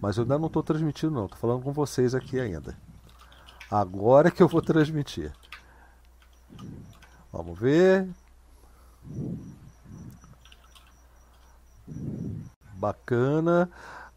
mas 0.00 0.16
eu 0.16 0.22
ainda 0.22 0.38
não 0.38 0.46
estou 0.46 0.62
transmitindo 0.62 1.12
não, 1.12 1.24
estou 1.26 1.38
falando 1.38 1.62
com 1.62 1.72
vocês 1.72 2.14
aqui 2.14 2.38
ainda. 2.38 2.76
Agora 3.70 4.30
que 4.30 4.42
eu 4.42 4.48
vou 4.48 4.62
transmitir. 4.62 5.32
Vamos 7.32 7.58
ver. 7.58 8.08
Bacana. 12.74 13.68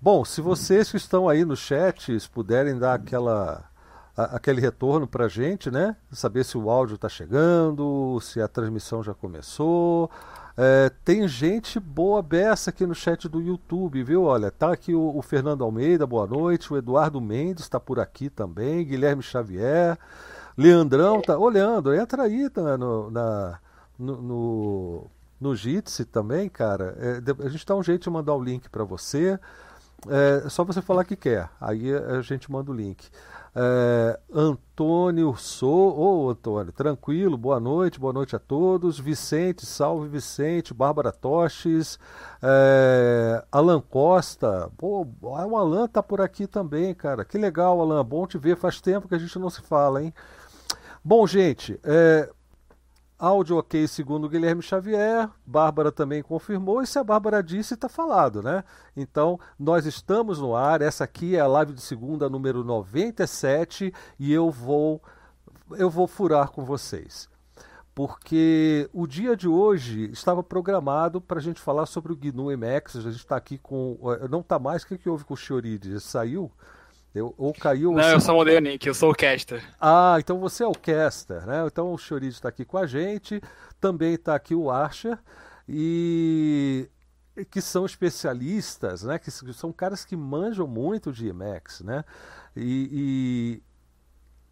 Bom, 0.01 0.23
se 0.23 0.41
vocês 0.41 0.91
que 0.91 0.97
estão 0.97 1.27
aí 1.27 1.43
no 1.43 1.55
chat 1.55 2.17
puderem 2.31 2.77
dar 2.77 2.93
aquela 2.93 3.69
aquele 4.15 4.59
retorno 4.59 5.07
para 5.07 5.25
a 5.25 5.29
gente, 5.29 5.71
né? 5.71 5.95
Saber 6.11 6.43
se 6.43 6.57
o 6.57 6.69
áudio 6.69 6.95
está 6.95 7.07
chegando, 7.07 8.19
se 8.21 8.41
a 8.41 8.47
transmissão 8.47 9.01
já 9.01 9.13
começou. 9.13 10.11
É, 10.61 10.91
tem 11.05 11.25
gente 11.25 11.79
boa 11.79 12.21
beça 12.21 12.69
aqui 12.69 12.85
no 12.85 12.93
chat 12.93 13.29
do 13.29 13.39
YouTube, 13.39 14.03
viu? 14.03 14.23
Olha, 14.23 14.51
tá 14.51 14.73
aqui 14.73 14.93
o, 14.93 15.15
o 15.15 15.21
Fernando 15.21 15.63
Almeida, 15.63 16.05
boa 16.05 16.27
noite. 16.27 16.73
O 16.73 16.75
Eduardo 16.75 17.21
Mendes 17.21 17.63
está 17.63 17.79
por 17.79 17.97
aqui 17.97 18.29
também. 18.29 18.83
Guilherme 18.83 19.23
Xavier. 19.23 19.97
Leandrão 20.57 21.21
tá. 21.21 21.37
Ô, 21.37 21.47
Leandro, 21.47 21.95
entra 21.95 22.23
aí 22.23 22.49
tá, 22.49 22.77
no, 22.77 23.09
na, 23.09 23.57
no, 23.97 24.21
no, 24.21 25.07
no 25.39 25.55
Jitsi 25.55 26.03
também, 26.03 26.49
cara. 26.49 26.93
É, 26.99 27.45
a 27.45 27.47
gente 27.47 27.65
dá 27.65 27.73
um 27.73 27.81
jeito 27.81 28.03
de 28.03 28.09
mandar 28.09 28.35
o 28.35 28.43
link 28.43 28.67
para 28.69 28.83
você. 28.83 29.39
É 30.09 30.49
só 30.49 30.65
você 30.65 30.81
falar 30.81 31.05
que 31.05 31.15
quer. 31.15 31.49
Aí 31.61 31.89
a 31.95 32.19
gente 32.19 32.51
manda 32.51 32.69
o 32.69 32.73
link. 32.75 33.09
É, 33.55 34.19
Antônio 34.31 35.35
Sou, 35.35 35.97
ô 35.97 36.25
oh, 36.25 36.29
Antônio, 36.29 36.71
tranquilo, 36.71 37.37
boa 37.37 37.59
noite, 37.59 37.99
boa 37.99 38.13
noite 38.13 38.35
a 38.35 38.39
todos. 38.39 38.99
Vicente, 38.99 39.65
salve 39.65 40.07
Vicente, 40.07 40.73
Bárbara 40.73 41.11
Toches, 41.11 41.99
é, 42.41 43.43
Alan 43.51 43.81
Costa, 43.81 44.71
pô, 44.77 45.07
o 45.21 45.57
Alan 45.57 45.87
tá 45.87 46.03
por 46.03 46.21
aqui 46.21 46.45
também, 46.45 46.93
cara. 46.93 47.25
Que 47.25 47.37
legal, 47.37 47.81
Alan, 47.81 48.05
bom 48.05 48.27
te 48.27 48.37
ver, 48.37 48.55
faz 48.55 48.79
tempo 48.79 49.07
que 49.07 49.15
a 49.15 49.19
gente 49.19 49.37
não 49.39 49.49
se 49.49 49.61
fala, 49.61 50.03
hein? 50.03 50.13
Bom, 51.03 51.25
gente, 51.25 51.79
é, 51.83 52.29
Áudio 53.19 53.57
ok, 53.57 53.85
segundo 53.85 54.29
Guilherme 54.29 54.61
Xavier. 54.61 55.29
Bárbara 55.45 55.91
também 55.91 56.23
confirmou. 56.23 56.81
E 56.81 56.87
se 56.87 56.97
a 56.97 57.03
Bárbara 57.03 57.43
disse, 57.43 57.73
está 57.73 57.89
falado, 57.89 58.41
né? 58.41 58.63
Então, 58.95 59.37
nós 59.59 59.85
estamos 59.85 60.39
no 60.39 60.55
ar. 60.55 60.81
Essa 60.81 61.03
aqui 61.03 61.35
é 61.35 61.41
a 61.41 61.47
live 61.47 61.73
de 61.73 61.81
segunda, 61.81 62.29
número 62.29 62.63
97. 62.63 63.93
E 64.17 64.31
eu 64.31 64.49
vou, 64.49 65.03
eu 65.71 65.89
vou 65.89 66.07
furar 66.07 66.49
com 66.51 66.63
vocês. 66.63 67.27
Porque 67.93 68.89
o 68.93 69.05
dia 69.05 69.35
de 69.35 69.49
hoje 69.49 70.09
estava 70.11 70.41
programado 70.41 71.19
para 71.19 71.39
a 71.39 71.41
gente 71.41 71.59
falar 71.59 71.87
sobre 71.87 72.13
o 72.13 72.15
GNU 72.15 72.57
MX. 72.57 72.95
A 72.95 73.01
gente 73.01 73.17
está 73.17 73.35
aqui 73.35 73.57
com. 73.57 73.99
Não 74.29 74.39
está 74.39 74.57
mais. 74.57 74.83
O 74.83 74.87
que, 74.87 74.97
que 74.97 75.09
houve 75.09 75.25
com 75.25 75.33
o 75.33 75.37
Chiorides? 75.37 76.03
Saiu? 76.03 76.49
Eu, 77.13 77.33
ou 77.37 77.53
caiu. 77.53 77.91
Não, 77.91 78.09
eu 78.09 78.21
só 78.21 78.33
mudei 78.33 78.57
o 78.57 78.61
nick, 78.61 78.87
eu 78.87 78.93
sou 78.93 79.11
o 79.11 79.15
caster. 79.15 79.63
Ah, 79.79 80.17
então 80.19 80.39
você 80.39 80.63
é 80.63 80.67
o 80.67 80.73
caster, 80.73 81.45
né? 81.45 81.65
Então 81.65 81.91
o 81.91 81.97
Chorizo 81.97 82.37
está 82.37 82.49
aqui 82.49 82.63
com 82.63 82.77
a 82.77 82.85
gente, 82.85 83.41
também 83.79 84.13
está 84.13 84.35
aqui 84.35 84.53
o 84.53 84.69
Archer, 84.69 85.17
e 85.67 86.87
que 87.49 87.61
são 87.61 87.85
especialistas, 87.85 89.03
né? 89.03 89.17
Que 89.17 89.31
são 89.31 89.71
caras 89.71 90.05
que 90.05 90.15
manjam 90.15 90.67
muito 90.67 91.11
de 91.11 91.27
Emacs, 91.27 91.81
né? 91.81 92.03
E, 92.55 92.89
e, 92.91 93.63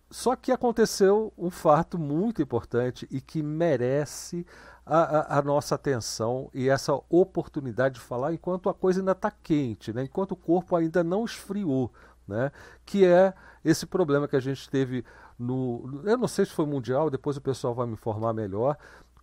só 0.09 0.36
que 0.36 0.52
aconteceu 0.52 1.33
um 1.38 1.49
fato 1.49 1.99
muito 1.99 2.42
importante 2.42 3.08
e 3.11 3.19
que 3.19 3.44
merece 3.44 4.45
a, 4.86 5.36
a, 5.36 5.39
a, 5.39 5.42
nossa 5.42 5.75
atenção 5.75 6.49
e 6.53 6.69
essa 6.69 6.94
oportunidade 7.09 7.95
de 7.95 8.02
falar 8.02 8.33
enquanto 8.33 8.69
a 8.69 8.73
coisa 8.73 9.02
ainda 9.02 9.11
está 9.11 9.30
quente, 9.30 9.92
né? 9.92 10.03
enquanto 10.03 10.31
o 10.31 10.38
corpo 10.38 10.77
ainda 10.77 11.03
não 11.03 11.25
esfriou 11.25 11.92
né? 12.28 12.52
que 12.86 13.06
é 13.06 13.33
esse 13.64 13.86
problema 13.86 14.28
que 14.28 14.36
a 14.36 14.39
gente 14.39 14.70
teve 14.70 15.03
no. 15.38 16.02
Eu 16.03 16.17
não 16.17 16.28
sei 16.28 16.45
se 16.45 16.52
foi 16.52 16.66
mundial, 16.66 17.09
depois 17.09 17.38
o 17.38 17.42
pessoal 17.42 17.73
vai 17.73 17.86
me 17.86 17.94
informar 17.94 18.33
melhor, 18.33 18.77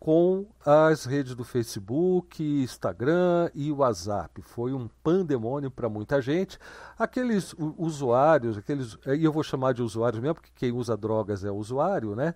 com 0.05 0.45
as 0.67 1.07
redes 1.07 1.35
do 1.35 1.45
Facebook, 1.45 2.45
Instagram 2.45 3.51
e 3.55 3.73
WhatsApp. 3.73 4.43
Foi 4.43 4.75
um 4.75 4.87
pandemônio 5.03 5.71
para 5.71 5.89
muita 5.89 6.21
gente. 6.21 6.59
Aqueles 6.99 7.55
usuários, 7.79 8.59
aqueles, 8.59 8.99
e 9.07 9.25
eu 9.25 9.33
vou 9.33 9.43
chamar 9.43 9.73
de 9.73 9.81
usuários 9.81 10.21
mesmo, 10.21 10.35
porque 10.35 10.51
quem 10.55 10.73
usa 10.73 10.95
drogas 10.95 11.43
é 11.43 11.51
usuário, 11.51 12.15
né? 12.15 12.35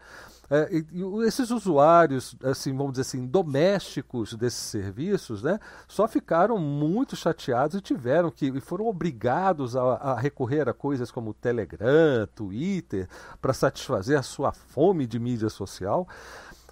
É, 0.51 0.67
e, 0.73 0.87
e 0.93 1.27
esses 1.27 1.51
usuários, 1.51 2.35
assim, 2.43 2.75
vamos 2.75 2.93
dizer 2.93 3.03
assim, 3.03 3.27
domésticos 3.27 4.33
desses 4.33 4.61
serviços, 4.61 5.43
né, 5.43 5.61
só 5.87 6.09
ficaram 6.09 6.57
muito 6.57 7.15
chateados 7.15 7.77
e 7.77 7.83
tiveram 7.83 8.31
que, 8.31 8.47
e 8.47 8.61
foram 8.61 8.87
obrigados 8.87 9.77
a, 9.77 9.83
a 9.83 10.19
recorrer 10.19 10.67
a 10.67 10.73
coisas 10.73 11.11
como 11.11 11.35
Telegram, 11.35 12.27
Twitter, 12.35 13.07
para 13.43 13.53
satisfazer 13.53 14.19
a 14.19 14.23
sua 14.23 14.51
fome 14.51 15.07
de 15.07 15.19
mídia 15.19 15.51
social. 15.51 16.09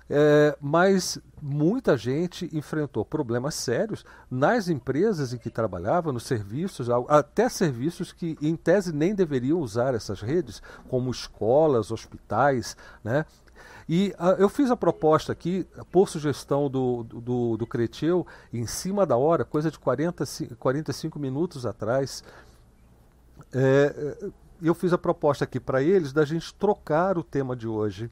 É, 0.09 0.57
mas 0.61 1.19
muita 1.43 1.97
gente 1.97 2.49
enfrentou 2.57 3.05
problemas 3.05 3.57
sérios 3.57 4.05
nas 4.31 4.69
empresas 4.69 5.33
em 5.33 5.39
que 5.39 5.51
trabalhava, 5.51 6.13
nos 6.13 6.23
serviços, 6.23 6.89
até 7.09 7.49
serviços 7.49 8.13
que 8.13 8.39
em 8.41 8.55
tese 8.55 8.93
nem 8.93 9.15
deveriam 9.15 9.59
usar 9.59 9.95
essas 9.95 10.21
redes, 10.21 10.63
como 10.89 11.11
escolas, 11.11 11.91
hospitais, 11.91 12.77
né? 13.03 13.25
E 13.89 14.13
uh, 14.19 14.41
eu 14.41 14.49
fiz 14.49 14.71
a 14.71 14.77
proposta 14.77 15.33
aqui, 15.33 15.65
por 15.93 16.09
sugestão 16.09 16.69
do, 16.69 17.05
do, 17.05 17.57
do 17.57 17.67
Creteu, 17.67 18.27
em 18.53 18.67
cima 18.67 19.07
da 19.07 19.17
hora, 19.17 19.45
coisa 19.45 19.71
de 19.71 19.79
40, 19.79 20.25
45 20.59 21.19
minutos 21.19 21.65
atrás. 21.65 22.25
É, 23.53 24.19
é, 24.23 24.31
eu 24.61 24.75
fiz 24.75 24.93
a 24.93 24.99
proposta 24.99 25.45
aqui 25.45 25.61
para 25.61 25.83
eles 25.83 26.13
da 26.13 26.25
gente 26.25 26.53
trocar 26.55 27.17
o 27.17 27.23
tema 27.23 27.55
de 27.55 27.69
hoje 27.69 28.11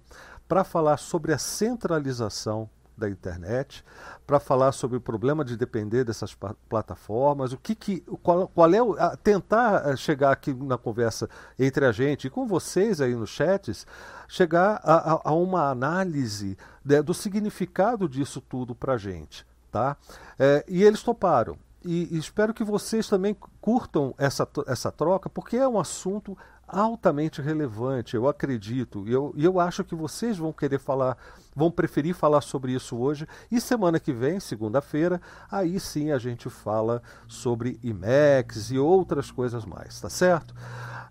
para 0.49 0.65
falar 0.65 0.97
sobre 0.97 1.33
a 1.33 1.39
centralização 1.39 2.69
da 2.97 3.09
internet, 3.09 3.85
para 4.27 4.39
falar 4.39 4.73
sobre 4.73 4.97
o 4.97 5.01
problema 5.01 5.45
de 5.45 5.57
depender 5.57 6.05
dessas 6.05 6.37
plataformas, 6.69 7.53
o 7.53 7.59
que, 7.59 7.75
que 7.75 8.01
qual, 8.23 8.49
qual 8.49 8.73
é 8.73 8.83
o, 8.83 8.95
a, 8.95 9.17
tentar 9.17 9.89
eh, 9.89 9.97
chegar 9.97 10.31
aqui 10.31 10.55
na 10.55 10.79
conversa 10.79 11.29
entre 11.59 11.85
a 11.85 11.93
gente 11.93 12.27
e 12.27 12.31
com 12.31 12.47
vocês 12.47 13.01
aí 13.01 13.15
nos 13.15 13.31
chats, 13.31 13.87
chegar 14.29 14.81
a, 14.85 15.15
a, 15.15 15.21
a 15.25 15.33
uma 15.33 15.69
análise 15.71 16.57
né, 16.85 17.03
do 17.03 17.13
significado 17.13 18.09
disso 18.09 18.41
tudo 18.41 18.75
para 18.75 18.95
a 18.95 18.99
gente, 18.99 19.45
tá? 19.71 19.97
É, 20.39 20.65
e 20.69 20.83
eles 20.83 21.03
toparam. 21.03 21.59
E, 21.85 22.15
e 22.15 22.19
espero 22.19 22.55
que 22.55 22.65
vocês 22.65 23.07
também 23.09 23.37
curtam 23.61 24.15
essa, 24.17 24.49
essa 24.67 24.91
troca, 24.91 25.29
porque 25.29 25.57
é 25.57 25.69
um 25.69 25.79
assunto 25.79 26.37
altamente 26.67 27.41
relevante, 27.41 28.17
eu 28.17 28.29
acredito. 28.29 29.07
E 29.07 29.13
eu, 29.13 29.35
eu 29.37 29.61
acho 29.61 29.85
que 29.85 29.95
vocês 29.95 30.39
vão 30.39 30.53
querer 30.53 30.79
falar, 30.79 31.17
vão 31.55 31.71
preferir 31.71 32.15
falar 32.15 32.41
sobre 32.41 32.73
isso 32.73 32.97
hoje. 32.97 33.27
E 33.51 33.61
semana 33.61 34.01
que 34.01 34.13
vem, 34.13 34.41
segunda-feira, 34.41 35.21
aí 35.51 35.79
sim 35.79 36.11
a 36.11 36.19
gente 36.19 36.49
fala 36.51 37.03
sobre 37.29 37.79
IMEX 37.83 38.71
e 38.71 38.79
outras 38.79 39.31
coisas 39.31 39.65
mais, 39.65 40.01
tá 40.01 40.11
certo? 40.11 40.55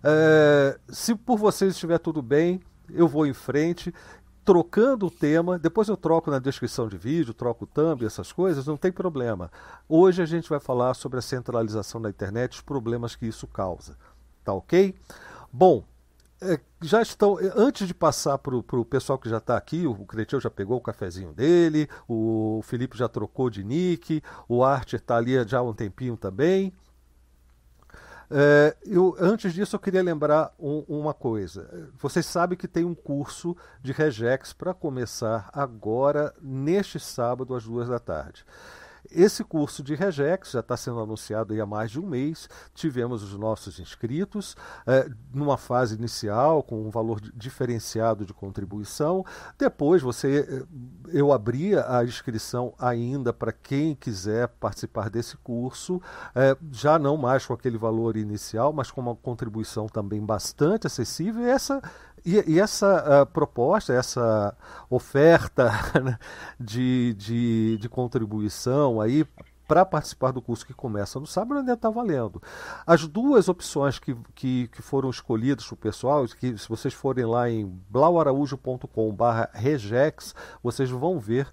É, 0.02 0.78
se 0.88 1.14
por 1.14 1.38
vocês 1.38 1.72
estiver 1.72 1.98
tudo 1.98 2.20
bem, 2.20 2.60
eu 2.90 3.08
vou 3.08 3.26
em 3.26 3.32
frente 3.32 3.92
trocando 4.44 5.06
o 5.06 5.10
tema, 5.10 5.58
depois 5.58 5.88
eu 5.88 5.96
troco 5.96 6.30
na 6.30 6.38
descrição 6.38 6.86
de 6.86 6.98
vídeo, 6.98 7.32
troco 7.32 7.64
o 7.64 7.66
thumb, 7.66 8.04
essas 8.04 8.30
coisas, 8.30 8.66
não 8.66 8.76
tem 8.76 8.92
problema. 8.92 9.50
Hoje 9.88 10.20
a 10.20 10.26
gente 10.26 10.50
vai 10.50 10.60
falar 10.60 10.92
sobre 10.92 11.18
a 11.18 11.22
centralização 11.22 12.00
da 12.00 12.10
internet, 12.10 12.52
os 12.52 12.60
problemas 12.60 13.16
que 13.16 13.26
isso 13.26 13.46
causa. 13.46 13.96
Tá 14.44 14.52
ok? 14.52 14.94
Bom, 15.56 15.84
é, 16.42 16.58
já 16.82 17.00
estão. 17.00 17.38
É, 17.38 17.52
antes 17.54 17.86
de 17.86 17.94
passar 17.94 18.36
para 18.38 18.56
o 18.56 18.84
pessoal 18.84 19.16
que 19.16 19.28
já 19.28 19.38
está 19.38 19.56
aqui, 19.56 19.86
o 19.86 19.94
Cretil 20.04 20.40
já 20.40 20.50
pegou 20.50 20.78
o 20.78 20.80
cafezinho 20.80 21.32
dele, 21.32 21.88
o 22.08 22.60
Felipe 22.64 22.98
já 22.98 23.08
trocou 23.08 23.48
de 23.48 23.62
nick, 23.62 24.20
o 24.48 24.64
Art 24.64 24.94
está 24.94 25.16
ali 25.16 25.32
já 25.46 25.60
há 25.60 25.62
um 25.62 25.72
tempinho 25.72 26.16
também. 26.16 26.72
É, 28.28 28.76
eu, 28.84 29.14
antes 29.16 29.54
disso, 29.54 29.76
eu 29.76 29.80
queria 29.80 30.02
lembrar 30.02 30.52
um, 30.58 30.80
uma 30.88 31.14
coisa. 31.14 31.88
Vocês 32.00 32.26
sabem 32.26 32.58
que 32.58 32.66
tem 32.66 32.84
um 32.84 32.94
curso 32.94 33.56
de 33.80 33.92
Regex 33.92 34.52
para 34.52 34.74
começar 34.74 35.48
agora, 35.52 36.34
neste 36.42 36.98
sábado, 36.98 37.54
às 37.54 37.62
duas 37.62 37.88
da 37.88 38.00
tarde. 38.00 38.44
Esse 39.10 39.44
curso 39.44 39.82
de 39.82 39.94
Regex 39.94 40.52
já 40.52 40.60
está 40.60 40.76
sendo 40.76 41.00
anunciado 41.00 41.60
há 41.60 41.66
mais 41.66 41.90
de 41.90 42.00
um 42.00 42.06
mês. 42.06 42.48
Tivemos 42.74 43.22
os 43.22 43.38
nossos 43.38 43.78
inscritos 43.78 44.56
é, 44.86 45.08
numa 45.32 45.56
fase 45.56 45.94
inicial 45.94 46.62
com 46.62 46.80
um 46.86 46.90
valor 46.90 47.20
diferenciado 47.34 48.24
de 48.24 48.32
contribuição. 48.32 49.24
Depois 49.58 50.02
você, 50.02 50.46
eh, 50.48 50.66
eu 51.12 51.32
abria 51.32 51.84
a 51.88 52.04
inscrição 52.04 52.74
ainda 52.78 53.32
para 53.32 53.52
quem 53.52 53.94
quiser 53.94 54.48
participar 54.48 55.10
desse 55.10 55.36
curso, 55.36 56.00
é, 56.34 56.56
já 56.70 56.98
não 56.98 57.16
mais 57.16 57.46
com 57.46 57.52
aquele 57.52 57.78
valor 57.78 58.16
inicial, 58.16 58.72
mas 58.72 58.90
com 58.90 59.00
uma 59.00 59.14
contribuição 59.14 59.86
também 59.86 60.24
bastante 60.24 60.86
acessível. 60.86 61.42
E 61.42 61.48
essa 61.48 61.82
e, 62.24 62.52
e 62.52 62.60
essa 62.60 63.22
uh, 63.22 63.26
proposta, 63.26 63.92
essa 63.92 64.56
oferta 64.88 65.70
né, 66.02 66.18
de, 66.58 67.14
de, 67.14 67.78
de, 67.78 67.88
contribuição 67.88 69.00
aí 69.00 69.26
para 69.66 69.84
participar 69.84 70.30
do 70.30 70.42
curso 70.42 70.66
que 70.66 70.74
começa 70.74 71.18
no 71.18 71.26
sábado 71.26 71.58
ainda 71.58 71.72
está 71.72 71.90
valendo. 71.90 72.42
As 72.86 73.06
duas 73.06 73.48
opções 73.48 73.98
que, 73.98 74.16
que, 74.34 74.68
que 74.68 74.82
foram 74.82 75.10
escolhidas 75.10 75.66
para 75.66 75.74
o 75.74 75.78
pessoal, 75.78 76.26
que 76.26 76.56
se 76.56 76.68
vocês 76.68 76.92
forem 76.92 77.24
lá 77.24 77.48
em 77.50 77.66
blauaraújo.com.br 77.88 79.48
regex, 79.52 80.34
vocês 80.62 80.90
vão 80.90 81.18
ver 81.18 81.50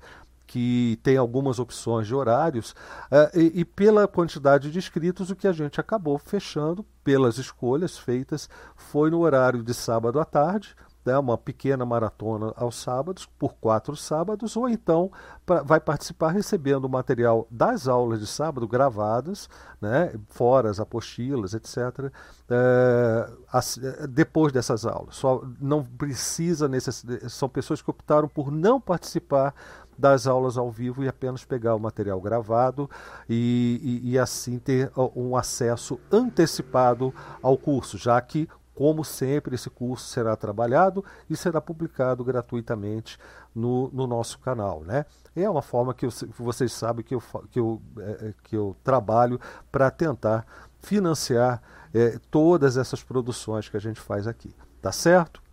que 0.52 1.00
tem 1.02 1.16
algumas 1.16 1.60
opções 1.60 2.08
de 2.08 2.14
horários, 2.14 2.72
uh, 3.10 3.40
e, 3.40 3.62
e, 3.62 3.66
pela 3.66 4.06
quantidade 4.06 4.70
de 4.70 4.78
inscritos, 4.78 5.30
o 5.30 5.36
que 5.36 5.48
a 5.48 5.54
gente 5.54 5.80
acabou 5.80 6.18
fechando, 6.18 6.86
pelas 7.06 7.38
escolhas 7.38 7.98
feitas, 7.98 8.50
foi 8.76 9.10
no 9.10 9.22
horário 9.22 9.64
de 9.64 9.74
sábado 9.74 10.20
à 10.20 10.26
tarde, 10.26 10.76
né, 11.06 11.18
uma 11.18 11.38
pequena 11.38 11.86
maratona 11.86 12.54
aos 12.56 12.76
sábados, 12.76 13.26
por 13.40 13.54
quatro 13.56 13.96
sábados, 13.96 14.56
ou 14.56 14.70
então 14.70 15.10
pra, 15.46 15.64
vai 15.64 15.80
participar 15.80 16.32
recebendo 16.32 16.86
o 16.86 16.90
material 16.90 17.48
das 17.50 17.88
aulas 17.88 18.20
de 18.20 18.28
sábado 18.28 18.68
gravadas, 18.68 19.50
né, 19.80 20.14
fora 20.28 20.70
as 20.70 20.80
apostilas, 20.80 21.54
etc., 21.54 22.12
é, 22.50 23.30
as, 23.52 23.80
depois 24.10 24.52
dessas 24.52 24.86
aulas. 24.86 25.16
Só 25.16 25.44
não 25.60 25.84
precisa, 25.84 26.68
necess... 26.68 27.06
são 27.30 27.50
pessoas 27.50 27.82
que 27.82 27.90
optaram 27.90 28.28
por 28.28 28.52
não 28.52 28.80
participar 28.80 29.56
das 30.02 30.26
aulas 30.26 30.58
ao 30.58 30.72
vivo 30.72 31.04
e 31.04 31.08
apenas 31.08 31.46
pegar 31.46 31.76
o 31.76 31.80
material 31.80 32.20
gravado 32.20 32.90
e, 33.30 34.02
e, 34.04 34.12
e 34.12 34.20
assim 34.20 34.58
ter 34.58 34.92
um 35.16 35.38
acesso 35.38 36.00
antecipado 36.12 37.14
ao 37.42 37.56
curso, 37.56 37.98
já 37.98 38.20
que 38.20 38.50
como 38.74 39.06
sempre, 39.06 39.54
esse 39.54 39.70
curso 39.70 40.08
será 40.08 40.36
trabalhado 40.36 41.06
e 41.30 41.38
será 41.38 41.62
publicado 41.62 42.24
gratuitamente 42.24 43.20
no, 43.54 43.92
no 43.92 44.08
nosso 44.08 44.40
canal. 44.40 44.82
Né? 44.82 45.06
É 45.36 45.48
uma 45.48 45.62
forma 45.62 45.94
que, 45.94 46.06
eu, 46.06 46.10
vocês 46.40 46.72
sabem 46.74 47.06
que 47.06 47.14
eu, 47.14 47.22
que 47.52 47.60
eu, 47.60 47.80
é, 48.00 48.30
é 48.30 48.34
que 48.44 48.56
eu 48.56 48.76
trabalho 48.84 49.40
para 49.72 49.92
tentar 49.92 50.48
financiar 50.80 51.62
é, 51.94 52.18
todas 52.32 52.76
essas 52.76 53.04
produções 53.04 53.70
que 53.70 53.78
a 53.78 53.82
gente 53.82 54.00
faz 54.00 54.26
aqui. 54.26 54.56
Tá 54.82 54.92
certo? 54.92 55.44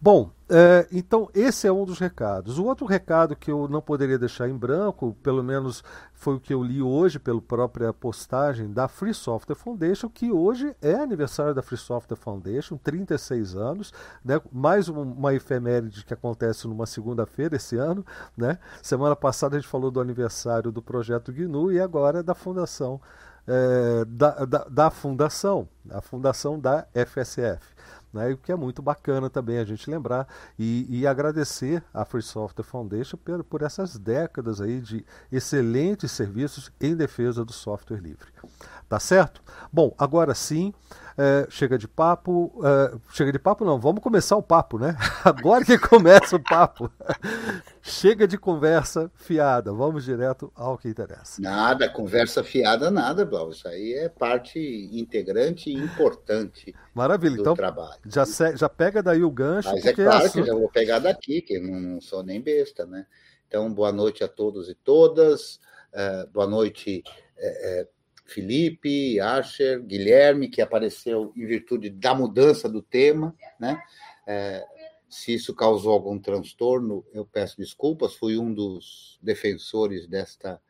Bom, 0.00 0.32
é, 0.50 0.88
então 0.90 1.30
esse 1.32 1.68
é 1.68 1.72
um 1.72 1.84
dos 1.84 2.00
recados. 2.00 2.58
O 2.58 2.64
outro 2.64 2.84
recado 2.84 3.36
que 3.36 3.52
eu 3.52 3.68
não 3.68 3.80
poderia 3.80 4.18
deixar 4.18 4.48
em 4.48 4.56
branco, 4.56 5.16
pelo 5.22 5.44
menos 5.44 5.84
foi 6.12 6.34
o 6.34 6.40
que 6.40 6.52
eu 6.52 6.62
li 6.62 6.82
hoje 6.82 7.20
pela 7.20 7.40
própria 7.40 7.92
postagem 7.92 8.72
da 8.72 8.88
Free 8.88 9.14
Software 9.14 9.54
Foundation, 9.54 10.08
que 10.08 10.32
hoje 10.32 10.74
é 10.82 10.94
aniversário 10.94 11.54
da 11.54 11.62
Free 11.62 11.78
Software 11.78 12.16
Foundation, 12.16 12.76
36 12.76 13.54
anos, 13.54 13.92
né? 14.24 14.40
mais 14.50 14.88
uma 14.88 15.32
efeméride 15.32 16.04
que 16.04 16.12
acontece 16.12 16.66
numa 16.66 16.84
segunda-feira 16.84 17.54
esse 17.54 17.76
ano. 17.76 18.04
Né? 18.36 18.58
Semana 18.82 19.14
passada 19.14 19.56
a 19.56 19.60
gente 19.60 19.70
falou 19.70 19.90
do 19.90 20.00
aniversário 20.00 20.72
do 20.72 20.82
projeto 20.82 21.32
GNU 21.32 21.70
e 21.70 21.80
agora 21.80 22.24
da 22.24 22.34
fundação 22.34 23.00
é, 23.46 24.04
da, 24.04 24.44
da, 24.44 24.64
da 24.64 24.90
fundação, 24.90 25.68
a 25.90 26.00
fundação 26.00 26.58
da 26.58 26.86
FSF 26.94 27.74
né, 28.12 28.30
o 28.32 28.36
que 28.36 28.52
é 28.52 28.56
muito 28.56 28.82
bacana 28.82 29.30
também 29.30 29.58
a 29.58 29.64
gente 29.64 29.90
lembrar 29.90 30.26
e, 30.58 30.86
e 30.88 31.06
agradecer 31.06 31.82
à 31.92 32.04
Free 32.04 32.22
Software 32.22 32.64
Foundation 32.64 33.16
por, 33.16 33.44
por, 33.44 33.62
essas 33.62 33.96
décadas 33.96 34.60
aí 34.60 34.80
de 34.80 35.04
excelentes 35.30 36.10
serviços 36.10 36.70
em 36.80 36.94
defesa 36.94 37.44
do 37.44 37.52
software 37.52 38.00
livre. 38.00 38.28
Tá 38.88 38.98
certo? 38.98 39.40
Bom, 39.72 39.94
agora 39.96 40.34
sim, 40.34 40.74
é, 41.16 41.46
chega 41.50 41.76
de 41.76 41.86
papo. 41.86 42.50
É, 42.64 42.96
chega 43.12 43.30
de 43.30 43.38
papo, 43.38 43.62
não, 43.62 43.78
vamos 43.78 44.02
começar 44.02 44.36
o 44.36 44.42
papo, 44.42 44.78
né? 44.78 44.96
Agora 45.22 45.62
que 45.64 45.78
começa 45.78 46.36
o 46.36 46.42
papo. 46.42 46.90
chega 47.82 48.26
de 48.26 48.38
conversa 48.38 49.10
fiada, 49.14 49.70
vamos 49.70 50.04
direto 50.04 50.50
ao 50.54 50.78
que 50.78 50.88
interessa. 50.88 51.40
Nada, 51.40 51.90
conversa 51.90 52.42
fiada, 52.42 52.90
nada, 52.90 53.26
Blau. 53.26 53.50
Isso 53.50 53.68
aí 53.68 53.92
é 53.92 54.08
parte 54.08 54.58
integrante 54.92 55.68
e 55.68 55.74
importante 55.74 56.74
Maravilha, 56.94 57.36
do 57.36 57.42
então, 57.42 57.54
trabalho. 57.54 57.99
Já, 58.06 58.24
já 58.56 58.68
pega 58.68 59.02
daí 59.02 59.22
o 59.22 59.30
gancho. 59.30 59.70
Mas 59.70 59.84
é 59.84 59.92
claro 59.92 60.24
assunto... 60.24 60.42
que 60.42 60.48
já 60.48 60.54
vou 60.54 60.70
pegar 60.70 60.98
daqui, 60.98 61.42
que 61.42 61.58
não, 61.58 61.80
não 61.80 62.00
sou 62.00 62.22
nem 62.22 62.40
besta, 62.40 62.86
né? 62.86 63.06
Então, 63.46 63.72
boa 63.72 63.92
noite 63.92 64.24
a 64.24 64.28
todos 64.28 64.68
e 64.68 64.74
todas. 64.74 65.60
Uh, 65.92 66.30
boa 66.32 66.46
noite. 66.46 67.02
Uh, 67.36 67.82
uh, 67.82 68.00
Felipe, 68.30 69.18
Archer, 69.18 69.82
Guilherme, 69.82 70.48
que 70.48 70.62
apareceu 70.62 71.32
em 71.36 71.44
virtude 71.44 71.90
da 71.90 72.14
mudança 72.14 72.68
do 72.68 72.80
tema, 72.80 73.34
né? 73.58 73.82
É, 74.24 74.64
se 75.08 75.34
isso 75.34 75.52
causou 75.52 75.92
algum 75.92 76.16
transtorno, 76.16 77.04
eu 77.12 77.24
peço 77.26 77.56
desculpas, 77.56 78.14
fui 78.14 78.38
um 78.38 78.54
dos 78.54 79.18
defensores 79.20 80.06
desta, 80.06 80.62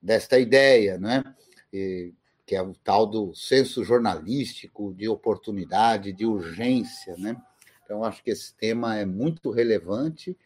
desta 0.00 0.38
ideia, 0.38 0.96
né? 0.96 1.24
E, 1.72 2.14
que 2.52 2.56
é 2.56 2.60
o 2.60 2.74
tal 2.84 3.06
do 3.06 3.34
senso 3.34 3.82
jornalístico, 3.82 4.92
de 4.92 5.08
oportunidade, 5.08 6.12
de 6.12 6.26
urgência, 6.26 7.16
né? 7.16 7.34
Então, 7.82 8.04
acho 8.04 8.22
que 8.22 8.30
esse 8.30 8.54
tema 8.54 8.94
é 8.94 9.06
muito 9.06 9.50
relevante 9.50 10.36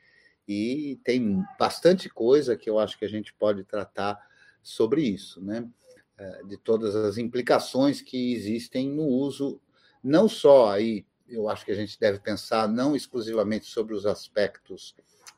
e 0.46 1.00
tem 1.02 1.42
bastante 1.58 2.08
coisa 2.08 2.56
que 2.56 2.70
eu 2.70 2.78
acho 2.78 2.96
que 2.96 3.04
a 3.04 3.08
gente 3.08 3.34
pode 3.34 3.64
tratar 3.64 4.24
sobre 4.62 5.02
isso, 5.02 5.40
né? 5.40 5.68
É, 6.16 6.44
de 6.44 6.56
todas 6.56 6.94
as 6.94 7.18
implicações 7.18 8.00
que 8.00 8.34
existem 8.34 8.88
no 8.88 9.02
uso, 9.02 9.60
não 10.00 10.28
só 10.28 10.70
aí, 10.70 11.04
eu 11.28 11.48
acho 11.48 11.64
que 11.64 11.72
a 11.72 11.76
gente 11.76 11.98
deve 11.98 12.20
pensar 12.20 12.68
não 12.68 12.94
exclusivamente 12.94 13.66
sobre 13.66 13.96
os 13.96 14.06
aspectos 14.06 14.94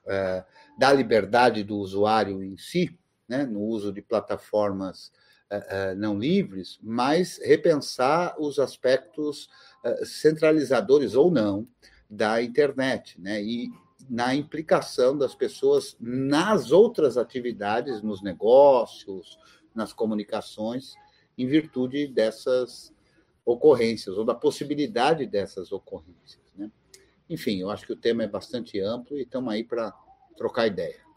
é, 0.07 0.45
da 0.79 0.93
liberdade 0.93 1.65
do 1.65 1.79
usuário 1.79 2.43
em 2.45 2.59
si, 2.59 2.95
né, 3.27 3.47
no 3.47 3.61
uso 3.61 3.91
de 3.91 4.03
plataformas 4.03 5.11
não 5.97 6.19
livres, 6.19 6.79
mas 6.83 7.39
repensar 7.43 8.37
os 8.39 8.59
aspectos 8.59 9.49
centralizadores 10.05 11.15
ou 11.15 11.31
não 11.31 11.67
da 12.09 12.43
internet, 12.43 13.21
né, 13.21 13.43
e 13.43 13.71
na 14.09 14.35
implicação 14.35 15.17
das 15.17 15.35
pessoas 15.35 15.97
nas 16.01 16.73
outras 16.73 17.19
atividades, 17.19 18.03
nos 18.03 18.23
negócios, 18.23 19.39
nas 19.75 19.93
comunicações 19.93 20.95
em 21.37 21.47
virtude 21.47 22.09
dessas 22.09 22.93
ocorrências 23.45 24.17
ou 24.17 24.25
da 24.25 24.35
possibilidade 24.35 25.27
dessas 25.27 25.73
ocorrências. 25.73 26.43
Né? 26.57 26.71
Enfim, 27.29 27.61
eu 27.61 27.71
acho 27.71 27.87
que 27.87 27.93
o 27.93 27.97
tema 27.97 28.23
é 28.23 28.29
bastante 28.29 28.81
amplo 28.81 29.17
e 29.17 29.23
estamos 29.23 29.53
aí 29.53 29.63
para 29.63 29.93
trocar 30.37 30.67
ideia. 30.67 31.08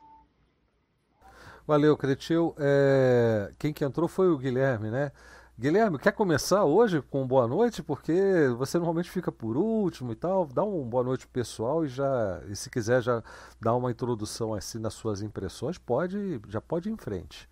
Valeu, 1.68 1.96
Cretil. 1.98 2.56
É... 2.58 3.52
Quem 3.60 3.74
que 3.74 3.84
entrou 3.84 4.08
foi 4.08 4.30
o 4.30 4.38
Guilherme, 4.38 4.90
né? 4.90 5.12
Guilherme, 5.60 6.00
quer 6.00 6.12
começar 6.14 6.64
hoje 6.66 7.02
com 7.04 7.28
boa 7.28 7.48
noite? 7.48 7.84
Porque 7.84 8.14
você 8.58 8.78
normalmente 8.80 9.12
fica 9.12 9.32
por 9.32 9.56
último 9.56 10.12
e 10.12 10.16
tal. 10.16 10.48
Dá 10.48 10.64
um 10.64 10.84
boa 10.84 11.04
noite 11.04 11.28
pessoal 11.28 11.86
e 11.86 11.88
já, 11.88 12.42
e 12.50 12.56
se 12.56 12.70
quiser 12.70 13.02
já 13.02 13.24
dar 13.62 13.76
uma 13.76 13.92
introdução 13.92 14.56
assim 14.56 14.80
nas 14.80 14.96
suas 14.96 15.22
impressões, 15.22 15.78
pode, 15.78 16.42
já 16.48 16.60
pode 16.60 16.90
ir 16.90 16.94
em 16.94 16.98
frente. 16.98 17.48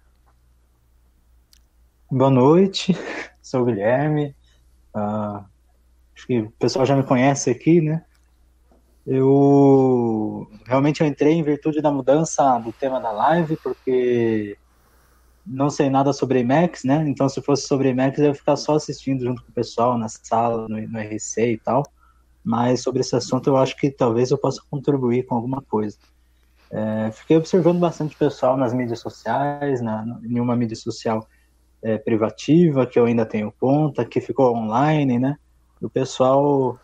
Boa 2.09 2.31
noite, 2.31 2.93
sou 3.43 3.61
o 3.61 3.65
Guilherme. 3.65 4.35
Uh, 4.95 5.45
acho 6.15 6.25
que 6.25 6.39
o 6.39 6.51
pessoal 6.53 6.87
já 6.87 6.95
me 6.95 7.03
conhece 7.03 7.51
aqui, 7.51 7.79
né? 7.79 8.03
Eu 9.05 10.47
realmente 10.65 11.01
eu 11.01 11.07
entrei 11.07 11.33
em 11.33 11.43
virtude 11.43 11.81
da 11.81 11.91
mudança 11.91 12.59
do 12.59 12.71
tema 12.71 12.99
da 12.99 13.11
live, 13.11 13.57
porque 13.57 14.57
não 15.45 15.69
sei 15.69 15.89
nada 15.89 16.13
sobre 16.13 16.39
Emacs, 16.39 16.83
né? 16.83 17.03
Então, 17.07 17.27
se 17.27 17.41
fosse 17.41 17.67
sobre 17.67 17.89
Emacs, 17.89 18.19
eu 18.19 18.25
ia 18.25 18.35
ficar 18.35 18.55
só 18.55 18.75
assistindo 18.75 19.23
junto 19.23 19.43
com 19.43 19.49
o 19.49 19.53
pessoal 19.53 19.97
na 19.97 20.07
sala, 20.07 20.67
no, 20.67 20.79
no 20.87 20.99
RC 20.99 21.53
e 21.53 21.57
tal. 21.57 21.83
Mas 22.43 22.81
sobre 22.81 23.01
esse 23.01 23.15
assunto, 23.15 23.49
eu 23.49 23.57
acho 23.57 23.75
que 23.75 23.89
talvez 23.89 24.31
eu 24.31 24.37
possa 24.37 24.61
contribuir 24.69 25.25
com 25.25 25.35
alguma 25.35 25.61
coisa. 25.61 25.97
É, 26.71 27.11
fiquei 27.11 27.35
observando 27.35 27.79
bastante 27.79 28.15
pessoal 28.15 28.55
nas 28.55 28.73
mídias 28.73 28.99
sociais, 28.99 29.81
na, 29.81 30.05
em 30.23 30.39
uma 30.39 30.55
mídia 30.55 30.75
social 30.75 31.27
é, 31.81 31.97
privativa, 31.97 32.85
que 32.85 32.99
eu 32.99 33.05
ainda 33.05 33.25
tenho 33.25 33.51
conta, 33.59 34.05
que 34.05 34.21
ficou 34.21 34.55
online, 34.55 35.17
né? 35.17 35.37
O 35.81 35.89
pessoal 35.89 36.77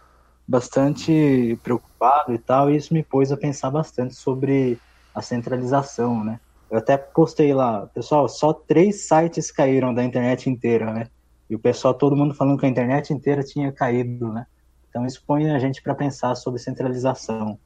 bastante 0.47 1.57
preocupado 1.63 2.33
e 2.33 2.37
tal, 2.37 2.69
e 2.69 2.75
isso 2.75 2.93
me 2.93 3.03
pôs 3.03 3.31
a 3.31 3.37
pensar 3.37 3.71
bastante 3.71 4.15
sobre 4.15 4.79
a 5.13 5.21
centralização, 5.21 6.23
né? 6.23 6.39
Eu 6.69 6.77
até 6.77 6.97
postei 6.97 7.53
lá, 7.53 7.87
pessoal, 7.87 8.27
só 8.27 8.53
três 8.53 9.07
sites 9.07 9.51
caíram 9.51 9.93
da 9.93 10.03
internet 10.03 10.49
inteira, 10.49 10.91
né? 10.93 11.07
E 11.49 11.55
o 11.55 11.59
pessoal, 11.59 11.93
todo 11.93 12.15
mundo 12.15 12.33
falando 12.33 12.59
que 12.59 12.65
a 12.65 12.69
internet 12.69 13.13
inteira 13.13 13.43
tinha 13.43 13.71
caído, 13.71 14.31
né? 14.33 14.45
Então 14.89 15.05
isso 15.05 15.23
põe 15.25 15.51
a 15.51 15.59
gente 15.59 15.81
para 15.81 15.93
pensar 15.93 16.35
sobre 16.35 16.59
centralização 16.59 17.59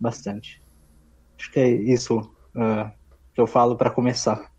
bastante. 0.00 0.62
Acho 1.38 1.50
que 1.50 1.60
é 1.60 1.68
isso 1.68 2.18
uh, 2.18 2.90
que 3.34 3.40
eu 3.40 3.46
falo 3.46 3.76
para 3.76 3.90
começar. 3.90 4.50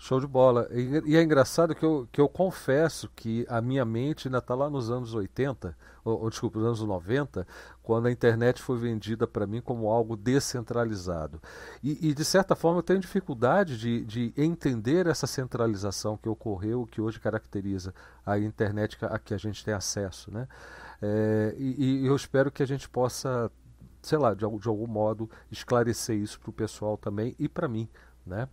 Show 0.00 0.20
de 0.20 0.28
bola. 0.28 0.68
E, 0.70 1.02
e, 1.12 1.16
é 1.16 1.22
engraçado 1.22 1.74
que 1.74 1.84
eu, 1.84 2.08
que 2.12 2.20
eu 2.20 2.28
confesso 2.28 3.10
que 3.16 3.44
a 3.48 3.60
minha 3.60 3.84
mente 3.84 4.28
ainda 4.28 4.38
está 4.38 4.54
lá 4.54 4.70
nos 4.70 4.92
anos 4.92 5.12
80, 5.12 5.76
ou, 6.04 6.22
ou 6.22 6.30
desculpa, 6.30 6.60
nos 6.60 6.68
anos 6.68 6.82
90, 6.82 7.44
quando 7.82 8.06
a 8.06 8.12
internet 8.12 8.62
foi 8.62 8.78
vendida 8.78 9.26
para 9.26 9.44
mim 9.44 9.60
como 9.60 9.90
algo 9.90 10.16
descentralizado. 10.16 11.42
E, 11.82 12.10
e, 12.10 12.14
de 12.14 12.24
certa 12.24 12.54
forma 12.54 12.78
eu 12.78 12.82
tenho 12.84 13.00
dificuldade 13.00 13.76
de, 13.76 14.04
de 14.04 14.32
entender 14.36 15.08
essa 15.08 15.26
centralização 15.26 16.16
que 16.16 16.28
ocorreu, 16.28 16.86
que 16.86 17.00
hoje 17.00 17.18
caracteriza 17.18 17.92
a 18.24 18.38
internet 18.38 18.96
a 19.04 19.18
que 19.18 19.34
a 19.34 19.38
gente 19.38 19.64
tem 19.64 19.74
acesso. 19.74 20.30
Né? 20.30 20.46
É, 21.02 21.56
e, 21.58 22.02
e 22.02 22.06
eu 22.06 22.14
espero 22.14 22.52
que 22.52 22.62
a 22.62 22.66
gente 22.66 22.88
possa, 22.88 23.50
sei 24.00 24.16
lá, 24.16 24.32
de, 24.32 24.46
de 24.58 24.68
algum 24.68 24.86
modo 24.86 25.28
esclarecer 25.50 26.16
isso 26.16 26.38
para 26.38 26.50
o 26.50 26.52
pessoal 26.52 26.96
também 26.96 27.34
e 27.36 27.48
para 27.48 27.66
mim. 27.66 27.88
Né? 28.24 28.48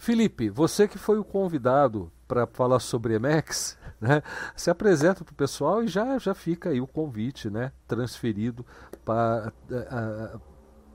Felipe, 0.00 0.48
você 0.48 0.88
que 0.88 0.96
foi 0.96 1.18
o 1.18 1.24
convidado 1.24 2.10
para 2.26 2.46
falar 2.46 2.80
sobre 2.80 3.12
Emex, 3.12 3.78
né, 4.00 4.22
se 4.56 4.70
apresenta 4.70 5.22
para 5.22 5.32
o 5.32 5.36
pessoal 5.36 5.84
e 5.84 5.88
já, 5.88 6.16
já 6.16 6.34
fica 6.34 6.70
aí 6.70 6.80
o 6.80 6.86
convite 6.86 7.50
né, 7.50 7.70
transferido 7.86 8.64
para, 9.04 9.52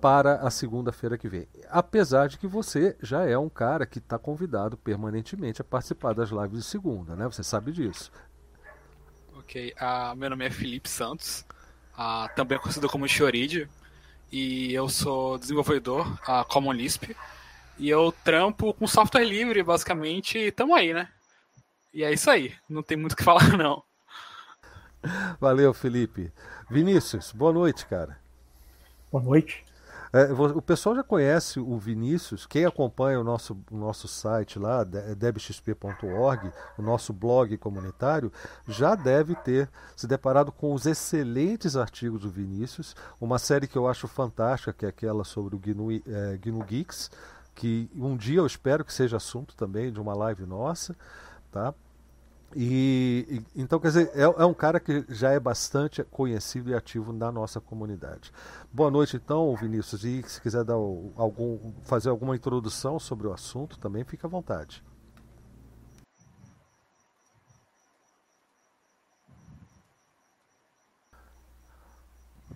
para 0.02 0.38
a 0.38 0.50
segunda-feira 0.50 1.20
que 1.20 1.30
vem. 1.30 1.48
Apesar 1.70 2.28
de 2.28 2.40
que 2.40 2.48
você 2.48 2.98
já 3.00 3.24
é 3.24 3.38
um 3.38 3.48
cara 3.48 3.86
que 3.86 4.00
está 4.00 4.18
convidado 4.18 4.76
permanentemente 4.76 5.62
a 5.62 5.64
participar 5.64 6.16
das 6.16 6.32
lives 6.32 6.58
de 6.58 6.64
segunda, 6.64 7.16
né? 7.16 7.26
Você 7.26 7.44
sabe 7.44 7.72
disso. 7.72 8.12
Ok, 9.38 9.72
uh, 9.80 10.16
meu 10.16 10.32
nome 10.32 10.48
é 10.48 10.50
Felipe 10.50 10.90
Santos, 10.90 11.46
uh, 11.94 12.28
também 12.36 12.58
conhecido 12.58 12.90
como 12.90 13.08
Choride, 13.08 13.70
e 14.32 14.74
eu 14.74 14.90
sou 14.90 15.38
desenvolvedor 15.38 16.12
uh, 16.28 16.44
Common 16.50 16.72
Lisp. 16.72 17.16
E 17.78 17.90
eu 17.90 18.14
trampo 18.24 18.74
com 18.74 18.88
software 18.88 19.26
livre, 19.26 19.62
basicamente, 19.62 20.38
e 20.38 20.52
tamo 20.52 20.74
aí, 20.74 20.94
né? 20.94 21.10
E 21.94 22.04
é 22.04 22.12
isso 22.12 22.30
aí, 22.30 22.54
não 22.70 22.84
tem 22.84 22.98
muito 22.98 23.14
o 23.14 23.16
que 23.16 23.24
falar, 23.24 23.50
não. 23.58 23.84
Valeu, 25.40 25.74
Felipe. 25.74 26.32
Vinícius, 26.70 27.32
boa 27.32 27.54
noite, 27.54 27.86
cara. 27.86 28.18
Boa 29.12 29.24
noite. 29.24 29.64
É, 30.16 30.32
o 30.32 30.62
pessoal 30.62 30.96
já 30.96 31.04
conhece 31.04 31.60
o 31.60 31.78
Vinícius, 31.78 32.46
quem 32.46 32.64
acompanha 32.64 33.20
o 33.20 33.24
nosso, 33.24 33.58
o 33.70 33.76
nosso 33.76 34.08
site 34.08 34.58
lá, 34.58 34.82
debxp.org, 34.82 36.54
o 36.78 36.82
nosso 36.82 37.12
blog 37.12 37.58
comunitário, 37.58 38.32
já 38.66 38.96
deve 38.96 39.36
ter 39.36 39.70
se 39.94 40.08
deparado 40.08 40.54
com 40.54 40.74
os 40.74 40.86
excelentes 40.86 41.76
artigos 41.76 42.22
do 42.22 42.30
Vinícius, 42.30 42.96
uma 43.20 43.38
série 43.38 43.68
que 43.68 43.78
eu 43.78 43.90
acho 43.90 44.08
fantástica, 44.08 44.72
que 44.72 44.86
é 44.86 44.90
aquela 44.90 45.26
sobre 45.26 45.54
o 45.54 45.60
GNU, 45.60 45.92
é, 45.92 46.38
GNU 46.38 46.64
Geeks, 46.64 47.12
que 47.56 47.90
um 47.96 48.18
dia 48.18 48.40
eu 48.40 48.46
espero 48.46 48.84
que 48.84 48.94
seja 48.94 49.18
assunto 49.18 49.56
também 49.56 49.92
de 49.92 50.00
uma 50.00 50.14
live 50.14 50.46
nossa, 50.46 50.96
tá? 51.52 51.74
E, 52.56 53.26
e 53.56 53.62
então, 53.62 53.80
quer 53.80 53.88
dizer, 53.88 54.12
é, 54.14 54.22
é, 54.22 54.46
um 54.46 54.54
cara 54.54 54.80
que 54.80 55.06
já 55.10 55.32
é 55.32 55.40
bastante 55.40 56.04
conhecido 56.04 56.70
e 56.70 56.76
ativo 56.76 57.12
na 57.12 57.32
nossa 57.32 57.60
comunidade. 57.60 58.32
Boa 58.72 58.92
noite, 58.92 59.18
então, 59.18 59.56
Vinícius. 59.56 60.04
E 60.06 60.24
se 60.24 60.40
quiser 60.42 60.64
dar 60.64 60.76
algum, 60.76 61.74
fazer 61.84 62.10
alguma 62.10 62.36
introdução 62.36 63.00
sobre 63.00 63.28
o 63.28 63.34
assunto, 63.34 63.78
também 63.80 64.04
fique 64.04 64.26
à 64.26 64.30
vontade. 64.30 64.84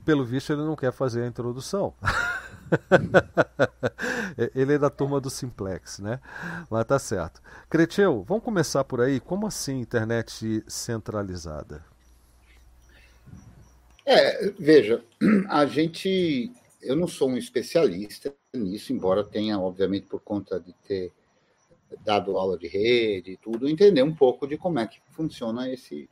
Pelo 0.05 0.23
visto, 0.25 0.53
ele 0.53 0.63
não 0.63 0.75
quer 0.75 0.91
fazer 0.93 1.23
a 1.23 1.27
introdução. 1.27 1.93
Ele 4.55 4.73
é 4.73 4.77
da 4.77 4.89
turma 4.89 5.19
do 5.19 5.29
Simplex, 5.29 5.99
né? 5.99 6.19
Mas 6.69 6.85
tá 6.85 6.99
certo. 6.99 7.41
Creteu, 7.69 8.23
vamos 8.23 8.43
começar 8.43 8.83
por 8.83 9.01
aí. 9.01 9.19
Como 9.19 9.47
assim 9.47 9.79
internet 9.79 10.63
centralizada? 10.67 11.83
É, 14.05 14.49
veja, 14.57 15.03
a 15.49 15.65
gente. 15.65 16.51
Eu 16.81 16.95
não 16.95 17.07
sou 17.07 17.29
um 17.29 17.37
especialista 17.37 18.33
nisso, 18.53 18.93
embora 18.93 19.23
tenha, 19.23 19.59
obviamente, 19.59 20.07
por 20.07 20.21
conta 20.21 20.59
de 20.59 20.73
ter 20.87 21.11
dado 22.05 22.37
aula 22.37 22.57
de 22.57 22.67
rede 22.67 23.31
e 23.31 23.37
tudo, 23.37 23.67
entender 23.67 24.01
um 24.01 24.15
pouco 24.15 24.47
de 24.47 24.57
como 24.57 24.79
é 24.79 24.87
que 24.87 24.99
funciona 25.11 25.69
esse, 25.69 26.09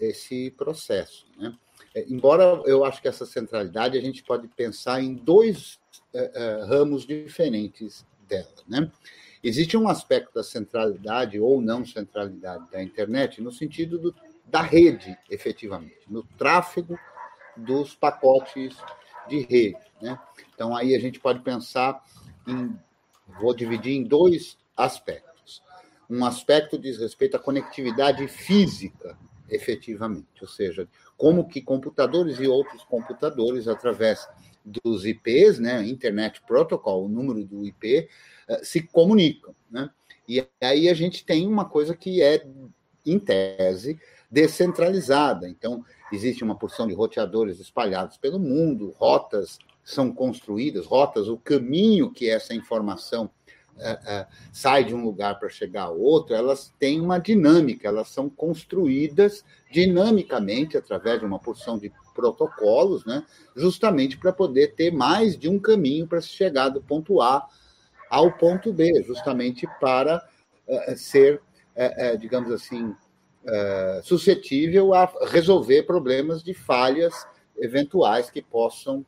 esse 0.00 0.50
processo. 0.52 1.26
Né? 1.36 1.52
É, 1.98 2.04
embora 2.08 2.62
eu 2.64 2.84
acho 2.84 3.02
que 3.02 3.08
essa 3.08 3.26
centralidade 3.26 3.98
a 3.98 4.00
gente 4.00 4.22
pode 4.22 4.46
pensar 4.48 5.02
em 5.02 5.14
dois 5.14 5.80
é, 6.14 6.30
é, 6.34 6.64
ramos 6.64 7.04
diferentes 7.04 8.06
dela. 8.28 8.46
Né? 8.68 8.90
Existe 9.42 9.76
um 9.76 9.88
aspecto 9.88 10.32
da 10.32 10.44
centralidade 10.44 11.40
ou 11.40 11.60
não 11.60 11.84
centralidade 11.84 12.70
da 12.70 12.80
internet 12.80 13.42
no 13.42 13.50
sentido 13.50 13.98
do, 13.98 14.14
da 14.46 14.62
rede, 14.62 15.18
efetivamente, 15.28 16.00
no 16.08 16.22
tráfego 16.22 16.96
dos 17.56 17.94
pacotes 17.94 18.76
de 19.28 19.40
rede. 19.40 19.78
Né? 20.00 20.16
Então, 20.54 20.76
aí 20.76 20.94
a 20.94 21.00
gente 21.00 21.18
pode 21.18 21.40
pensar 21.40 22.02
em. 22.46 22.78
Vou 23.40 23.54
dividir 23.54 23.92
em 23.92 24.04
dois 24.04 24.56
aspectos. 24.76 25.62
Um 26.08 26.24
aspecto 26.24 26.78
diz 26.78 26.98
respeito 26.98 27.36
à 27.36 27.40
conectividade 27.40 28.26
física, 28.26 29.18
efetivamente, 29.48 30.42
ou 30.42 30.48
seja, 30.48 30.88
como 31.16 31.48
que 31.48 31.60
computadores 31.60 32.38
e 32.38 32.46
outros 32.46 32.84
computadores, 32.84 33.66
através 33.66 34.28
dos 34.64 35.06
IPs, 35.06 35.58
né, 35.58 35.82
Internet 35.86 36.42
Protocol, 36.46 37.04
o 37.04 37.08
número 37.08 37.44
do 37.44 37.64
IP, 37.64 38.08
eh, 38.48 38.60
se 38.62 38.82
comunicam. 38.82 39.54
Né? 39.70 39.88
E 40.28 40.46
aí 40.60 40.88
a 40.88 40.94
gente 40.94 41.24
tem 41.24 41.46
uma 41.46 41.64
coisa 41.64 41.96
que 41.96 42.22
é, 42.22 42.46
em 43.04 43.18
tese, 43.18 43.98
descentralizada. 44.30 45.48
Então, 45.48 45.84
existe 46.12 46.44
uma 46.44 46.54
porção 46.54 46.86
de 46.86 46.94
roteadores 46.94 47.58
espalhados 47.58 48.18
pelo 48.18 48.38
mundo, 48.38 48.94
rotas 48.98 49.58
são 49.82 50.12
construídas, 50.12 50.84
rotas, 50.84 51.28
o 51.28 51.38
caminho 51.38 52.12
que 52.12 52.28
essa 52.28 52.52
informação 52.52 53.30
sai 54.52 54.84
de 54.84 54.94
um 54.94 55.04
lugar 55.04 55.38
para 55.38 55.48
chegar 55.48 55.84
a 55.84 55.90
outro, 55.90 56.34
elas 56.34 56.72
têm 56.78 57.00
uma 57.00 57.18
dinâmica, 57.18 57.88
elas 57.88 58.08
são 58.08 58.28
construídas 58.28 59.44
dinamicamente 59.70 60.76
através 60.76 61.20
de 61.20 61.26
uma 61.26 61.38
porção 61.38 61.78
de 61.78 61.92
protocolos, 62.14 63.04
né, 63.04 63.24
justamente 63.54 64.18
para 64.18 64.32
poder 64.32 64.74
ter 64.74 64.90
mais 64.92 65.38
de 65.38 65.48
um 65.48 65.58
caminho 65.58 66.06
para 66.06 66.20
se 66.20 66.28
chegar 66.28 66.68
do 66.68 66.82
ponto 66.82 67.20
A 67.20 67.46
ao 68.10 68.32
ponto 68.32 68.72
B, 68.72 69.02
justamente 69.04 69.68
para 69.78 70.26
uh, 70.66 70.96
ser, 70.96 71.40
digamos 72.18 72.50
assim, 72.50 72.94
suscetível 74.02 74.92
a 74.92 75.10
resolver 75.28 75.84
problemas 75.84 76.42
de 76.42 76.52
falhas 76.52 77.14
eventuais 77.56 78.30
que 78.30 78.42
possam 78.42 79.06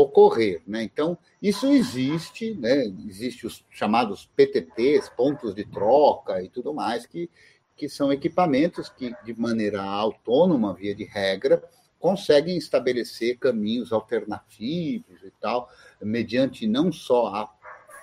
ocorrer. 0.00 0.62
Né? 0.66 0.84
Então, 0.84 1.18
isso 1.42 1.66
existe, 1.66 2.54
né? 2.54 2.84
existe 3.06 3.46
os 3.46 3.64
chamados 3.68 4.30
PTTs, 4.36 5.08
pontos 5.10 5.54
de 5.54 5.64
troca 5.64 6.40
e 6.42 6.48
tudo 6.48 6.72
mais, 6.72 7.04
que, 7.04 7.28
que 7.76 7.88
são 7.88 8.12
equipamentos 8.12 8.88
que, 8.88 9.12
de 9.24 9.38
maneira 9.38 9.82
autônoma, 9.82 10.72
via 10.72 10.94
de 10.94 11.04
regra, 11.04 11.62
conseguem 11.98 12.56
estabelecer 12.56 13.38
caminhos 13.38 13.92
alternativos 13.92 15.20
e 15.24 15.32
tal, 15.40 15.68
mediante 16.00 16.64
não 16.66 16.92
só 16.92 17.26
a 17.26 17.52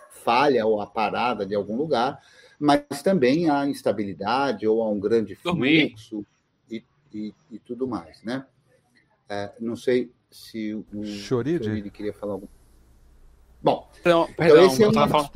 falha 0.09 0.65
ou 0.65 0.81
a 0.81 0.87
parada 0.87 1.45
de 1.45 1.55
algum 1.55 1.77
lugar, 1.77 2.19
mas 2.59 3.01
também 3.01 3.49
a 3.49 3.65
instabilidade 3.65 4.67
ou 4.67 4.81
a 4.81 4.89
um 4.89 4.99
grande 4.99 5.33
fluxo 5.35 6.25
e, 6.69 6.83
e, 7.13 7.33
e, 7.51 7.59
tudo 7.59 7.87
mais, 7.87 8.21
né? 8.21 8.45
É, 9.29 9.53
não 9.59 9.75
sei 9.75 10.11
se 10.35 10.73
o 10.73 11.05
Choride 11.05 11.89
queria 11.89 12.13
falar 12.13 12.33
alguma 12.33 12.51
Bom, 13.63 13.89
então, 13.99 14.27
perdão, 14.35 14.57
então 14.57 14.67
esse 14.67 14.83
é 14.83 14.87
um... 14.87 14.93
falando... 14.93 15.29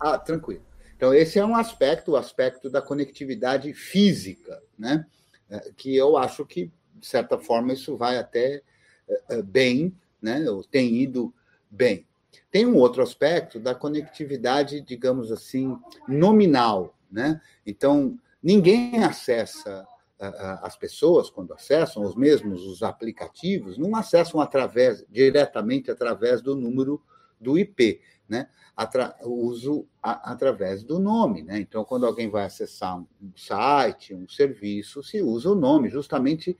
Ah, 0.00 0.18
tranquilo. 0.18 0.62
Então, 0.96 1.14
esse 1.14 1.38
é 1.38 1.44
um 1.44 1.54
aspecto, 1.54 2.12
o 2.12 2.16
aspecto 2.16 2.68
da 2.68 2.82
conectividade 2.82 3.72
física, 3.72 4.60
né? 4.76 5.06
É, 5.48 5.70
que 5.76 5.94
eu 5.94 6.16
acho 6.16 6.44
que, 6.44 6.72
de 6.94 7.06
certa 7.06 7.38
forma, 7.38 7.72
isso 7.72 7.96
vai 7.96 8.18
até 8.18 8.62
é, 9.08 9.22
é, 9.36 9.42
bem, 9.42 9.94
né? 10.20 10.50
Ou 10.50 10.64
tem 10.64 10.96
ido 10.96 11.32
bem. 11.70 12.06
Tem 12.50 12.66
um 12.66 12.76
outro 12.76 13.02
aspecto 13.02 13.60
da 13.60 13.74
conectividade, 13.74 14.80
digamos 14.80 15.30
assim, 15.30 15.78
nominal, 16.08 16.98
né? 17.10 17.40
Então, 17.64 18.18
ninguém 18.42 19.04
acessa 19.04 19.86
as 20.20 20.76
pessoas, 20.76 21.30
quando 21.30 21.54
acessam, 21.54 22.02
os 22.02 22.14
mesmos 22.14 22.66
os 22.66 22.82
aplicativos, 22.82 23.78
não 23.78 23.96
acessam 23.96 24.40
através 24.40 25.04
diretamente 25.08 25.90
através 25.90 26.42
do 26.42 26.54
número 26.54 27.02
do 27.40 27.58
IP, 27.58 28.02
né? 28.28 28.48
Atra 28.76 29.16
uso 29.24 29.88
a, 30.02 30.32
através 30.32 30.84
do 30.84 30.98
nome, 30.98 31.42
né? 31.42 31.58
Então, 31.58 31.84
quando 31.84 32.04
alguém 32.04 32.28
vai 32.28 32.44
acessar 32.44 32.98
um 32.98 33.06
site, 33.34 34.14
um 34.14 34.28
serviço, 34.28 35.02
se 35.02 35.22
usa 35.22 35.50
o 35.50 35.54
nome, 35.54 35.88
justamente 35.88 36.56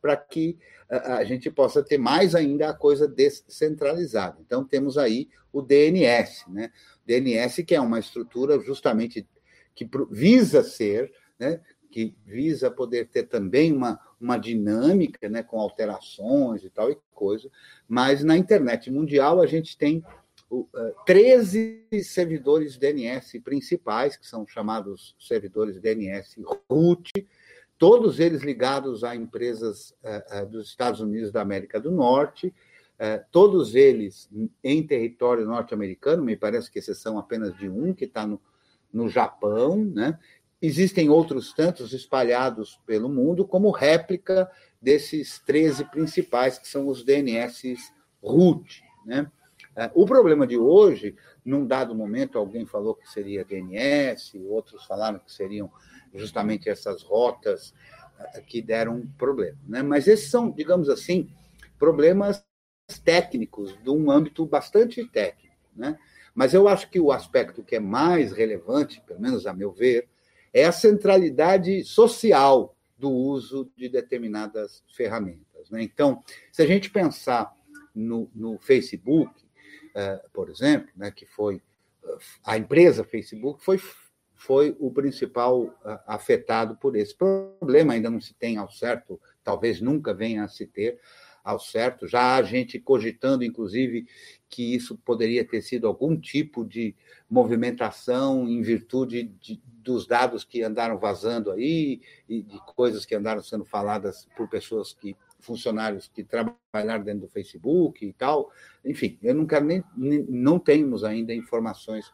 para 0.00 0.16
que 0.16 0.56
a 0.88 1.22
gente 1.24 1.50
possa 1.50 1.82
ter 1.84 1.98
mais 1.98 2.34
ainda 2.34 2.70
a 2.70 2.74
coisa 2.74 3.06
descentralizada. 3.06 4.38
Então, 4.40 4.64
temos 4.64 4.96
aí 4.96 5.28
o 5.52 5.62
DNS, 5.62 6.44
né? 6.48 6.72
DNS, 7.04 7.62
que 7.64 7.74
é 7.74 7.80
uma 7.80 7.98
estrutura 7.98 8.58
justamente 8.60 9.28
que 9.74 9.88
visa 10.10 10.62
ser, 10.62 11.12
né? 11.38 11.60
Que 11.90 12.14
visa 12.24 12.70
poder 12.70 13.08
ter 13.08 13.24
também 13.24 13.72
uma, 13.72 13.98
uma 14.20 14.38
dinâmica, 14.38 15.28
né? 15.28 15.42
com 15.42 15.58
alterações 15.58 16.64
e 16.64 16.70
tal 16.70 16.90
e 16.90 16.98
coisa, 17.12 17.50
mas 17.88 18.22
na 18.22 18.36
internet 18.36 18.90
mundial 18.90 19.40
a 19.40 19.46
gente 19.46 19.76
tem 19.76 20.02
13 21.04 21.86
servidores 22.02 22.76
DNS 22.76 23.38
principais, 23.40 24.16
que 24.16 24.26
são 24.26 24.46
chamados 24.46 25.14
servidores 25.18 25.80
DNS 25.80 26.42
root, 26.68 27.10
todos 27.78 28.18
eles 28.18 28.42
ligados 28.42 29.04
a 29.04 29.14
empresas 29.14 29.94
uh, 30.02 30.42
uh, 30.42 30.46
dos 30.46 30.68
Estados 30.68 31.00
Unidos 31.00 31.30
da 31.30 31.40
América 31.40 31.80
do 31.80 31.90
Norte, 31.90 32.52
todos 33.30 33.74
eles 33.74 34.28
em 34.62 34.86
território 34.86 35.46
norte-americano, 35.46 36.22
me 36.22 36.36
parece 36.36 36.70
que 36.70 36.78
exceção 36.78 37.18
apenas 37.18 37.56
de 37.56 37.66
um, 37.66 37.94
que 37.94 38.04
está 38.04 38.26
no, 38.26 38.38
no 38.92 39.08
Japão, 39.08 39.82
né? 39.82 40.18
Existem 40.62 41.08
outros 41.08 41.52
tantos 41.54 41.92
espalhados 41.92 42.78
pelo 42.86 43.08
mundo, 43.08 43.46
como 43.46 43.70
réplica 43.70 44.50
desses 44.80 45.38
13 45.40 45.84
principais, 45.86 46.58
que 46.58 46.68
são 46.68 46.88
os 46.88 47.02
DNS 47.02 47.76
root, 48.22 48.82
né? 49.04 49.30
O 49.94 50.04
problema 50.04 50.46
de 50.46 50.58
hoje, 50.58 51.16
num 51.44 51.66
dado 51.66 51.94
momento, 51.94 52.38
alguém 52.38 52.66
falou 52.66 52.94
que 52.94 53.08
seria 53.08 53.44
DNS, 53.44 54.38
outros 54.48 54.84
falaram 54.84 55.18
que 55.18 55.32
seriam 55.32 55.70
justamente 56.14 56.68
essas 56.68 57.02
rotas 57.02 57.72
eh, 58.18 58.42
que 58.42 58.60
deram 58.60 59.06
problema. 59.16 59.56
Né? 59.66 59.82
Mas 59.82 60.06
esses 60.06 60.30
são, 60.30 60.50
digamos 60.50 60.90
assim, 60.90 61.30
problemas 61.78 62.44
técnicos, 63.04 63.74
de 63.82 63.88
um 63.88 64.10
âmbito 64.10 64.44
bastante 64.44 65.02
técnico. 65.06 65.56
Né? 65.74 65.96
Mas 66.34 66.52
eu 66.52 66.68
acho 66.68 66.90
que 66.90 67.00
o 67.00 67.12
aspecto 67.12 67.62
que 67.62 67.76
é 67.76 67.80
mais 67.80 68.32
relevante, 68.32 69.00
pelo 69.06 69.20
menos 69.20 69.46
a 69.46 69.54
meu 69.54 69.72
ver, 69.72 70.08
é 70.52 70.64
a 70.64 70.72
centralidade 70.72 71.84
social 71.84 72.76
do 72.98 73.10
uso 73.10 73.70
de 73.76 73.88
determinadas 73.88 74.84
ferramentas. 74.94 75.70
Né? 75.70 75.82
Então, 75.82 76.22
se 76.52 76.62
a 76.62 76.66
gente 76.66 76.90
pensar 76.90 77.54
no, 77.94 78.30
no 78.34 78.58
Facebook, 78.58 79.32
uh, 79.94 80.30
por 80.32 80.50
exemplo, 80.50 80.90
né, 80.96 81.10
que 81.10 81.26
foi 81.26 81.62
a 82.44 82.56
empresa 82.56 83.04
Facebook 83.04 83.62
foi 83.62 83.78
foi 84.40 84.74
o 84.80 84.90
principal 84.90 85.78
afetado 86.06 86.74
por 86.76 86.96
esse 86.96 87.14
problema. 87.14 87.92
Ainda 87.92 88.08
não 88.08 88.22
se 88.22 88.32
tem 88.32 88.56
ao 88.56 88.70
certo, 88.70 89.20
talvez 89.44 89.82
nunca 89.82 90.14
venha 90.14 90.44
a 90.44 90.48
se 90.48 90.66
ter 90.66 90.98
ao 91.44 91.58
certo. 91.58 92.06
Já 92.06 92.36
há 92.36 92.42
gente 92.42 92.78
cogitando, 92.78 93.44
inclusive, 93.44 94.06
que 94.48 94.74
isso 94.74 94.96
poderia 94.98 95.44
ter 95.44 95.62
sido 95.62 95.86
algum 95.86 96.18
tipo 96.18 96.64
de 96.64 96.94
movimentação 97.28 98.48
em 98.48 98.60
virtude 98.62 99.24
de, 99.40 99.62
dos 99.64 100.06
dados 100.06 100.44
que 100.44 100.62
andaram 100.62 100.98
vazando 100.98 101.50
aí 101.50 102.00
e 102.28 102.42
de 102.42 102.58
coisas 102.74 103.04
que 103.04 103.14
andaram 103.14 103.42
sendo 103.42 103.64
faladas 103.64 104.26
por 104.36 104.48
pessoas 104.48 104.92
que 104.92 105.16
funcionários 105.38 106.08
que 106.12 106.22
trabalharam 106.22 107.02
dentro 107.02 107.22
do 107.22 107.28
Facebook 107.28 108.04
e 108.04 108.12
tal. 108.12 108.50
Enfim, 108.84 109.18
eu 109.22 109.34
não 109.34 109.46
quero 109.46 109.64
nem, 109.64 109.82
nem 109.96 110.24
não 110.28 110.58
temos 110.58 111.02
ainda 111.02 111.34
informações 111.34 112.12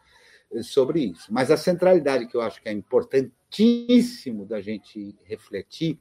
sobre 0.63 1.01
isso. 1.01 1.33
Mas 1.33 1.51
a 1.51 1.57
centralidade 1.57 2.27
que 2.27 2.37
eu 2.37 2.41
acho 2.41 2.63
que 2.63 2.69
é 2.69 2.73
importantíssimo 2.73 4.47
da 4.47 4.61
gente 4.61 5.17
refletir 5.25 5.99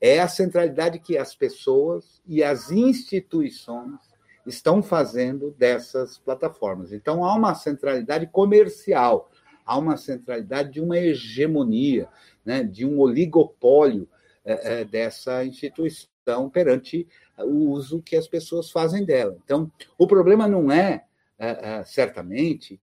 é 0.00 0.20
a 0.20 0.28
centralidade 0.28 0.98
que 0.98 1.18
as 1.18 1.34
pessoas 1.34 2.22
e 2.26 2.42
as 2.42 2.70
instituições 2.70 3.98
estão 4.46 4.82
fazendo 4.82 5.54
dessas 5.58 6.18
plataformas. 6.18 6.92
Então, 6.92 7.24
há 7.24 7.34
uma 7.34 7.54
centralidade 7.54 8.26
comercial, 8.26 9.30
há 9.64 9.76
uma 9.76 9.96
centralidade 9.96 10.72
de 10.72 10.80
uma 10.80 10.98
hegemonia, 10.98 12.08
né, 12.44 12.62
de 12.64 12.86
um 12.86 12.98
oligopólio 12.98 14.08
é, 14.44 14.80
é, 14.80 14.84
dessa 14.84 15.44
instituição 15.44 16.48
perante 16.50 17.06
o 17.38 17.70
uso 17.70 18.02
que 18.02 18.16
as 18.16 18.26
pessoas 18.26 18.70
fazem 18.70 19.04
dela. 19.04 19.36
Então, 19.44 19.70
o 19.98 20.06
problema 20.06 20.48
não 20.48 20.72
é, 20.72 21.04
é, 21.38 21.78
é 21.78 21.84
certamente, 21.84 22.80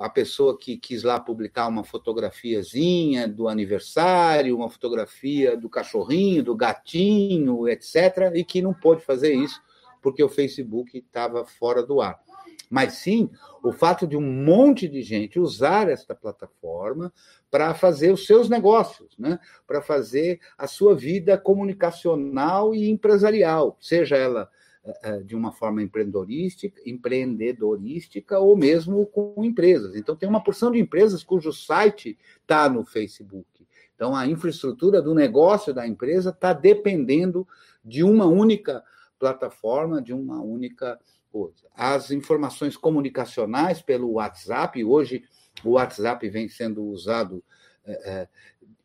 a 0.00 0.08
pessoa 0.08 0.58
que 0.58 0.76
quis 0.76 1.02
lá 1.02 1.20
publicar 1.20 1.68
uma 1.68 1.84
fotografiazinha 1.84 3.28
do 3.28 3.48
aniversário, 3.48 4.56
uma 4.56 4.70
fotografia 4.70 5.56
do 5.56 5.68
cachorrinho, 5.68 6.42
do 6.42 6.56
gatinho, 6.56 7.68
etc., 7.68 8.32
e 8.34 8.44
que 8.44 8.62
não 8.62 8.72
pôde 8.72 9.02
fazer 9.02 9.34
isso 9.34 9.60
porque 10.02 10.22
o 10.22 10.28
Facebook 10.28 10.98
estava 10.98 11.44
fora 11.44 11.82
do 11.82 12.00
ar. 12.00 12.20
Mas 12.68 12.94
sim 12.94 13.30
o 13.62 13.70
fato 13.70 14.06
de 14.06 14.16
um 14.16 14.20
monte 14.20 14.88
de 14.88 15.02
gente 15.02 15.38
usar 15.38 15.88
esta 15.88 16.14
plataforma 16.14 17.12
para 17.50 17.72
fazer 17.74 18.10
os 18.10 18.26
seus 18.26 18.48
negócios, 18.48 19.16
né? 19.18 19.38
para 19.66 19.80
fazer 19.80 20.40
a 20.58 20.66
sua 20.66 20.94
vida 20.94 21.38
comunicacional 21.38 22.74
e 22.74 22.90
empresarial, 22.90 23.76
seja 23.80 24.16
ela 24.16 24.50
de 25.24 25.36
uma 25.36 25.52
forma 25.52 25.82
empreendedorística, 25.82 26.80
empreendedorística 26.84 28.38
ou 28.38 28.56
mesmo 28.56 29.06
com 29.06 29.44
empresas. 29.44 29.94
Então, 29.94 30.16
tem 30.16 30.28
uma 30.28 30.42
porção 30.42 30.72
de 30.72 30.80
empresas 30.80 31.22
cujo 31.22 31.52
site 31.52 32.18
está 32.40 32.68
no 32.68 32.84
Facebook. 32.84 33.46
Então, 33.94 34.16
a 34.16 34.26
infraestrutura 34.26 35.00
do 35.00 35.14
negócio 35.14 35.72
da 35.72 35.86
empresa 35.86 36.30
está 36.30 36.52
dependendo 36.52 37.46
de 37.84 38.02
uma 38.02 38.26
única 38.26 38.82
plataforma, 39.18 40.02
de 40.02 40.12
uma 40.12 40.42
única 40.42 40.98
coisa. 41.30 41.68
As 41.74 42.10
informações 42.10 42.76
comunicacionais 42.76 43.80
pelo 43.80 44.14
WhatsApp, 44.14 44.84
hoje 44.84 45.22
o 45.64 45.70
WhatsApp 45.70 46.28
vem 46.28 46.48
sendo 46.48 46.82
usado 46.84 47.42
é, 47.84 48.28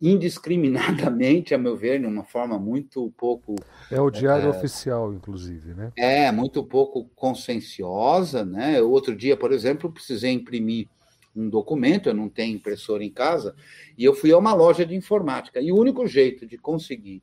indiscriminadamente, 0.02 1.54
a 1.56 1.58
meu 1.58 1.76
ver, 1.76 2.00
de 2.00 2.06
uma 2.06 2.24
forma 2.24 2.58
muito 2.60 3.12
pouco. 3.18 3.56
É 3.92 4.00
o 4.00 4.10
diário 4.10 4.46
é, 4.46 4.50
oficial, 4.50 5.14
inclusive, 5.14 5.74
né? 5.74 5.92
É, 5.98 6.32
muito 6.32 6.64
pouco 6.64 7.10
conscienciosa, 7.16 8.46
né? 8.46 8.82
Outro 8.82 9.16
dia, 9.16 9.36
por 9.36 9.52
exemplo, 9.52 9.92
precisei 9.92 10.32
imprimir 10.32 10.88
um 11.36 11.50
documento, 11.50 12.10
eu 12.10 12.14
não 12.16 12.30
tenho 12.30 12.56
impressora 12.56 13.04
em 13.04 13.12
casa, 13.12 13.56
e 13.98 14.04
eu 14.04 14.14
fui 14.14 14.32
a 14.32 14.38
uma 14.38 14.54
loja 14.54 14.86
de 14.86 14.96
informática. 14.96 15.62
E 15.62 15.72
o 15.72 15.78
único 15.78 16.08
jeito 16.08 16.48
de 16.48 16.58
conseguir 16.58 17.22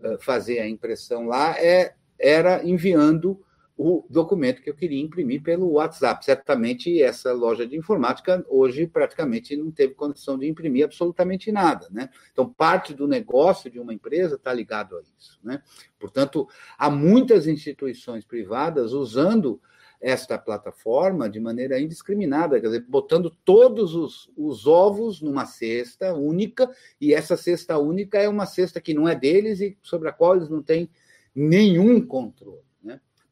uh, 0.00 0.18
fazer 0.20 0.60
a 0.60 0.68
impressão 0.68 1.26
lá 1.26 1.58
é, 1.58 1.94
era 2.18 2.62
enviando 2.62 3.40
o 3.76 4.06
documento 4.08 4.62
que 4.62 4.70
eu 4.70 4.74
queria 4.74 5.02
imprimir 5.02 5.42
pelo 5.42 5.72
WhatsApp. 5.72 6.24
Certamente 6.24 7.02
essa 7.02 7.32
loja 7.32 7.66
de 7.66 7.76
informática 7.76 8.44
hoje 8.48 8.86
praticamente 8.86 9.56
não 9.56 9.70
teve 9.70 9.94
condição 9.94 10.38
de 10.38 10.46
imprimir 10.46 10.84
absolutamente 10.84 11.50
nada, 11.50 11.88
né? 11.90 12.08
Então 12.32 12.48
parte 12.48 12.94
do 12.94 13.08
negócio 13.08 13.70
de 13.70 13.80
uma 13.80 13.92
empresa 13.92 14.36
está 14.36 14.52
ligado 14.52 14.96
a 14.96 15.02
isso, 15.18 15.40
né? 15.42 15.60
Portanto, 15.98 16.48
há 16.78 16.88
muitas 16.88 17.46
instituições 17.46 18.24
privadas 18.24 18.92
usando 18.92 19.60
esta 20.00 20.38
plataforma 20.38 21.30
de 21.30 21.40
maneira 21.40 21.80
indiscriminada, 21.80 22.60
quer 22.60 22.66
dizer, 22.66 22.84
botando 22.86 23.30
todos 23.42 23.94
os, 23.94 24.30
os 24.36 24.66
ovos 24.66 25.22
numa 25.22 25.46
cesta 25.46 26.12
única, 26.12 26.70
e 27.00 27.14
essa 27.14 27.38
cesta 27.38 27.78
única 27.78 28.18
é 28.18 28.28
uma 28.28 28.44
cesta 28.44 28.82
que 28.82 28.92
não 28.92 29.08
é 29.08 29.14
deles 29.14 29.60
e 29.60 29.78
sobre 29.82 30.10
a 30.10 30.12
qual 30.12 30.36
eles 30.36 30.50
não 30.50 30.62
têm 30.62 30.90
nenhum 31.34 32.06
controle. 32.06 32.60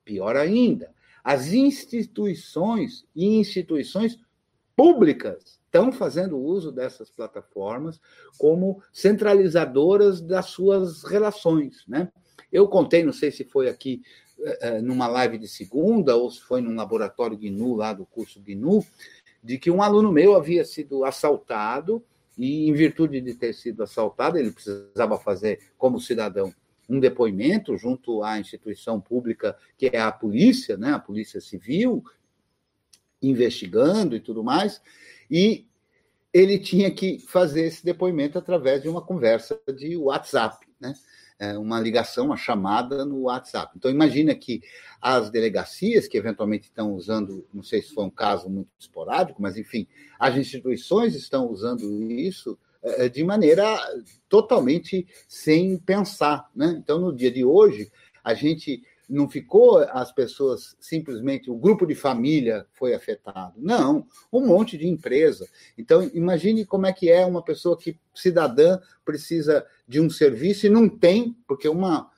Pior 0.05 0.37
ainda, 0.37 0.93
as 1.23 1.53
instituições 1.53 3.05
e 3.15 3.27
instituições 3.37 4.19
públicas 4.77 5.61
estão 5.65 5.93
fazendo 5.93 6.39
uso 6.39 6.71
dessas 6.73 7.11
plataformas 7.11 8.01
como 8.37 8.83
centralizadoras 8.93 10.21
das 10.21 10.47
suas 10.47 11.03
relações. 11.05 11.85
Né? 11.89 12.11
Eu 12.51 12.69
contei, 12.69 13.03
não 13.05 13.13
sei 13.13 13.31
se 13.31 13.45
foi 13.45 13.69
aqui 13.69 14.03
eh, 14.41 14.59
eh, 14.61 14.81
numa 14.83 15.07
live 15.07 15.39
de 15.39 15.49
segunda 15.49 16.17
ou 16.17 16.31
se 16.31 16.41
foi 16.41 16.61
num 16.61 16.75
laboratório 16.75 17.39
GNU, 17.39 17.77
lá 17.77 17.93
do 17.93 18.05
curso 18.05 18.41
GNU, 18.41 18.85
de 19.43 19.59
que 19.59 19.71
um 19.71 19.83
aluno 19.83 20.13
meu 20.13 20.35
havia 20.35 20.65
sido 20.65 21.05
assaltado 21.05 22.05
e, 22.37 22.69
em 22.69 22.73
virtude 22.73 23.21
de 23.21 23.35
ter 23.35 23.53
sido 23.55 23.83
assaltado, 23.83 24.39
ele 24.39 24.51
precisava 24.51 25.19
fazer, 25.19 25.61
como 25.79 26.01
cidadão, 26.01 26.53
um 26.93 27.01
depoimento 27.01 27.77
junto 27.79 28.23
à 28.23 28.39
instituição 28.39 29.01
pública, 29.01 29.57
que 29.79 29.87
é 29.87 29.99
a 29.99 30.13
polícia, 30.13 30.77
né, 30.77 30.93
a 30.93 30.99
Polícia 30.99 31.41
Civil, 31.41 32.05
investigando 33.23 34.15
e 34.15 34.21
tudo 34.21 34.45
mais, 34.45 34.83
e 35.31 35.67
ele 36.35 36.59
tinha 36.59 36.91
que 36.91 37.19
fazer 37.19 37.63
esse 37.63 37.83
depoimento 37.83 38.39
através 38.39 38.83
de 38.83 38.89
uma 38.91 39.01
conversa 39.01 39.59
de 39.75 39.97
WhatsApp, 39.97 40.67
né? 40.79 40.95
É, 41.39 41.59
uma 41.59 41.81
ligação, 41.81 42.27
uma 42.27 42.37
chamada 42.37 43.05
no 43.05 43.23
WhatsApp. 43.23 43.73
Então, 43.77 43.91
imagina 43.91 44.33
que 44.33 44.63
as 45.01 45.29
delegacias, 45.29 46.07
que 46.07 46.17
eventualmente 46.17 46.69
estão 46.69 46.93
usando, 46.95 47.45
não 47.53 47.65
sei 47.65 47.83
se 47.83 47.93
foi 47.93 48.05
um 48.05 48.11
caso 48.11 48.49
muito 48.49 48.71
esporádico, 48.79 49.43
mas, 49.43 49.57
enfim, 49.57 49.89
as 50.21 50.37
instituições 50.37 51.17
estão 51.17 51.51
usando 51.51 51.83
isso 52.13 52.57
de 53.13 53.23
maneira 53.23 53.79
totalmente 54.29 55.07
sem 55.29 55.79
pensar. 55.79 56.51
Né? 56.55 56.75
Então, 56.79 56.99
no 56.99 57.15
dia 57.15 57.31
de 57.31 57.45
hoje, 57.45 57.91
a 58.25 58.35
gente 58.35 58.83
não 59.09 59.29
ficou 59.29 59.79
as 59.79 60.11
pessoas 60.11 60.75
simplesmente, 60.81 61.51
o 61.51 61.57
grupo 61.57 61.87
de 61.87 61.95
família 61.95 62.67
foi 62.73 62.95
afetado. 62.95 63.55
Não, 63.57 64.07
um 64.33 64.47
monte 64.47 64.79
de 64.79 64.89
empresa. 64.89 65.47
Então, 65.77 66.11
imagine 66.15 66.65
como 66.65 66.87
é 66.87 66.93
que 66.93 67.11
é 67.11 67.25
uma 67.27 67.43
pessoa 67.43 67.77
que, 67.77 67.99
cidadã, 68.15 68.79
precisa 69.05 69.67
de 69.87 70.01
um 70.01 70.09
serviço 70.09 70.67
e 70.67 70.71
não 70.71 70.89
tem, 70.89 71.37
porque 71.47 71.69
uma, 71.69 72.11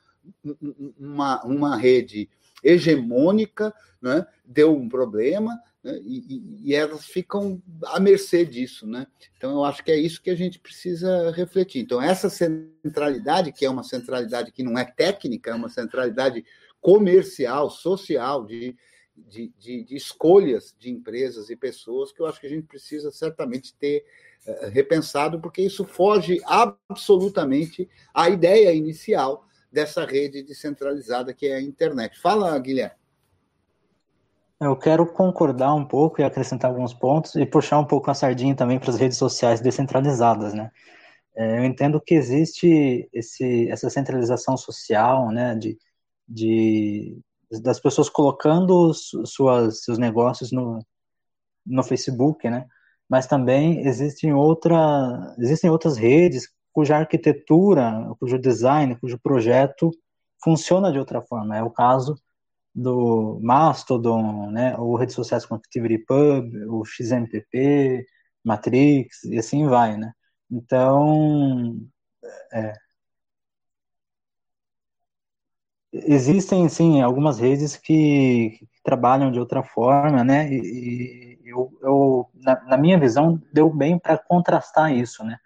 uma, 0.97 1.43
uma 1.43 1.75
rede 1.75 2.29
hegemônica 2.63 3.73
né, 4.01 4.25
deu 4.45 4.73
um 4.73 4.87
problema, 4.87 5.59
né, 5.85 5.99
e, 6.03 6.63
e, 6.63 6.73
elas 6.73 7.05
ficam 7.05 7.61
à 7.83 7.99
mercê 7.99 8.43
disso. 8.43 8.87
Né? 8.87 9.05
Então, 9.37 9.51
eu 9.51 9.63
acho 9.63 9.83
que 9.83 9.91
é 9.91 9.95
isso 9.95 10.19
que 10.19 10.31
a 10.31 10.35
gente 10.35 10.57
precisa 10.57 11.29
refletir. 11.29 11.79
Então, 11.79 12.01
essa 12.01 12.27
centralidade, 12.27 13.51
que 13.51 13.63
é 13.63 13.69
uma 13.69 13.83
centralidade 13.83 14.51
que 14.51 14.63
não 14.63 14.79
é 14.79 14.83
técnica, 14.83 15.51
é 15.51 15.53
uma 15.53 15.69
centralidade 15.69 16.43
comercial, 16.81 17.69
social, 17.69 18.45
de, 18.47 18.75
de, 19.15 19.53
de, 19.59 19.83
de 19.83 19.95
escolhas 19.95 20.75
de 20.79 20.89
empresas 20.89 21.51
e 21.51 21.55
pessoas, 21.55 22.11
que 22.11 22.19
eu 22.19 22.25
acho 22.25 22.41
que 22.41 22.47
a 22.47 22.49
gente 22.49 22.65
precisa 22.65 23.11
certamente 23.11 23.75
ter 23.75 24.03
uh, 24.47 24.69
repensado, 24.69 25.39
porque 25.39 25.61
isso 25.61 25.85
foge 25.85 26.41
absolutamente 26.45 27.87
à 28.11 28.27
ideia 28.27 28.73
inicial 28.73 29.45
dessa 29.71 30.03
rede 30.03 30.41
descentralizada 30.41 31.31
que 31.31 31.45
é 31.45 31.57
a 31.57 31.61
internet. 31.61 32.19
Fala, 32.19 32.57
Guilherme. 32.57 33.04
Eu 34.59 34.75
quero 34.77 35.05
concordar 35.05 35.73
um 35.73 35.85
pouco 35.85 36.21
e 36.21 36.23
acrescentar 36.23 36.71
alguns 36.71 36.93
pontos 36.93 37.35
e 37.35 37.45
puxar 37.45 37.77
um 37.79 37.85
pouco 37.85 38.09
a 38.09 38.13
sardinha 38.13 38.55
também 38.55 38.79
para 38.79 38.89
as 38.89 38.97
redes 38.97 39.17
sociais 39.17 39.59
descentralizadas, 39.59 40.53
né? 40.53 40.71
É, 41.35 41.59
eu 41.59 41.65
entendo 41.65 41.99
que 41.99 42.15
existe 42.15 43.09
esse, 43.11 43.69
essa 43.69 43.89
centralização 43.89 44.55
social, 44.55 45.29
né, 45.31 45.53
de, 45.55 45.77
de 46.27 47.19
das 47.63 47.79
pessoas 47.79 48.09
colocando 48.09 48.93
suas, 48.93 49.83
seus 49.83 49.97
negócios 49.97 50.51
no, 50.51 50.79
no 51.65 51.83
Facebook, 51.83 52.49
né? 52.49 52.65
Mas 53.09 53.27
também 53.27 53.85
existem, 53.85 54.33
outra, 54.33 55.35
existem 55.37 55.69
outras 55.69 55.97
redes 55.97 56.49
cuja 56.73 56.97
arquitetura, 56.97 58.13
cujo 58.19 58.39
design, 58.39 58.95
cujo 58.97 59.19
projeto 59.19 59.91
funciona 60.43 60.91
de 60.91 60.99
outra 60.99 61.21
forma. 61.21 61.57
É 61.57 61.63
o 61.63 61.69
caso 61.71 62.15
do 62.75 63.39
Mastodon, 63.41 64.51
né, 64.51 64.75
ou 64.77 64.95
redes 64.97 65.15
sociais 65.15 65.45
como 65.45 65.59
ActivityPub, 65.59 66.65
o 66.67 66.83
XMPP, 66.85 68.05
Matrix, 68.43 69.23
e 69.25 69.37
assim 69.39 69.65
vai, 69.67 69.97
né. 69.97 70.13
Então, 70.51 71.79
é, 72.53 72.73
existem, 75.93 76.67
sim, 76.69 77.01
algumas 77.01 77.39
redes 77.39 77.77
que, 77.77 78.57
que, 78.59 78.67
trabalham 78.83 79.31
de 79.31 79.39
outra 79.39 79.63
forma, 79.63 80.23
né, 80.23 80.51
e, 80.51 81.39
e 81.43 81.49
eu, 81.49 81.71
eu 81.81 82.29
na, 82.35 82.61
na, 82.65 82.77
minha 82.77 82.99
visão, 82.99 83.41
deu 83.53 83.69
bem 83.73 83.97
para 83.97 84.17
contrastar 84.17 84.93
isso, 84.93 85.23
né. 85.23 85.37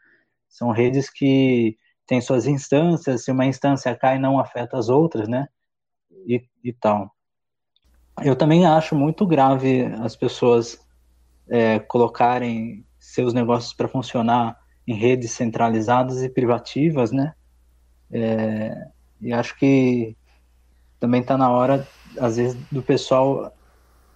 São 0.50 0.72
redes 0.72 1.10
que 1.10 1.78
têm 2.08 2.22
suas 2.22 2.48
instâncias, 2.48 3.24
se 3.24 3.32
uma 3.32 3.46
instância 3.46 3.96
cai, 3.96 4.20
não 4.20 4.40
afeta 4.40 4.78
as 4.78 4.90
outras, 4.90 5.28
né, 5.28 5.48
e, 6.28 6.44
e 6.64 6.74
tal. 6.74 7.14
Eu 8.24 8.36
também 8.36 8.66
acho 8.66 8.96
muito 8.96 9.26
grave 9.26 9.86
as 10.02 10.16
pessoas 10.16 10.80
é, 11.48 11.80
colocarem 11.80 12.86
seus 13.00 13.34
negócios 13.34 13.74
para 13.74 13.88
funcionar 13.88 14.58
em 14.88 14.94
redes 14.94 15.32
centralizadas 15.32 16.22
e 16.24 16.30
privativas, 16.30 17.12
né? 17.12 17.34
É, 18.12 18.88
e 19.22 19.32
acho 19.32 19.58
que 19.58 20.16
também 21.00 21.22
está 21.22 21.38
na 21.38 21.50
hora, 21.50 21.88
às 22.20 22.38
vezes, 22.38 22.58
do 22.72 22.82
pessoal 22.82 23.54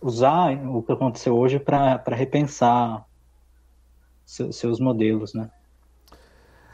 usar 0.01 0.53
o 0.67 0.83
que 0.83 0.91
aconteceu 0.91 1.37
hoje 1.37 1.59
para 1.59 2.01
repensar 2.07 3.05
seus 4.25 4.79
modelos, 4.79 5.33
né? 5.33 5.49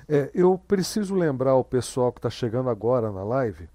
É, 0.07 0.31
eu 0.33 0.57
preciso 0.57 1.13
lembrar 1.13 1.55
o 1.55 1.63
pessoal 1.63 2.11
que 2.11 2.17
está 2.17 2.29
chegando 2.29 2.69
agora 2.69 3.11
na 3.11 3.23
live 3.23 3.69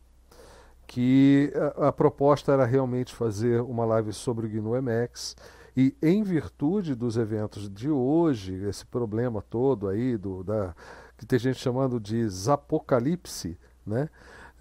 que 0.87 1.53
a, 1.79 1.89
a, 1.89 1.93
proposta 1.93 2.53
era 2.53 2.65
realmente 2.65 3.15
fazer 3.15 3.61
uma 3.61 3.85
live 3.85 4.13
sobre 4.13 4.47
o 4.47 4.49
GNU 4.49 4.81
MX 4.81 5.37
e 5.77 5.97
em 6.03 6.23
virtude 6.23 6.95
dos 6.95 7.17
eventos 7.17 7.69
de 7.69 7.91
hoje, 7.91 8.55
esse 8.65 8.87
problema 8.87 9.43
todo 9.43 9.89
aí 9.89 10.17
do 10.17 10.45
da 10.45 10.75
que 11.17 11.27
tem 11.27 11.39
gente 11.39 11.59
chamando 11.59 12.01
de 12.01 12.29
zapocalipse, 12.29 13.59
né? 13.87 14.09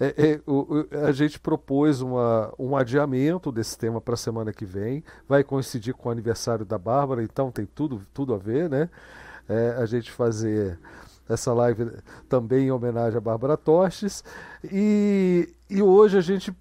É, 0.00 0.06
é, 0.06 0.32
é, 0.32 0.40
o, 0.44 0.88
a 1.06 1.12
gente 1.12 1.38
propôs 1.38 2.00
uma, 2.00 2.52
um 2.58 2.76
adiamento 2.76 3.52
desse 3.52 3.78
tema 3.78 4.00
para 4.00 4.14
a 4.14 4.16
semana 4.16 4.52
que 4.52 4.64
vem. 4.64 5.04
Vai 5.28 5.44
coincidir 5.44 5.94
com 5.94 6.08
o 6.08 6.12
aniversário 6.12 6.64
da 6.64 6.76
Bárbara, 6.76 7.22
então 7.22 7.52
tem 7.52 7.64
tudo, 7.64 8.04
tudo 8.12 8.34
a 8.34 8.36
ver, 8.36 8.68
né? 8.68 8.90
É, 9.48 9.76
a 9.78 9.86
gente 9.86 10.10
fazer 10.10 10.80
essa 11.28 11.52
live 11.52 11.90
também 12.28 12.66
em 12.66 12.70
homenagem 12.70 13.16
a 13.16 13.20
Bárbara 13.20 13.56
Tostes. 13.56 14.22
E, 14.64 15.54
e 15.68 15.82
hoje 15.82 16.18
a 16.18 16.20
gente 16.20 16.54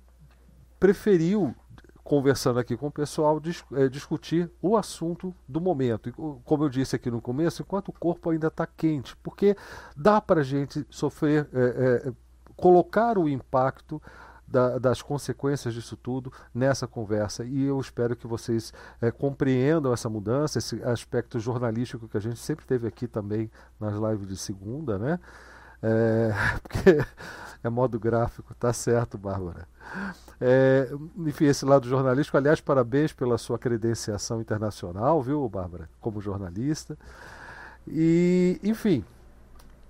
preferiu, 0.80 1.56
conversando 2.04 2.60
aqui 2.60 2.76
com 2.76 2.88
o 2.88 2.92
pessoal, 2.92 3.40
dis, 3.40 3.64
é, 3.74 3.88
discutir 3.88 4.52
o 4.62 4.76
assunto 4.76 5.34
do 5.48 5.62
momento. 5.62 6.12
Como 6.44 6.64
eu 6.64 6.70
disse 6.70 6.96
aqui 6.96 7.10
no 7.10 7.22
começo, 7.22 7.62
enquanto 7.62 7.90
o 7.90 7.94
corpo 7.94 8.30
ainda 8.30 8.48
está 8.48 8.68
quente, 8.68 9.16
porque 9.24 9.56
dá 9.96 10.20
para 10.20 10.42
a 10.42 10.44
gente 10.44 10.86
sofrer, 10.90 11.48
é, 11.54 12.08
é, 12.08 12.14
colocar 12.56 13.18
o 13.18 13.30
impacto 13.30 14.02
da, 14.54 14.78
das 14.78 15.02
consequências 15.02 15.74
disso 15.74 15.98
tudo 15.98 16.32
nessa 16.54 16.86
conversa. 16.88 17.44
E 17.44 17.64
eu 17.64 17.80
espero 17.80 18.16
que 18.16 18.28
vocês 18.28 18.72
é, 19.02 19.10
compreendam 19.10 19.92
essa 19.92 20.08
mudança, 20.08 20.60
esse 20.60 20.82
aspecto 20.84 21.40
jornalístico 21.40 22.08
que 22.08 22.16
a 22.16 22.20
gente 22.20 22.38
sempre 22.38 22.64
teve 22.64 22.88
aqui 22.88 23.08
também 23.08 23.50
nas 23.80 23.96
lives 23.96 24.28
de 24.28 24.38
segunda, 24.38 25.00
né? 25.00 25.20
É, 25.82 26.32
porque 26.62 27.04
é 27.64 27.70
modo 27.70 28.00
gráfico, 28.00 28.54
tá 28.54 28.72
certo, 28.72 29.18
Bárbara. 29.18 29.68
É, 30.40 30.88
enfim, 31.18 31.46
esse 31.46 31.66
lado 31.66 31.90
jornalístico, 31.90 32.38
aliás, 32.38 32.62
parabéns 32.62 33.12
pela 33.12 33.40
sua 33.40 33.58
credenciação 33.58 34.40
internacional, 34.40 35.20
viu, 35.24 35.50
Bárbara, 35.50 35.90
como 36.00 36.22
jornalista. 36.22 36.96
E, 37.88 38.60
enfim, 38.64 39.04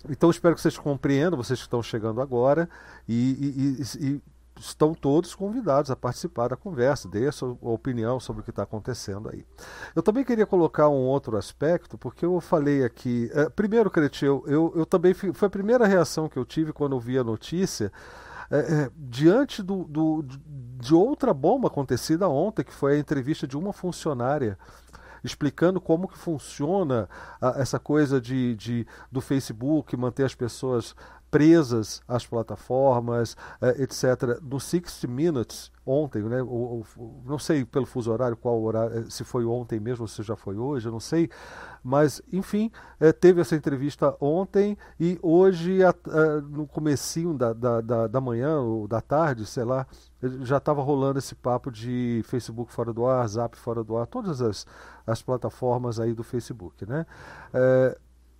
então 0.10 0.30
espero 0.30 0.56
que 0.56 0.62
vocês 0.62 0.78
compreendam, 0.78 1.38
vocês 1.38 1.60
que 1.60 1.65
estão 1.65 1.84
chegando 1.84 2.21
agora, 2.21 2.69
e, 3.08 3.78
e, 3.99 4.06
e, 4.08 4.21
estão 4.63 4.93
todos 4.93 5.36
convidados 5.36 5.91
a 5.91 5.95
participar 5.95 6.49
da 6.49 6.56
conversa, 6.56 7.10
dê 7.10 7.28
a 7.28 7.32
sua 7.32 7.58
opinião 7.62 8.19
sobre 8.19 8.41
o 8.41 8.43
que 8.43 8.49
está 8.49 8.63
acontecendo 8.63 9.30
aí. 9.30 9.45
Eu 9.95 10.02
também 10.02 10.23
queria 10.23 10.45
colocar 10.45 10.88
um 10.88 11.06
outro 11.06 11.38
aspecto, 11.38 11.97
porque 11.97 12.26
eu 12.26 12.39
falei 12.39 12.84
aqui. 12.84 13.30
É, 13.34 13.49
primeiro, 13.49 13.91
Cretil, 13.91 14.43
eu, 14.47 14.71
eu 14.76 14.86
também. 14.86 15.13
Foi 15.13 15.47
a 15.47 15.52
primeira 15.52 15.86
reação 15.86 16.30
que 16.30 16.38
eu 16.38 16.45
tive 16.45 16.71
quando 16.71 16.95
eu 16.95 16.99
vi 16.99 17.17
a 17.17 17.23
notícia. 17.23 17.91
É, 18.49 18.58
é, 18.58 18.91
diante 18.95 19.63
do, 19.63 19.84
do, 19.86 20.23
de 20.80 20.93
outra 20.93 21.34
bomba 21.34 21.67
acontecida 21.67 22.28
ontem, 22.30 22.63
que 22.63 22.73
foi 22.73 22.95
a 22.95 22.99
entrevista 22.99 23.47
de 23.47 23.58
uma 23.58 23.73
funcionária 23.73 24.58
explicando 25.23 25.80
como 25.80 26.08
que 26.08 26.17
funciona 26.17 27.10
a, 27.41 27.60
essa 27.62 27.80
coisa 27.80 28.19
de, 28.19 28.56
de, 28.56 28.88
do 29.12 29.21
Facebook, 29.21 29.95
manter 29.95 30.26
as 30.26 30.36
pessoas 30.36 30.93
presas 31.34 32.00
às 32.08 32.28
plataformas, 32.28 33.36
eh, 33.60 33.82
etc. 33.82 34.39
No 34.39 34.60
60 34.60 35.08
Minutes, 35.08 35.72
ontem, 35.84 36.22
né, 36.22 36.43
o, 36.43 36.86
o, 36.96 37.24
não 37.26 37.39
sei 37.39 37.65
pelo 37.65 37.88
fuso 37.88 38.12
horário 38.12 38.38
qual 38.38 38.62
horário, 38.62 39.00
eh, 39.00 39.06
se 39.10 39.24
foi 39.24 39.43
ontem 39.43 39.80
mesmo 39.80 40.04
ou 40.04 40.08
se 40.08 40.22
já 40.22 40.36
foi 40.36 40.58
hoje, 40.58 40.88
eu 40.88 40.91
não 40.91 41.00
sei, 41.00 41.32
mas 41.84 42.22
enfim, 42.32 42.69
eh, 43.00 43.12
teve 43.12 43.41
essa 43.41 43.56
entrevista 43.56 44.15
ontem 44.22 44.78
e 45.00 45.17
hoje, 45.24 45.84
a, 45.84 45.89
a, 45.89 46.41
no 46.41 46.67
comecinho 46.67 47.34
da, 47.34 47.52
da, 47.52 47.82
da, 47.82 48.08
da, 48.08 48.22
manhã 48.22 48.60
ou 48.60 48.88
da 48.88 49.02
tarde, 49.02 49.43
sei 49.43 49.63
lá, 49.63 49.88
já 50.41 50.58
estava 50.58 50.84
rolando 50.84 51.17
esse 51.17 51.34
papo 51.34 51.72
de 51.72 52.22
Facebook 52.26 52.72
fora 52.72 52.93
do 52.93 53.08
ar, 53.08 53.28
Zap 53.28 53.58
fora 53.58 53.84
do 53.84 53.98
ar, 53.98 54.06
todas 54.06 54.39
as, 54.39 54.67
as 55.08 55.24
plataformas 55.24 56.00
aí 56.00 56.13
do 56.13 56.24
Facebook, 56.24 56.86
né? 56.86 57.08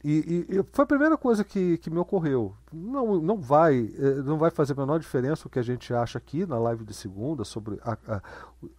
E, 0.04 0.46
e, 0.50 0.63
foi 0.74 0.84
a 0.84 0.86
primeira 0.86 1.18
coisa 1.18 1.46
que, 1.46 1.78
que 1.78 1.89
me 1.89 1.98
ocorreu. 1.98 2.54
Não, 2.74 3.22
não, 3.22 3.38
vai, 3.39 3.89
eh, 3.98 4.16
não 4.26 4.38
vai 4.38 4.52
fazer 4.52 4.74
a 4.74 4.76
menor 4.76 5.00
diferença 5.00 5.48
o 5.48 5.50
que 5.50 5.58
a 5.58 5.63
gente 5.63 5.94
acha 5.94 6.18
aqui 6.18 6.46
na 6.46 6.58
live 6.60 6.84
de 6.84 6.94
segunda 6.94 7.46
sobre 7.46 7.80
a, 7.82 7.98
a, 8.08 8.22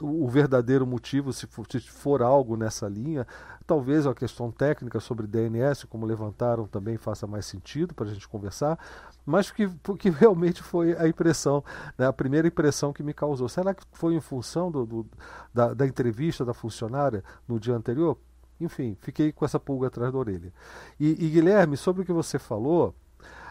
o 0.03 0.29
verdadeiro 0.29 0.87
motivo, 0.87 1.33
se 1.33 1.47
for, 1.47 1.67
se 1.71 1.81
for, 1.81 2.21
algo 2.21 2.59
nessa 2.59 2.87
linha. 2.87 3.27
Talvez 3.67 4.07
a 4.07 4.15
questão 4.15 4.51
técnica 4.51 5.01
sobre 5.01 5.27
DNS, 5.27 5.87
como 5.87 6.05
levantaram, 6.05 6.67
também 6.67 6.99
faça 6.99 7.27
mais 7.27 7.47
sentido 7.47 7.95
para 7.95 8.05
a 8.05 8.13
gente 8.13 8.29
conversar. 8.29 8.79
Mas 9.25 9.51
que, 9.51 9.67
que 9.99 10.11
realmente 10.13 10.63
foi 10.63 10.95
a 10.95 11.09
impressão, 11.09 11.65
né, 11.97 12.07
a 12.07 12.13
primeira 12.13 12.49
impressão 12.49 12.93
que 12.93 13.03
me 13.03 13.15
causou. 13.15 13.49
Será 13.49 13.73
que 13.73 13.83
foi 13.93 14.15
em 14.15 14.21
função 14.21 14.71
do, 14.71 14.85
do 14.85 15.07
da, 15.55 15.73
da 15.73 15.87
entrevista 15.87 16.45
da 16.45 16.53
funcionária 16.53 17.25
no 17.49 17.59
dia 17.59 17.75
anterior? 17.75 18.19
Enfim, 18.61 18.97
fiquei 19.01 19.33
com 19.33 19.45
essa 19.45 19.59
pulga 19.59 19.89
atrás 19.89 20.13
da 20.13 20.19
orelha. 20.19 20.53
E, 20.99 21.11
e 21.11 21.31
Guilherme, 21.31 21.77
sobre 21.77 22.03
o 22.03 22.05
que 22.05 22.13
você 22.13 22.39
falou, 22.39 22.95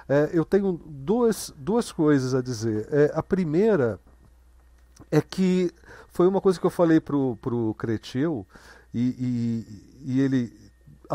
é, 0.08 0.30
eu 0.34 0.44
tenho 0.44 0.80
duas, 0.86 1.54
duas 1.58 1.92
coisas 1.92 2.34
a 2.34 2.42
dizer. 2.42 2.88
É, 2.92 3.12
a 3.14 3.24
primeira 3.24 4.00
é 5.12 5.22
que 5.22 5.72
foi 6.10 6.28
uma 6.28 6.42
coisa 6.42 6.60
que 6.60 6.66
eu 6.66 6.70
falei 6.70 7.00
pro, 7.00 7.38
pro 7.42 7.74
Cretil 7.76 8.46
e, 8.94 9.66
e, 10.06 10.14
e 10.14 10.22
ele 10.22 10.63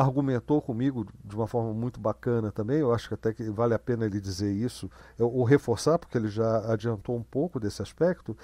argumentou 0.00 0.60
comigo 0.62 1.06
de 1.24 1.34
uma 1.34 1.46
forma 1.46 1.72
muito 1.72 2.00
bacana 2.00 2.50
também, 2.50 2.78
eu 2.78 2.92
acho 2.92 3.08
que 3.08 3.14
até 3.14 3.32
que 3.32 3.50
vale 3.50 3.74
a 3.74 3.78
pena 3.78 4.06
ele 4.06 4.20
dizer 4.20 4.52
isso, 4.52 4.90
ou 5.18 5.44
reforçar, 5.44 5.98
porque 5.98 6.16
ele 6.16 6.28
já 6.28 6.72
adiantou 6.72 7.16
um 7.16 7.22
pouco 7.22 7.58
desse 7.58 7.82
aspecto, 7.82 8.36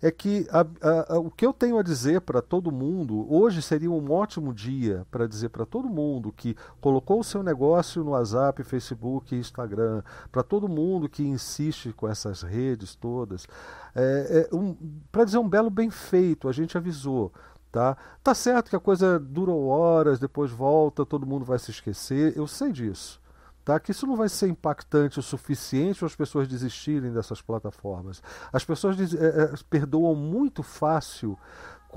é 0.00 0.10
que 0.10 0.46
a, 0.50 1.14
a, 1.14 1.18
o 1.18 1.30
que 1.30 1.44
eu 1.44 1.52
tenho 1.52 1.78
a 1.78 1.82
dizer 1.82 2.20
para 2.20 2.40
todo 2.40 2.70
mundo, 2.70 3.26
hoje 3.32 3.60
seria 3.60 3.90
um 3.90 4.10
ótimo 4.12 4.54
dia 4.54 5.06
para 5.10 5.26
dizer 5.26 5.48
para 5.48 5.66
todo 5.66 5.88
mundo 5.88 6.32
que 6.32 6.56
colocou 6.80 7.20
o 7.20 7.24
seu 7.24 7.42
negócio 7.42 8.04
no 8.04 8.10
WhatsApp, 8.10 8.62
Facebook 8.62 9.34
Instagram, 9.34 10.02
para 10.30 10.42
todo 10.42 10.68
mundo 10.68 11.08
que 11.08 11.22
insiste 11.22 11.92
com 11.92 12.08
essas 12.08 12.42
redes 12.42 12.94
todas, 12.94 13.46
é, 13.94 14.48
é 14.50 14.54
um, 14.54 14.76
para 15.10 15.24
dizer 15.24 15.38
um 15.38 15.48
belo 15.48 15.70
bem 15.70 15.90
feito, 15.90 16.48
a 16.48 16.52
gente 16.52 16.76
avisou. 16.76 17.32
Tá? 17.70 17.96
tá 18.24 18.34
certo 18.34 18.70
que 18.70 18.76
a 18.76 18.80
coisa 18.80 19.18
durou 19.18 19.66
horas, 19.66 20.18
depois 20.18 20.50
volta, 20.50 21.04
todo 21.04 21.26
mundo 21.26 21.44
vai 21.44 21.58
se 21.58 21.70
esquecer, 21.70 22.34
eu 22.34 22.46
sei 22.46 22.72
disso. 22.72 23.20
Tá? 23.62 23.78
Que 23.78 23.90
isso 23.90 24.06
não 24.06 24.16
vai 24.16 24.30
ser 24.30 24.48
impactante 24.48 25.18
o 25.18 25.22
suficiente 25.22 25.98
para 25.98 26.06
as 26.06 26.16
pessoas 26.16 26.48
desistirem 26.48 27.12
dessas 27.12 27.42
plataformas. 27.42 28.22
As 28.50 28.64
pessoas 28.64 28.96
é, 29.12 29.52
perdoam 29.68 30.14
muito 30.14 30.62
fácil 30.62 31.38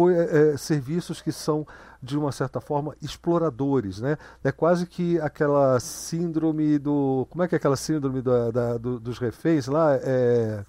é, 0.10 0.58
serviços 0.58 1.22
que 1.22 1.32
são, 1.32 1.66
de 2.04 2.18
uma 2.18 2.34
certa 2.34 2.60
forma, 2.60 2.94
exploradores. 3.02 4.02
Né? 4.02 4.18
É 4.44 4.52
quase 4.52 4.86
que 4.86 5.18
aquela 5.22 5.80
síndrome 5.80 6.78
do. 6.78 7.26
Como 7.30 7.42
é 7.42 7.48
que 7.48 7.56
é 7.56 7.58
aquela 7.58 7.78
síndrome 7.78 8.22
da, 8.22 8.52
da 8.52 8.78
do, 8.78 9.00
dos 9.00 9.18
reféns 9.18 9.68
lá? 9.68 9.96
É 9.96 10.66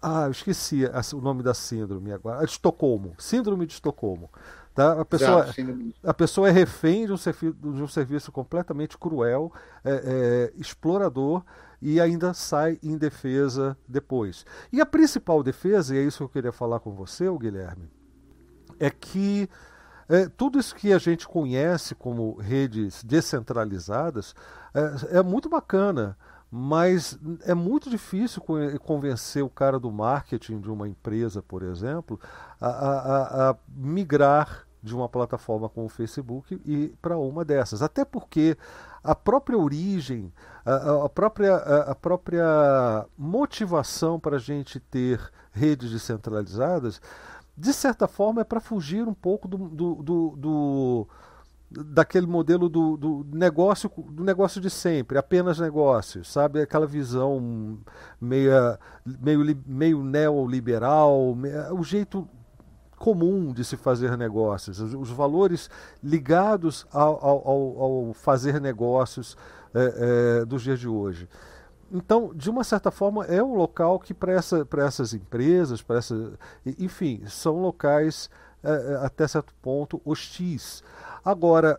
ah, 0.00 0.26
eu 0.26 0.30
esqueci 0.30 0.84
o 1.12 1.20
nome 1.20 1.42
da 1.42 1.54
síndrome 1.54 2.12
agora. 2.12 2.44
Estocolmo. 2.44 3.14
Síndrome 3.18 3.66
de 3.66 3.72
Estocolmo. 3.72 4.30
Tá? 4.74 5.00
A, 5.00 5.04
pessoa, 5.04 5.46
Já, 5.46 5.64
a 6.04 6.14
pessoa 6.14 6.48
é 6.48 6.52
refém 6.52 7.04
de 7.04 7.12
um, 7.12 7.16
de 7.16 7.82
um 7.82 7.88
serviço 7.88 8.30
completamente 8.30 8.96
cruel, 8.96 9.52
é, 9.84 9.90
é, 9.90 10.52
explorador 10.56 11.42
e 11.82 12.00
ainda 12.00 12.32
sai 12.32 12.78
em 12.80 12.96
defesa 12.96 13.76
depois. 13.88 14.46
E 14.72 14.80
a 14.80 14.86
principal 14.86 15.42
defesa, 15.42 15.94
e 15.94 15.98
é 15.98 16.02
isso 16.02 16.18
que 16.18 16.24
eu 16.24 16.28
queria 16.28 16.52
falar 16.52 16.78
com 16.78 16.92
você, 16.92 17.24
Guilherme, 17.28 17.90
é 18.78 18.88
que 18.88 19.48
é, 20.08 20.28
tudo 20.28 20.60
isso 20.60 20.74
que 20.74 20.92
a 20.92 20.98
gente 20.98 21.26
conhece 21.26 21.94
como 21.94 22.36
redes 22.38 23.02
descentralizadas 23.02 24.34
é, 24.72 25.18
é 25.18 25.22
muito 25.22 25.48
bacana 25.48 26.16
mas 26.50 27.18
é 27.44 27.54
muito 27.54 27.90
difícil 27.90 28.42
convencer 28.80 29.42
o 29.42 29.50
cara 29.50 29.78
do 29.78 29.90
marketing 29.90 30.60
de 30.60 30.70
uma 30.70 30.88
empresa, 30.88 31.42
por 31.42 31.62
exemplo, 31.62 32.18
a, 32.60 32.68
a, 32.68 33.50
a 33.50 33.56
migrar 33.68 34.66
de 34.82 34.94
uma 34.94 35.08
plataforma 35.08 35.68
como 35.68 35.86
o 35.86 35.90
Facebook 35.90 36.60
e 36.64 36.94
para 37.02 37.18
uma 37.18 37.44
dessas. 37.44 37.82
Até 37.82 38.04
porque 38.04 38.56
a 39.02 39.14
própria 39.14 39.58
origem, 39.58 40.32
a, 40.64 41.04
a 41.04 41.08
própria, 41.08 41.56
a, 41.56 41.94
própria 41.94 43.06
motivação 43.16 44.18
para 44.18 44.36
a 44.36 44.40
gente 44.40 44.80
ter 44.80 45.20
redes 45.52 45.90
descentralizadas, 45.90 47.00
de 47.56 47.72
certa 47.72 48.06
forma 48.06 48.40
é 48.40 48.44
para 48.44 48.60
fugir 48.60 49.06
um 49.06 49.14
pouco 49.14 49.48
do, 49.48 49.58
do, 49.68 49.94
do, 49.96 50.36
do 50.36 51.08
daquele 51.70 52.26
modelo 52.26 52.68
do, 52.68 52.96
do, 52.96 53.26
negócio 53.32 53.90
do 54.08 54.24
negócio 54.24 54.60
de 54.60 54.70
sempre, 54.70 55.18
apenas 55.18 55.58
negócios, 55.58 56.32
sabe? 56.32 56.62
Aquela 56.62 56.86
visão 56.86 57.78
meia, 58.20 58.78
meio, 59.04 59.40
meio 59.66 60.02
neoliberal, 60.02 61.36
o 61.72 61.84
jeito 61.84 62.26
comum 62.96 63.52
de 63.52 63.64
se 63.64 63.76
fazer 63.76 64.16
negócios, 64.16 64.80
os, 64.80 64.94
os 64.94 65.10
valores 65.10 65.70
ligados 66.02 66.86
ao, 66.90 67.24
ao, 67.24 67.48
ao, 67.48 68.14
fazer 68.14 68.60
negócios 68.60 69.36
é, 69.74 70.40
é, 70.40 70.44
dos 70.44 70.62
dias 70.62 70.80
de 70.80 70.88
hoje. 70.88 71.28
Então, 71.90 72.32
de 72.34 72.50
uma 72.50 72.64
certa 72.64 72.90
forma, 72.90 73.24
é 73.26 73.42
um 73.42 73.54
local 73.54 73.98
que 73.98 74.12
para 74.12 74.32
essa, 74.32 74.66
essas 74.78 75.14
empresas, 75.14 75.80
para 75.80 75.98
essa, 75.98 76.32
enfim, 76.78 77.22
são 77.26 77.60
locais 77.60 78.28
é, 78.62 78.70
é, 78.70 79.06
até 79.06 79.26
certo 79.26 79.54
ponto 79.62 80.00
hostis. 80.04 80.82
Agora, 81.28 81.78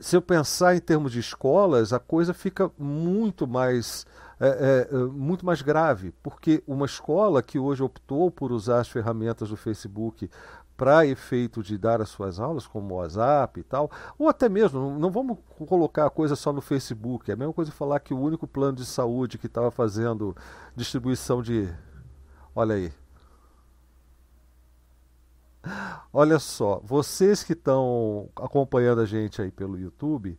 se 0.00 0.16
eu 0.16 0.20
pensar 0.20 0.74
em 0.74 0.80
termos 0.80 1.12
de 1.12 1.20
escolas, 1.20 1.92
a 1.92 2.00
coisa 2.00 2.34
fica 2.34 2.68
muito 2.76 3.46
mais 3.46 4.04
é, 4.40 4.88
é, 4.90 4.96
muito 5.04 5.46
mais 5.46 5.62
grave, 5.62 6.10
porque 6.20 6.60
uma 6.66 6.84
escola 6.84 7.40
que 7.44 7.60
hoje 7.60 7.80
optou 7.80 8.28
por 8.28 8.50
usar 8.50 8.80
as 8.80 8.88
ferramentas 8.88 9.50
do 9.50 9.56
Facebook 9.56 10.28
para 10.76 11.06
efeito 11.06 11.62
de 11.62 11.78
dar 11.78 12.02
as 12.02 12.08
suas 12.08 12.40
aulas, 12.40 12.66
como 12.66 12.92
o 12.92 12.98
WhatsApp 12.98 13.60
e 13.60 13.62
tal, 13.62 13.88
ou 14.18 14.28
até 14.28 14.48
mesmo, 14.48 14.80
não, 14.80 14.98
não 14.98 15.10
vamos 15.12 15.38
colocar 15.68 16.04
a 16.04 16.10
coisa 16.10 16.34
só 16.34 16.52
no 16.52 16.60
Facebook, 16.60 17.30
é 17.30 17.34
a 17.34 17.36
mesma 17.36 17.52
coisa 17.52 17.70
falar 17.70 18.00
que 18.00 18.12
o 18.12 18.18
único 18.18 18.48
plano 18.48 18.78
de 18.78 18.84
saúde 18.84 19.38
que 19.38 19.46
estava 19.46 19.70
fazendo 19.70 20.36
distribuição 20.74 21.40
de. 21.40 21.72
Olha 22.52 22.74
aí, 22.74 22.92
Olha 26.12 26.38
só, 26.38 26.80
vocês 26.84 27.42
que 27.42 27.52
estão 27.52 28.28
acompanhando 28.36 29.00
a 29.00 29.06
gente 29.06 29.42
aí 29.42 29.50
pelo 29.50 29.78
YouTube, 29.78 30.38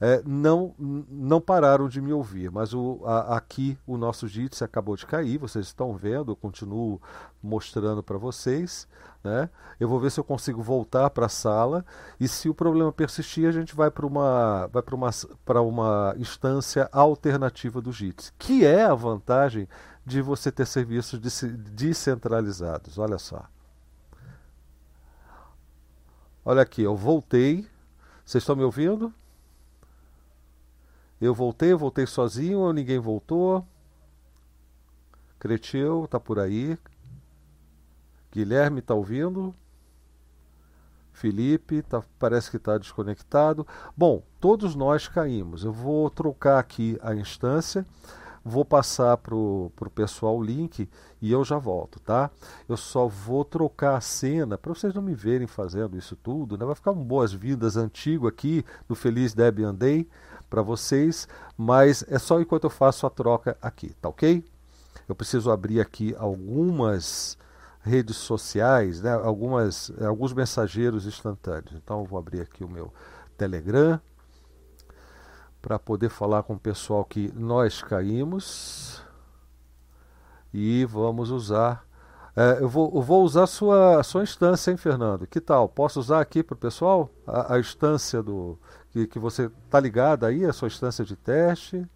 é, 0.00 0.22
não, 0.26 0.74
não 0.78 1.40
pararam 1.40 1.88
de 1.88 2.00
me 2.00 2.12
ouvir, 2.12 2.50
mas 2.50 2.74
o, 2.74 3.00
a, 3.04 3.36
aqui 3.36 3.78
o 3.86 3.96
nosso 3.96 4.28
Jitsi 4.28 4.64
acabou 4.64 4.96
de 4.96 5.06
cair, 5.06 5.38
vocês 5.38 5.66
estão 5.66 5.94
vendo, 5.96 6.32
eu 6.32 6.36
continuo 6.36 7.00
mostrando 7.42 8.02
para 8.02 8.18
vocês. 8.18 8.88
Né? 9.22 9.48
Eu 9.80 9.88
vou 9.88 9.98
ver 9.98 10.10
se 10.10 10.20
eu 10.20 10.24
consigo 10.24 10.62
voltar 10.62 11.08
para 11.08 11.26
a 11.26 11.30
sala 11.30 11.84
e 12.20 12.28
se 12.28 12.48
o 12.48 12.54
problema 12.54 12.92
persistir, 12.92 13.48
a 13.48 13.52
gente 13.52 13.74
vai 13.74 13.90
para 13.90 14.06
uma, 14.06 14.68
vai 14.70 14.82
uma, 14.92 15.60
uma 15.62 16.14
instância 16.18 16.88
alternativa 16.92 17.80
do 17.80 17.90
Jitsi, 17.90 18.32
que 18.38 18.66
é 18.66 18.84
a 18.84 18.94
vantagem 18.94 19.66
de 20.04 20.20
você 20.20 20.52
ter 20.52 20.66
serviços 20.66 21.18
descentralizados. 21.72 22.98
Olha 22.98 23.16
só. 23.16 23.42
Olha 26.44 26.60
aqui, 26.60 26.82
eu 26.82 26.94
voltei. 26.94 27.66
Vocês 28.24 28.42
estão 28.42 28.54
me 28.54 28.62
ouvindo? 28.62 29.12
Eu 31.20 31.34
voltei, 31.34 31.72
eu 31.72 31.78
voltei 31.78 32.06
sozinho 32.06 32.58
ou 32.58 32.72
ninguém 32.72 32.98
voltou? 32.98 33.66
Cretil 35.38 36.04
está 36.04 36.20
por 36.20 36.38
aí. 36.38 36.76
Guilherme 38.30 38.80
está 38.80 38.92
ouvindo. 38.94 39.54
Felipe 41.12 41.80
tá, 41.80 42.02
parece 42.18 42.50
que 42.50 42.58
está 42.58 42.76
desconectado. 42.76 43.66
Bom, 43.96 44.22
todos 44.38 44.74
nós 44.74 45.08
caímos. 45.08 45.64
Eu 45.64 45.72
vou 45.72 46.10
trocar 46.10 46.58
aqui 46.58 46.98
a 47.00 47.14
instância. 47.14 47.86
Vou 48.44 48.64
passar 48.64 49.16
para 49.16 49.34
o 49.34 49.70
pessoal 49.94 50.36
o 50.36 50.42
link 50.42 50.86
e 51.22 51.32
eu 51.32 51.42
já 51.42 51.56
volto, 51.56 51.98
tá? 51.98 52.30
Eu 52.68 52.76
só 52.76 53.08
vou 53.08 53.42
trocar 53.42 53.96
a 53.96 54.00
cena 54.02 54.58
para 54.58 54.74
vocês 54.74 54.92
não 54.92 55.00
me 55.00 55.14
verem 55.14 55.46
fazendo 55.46 55.96
isso 55.96 56.14
tudo, 56.14 56.58
né? 56.58 56.66
Vai 56.66 56.74
ficar 56.74 56.90
um 56.90 57.02
boas-vindas 57.02 57.78
antigo 57.78 58.28
aqui 58.28 58.62
no 58.86 58.94
Feliz 58.94 59.32
Debian 59.32 59.74
Day 59.74 60.06
para 60.50 60.60
vocês, 60.60 61.26
mas 61.56 62.04
é 62.06 62.18
só 62.18 62.38
enquanto 62.38 62.64
eu 62.64 62.70
faço 62.70 63.06
a 63.06 63.10
troca 63.10 63.56
aqui, 63.62 63.94
tá 64.00 64.10
ok? 64.10 64.44
Eu 65.08 65.14
preciso 65.14 65.50
abrir 65.50 65.80
aqui 65.80 66.14
algumas 66.18 67.38
redes 67.80 68.16
sociais, 68.16 69.00
né? 69.00 69.12
Algumas, 69.12 69.90
alguns 70.02 70.34
mensageiros 70.34 71.06
instantâneos. 71.06 71.72
Então 71.72 72.00
eu 72.00 72.04
vou 72.04 72.18
abrir 72.18 72.42
aqui 72.42 72.62
o 72.62 72.68
meu 72.68 72.92
Telegram 73.38 73.98
para 75.64 75.78
poder 75.78 76.10
falar 76.10 76.42
com 76.42 76.52
o 76.52 76.58
pessoal 76.58 77.02
que 77.06 77.32
nós 77.34 77.82
caímos 77.82 79.02
e 80.52 80.84
vamos 80.84 81.30
usar. 81.30 81.86
É, 82.36 82.58
eu, 82.60 82.68
vou, 82.68 82.92
eu 82.94 83.00
vou 83.00 83.24
usar 83.24 83.44
a 83.44 83.46
sua, 83.46 84.02
sua 84.02 84.22
instância, 84.22 84.70
hein, 84.70 84.76
Fernando? 84.76 85.26
Que 85.26 85.40
tal? 85.40 85.66
Posso 85.66 85.98
usar 85.98 86.20
aqui 86.20 86.42
para 86.42 86.52
o 86.52 86.58
pessoal 86.58 87.08
a, 87.26 87.54
a, 87.54 87.58
instância 87.58 88.22
do 88.22 88.58
que, 88.90 89.06
que 89.06 89.18
você 89.18 89.50
está 89.64 89.80
ligado 89.80 90.26
aí, 90.26 90.44
a 90.44 90.52
sua 90.52 90.68
instância 90.68 91.02
de 91.02 91.16
teste? 91.16 91.88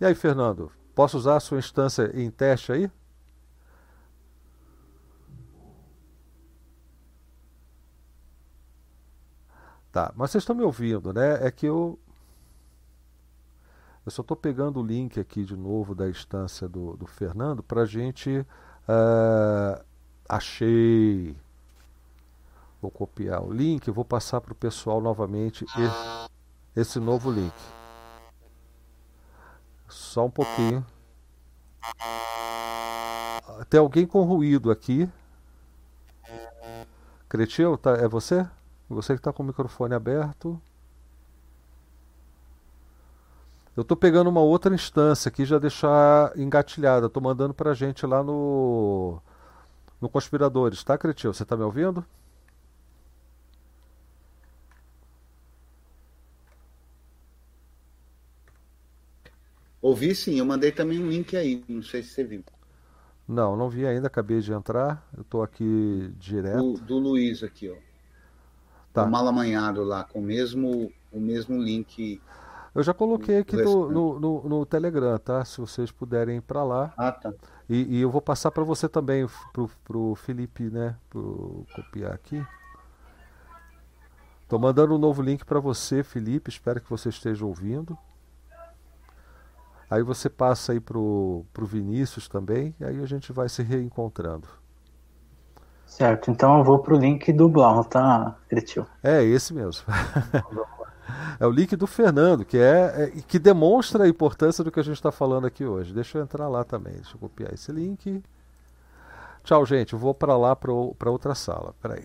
E 0.00 0.06
aí, 0.06 0.14
Fernando, 0.14 0.70
posso 0.94 1.18
usar 1.18 1.38
a 1.38 1.40
sua 1.40 1.58
instância 1.58 2.08
em 2.14 2.30
teste 2.30 2.70
aí? 2.70 2.88
Tá, 9.92 10.12
mas 10.14 10.30
vocês 10.30 10.42
estão 10.42 10.54
me 10.54 10.62
ouvindo, 10.62 11.12
né? 11.12 11.46
É 11.46 11.50
que 11.50 11.66
eu. 11.66 11.98
Eu 14.04 14.12
só 14.12 14.22
estou 14.22 14.36
pegando 14.36 14.80
o 14.80 14.86
link 14.86 15.18
aqui 15.20 15.44
de 15.44 15.56
novo 15.56 15.94
da 15.94 16.08
instância 16.08 16.68
do, 16.68 16.96
do 16.96 17.06
Fernando 17.06 17.62
para 17.62 17.82
a 17.82 17.86
gente. 17.86 18.46
Uh, 18.88 19.84
achei. 20.28 21.36
Vou 22.80 22.90
copiar 22.90 23.42
o 23.42 23.52
link, 23.52 23.90
vou 23.90 24.04
passar 24.04 24.40
para 24.40 24.52
o 24.52 24.56
pessoal 24.56 25.00
novamente 25.00 25.66
esse 26.76 27.00
novo 27.00 27.30
link. 27.30 27.54
Só 29.88 30.26
um 30.26 30.30
pouquinho. 30.30 30.86
Tem 33.68 33.80
alguém 33.80 34.06
com 34.06 34.22
ruído 34.22 34.70
aqui. 34.70 35.10
Cretil, 37.28 37.76
tá, 37.76 37.92
é 37.96 38.06
você? 38.06 38.46
Você 38.88 39.14
que 39.14 39.20
está 39.20 39.32
com 39.32 39.42
o 39.42 39.46
microfone 39.46 39.94
aberto. 39.94 40.60
Eu 43.76 43.82
estou 43.82 43.96
pegando 43.96 44.28
uma 44.28 44.40
outra 44.40 44.74
instância 44.74 45.28
aqui, 45.28 45.44
já 45.44 45.58
deixar 45.58 46.36
engatilhada. 46.36 47.06
Estou 47.06 47.22
mandando 47.22 47.54
para 47.54 47.70
a 47.70 47.74
gente 47.74 48.04
lá 48.06 48.22
no, 48.22 49.20
no 50.00 50.08
Conspiradores, 50.08 50.82
tá, 50.82 50.98
Cretil? 50.98 51.32
Você 51.32 51.44
está 51.44 51.56
me 51.56 51.62
ouvindo? 51.62 52.04
Ouvi 59.80 60.14
sim, 60.14 60.38
eu 60.38 60.44
mandei 60.44 60.72
também 60.72 61.00
um 61.00 61.08
link 61.08 61.36
aí, 61.36 61.64
não 61.68 61.82
sei 61.82 62.02
se 62.02 62.10
você 62.10 62.24
viu. 62.24 62.44
Não, 63.28 63.56
não 63.56 63.68
vi 63.68 63.86
ainda, 63.86 64.06
acabei 64.06 64.40
de 64.40 64.52
entrar. 64.52 65.06
Eu 65.16 65.22
estou 65.22 65.42
aqui 65.42 66.10
direto. 66.18 66.72
Do, 66.72 66.80
do, 66.80 66.98
Luiz 66.98 67.42
aqui, 67.42 67.68
ó. 67.68 67.87
Tá. 69.02 69.04
O 69.04 69.10
mal 69.10 69.26
amanhado 69.26 69.84
lá, 69.84 70.04
com 70.04 70.18
o 70.18 70.22
mesmo, 70.22 70.92
o 71.12 71.20
mesmo 71.20 71.60
link. 71.62 72.20
Eu 72.74 72.82
já 72.82 72.92
coloquei 72.92 73.38
aqui 73.38 73.56
no, 73.56 73.90
no, 73.90 74.20
no, 74.20 74.48
no, 74.48 74.66
Telegram, 74.66 75.18
tá? 75.18 75.44
Se 75.44 75.60
vocês 75.60 75.90
puderem 75.90 76.38
ir 76.38 76.40
para 76.40 76.62
lá. 76.62 76.92
Ah, 76.96 77.12
tá. 77.12 77.32
E, 77.68 77.96
e 77.96 78.00
eu 78.00 78.10
vou 78.10 78.20
passar 78.20 78.50
para 78.50 78.62
você 78.64 78.88
também, 78.88 79.26
pro, 79.52 79.70
pro 79.84 80.14
Felipe, 80.14 80.64
né? 80.64 80.96
Pro 81.08 81.66
copiar 81.74 82.12
aqui. 82.12 82.44
Tô 84.48 84.58
mandando 84.58 84.94
um 84.94 84.98
novo 84.98 85.22
link 85.22 85.44
para 85.44 85.60
você, 85.60 86.02
Felipe. 86.02 86.50
Espero 86.50 86.80
que 86.80 86.88
você 86.88 87.08
esteja 87.08 87.44
ouvindo. 87.44 87.96
Aí 89.90 90.02
você 90.02 90.28
passa 90.28 90.72
aí 90.72 90.80
pro, 90.80 91.44
pro 91.52 91.64
Vinícius 91.64 92.28
também, 92.28 92.74
e 92.78 92.84
aí 92.84 93.02
a 93.02 93.06
gente 93.06 93.32
vai 93.32 93.48
se 93.48 93.62
reencontrando. 93.62 94.46
Certo, 95.88 96.30
então 96.30 96.58
eu 96.58 96.64
vou 96.64 96.78
pro 96.78 96.96
link 96.96 97.32
do 97.32 97.48
Blau, 97.48 97.82
tá, 97.82 98.36
Cretil? 98.48 98.86
É, 99.02 99.24
esse 99.24 99.52
mesmo. 99.52 99.84
é 101.40 101.46
o 101.46 101.50
link 101.50 101.74
do 101.74 101.86
Fernando, 101.86 102.44
que 102.44 102.58
é, 102.58 103.12
é, 103.16 103.22
que 103.26 103.38
demonstra 103.38 104.04
a 104.04 104.08
importância 104.08 104.62
do 104.62 104.70
que 104.70 104.78
a 104.78 104.84
gente 104.84 104.96
está 104.96 105.10
falando 105.10 105.46
aqui 105.46 105.64
hoje. 105.64 105.92
Deixa 105.92 106.18
eu 106.18 106.22
entrar 106.22 106.46
lá 106.46 106.62
também, 106.62 106.92
deixa 106.92 107.16
eu 107.16 107.18
copiar 107.18 107.52
esse 107.52 107.72
link. 107.72 108.22
Tchau, 109.42 109.64
gente. 109.64 109.94
Eu 109.94 109.98
vou 109.98 110.12
para 110.12 110.36
lá 110.36 110.54
para 110.54 111.10
outra 111.10 111.34
sala. 111.34 111.74
Peraí. 111.80 112.04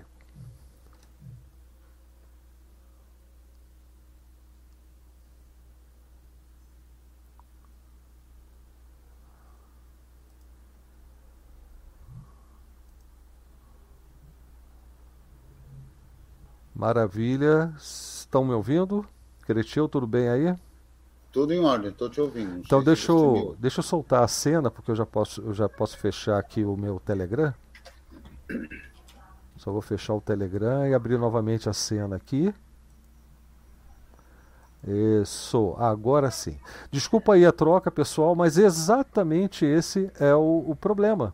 Maravilha. 16.75 17.73
Estão 17.77 18.43
me 18.43 18.53
ouvindo? 18.53 19.05
Cretil, 19.45 19.87
tudo 19.87 20.07
bem 20.07 20.29
aí? 20.29 20.55
Tudo 21.31 21.51
em 21.51 21.59
ordem, 21.59 21.89
estou 21.89 22.09
te 22.09 22.21
ouvindo. 22.21 22.59
então 22.59 22.83
deixa 22.83 23.11
eu, 23.11 23.55
deixa 23.59 23.79
eu 23.79 23.83
soltar 23.83 24.23
a 24.23 24.27
cena, 24.27 24.69
porque 24.69 24.91
eu 24.91 24.95
já 24.95 25.05
posso, 25.05 25.41
eu 25.41 25.51
já 25.51 25.67
posso 25.67 25.97
fechar 25.97 26.37
aqui 26.37 26.63
o 26.63 26.77
meu 26.77 26.99
Telegram. 26.99 27.51
Só 29.57 29.71
vou 29.71 29.81
fechar 29.81 30.13
o 30.13 30.21
Telegram 30.21 30.87
e 30.87 30.93
abrir 30.93 31.17
novamente 31.17 31.67
a 31.67 31.73
cena 31.73 32.17
aqui. 32.17 32.53
Isso, 34.85 35.75
agora 35.79 36.29
sim. 36.29 36.57
Desculpa 36.91 37.33
aí 37.33 37.45
a 37.45 37.51
troca, 37.51 37.89
pessoal, 37.89 38.35
mas 38.35 38.57
exatamente 38.57 39.65
esse 39.65 40.11
é 40.19 40.35
o, 40.35 40.65
o 40.67 40.75
problema. 40.75 41.33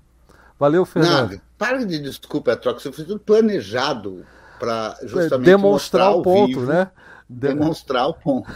Valeu, 0.57 0.85
Fernando. 0.85 1.31
Nada, 1.31 1.41
para 1.57 1.85
de 1.85 1.99
desculpa 1.99 2.53
a 2.53 2.55
troca, 2.55 2.79
isso 2.79 2.93
foi 2.93 3.05
tudo 3.05 3.19
planejado 3.19 4.25
para 4.59 4.97
justamente 5.03 5.45
demonstrar 5.45 6.11
o 6.11 6.21
ponto, 6.21 6.47
vivo, 6.47 6.65
né? 6.65 6.91
Demonstrar 7.27 8.07
o 8.07 8.13
ponto. 8.13 8.49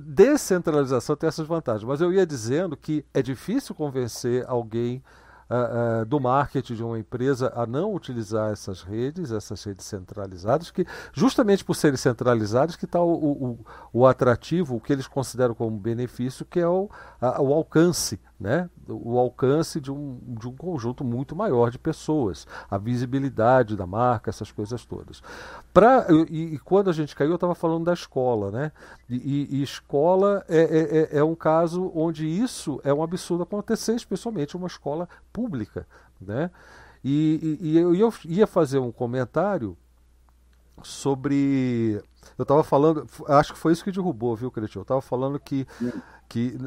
Descentralização 0.00 1.16
tem 1.16 1.28
essas 1.28 1.46
vantagens, 1.46 1.84
mas 1.84 2.00
eu 2.00 2.12
ia 2.12 2.26
dizendo 2.26 2.76
que 2.76 3.04
é 3.12 3.22
difícil 3.22 3.74
convencer 3.74 4.44
alguém 4.46 5.02
uh, 5.50 6.02
uh, 6.02 6.06
do 6.06 6.20
marketing 6.20 6.74
de 6.74 6.84
uma 6.84 6.98
empresa 6.98 7.52
a 7.54 7.66
não 7.66 7.94
utilizar 7.94 8.52
essas 8.52 8.82
redes, 8.82 9.30
essas 9.30 9.62
redes 9.64 9.86
centralizadas, 9.86 10.70
que 10.70 10.86
justamente 11.12 11.64
por 11.64 11.74
serem 11.74 11.96
centralizadas 11.96 12.76
que 12.76 12.84
está 12.84 13.00
o, 13.00 13.14
o, 13.14 13.58
o, 13.92 14.06
atrativo, 14.06 14.76
o 14.76 14.80
que 14.80 14.92
eles 14.92 15.06
consideram 15.06 15.54
como 15.54 15.76
benefício, 15.76 16.44
que 16.44 16.60
é 16.60 16.68
o, 16.68 16.90
a, 17.20 17.40
o 17.40 17.52
alcance, 17.52 18.20
né? 18.38 18.68
o 18.86 19.18
alcance 19.18 19.80
de 19.80 19.90
um, 19.90 20.18
de 20.38 20.46
um 20.46 20.54
conjunto 20.54 21.02
muito 21.02 21.34
maior 21.34 21.70
de 21.70 21.78
pessoas, 21.78 22.46
a 22.70 22.76
visibilidade 22.76 23.76
da 23.76 23.86
marca, 23.86 24.30
essas 24.30 24.52
coisas 24.52 24.84
todas. 24.84 25.22
Pra, 25.72 26.06
e, 26.28 26.54
e 26.54 26.58
quando 26.58 26.90
a 26.90 26.92
gente 26.92 27.16
caiu, 27.16 27.30
eu 27.30 27.36
estava 27.36 27.54
falando 27.54 27.84
da 27.84 27.94
escola, 27.94 28.50
né? 28.50 28.72
E, 29.08 29.58
e 29.58 29.62
escola 29.62 30.44
é, 30.48 30.58
é, 30.58 31.16
é, 31.16 31.18
é 31.18 31.24
um 31.24 31.34
caso 31.34 31.90
onde 31.94 32.26
isso 32.26 32.80
é 32.84 32.92
um 32.92 33.02
absurdo 33.02 33.42
acontecer, 33.42 33.94
especialmente 33.94 34.56
uma 34.56 34.66
escola 34.66 35.08
pública, 35.32 35.86
né? 36.20 36.50
E, 37.02 37.58
e, 37.60 37.68
e 37.70 37.78
eu 37.78 37.94
ia 38.24 38.46
fazer 38.46 38.78
um 38.78 38.92
comentário 38.92 39.76
sobre. 40.82 42.02
Eu 42.36 42.42
estava 42.42 42.62
falando, 42.64 43.06
acho 43.28 43.52
que 43.52 43.58
foi 43.58 43.72
isso 43.72 43.84
que 43.84 43.92
derrubou, 43.92 44.36
viu, 44.36 44.50
Cretinho? 44.50 44.80
Eu 44.80 44.82
estava 44.82 45.00
falando 45.00 45.38
que, 45.38 45.66
que 46.28 46.58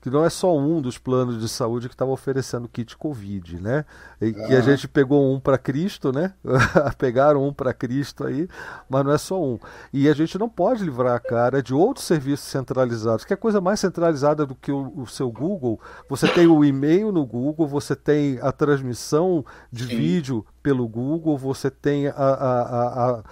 que 0.00 0.10
não 0.10 0.24
é 0.24 0.30
só 0.30 0.56
um 0.56 0.80
dos 0.80 0.96
planos 0.96 1.40
de 1.40 1.48
saúde 1.48 1.88
que 1.88 1.94
estava 1.94 2.10
oferecendo 2.10 2.68
kit 2.68 2.96
Covid, 2.96 3.60
né? 3.60 3.84
E 4.20 4.32
que 4.32 4.54
a 4.54 4.60
gente 4.60 4.86
pegou 4.86 5.34
um 5.34 5.40
para 5.40 5.58
Cristo, 5.58 6.12
né? 6.12 6.34
Pegaram 6.96 7.46
um 7.46 7.52
para 7.52 7.74
Cristo 7.74 8.24
aí, 8.24 8.48
mas 8.88 9.04
não 9.04 9.12
é 9.12 9.18
só 9.18 9.42
um. 9.42 9.58
E 9.92 10.08
a 10.08 10.14
gente 10.14 10.38
não 10.38 10.48
pode 10.48 10.84
livrar 10.84 11.16
a 11.16 11.20
cara 11.20 11.62
de 11.62 11.74
outros 11.74 12.06
serviços 12.06 12.46
centralizados, 12.46 13.24
que 13.24 13.32
é 13.32 13.36
coisa 13.36 13.60
mais 13.60 13.80
centralizada 13.80 14.46
do 14.46 14.54
que 14.54 14.70
o, 14.70 14.92
o 14.96 15.06
seu 15.06 15.30
Google. 15.30 15.80
Você 16.08 16.28
tem 16.28 16.46
o 16.46 16.64
e-mail 16.64 17.10
no 17.10 17.26
Google, 17.26 17.66
você 17.66 17.96
tem 17.96 18.38
a 18.40 18.52
transmissão 18.52 19.44
de 19.72 19.84
Sim. 19.84 19.96
vídeo 19.96 20.46
pelo 20.62 20.86
Google, 20.86 21.36
você 21.36 21.70
tem 21.70 22.06
a, 22.06 22.12
a, 22.12 22.62
a, 22.62 23.10
a 23.10 23.24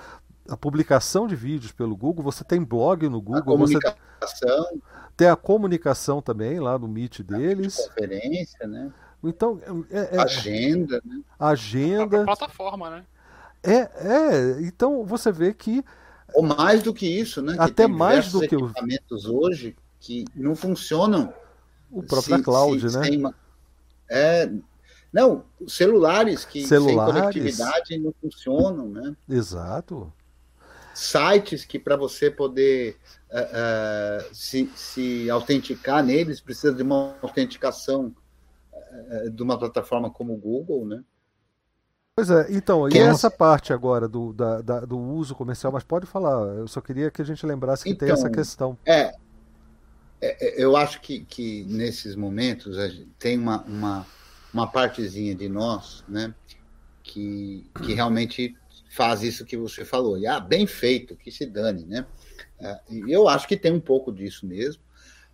a 0.48 0.56
publicação 0.56 1.26
de 1.26 1.34
vídeos 1.34 1.72
pelo 1.72 1.96
Google, 1.96 2.22
você 2.22 2.44
tem 2.44 2.62
blog 2.62 3.08
no 3.08 3.20
Google, 3.20 3.40
a 3.40 3.44
comunicação. 3.44 3.96
Você 4.20 4.80
tem 5.16 5.28
a 5.28 5.36
comunicação 5.36 6.20
também 6.20 6.60
lá 6.60 6.78
no 6.78 6.86
Meet 6.86 7.20
deles. 7.20 7.76
Conferência, 7.76 8.66
né? 8.66 8.92
Então, 9.24 9.60
é, 9.90 10.16
é, 10.16 10.20
agenda, 10.20 11.00
né? 11.04 11.20
Agenda. 11.38 12.22
A 12.22 12.24
plataforma, 12.24 12.90
né? 12.90 13.04
É, 13.62 13.78
é, 13.78 14.60
então 14.60 15.04
você 15.04 15.32
vê 15.32 15.52
que 15.52 15.82
ou 16.34 16.42
mais 16.42 16.82
do 16.82 16.92
que 16.92 17.06
isso, 17.06 17.40
né? 17.40 17.56
Até 17.58 17.86
mais 17.86 18.30
do 18.30 18.40
que 18.40 18.54
os 18.54 18.70
equipamentos 18.70 19.26
hoje 19.26 19.74
que 19.98 20.24
não 20.34 20.54
funcionam. 20.54 21.32
O 21.90 22.02
próprio 22.02 22.36
se, 22.36 22.42
cloud, 22.42 22.90
se, 22.90 22.98
né? 22.98 23.16
Uma... 23.16 23.34
É, 24.10 24.50
não, 25.12 25.44
celulares 25.66 26.44
que 26.44 26.66
celulares. 26.66 27.14
sem 27.14 27.22
conectividade 27.22 27.98
não 27.98 28.14
funcionam, 28.20 28.88
né? 28.88 29.16
Exato 29.28 30.12
sites 30.96 31.64
que 31.64 31.78
para 31.78 31.96
você 31.96 32.30
poder 32.30 32.96
uh, 33.30 34.34
se, 34.34 34.70
se 34.74 35.30
autenticar 35.30 36.04
neles 36.04 36.40
precisa 36.40 36.72
de 36.72 36.82
uma 36.82 37.16
autenticação 37.22 38.14
uh, 38.72 39.30
de 39.30 39.42
uma 39.42 39.58
plataforma 39.58 40.10
como 40.10 40.34
o 40.34 40.38
Google, 40.38 40.86
né? 40.86 41.02
Pois 42.14 42.30
é, 42.30 42.46
então, 42.50 42.88
que 42.88 42.96
e 42.96 43.00
é 43.00 43.04
essa 43.04 43.30
parte 43.30 43.74
agora 43.74 44.08
do, 44.08 44.32
da, 44.32 44.62
da, 44.62 44.80
do 44.80 44.98
uso 44.98 45.34
comercial, 45.34 45.70
mas 45.70 45.84
pode 45.84 46.06
falar, 46.06 46.56
eu 46.56 46.66
só 46.66 46.80
queria 46.80 47.10
que 47.10 47.20
a 47.20 47.24
gente 47.24 47.44
lembrasse 47.44 47.84
que 47.84 47.90
então, 47.90 48.08
tem 48.08 48.14
essa 48.14 48.30
questão. 48.30 48.78
É, 48.86 49.14
é, 50.18 50.54
eu 50.56 50.76
acho 50.76 51.00
que, 51.02 51.20
que 51.26 51.64
nesses 51.64 52.16
momentos 52.16 52.74
tem 53.18 53.38
uma, 53.38 53.60
uma, 53.64 54.06
uma 54.52 54.66
partezinha 54.66 55.34
de 55.34 55.46
nós, 55.46 56.04
né, 56.08 56.34
que, 57.02 57.70
que 57.84 57.92
realmente 57.92 58.56
faz 58.90 59.22
isso 59.22 59.44
que 59.44 59.58
você 59.58 59.84
falou. 59.84 60.18
E, 60.18 60.26
ah, 60.26 60.40
bem 60.40 60.66
feito, 60.66 61.16
que 61.16 61.30
se 61.30 61.44
dane, 61.44 61.84
né? 61.84 62.06
É, 62.58 62.80
e 62.90 63.12
eu 63.12 63.28
acho 63.28 63.46
que 63.46 63.56
tem 63.56 63.72
um 63.72 63.80
pouco 63.80 64.12
disso 64.12 64.46
mesmo, 64.46 64.82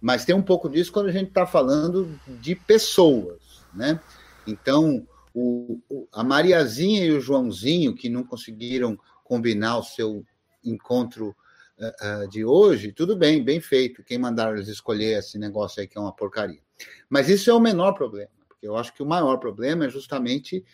mas 0.01 0.25
tem 0.25 0.35
um 0.35 0.43
pouco 0.43 0.69
disso 0.69 0.93
quando 0.93 1.09
a 1.09 1.13
gente 1.13 1.29
está 1.29 1.47
falando 1.47 2.19
de 2.41 2.55
pessoas, 2.55 3.65
né? 3.73 4.01
Então, 4.47 5.07
o, 5.35 5.81
a 6.13 6.23
Mariazinha 6.23 7.05
e 7.05 7.13
o 7.13 7.21
Joãozinho, 7.21 7.95
que 7.95 8.09
não 8.09 8.25
conseguiram 8.25 8.99
combinar 9.25 9.79
o 9.79 9.83
seu 9.83 10.25
encontro 10.65 11.35
uh, 11.79 12.25
uh, 12.25 12.29
de 12.29 12.45
hoje, 12.45 12.93
tudo 12.93 13.17
bem, 13.17 13.43
bem 13.43 13.61
feito. 13.61 14.03
Quem 14.03 14.19
mandaram 14.19 14.55
eles 14.55 14.69
escolher 14.69 15.19
esse 15.19 15.39
negócio 15.39 15.81
aí 15.81 15.89
que 15.89 15.97
é 15.97 16.01
uma 16.01 16.13
porcaria. 16.13 16.61
Mas 17.09 17.29
isso 17.29 17.51
é 17.51 17.55
o 17.55 17.61
menor 17.61 17.93
problema, 17.93 18.31
porque 18.49 18.67
eu 18.67 18.77
acho 18.77 18.93
que 18.93 19.03
o 19.03 19.07
maior 19.07 19.39
problema 19.39 19.87
é 19.87 19.89
justamente 19.89 20.65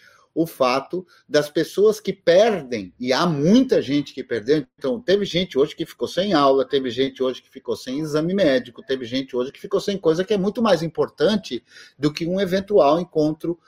o 0.41 0.47
fato 0.47 1.05
das 1.29 1.51
pessoas 1.51 1.99
que 1.99 2.13
perdem, 2.13 2.95
e 2.97 3.13
há 3.13 3.27
muita 3.27 3.83
gente 3.83 4.15
que 4.15 4.23
perdeu. 4.23 4.65
Então, 4.79 5.01
teve 5.01 5.25
gente 5.25 5.59
hoje 5.59 5.75
que 5.75 5.85
ficou 5.85 6.07
sem 6.07 6.33
aula, 6.33 6.65
teve 6.65 6.91
gente 6.91 7.21
hoje 7.21 7.43
que 7.43 7.51
ficou 7.51 7.75
sem 7.75 7.99
exame 7.99 8.33
médico, 8.33 8.81
teve 8.81 9.05
gente 9.05 9.35
hoje 9.35 9.51
que 9.51 9.59
ficou 9.59 9.81
sem 9.81 9.99
coisa 9.99 10.25
que 10.25 10.33
é 10.33 10.39
muito 10.39 10.63
mais 10.63 10.81
importante 10.81 11.65
do 11.99 12.13
que 12.13 12.25
um 12.25 12.41
eventual 12.41 13.01
encontro 13.01 13.59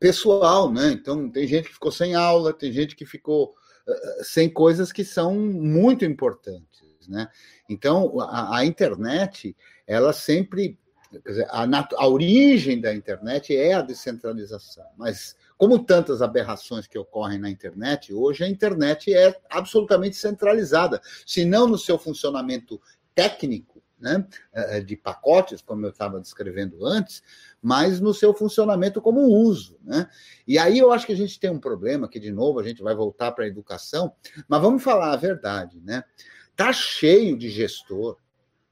pessoal, 0.00 0.72
né? 0.72 0.90
Então, 0.90 1.30
tem 1.30 1.46
gente 1.46 1.68
que 1.68 1.74
ficou 1.74 1.92
sem 1.92 2.14
aula, 2.14 2.54
tem 2.54 2.72
gente 2.72 2.96
que 2.96 3.04
ficou 3.04 3.54
uh, 3.86 4.24
sem 4.24 4.48
coisas 4.48 4.90
que 4.90 5.04
são 5.04 5.34
muito 5.34 6.02
importantes, 6.02 7.06
né? 7.06 7.28
Então, 7.68 8.18
a, 8.20 8.56
a 8.56 8.64
internet, 8.64 9.54
ela 9.86 10.14
sempre 10.14 10.78
Dizer, 11.26 11.46
a, 11.48 11.66
a, 11.96 12.06
origem 12.06 12.80
da 12.80 12.94
internet 12.94 13.56
é 13.56 13.72
a 13.72 13.80
descentralização, 13.80 14.84
mas 14.96 15.34
como 15.58 15.84
tantas 15.84 16.22
aberrações 16.22 16.86
que 16.86 16.96
ocorrem 16.96 17.38
na 17.38 17.50
internet, 17.50 18.14
hoje 18.14 18.44
a 18.44 18.48
internet 18.48 19.12
é 19.12 19.38
absolutamente 19.50 20.16
centralizada, 20.16 21.02
se 21.26 21.44
não 21.44 21.66
no 21.66 21.76
seu 21.76 21.98
funcionamento 21.98 22.80
técnico, 23.14 23.82
né, 24.00 24.24
é, 24.52 24.78
é, 24.78 24.80
de 24.80 24.96
pacotes, 24.96 25.60
como 25.60 25.84
eu 25.84 25.90
estava 25.90 26.20
descrevendo 26.20 26.86
antes, 26.86 27.20
mas 27.60 28.00
no 28.00 28.14
seu 28.14 28.32
funcionamento 28.32 29.02
como 29.02 29.22
uso. 29.22 29.76
Né? 29.82 30.08
E 30.46 30.56
aí 30.56 30.78
eu 30.78 30.92
acho 30.92 31.04
que 31.04 31.12
a 31.12 31.16
gente 31.16 31.40
tem 31.40 31.50
um 31.50 31.58
problema, 31.58 32.08
que 32.08 32.20
de 32.20 32.30
novo 32.30 32.60
a 32.60 32.62
gente 32.62 32.80
vai 32.80 32.94
voltar 32.94 33.32
para 33.32 33.44
a 33.44 33.48
educação, 33.48 34.12
mas 34.46 34.62
vamos 34.62 34.84
falar 34.84 35.12
a 35.12 35.16
verdade, 35.16 35.80
né? 35.80 36.04
Está 36.50 36.72
cheio 36.72 37.36
de 37.36 37.50
gestor, 37.50 38.16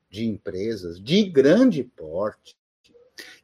de 0.08 0.24
empresas 0.24 1.00
de 1.02 1.24
grande 1.24 1.82
porte 1.82 2.56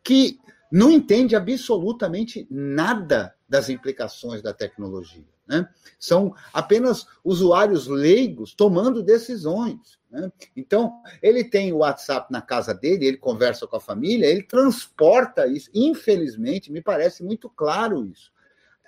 que 0.02 0.38
não 0.72 0.90
entende 0.90 1.36
absolutamente 1.36 2.46
nada 2.50 3.34
das 3.46 3.68
implicações 3.68 4.40
da 4.40 4.54
tecnologia. 4.54 5.22
Né? 5.46 5.68
São 5.98 6.34
apenas 6.50 7.06
usuários 7.22 7.86
leigos 7.86 8.54
tomando 8.54 9.02
decisões. 9.02 9.98
Né? 10.10 10.32
Então, 10.56 10.90
ele 11.20 11.44
tem 11.44 11.74
o 11.74 11.78
WhatsApp 11.78 12.32
na 12.32 12.40
casa 12.40 12.72
dele, 12.72 13.04
ele 13.04 13.16
conversa 13.18 13.66
com 13.66 13.76
a 13.76 13.80
família, 13.80 14.24
ele 14.24 14.44
transporta 14.44 15.46
isso. 15.46 15.68
Infelizmente, 15.74 16.72
me 16.72 16.80
parece 16.80 17.22
muito 17.22 17.50
claro 17.50 18.06
isso. 18.06 18.32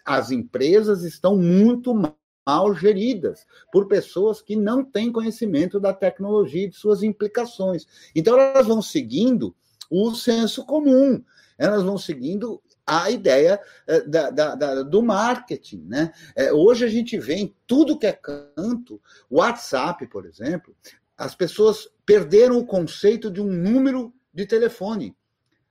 As 0.06 0.30
empresas 0.30 1.02
estão 1.02 1.36
muito 1.36 1.94
mal 1.94 2.74
geridas 2.74 3.46
por 3.70 3.88
pessoas 3.88 4.40
que 4.40 4.56
não 4.56 4.82
têm 4.82 5.12
conhecimento 5.12 5.78
da 5.78 5.92
tecnologia 5.92 6.64
e 6.64 6.70
de 6.70 6.76
suas 6.76 7.02
implicações. 7.02 7.86
Então, 8.14 8.40
elas 8.40 8.66
vão 8.66 8.80
seguindo 8.80 9.54
o 9.90 10.14
senso 10.14 10.64
comum, 10.64 11.22
elas 11.58 11.82
vão 11.82 11.96
seguindo 11.96 12.62
a 12.86 13.10
ideia 13.10 13.60
eh, 13.86 14.02
da, 14.02 14.30
da, 14.30 14.54
da, 14.54 14.82
do 14.82 15.02
marketing. 15.02 15.86
Né? 15.88 16.12
É, 16.36 16.52
hoje 16.52 16.84
a 16.84 16.88
gente 16.88 17.18
vê 17.18 17.34
em 17.34 17.54
tudo 17.66 17.98
que 17.98 18.06
é 18.06 18.12
canto, 18.12 19.00
WhatsApp, 19.30 20.06
por 20.08 20.26
exemplo, 20.26 20.74
as 21.16 21.34
pessoas 21.34 21.88
perderam 22.04 22.58
o 22.58 22.66
conceito 22.66 23.30
de 23.30 23.40
um 23.40 23.50
número 23.50 24.12
de 24.32 24.46
telefone. 24.46 25.16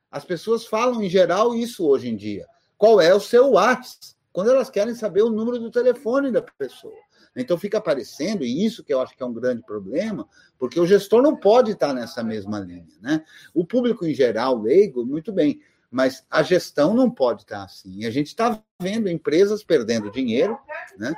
As 0.10 0.24
pessoas 0.24 0.66
falam 0.66 1.04
em 1.04 1.10
geral 1.10 1.56
isso 1.56 1.86
hoje 1.86 2.10
em 2.10 2.16
dia. 2.16 2.46
Qual 2.78 3.00
é 3.00 3.14
o 3.14 3.20
seu 3.20 3.52
WhatsApp? 3.52 4.14
quando 4.34 4.50
elas 4.50 4.70
querem 4.70 4.96
saber 4.96 5.22
o 5.22 5.30
número 5.30 5.60
do 5.60 5.70
telefone 5.70 6.32
da 6.32 6.42
pessoa. 6.42 6.98
Então 7.36 7.58
fica 7.58 7.78
aparecendo, 7.78 8.44
e 8.44 8.66
isso 8.66 8.84
que 8.84 8.94
eu 8.94 9.00
acho 9.00 9.16
que 9.16 9.22
é 9.22 9.26
um 9.26 9.34
grande 9.34 9.64
problema, 9.64 10.28
porque 10.58 10.80
o 10.80 10.86
gestor 10.86 11.22
não 11.22 11.36
pode 11.36 11.72
estar 11.72 11.94
nessa 11.94 12.24
mesma 12.24 12.60
linha. 12.60 12.96
Né? 13.00 13.24
O 13.54 13.66
público 13.66 14.06
em 14.06 14.14
geral, 14.14 14.60
leigo, 14.60 15.06
muito 15.06 15.32
bem, 15.32 15.62
mas 15.94 16.26
a 16.30 16.41
gestão 16.41 16.96
não 16.96 17.10
pode 17.10 17.44
estar 17.44 17.64
assim. 17.64 18.04
A 18.04 18.10
gente 18.10 18.28
está 18.28 18.60
vendo 18.82 19.08
empresas 19.08 19.64
perdendo 19.64 20.12
dinheiro 20.12 20.58
né, 20.98 21.14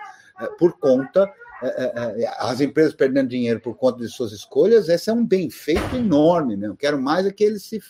por 0.60 0.78
conta. 0.78 1.32
É, 1.64 2.24
é, 2.24 2.36
as 2.40 2.60
empresas 2.60 2.94
perdendo 2.94 3.30
dinheiro 3.30 3.62
por 3.62 3.78
conta 3.78 4.00
de 4.00 4.10
suas 4.10 4.34
escolhas, 4.34 4.90
esse 4.90 5.10
é 5.10 5.14
um 5.14 5.26
bem 5.26 5.50
feito 5.50 5.96
enorme. 5.96 6.58
Né? 6.58 6.68
Eu 6.68 6.76
quero 6.76 7.02
mais 7.02 7.26
é 7.26 7.32
que 7.32 7.46
eles 7.46 7.64
se, 7.64 7.82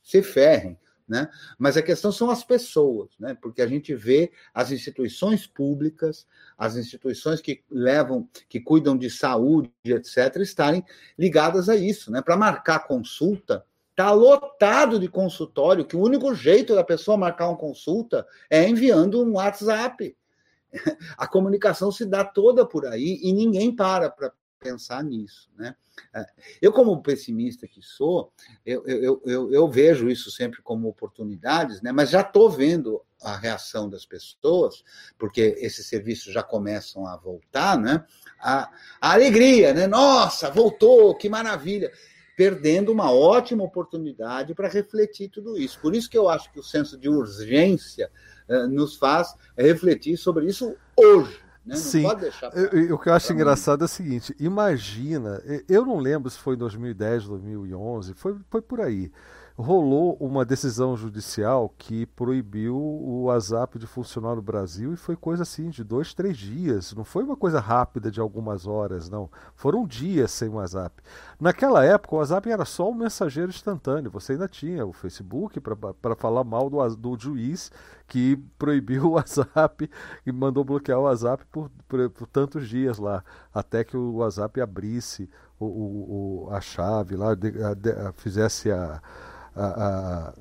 se 0.00 0.22
ferrem. 0.22 0.78
Né? 1.08 1.28
Mas 1.58 1.76
a 1.76 1.82
questão 1.82 2.12
são 2.12 2.30
as 2.30 2.44
pessoas, 2.44 3.08
né? 3.18 3.36
porque 3.40 3.62
a 3.62 3.66
gente 3.66 3.94
vê 3.94 4.30
as 4.54 4.70
instituições 4.70 5.46
públicas, 5.46 6.26
as 6.56 6.76
instituições 6.76 7.40
que 7.40 7.64
levam, 7.68 8.28
que 8.48 8.60
cuidam 8.60 8.96
de 8.96 9.10
saúde, 9.10 9.72
etc., 9.86 10.36
estarem 10.36 10.84
ligadas 11.18 11.68
a 11.68 11.74
isso. 11.74 12.12
Né? 12.12 12.22
Para 12.22 12.36
marcar 12.36 12.86
consulta, 12.86 13.64
está 13.98 14.12
lotado 14.12 15.00
de 15.00 15.08
consultório, 15.08 15.84
que 15.84 15.96
o 15.96 16.00
único 16.00 16.32
jeito 16.32 16.72
da 16.72 16.84
pessoa 16.84 17.16
marcar 17.16 17.48
uma 17.48 17.58
consulta 17.58 18.24
é 18.48 18.68
enviando 18.68 19.20
um 19.20 19.32
WhatsApp. 19.32 20.16
A 21.18 21.26
comunicação 21.26 21.90
se 21.90 22.06
dá 22.06 22.24
toda 22.24 22.64
por 22.64 22.86
aí 22.86 23.18
e 23.20 23.32
ninguém 23.32 23.74
para 23.74 24.08
para 24.08 24.32
pensar 24.60 25.02
nisso. 25.02 25.50
Né? 25.56 25.74
É, 26.14 26.26
eu, 26.62 26.72
como 26.72 27.02
pessimista 27.02 27.66
que 27.66 27.82
sou, 27.82 28.32
eu, 28.64 28.84
eu, 28.86 29.22
eu, 29.24 29.52
eu 29.52 29.68
vejo 29.68 30.08
isso 30.08 30.30
sempre 30.30 30.62
como 30.62 30.88
oportunidades, 30.88 31.80
né? 31.80 31.90
mas 31.90 32.10
já 32.10 32.20
estou 32.20 32.50
vendo 32.50 33.02
a 33.22 33.36
reação 33.36 33.88
das 33.88 34.04
pessoas, 34.04 34.84
porque 35.16 35.56
esses 35.58 35.86
serviços 35.86 36.32
já 36.32 36.42
começam 36.42 37.06
a 37.06 37.16
voltar, 37.16 37.78
né? 37.78 38.04
a, 38.40 38.70
a 39.00 39.12
alegria, 39.12 39.74
né? 39.74 39.86
nossa, 39.86 40.50
voltou, 40.50 41.16
que 41.16 41.28
maravilha 41.28 41.92
perdendo 42.38 42.92
uma 42.92 43.10
ótima 43.10 43.64
oportunidade 43.64 44.54
para 44.54 44.68
refletir 44.68 45.28
tudo 45.28 45.58
isso. 45.58 45.76
Por 45.80 45.92
isso 45.92 46.08
que 46.08 46.16
eu 46.16 46.28
acho 46.28 46.52
que 46.52 46.60
o 46.60 46.62
senso 46.62 46.96
de 46.96 47.08
urgência 47.08 48.08
eh, 48.48 48.66
nos 48.68 48.94
faz 48.94 49.34
refletir 49.56 50.16
sobre 50.16 50.46
isso 50.46 50.76
hoje. 50.96 51.36
Né? 51.66 51.74
Sim. 51.74 52.04
Eu, 52.72 52.94
o 52.94 52.98
que 52.98 53.08
eu 53.08 53.12
acho 53.12 53.32
engraçado 53.32 53.82
é 53.82 53.86
o 53.86 53.88
seguinte: 53.88 54.36
imagina, 54.38 55.42
eu 55.68 55.84
não 55.84 55.98
lembro 55.98 56.30
se 56.30 56.38
foi 56.38 56.54
em 56.54 56.58
2010, 56.58 57.24
2011, 57.24 58.14
foi, 58.14 58.36
foi 58.48 58.62
por 58.62 58.80
aí 58.80 59.10
rolou 59.58 60.16
uma 60.20 60.44
decisão 60.44 60.96
judicial 60.96 61.74
que 61.76 62.06
proibiu 62.06 62.76
o 62.76 63.24
WhatsApp 63.24 63.76
de 63.76 63.88
funcionar 63.88 64.36
no 64.36 64.42
Brasil 64.42 64.92
e 64.92 64.96
foi 64.96 65.16
coisa 65.16 65.42
assim 65.42 65.68
de 65.68 65.82
dois, 65.82 66.14
três 66.14 66.38
dias. 66.38 66.94
Não 66.94 67.04
foi 67.04 67.24
uma 67.24 67.36
coisa 67.36 67.58
rápida 67.58 68.08
de 68.08 68.20
algumas 68.20 68.68
horas, 68.68 69.08
não. 69.08 69.28
Foram 69.56 69.84
dias 69.84 70.30
sem 70.30 70.48
WhatsApp. 70.48 71.02
Naquela 71.40 71.84
época, 71.84 72.16
o 72.16 72.18
WhatsApp 72.18 72.50
era 72.50 72.64
só 72.64 72.90
um 72.90 72.94
mensageiro 72.94 73.50
instantâneo. 73.50 74.10
Você 74.10 74.32
ainda 74.32 74.48
tinha 74.48 74.84
o 74.84 74.92
Facebook 74.92 75.60
para 75.60 76.16
falar 76.16 76.42
mal 76.42 76.68
do, 76.68 76.96
do 76.96 77.16
juiz 77.16 77.70
que 78.08 78.36
proibiu 78.58 79.04
o 79.04 79.10
WhatsApp 79.12 79.88
e 80.26 80.32
mandou 80.32 80.64
bloquear 80.64 80.98
o 80.98 81.02
WhatsApp 81.02 81.44
por, 81.52 81.70
por, 81.86 82.10
por 82.10 82.26
tantos 82.26 82.68
dias 82.68 82.98
lá, 82.98 83.22
até 83.54 83.84
que 83.84 83.96
o 83.96 84.16
WhatsApp 84.16 84.60
abrisse 84.60 85.30
o, 85.60 85.66
o, 86.46 86.48
a 86.50 86.60
chave 86.60 87.14
lá, 87.14 87.34
de, 87.34 87.62
a, 87.62 87.74
de, 87.74 87.90
a, 87.90 88.12
fizesse 88.12 88.70
a 88.72 89.00
a, 89.58 89.66
a 89.66 90.34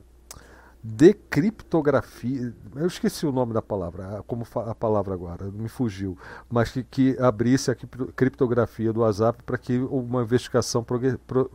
decriptografia, 0.90 2.54
eu 2.76 2.88
esqueci 2.88 3.26
o 3.26 3.32
nome 3.32 3.54
da 3.54 3.62
palavra, 3.62 4.24
como 4.26 4.48
a 4.56 4.74
palavra 4.74 5.14
agora, 5.14 5.52
me 5.52 5.68
fugiu, 5.68 6.18
mas 6.50 6.72
que, 6.72 6.82
que 6.82 7.18
abrisse 7.20 7.70
a 7.70 7.76
criptografia 7.76 8.94
do 8.94 9.02
WhatsApp 9.02 9.44
para 9.44 9.58
que 9.58 9.78
uma 9.78 10.22
investigação 10.22 10.86
progre, 10.86 11.18
pro, 11.28 11.52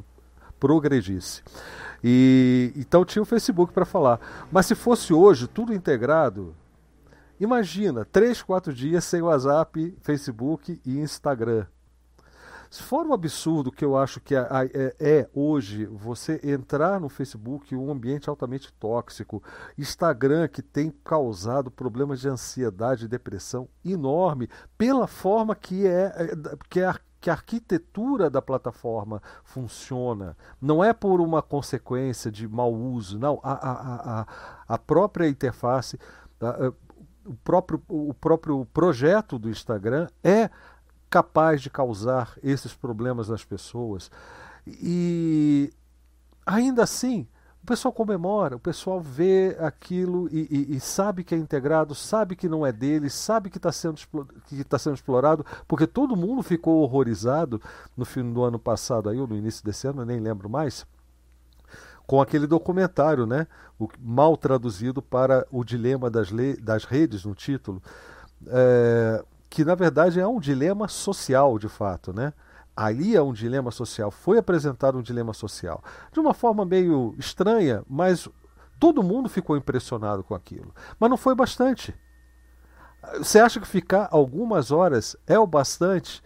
progredisse. 0.60 1.42
E 2.04 2.74
então 2.76 3.06
tinha 3.06 3.22
o 3.22 3.26
Facebook 3.26 3.72
para 3.72 3.86
falar. 3.86 4.20
Mas 4.50 4.66
se 4.66 4.74
fosse 4.74 5.14
hoje 5.14 5.46
tudo 5.46 5.72
integrado, 5.72 6.54
imagina, 7.40 8.04
três, 8.04 8.42
quatro 8.42 8.72
dias 8.72 9.02
sem 9.02 9.22
WhatsApp, 9.22 9.96
Facebook 10.02 10.78
e 10.84 10.98
Instagram. 10.98 11.64
Se 12.72 12.82
for 12.82 13.06
um 13.06 13.12
absurdo 13.12 13.70
que 13.70 13.84
eu 13.84 13.98
acho 13.98 14.18
que 14.18 14.34
é, 14.34 14.46
é, 14.72 14.96
é, 14.98 15.28
hoje 15.34 15.84
você 15.84 16.40
entrar 16.42 16.98
no 16.98 17.10
Facebook 17.10 17.76
um 17.76 17.90
ambiente 17.90 18.30
altamente 18.30 18.72
tóxico, 18.72 19.42
Instagram 19.76 20.48
que 20.48 20.62
tem 20.62 20.90
causado 21.04 21.70
problemas 21.70 22.18
de 22.22 22.30
ansiedade 22.30 23.04
e 23.04 23.08
depressão 23.08 23.68
enorme 23.84 24.48
pela 24.78 25.06
forma 25.06 25.54
que 25.54 25.86
é, 25.86 26.14
é 26.16 26.56
que 26.70 26.80
é 26.80 26.94
que 27.20 27.28
a 27.28 27.34
arquitetura 27.34 28.30
da 28.30 28.40
plataforma 28.40 29.22
funciona. 29.44 30.34
Não 30.58 30.82
é 30.82 30.94
por 30.94 31.20
uma 31.20 31.42
consequência 31.42 32.32
de 32.32 32.48
mau 32.48 32.72
uso, 32.72 33.18
não. 33.18 33.38
A, 33.44 33.52
a, 33.52 34.20
a, 34.20 34.26
a 34.66 34.78
própria 34.78 35.28
interface, 35.28 35.98
a, 36.40 36.72
o, 37.26 37.34
próprio, 37.34 37.82
o 37.86 38.14
próprio 38.14 38.64
projeto 38.72 39.38
do 39.38 39.50
Instagram 39.50 40.08
é 40.24 40.48
capaz 41.12 41.60
de 41.60 41.68
causar 41.68 42.38
esses 42.42 42.72
problemas 42.72 43.28
nas 43.28 43.44
pessoas. 43.44 44.10
E 44.66 45.70
ainda 46.46 46.82
assim, 46.82 47.28
o 47.62 47.66
pessoal 47.66 47.92
comemora, 47.92 48.56
o 48.56 48.58
pessoal 48.58 48.98
vê 48.98 49.54
aquilo 49.60 50.26
e, 50.32 50.48
e, 50.50 50.76
e, 50.76 50.80
sabe 50.80 51.22
que 51.22 51.34
é 51.34 51.38
integrado, 51.38 51.94
sabe 51.94 52.34
que 52.34 52.48
não 52.48 52.66
é 52.66 52.72
dele, 52.72 53.10
sabe 53.10 53.50
que 53.50 53.58
está 53.58 53.70
sendo, 53.70 54.00
que 54.46 54.64
tá 54.64 54.78
sendo 54.78 54.94
explorado, 54.94 55.44
porque 55.68 55.86
todo 55.86 56.16
mundo 56.16 56.42
ficou 56.42 56.80
horrorizado 56.80 57.60
no 57.94 58.06
fim 58.06 58.32
do 58.32 58.42
ano 58.42 58.58
passado, 58.58 59.10
aí, 59.10 59.20
ou 59.20 59.26
no 59.26 59.36
início 59.36 59.62
desse 59.62 59.86
ano, 59.86 60.06
nem 60.06 60.18
lembro 60.18 60.48
mais, 60.48 60.86
com 62.06 62.22
aquele 62.22 62.46
documentário, 62.46 63.26
né? 63.26 63.46
O, 63.78 63.86
mal 64.00 64.34
traduzido 64.34 65.02
para 65.02 65.46
o 65.50 65.62
dilema 65.62 66.08
das, 66.08 66.30
das 66.58 66.84
redes 66.84 67.26
no 67.26 67.34
título, 67.34 67.82
é, 68.46 69.22
que 69.52 69.66
na 69.66 69.74
verdade 69.74 70.18
é 70.18 70.26
um 70.26 70.40
dilema 70.40 70.88
social 70.88 71.58
de 71.58 71.68
fato, 71.68 72.10
né? 72.10 72.32
Ali 72.74 73.14
é 73.14 73.20
um 73.20 73.34
dilema 73.34 73.70
social, 73.70 74.10
foi 74.10 74.38
apresentado 74.38 74.96
um 74.96 75.02
dilema 75.02 75.34
social. 75.34 75.84
De 76.10 76.18
uma 76.18 76.32
forma 76.32 76.64
meio 76.64 77.14
estranha, 77.18 77.84
mas 77.86 78.26
todo 78.80 79.02
mundo 79.02 79.28
ficou 79.28 79.54
impressionado 79.54 80.24
com 80.24 80.34
aquilo. 80.34 80.74
Mas 80.98 81.10
não 81.10 81.18
foi 81.18 81.34
bastante. 81.34 81.94
Você 83.18 83.38
acha 83.38 83.60
que 83.60 83.66
ficar 83.68 84.08
algumas 84.10 84.70
horas 84.70 85.16
é 85.26 85.38
o 85.38 85.46
bastante? 85.46 86.22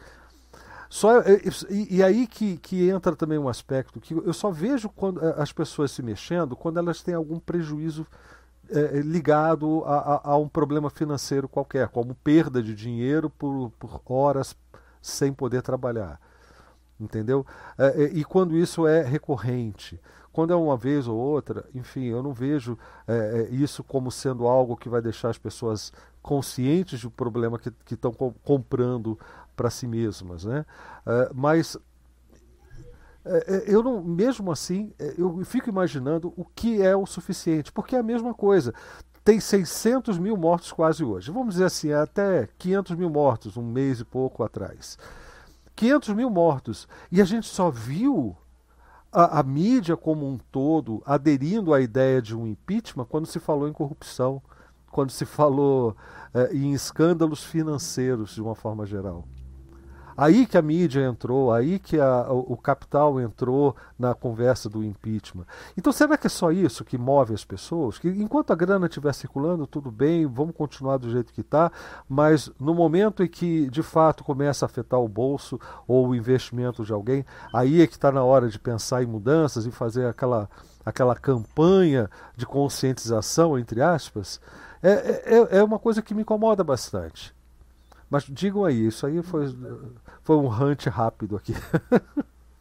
Só, 0.89 1.21
e, 1.69 1.97
e, 1.97 2.03
aí 2.05 2.29
que, 2.29 2.59
que 2.59 2.89
entra 2.89 3.17
também 3.17 3.39
um 3.39 3.49
aspecto 3.49 3.99
que 3.99 4.15
eu 4.15 4.33
só 4.33 4.53
vejo 4.53 4.89
quando 4.89 5.21
eh, 5.21 5.35
as 5.37 5.51
pessoas 5.53 5.91
se 5.91 6.01
mexendo 6.01 6.55
quando 6.55 6.79
elas 6.79 7.03
têm 7.03 7.15
algum 7.15 7.41
prejuízo 7.41 8.07
é, 8.71 9.01
ligado 9.01 9.83
a, 9.85 9.99
a, 9.99 10.31
a, 10.33 10.37
um 10.37 10.49
problema 10.49 10.91
financeiro 10.91 11.49
qualquer, 11.49 11.89
como 11.89 12.15
perda 12.15 12.63
de 12.63 12.75
dinheiro 12.75 13.31
por, 13.31 13.71
por 13.79 14.01
horas 14.07 14.57
sem 15.01 15.33
poder 15.33 15.63
trabalhar. 15.63 16.21
Entendeu? 16.99 17.47
É, 17.79 18.05
e 18.13 18.25
quando 18.25 18.57
isso 18.57 18.87
é 18.87 19.03
recorrente. 19.03 20.01
Quando 20.33 20.53
é 20.53 20.57
uma 20.57 20.77
vez 20.77 21.09
ou 21.09 21.17
outra, 21.17 21.65
enfim, 21.75 22.05
eu 22.05 22.23
não 22.23 22.33
vejo 22.33 22.79
é, 23.09 23.49
isso 23.51 23.83
como 23.83 24.11
sendo 24.11 24.47
algo 24.47 24.77
que 24.77 24.89
vai 24.89 25.01
deixar 25.01 25.31
as 25.31 25.39
pessoas 25.39 25.93
conscientes 26.21 27.03
do 27.03 27.11
problema 27.11 27.59
que 27.59 27.95
estão 27.95 28.13
comprando 28.13 29.19
para 29.55 29.71
si 29.71 29.87
mesmas, 29.87 30.45
né? 30.45 30.67
Mas 31.33 31.79
eu 33.67 33.83
não, 33.83 34.03
mesmo 34.03 34.53
assim, 34.53 34.93
eu 35.19 35.45
fico 35.45 35.69
imaginando 35.69 36.33
o 36.37 36.45
que 36.45 36.81
é 36.81 36.95
o 36.95 37.07
suficiente, 37.07 37.73
porque 37.73 37.97
é 37.97 37.99
a 37.99 38.03
mesma 38.03 38.33
coisa. 38.33 38.73
Tem 39.25 39.41
600 39.41 40.19
mil 40.19 40.37
mortos 40.37 40.71
quase 40.71 41.03
hoje. 41.03 41.33
Vamos 41.33 41.55
dizer 41.55 41.65
assim, 41.65 41.93
até 41.93 42.49
500 42.59 42.97
mil 42.97 43.11
mortos, 43.11 43.57
um 43.57 43.65
mês 43.65 43.99
e 43.99 44.05
pouco 44.05 44.45
atrás. 44.45 44.97
500 45.75 46.15
mil 46.15 46.31
mortos. 46.31 46.87
E 47.11 47.21
a 47.21 47.25
gente 47.25 47.47
só 47.47 47.71
viu 47.71 48.37
a, 49.13 49.41
a, 49.41 49.43
mídia 49.43 49.97
como 49.97 50.29
um 50.29 50.39
todo 50.51 51.03
aderindo 51.05 51.75
à 51.75 51.81
ideia 51.81 52.21
de 52.23 52.37
um 52.37 52.47
impeachment 52.47 53.07
quando 53.07 53.27
se 53.27 53.39
falou 53.41 53.69
em 53.69 53.73
corrupção, 53.73 54.43
quando 54.91 55.11
se 55.11 55.25
falou 55.25 55.97
eh, 56.33 56.51
em 56.55 56.73
escândalos 56.73 57.43
financeiros 57.43 58.35
de 58.35 58.43
uma 58.43 58.55
forma 58.55 58.87
geral. 58.87 59.25
Aí 60.17 60.47
que 60.47 60.57
a 60.57 60.63
mídia 60.63 61.05
entrou, 61.05 61.53
aí 61.53 61.79
que 61.79 62.01
a, 62.01 62.27
o, 62.31 62.55
o, 62.55 62.57
capital 62.57 63.21
entrou 63.21 63.77
na 63.99 64.15
conversa 64.15 64.69
do 64.69 64.83
impeachment. 64.83 65.45
Então 65.77 65.93
será 65.93 66.17
que 66.17 66.27
é 66.27 66.31
só 66.31 66.51
isso 66.51 66.85
que 66.85 66.97
move 66.97 67.35
as 67.35 67.45
pessoas? 67.45 67.99
Que 67.99 68.09
enquanto 68.09 68.53
a 68.53 68.57
grana 68.57 68.87
estiver 68.87 69.13
circulando, 69.13 69.67
tudo 69.67 69.91
bem, 69.91 70.27
vamos 70.27 70.55
continuar 70.57 70.97
do 70.97 71.11
jeito 71.11 71.33
que 71.33 71.43
está, 71.43 71.71
mas 72.09 72.51
no 72.59 72.75
momento 72.75 73.23
em 73.23 73.29
que 73.29 73.69
de 73.69 73.83
fato 73.83 74.25
começa 74.25 74.65
a 74.65 74.67
afetar 74.67 75.01
o 75.01 75.09
bolso 75.09 75.61
ou 75.87 76.09
o 76.09 76.15
investimento 76.15 76.85
de 76.85 76.93
alguém, 76.93 77.25
aí 77.53 77.83
é 77.83 77.87
que 77.87 77.95
está 77.95 78.11
na 78.11 78.25
hora 78.25 78.49
de 78.49 78.59
pensar 78.59 79.03
em 79.03 79.07
mudanças 79.07 79.67
e 79.67 79.71
fazer 79.71 80.07
aquela, 80.07 80.49
aquela 80.85 81.15
campanha 81.15 82.09
de 82.35 82.47
conscientização, 82.47 83.59
entre 83.59 83.83
aspas. 83.83 84.41
É, 84.83 84.91
é, 85.25 85.59
é 85.59 85.65
uma 85.65 85.79
coisa 85.79 86.01
que 86.01 86.15
me 86.15 86.23
incomoda 86.23 86.65
bastante. 86.65 87.36
Mas 88.09 88.25
digam 88.25 88.65
aí, 88.65 88.87
isso 88.87 89.07
aí 89.07 89.23
foi, 89.23 89.47
foi 90.23 90.37
um 90.37 90.49
hunt 90.49 90.87
rápido 90.87 91.37
aqui. 91.37 91.53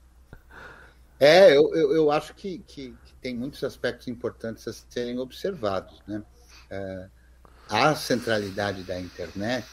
é, 1.20 1.56
eu, 1.56 1.74
eu, 1.76 1.94
eu 1.94 2.12
acho 2.12 2.34
que, 2.34 2.60
que, 2.60 2.96
que, 3.06 3.14
tem 3.22 3.36
muitos 3.36 3.64
aspectos 3.64 4.08
importantes 4.08 4.68
a 4.68 4.74
serem 4.74 5.20
observados. 5.20 6.02
Né? 6.08 6.24
É, 6.70 7.10
a 7.70 7.96
centralidade 7.96 8.84
da 8.84 9.00
internet, 9.00 9.68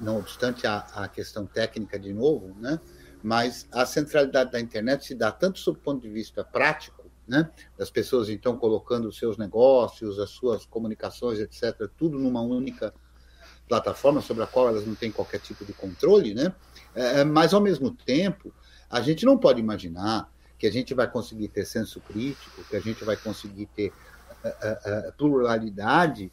não 0.00 0.18
obstante 0.18 0.66
a, 0.66 0.78
a 0.94 1.08
questão 1.08 1.46
técnica 1.46 1.98
de 1.98 2.12
novo, 2.12 2.54
né? 2.58 2.80
mas 3.22 3.66
a 3.72 3.84
centralidade 3.84 4.52
da 4.52 4.60
internet 4.60 5.04
se 5.04 5.14
dá 5.14 5.30
tanto 5.30 5.58
sob 5.58 5.78
o 5.78 5.82
ponto 5.82 6.00
de 6.00 6.08
vista 6.08 6.42
prático, 6.42 7.04
né? 7.28 7.50
das 7.76 7.90
pessoas 7.90 8.30
então 8.30 8.56
colocando 8.56 9.08
os 9.08 9.18
seus 9.18 9.36
negócios, 9.36 10.18
as 10.18 10.30
suas 10.30 10.64
comunicações, 10.64 11.38
etc., 11.38 11.90
tudo 11.98 12.18
numa 12.18 12.40
única 12.40 12.94
plataforma 13.68 14.20
sobre 14.20 14.42
a 14.42 14.46
qual 14.46 14.68
elas 14.68 14.86
não 14.86 14.94
têm 14.94 15.10
qualquer 15.10 15.40
tipo 15.40 15.64
de 15.64 15.72
controle, 15.72 16.34
né? 16.34 16.54
É, 16.94 17.24
mas, 17.24 17.52
ao 17.52 17.60
mesmo 17.60 17.90
tempo, 17.90 18.52
a 18.88 19.00
gente 19.00 19.24
não 19.24 19.36
pode 19.36 19.60
imaginar 19.60 20.30
que 20.58 20.66
a 20.66 20.72
gente 20.72 20.94
vai 20.94 21.10
conseguir 21.10 21.48
ter 21.48 21.66
senso 21.66 22.00
crítico, 22.00 22.64
que 22.68 22.76
a 22.76 22.80
gente 22.80 23.04
vai 23.04 23.16
conseguir 23.16 23.66
ter 23.76 23.92
uh, 24.44 25.08
uh, 25.08 25.12
pluralidade 25.18 26.32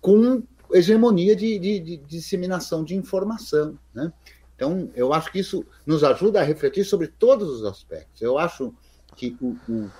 com 0.00 0.42
hegemonia 0.72 1.34
de, 1.34 1.58
de, 1.58 1.80
de, 1.80 1.96
disseminação 1.96 2.84
de 2.84 2.94
informação, 2.94 3.78
né? 3.92 4.12
Então, 4.54 4.90
eu 4.94 5.12
acho 5.12 5.30
que 5.30 5.38
isso 5.38 5.64
nos 5.86 6.02
ajuda 6.02 6.40
a 6.40 6.44
refletir 6.44 6.84
sobre 6.84 7.06
todos 7.06 7.48
os 7.48 7.64
aspectos. 7.64 8.20
Eu 8.20 8.38
acho 8.38 8.74
que 9.16 9.36
o, 9.40 9.56
o, 9.68 9.90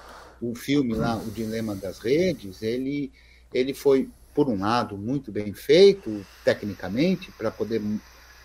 o 0.51 0.55
filme 0.55 0.95
lá, 0.95 1.17
O 1.17 1.31
Dilema 1.31 1.77
das 1.77 2.01
Redes, 2.01 2.61
ele, 2.61 3.13
ele 3.55 3.73
foi 3.73 4.11
por 4.39 4.49
um 4.49 4.61
lado, 4.61 4.97
muito 4.97 5.33
bem 5.33 5.53
feito 5.53 6.25
tecnicamente, 6.45 7.33
para 7.33 7.51
poder 7.51 7.83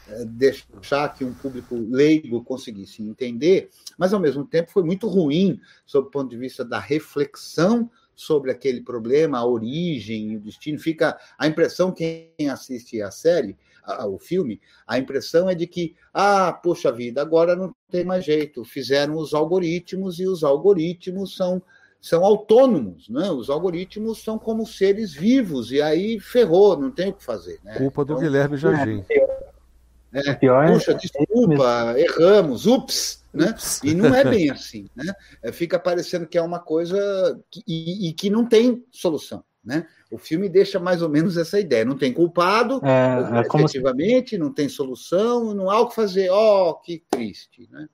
eh, 0.07 0.25
deixar 0.25 1.13
que 1.13 1.23
um 1.23 1.35
público 1.35 1.75
leigo 1.75 2.43
conseguisse 2.43 3.03
entender, 3.03 3.69
mas 3.95 4.11
ao 4.11 4.19
mesmo 4.19 4.43
tempo 4.43 4.71
foi 4.71 4.81
muito 4.81 5.07
ruim 5.07 5.61
sob 5.85 6.07
o 6.07 6.09
ponto 6.09 6.31
de 6.31 6.35
vista 6.35 6.65
da 6.65 6.79
reflexão 6.79 7.91
sobre 8.15 8.49
aquele 8.49 8.81
problema, 8.81 9.37
a 9.37 9.45
origem 9.45 10.35
o 10.35 10.39
destino. 10.39 10.79
Fica 10.79 11.15
a 11.37 11.45
impressão, 11.45 11.91
quem 11.91 12.33
assiste 12.51 12.99
a 12.99 13.11
série, 13.11 13.55
o 14.07 14.17
filme, 14.17 14.59
a 14.87 14.97
impressão 14.97 15.47
é 15.47 15.53
de 15.53 15.67
que, 15.67 15.95
ah, 16.11 16.53
poxa 16.53 16.91
vida, 16.91 17.21
agora 17.21 17.55
não 17.55 17.71
tem 17.91 18.03
mais 18.03 18.25
jeito, 18.25 18.65
fizeram 18.65 19.15
os 19.15 19.31
algoritmos 19.31 20.19
e 20.19 20.25
os 20.25 20.43
algoritmos 20.43 21.35
são 21.35 21.61
são 22.03 22.25
autônomos, 22.25 23.07
né? 23.07 23.31
Os 23.31 23.49
algoritmos 23.49 24.21
são 24.21 24.37
como 24.37 24.67
seres 24.67 25.13
vivos 25.13 25.71
e 25.71 25.81
aí 25.81 26.19
ferrou, 26.19 26.77
não 26.77 26.91
tem 26.91 27.11
o 27.11 27.13
que 27.13 27.23
fazer, 27.23 27.61
né? 27.63 27.77
Culpa 27.77 28.03
do 28.03 28.11
então, 28.11 28.23
Guilherme 28.23 28.57
Jardim. 28.57 29.05
É, 30.11 30.29
é, 30.29 30.33
pior 30.33 30.67
puxa, 30.67 30.91
é, 30.91 30.95
desculpa, 30.95 31.95
erramos, 31.97 32.65
ups, 32.65 33.23
né? 33.33 33.55
E 33.81 33.93
não 33.93 34.13
é 34.13 34.25
bem 34.25 34.51
assim, 34.51 34.85
né? 34.93 35.13
É, 35.41 35.53
fica 35.53 35.79
parecendo 35.79 36.27
que 36.27 36.37
é 36.37 36.41
uma 36.41 36.59
coisa 36.59 37.39
que, 37.49 37.63
e, 37.65 38.09
e, 38.09 38.13
que 38.13 38.29
não 38.29 38.45
tem 38.45 38.85
solução, 38.91 39.41
né? 39.63 39.87
O 40.11 40.17
filme 40.17 40.49
deixa 40.49 40.81
mais 40.81 41.01
ou 41.01 41.07
menos 41.07 41.37
essa 41.37 41.57
ideia, 41.57 41.85
não 41.85 41.97
tem 41.97 42.11
culpado, 42.11 42.81
é, 42.83 43.37
é 43.37 43.41
efetivamente, 43.47 44.31
se... 44.31 44.37
não 44.37 44.53
tem 44.53 44.67
solução, 44.67 45.53
não 45.53 45.71
há 45.71 45.79
o 45.79 45.87
que 45.87 45.95
fazer. 45.95 46.29
Oh, 46.29 46.75
que 46.75 47.01
triste, 47.09 47.65
né? 47.71 47.87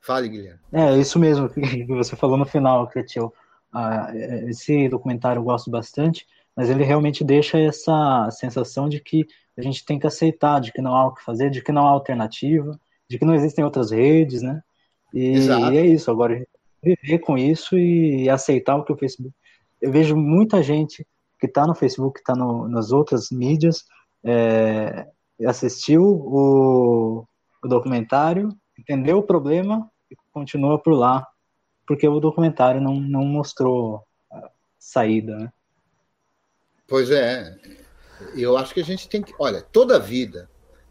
Fale, 0.00 0.28
Guilherme. 0.28 0.60
É, 0.72 0.96
isso 0.96 1.18
mesmo 1.18 1.48
que 1.48 1.84
você 1.86 2.16
falou 2.16 2.36
no 2.36 2.46
final, 2.46 2.88
Cretil. 2.88 3.32
Ah, 3.72 4.10
esse 4.48 4.88
documentário 4.88 5.40
eu 5.40 5.44
gosto 5.44 5.70
bastante, 5.70 6.26
mas 6.56 6.68
ele 6.68 6.84
realmente 6.84 7.22
deixa 7.22 7.58
essa 7.58 8.28
sensação 8.30 8.88
de 8.88 9.00
que 9.00 9.26
a 9.56 9.62
gente 9.62 9.84
tem 9.84 9.98
que 9.98 10.06
aceitar, 10.06 10.60
de 10.60 10.72
que 10.72 10.82
não 10.82 10.94
há 10.94 11.06
o 11.06 11.14
que 11.14 11.22
fazer, 11.22 11.50
de 11.50 11.62
que 11.62 11.70
não 11.70 11.86
há 11.86 11.90
alternativa, 11.90 12.78
de 13.08 13.18
que 13.18 13.24
não 13.24 13.34
existem 13.34 13.64
outras 13.64 13.90
redes, 13.90 14.42
né? 14.42 14.62
E, 15.12 15.38
e 15.38 15.78
é 15.78 15.86
isso, 15.86 16.10
agora 16.10 16.46
viver 16.82 17.18
com 17.18 17.36
isso 17.36 17.76
e 17.76 18.28
aceitar 18.28 18.76
o 18.76 18.84
que 18.84 18.92
o 18.92 18.96
Facebook. 18.96 19.34
Eu 19.80 19.92
vejo 19.92 20.16
muita 20.16 20.62
gente 20.62 21.06
que 21.38 21.46
está 21.46 21.66
no 21.66 21.74
Facebook, 21.74 22.14
que 22.14 22.20
está 22.20 22.34
nas 22.34 22.92
outras 22.92 23.30
mídias, 23.30 23.84
é, 24.24 25.06
assistiu 25.46 26.02
o, 26.02 27.26
o 27.62 27.68
documentário, 27.68 28.50
entendeu 28.80 29.18
o 29.18 29.22
problema 29.22 29.90
e 30.10 30.16
continua 30.32 30.78
por 30.78 30.94
lá, 30.94 31.26
porque 31.86 32.08
o 32.08 32.20
documentário 32.20 32.80
não, 32.80 32.94
não 32.94 33.24
mostrou 33.24 34.04
saída, 34.78 35.36
né? 35.36 35.52
Pois 36.88 37.10
é, 37.10 37.56
eu 38.34 38.56
acho 38.56 38.74
que 38.74 38.80
a 38.80 38.84
gente 38.84 39.08
tem 39.08 39.22
que. 39.22 39.32
Olha, 39.38 39.62
toda 39.62 39.96
a 39.96 39.98
vida 39.98 40.50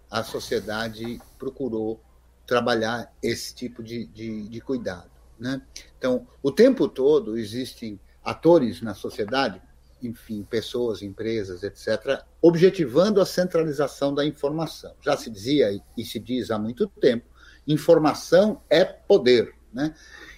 a 0.10 0.24
sociedade 0.24 1.20
procurou 1.38 2.02
trabalhar 2.46 3.14
esse 3.22 3.54
tipo 3.54 3.84
de, 3.84 4.06
de, 4.08 4.48
de 4.48 4.62
cuidado. 4.62 5.12
Né? 5.38 5.62
Então, 5.98 6.28
o 6.42 6.52
tempo 6.52 6.88
todo 6.88 7.38
existem 7.38 8.00
atores 8.24 8.82
na 8.82 8.96
sociedade, 8.96 9.62
enfim, 10.02 10.44
pessoas, 10.44 11.02
empresas, 11.02 11.64
etc., 11.64 12.24
objetivando 12.42 13.22
a 13.22 13.26
centralização 13.26 14.14
da 14.14 14.26
informação. 14.26 14.96
Já 15.02 15.16
se 15.16 15.30
dizia 15.30 15.80
e 15.98 16.04
se 16.04 16.20
diz 16.20 16.50
há 16.50 16.58
muito 16.58 16.88
tempo 16.88 17.29
informação 17.70 18.62
é 18.70 18.84
poder. 18.84 19.54
Né? 19.72 19.94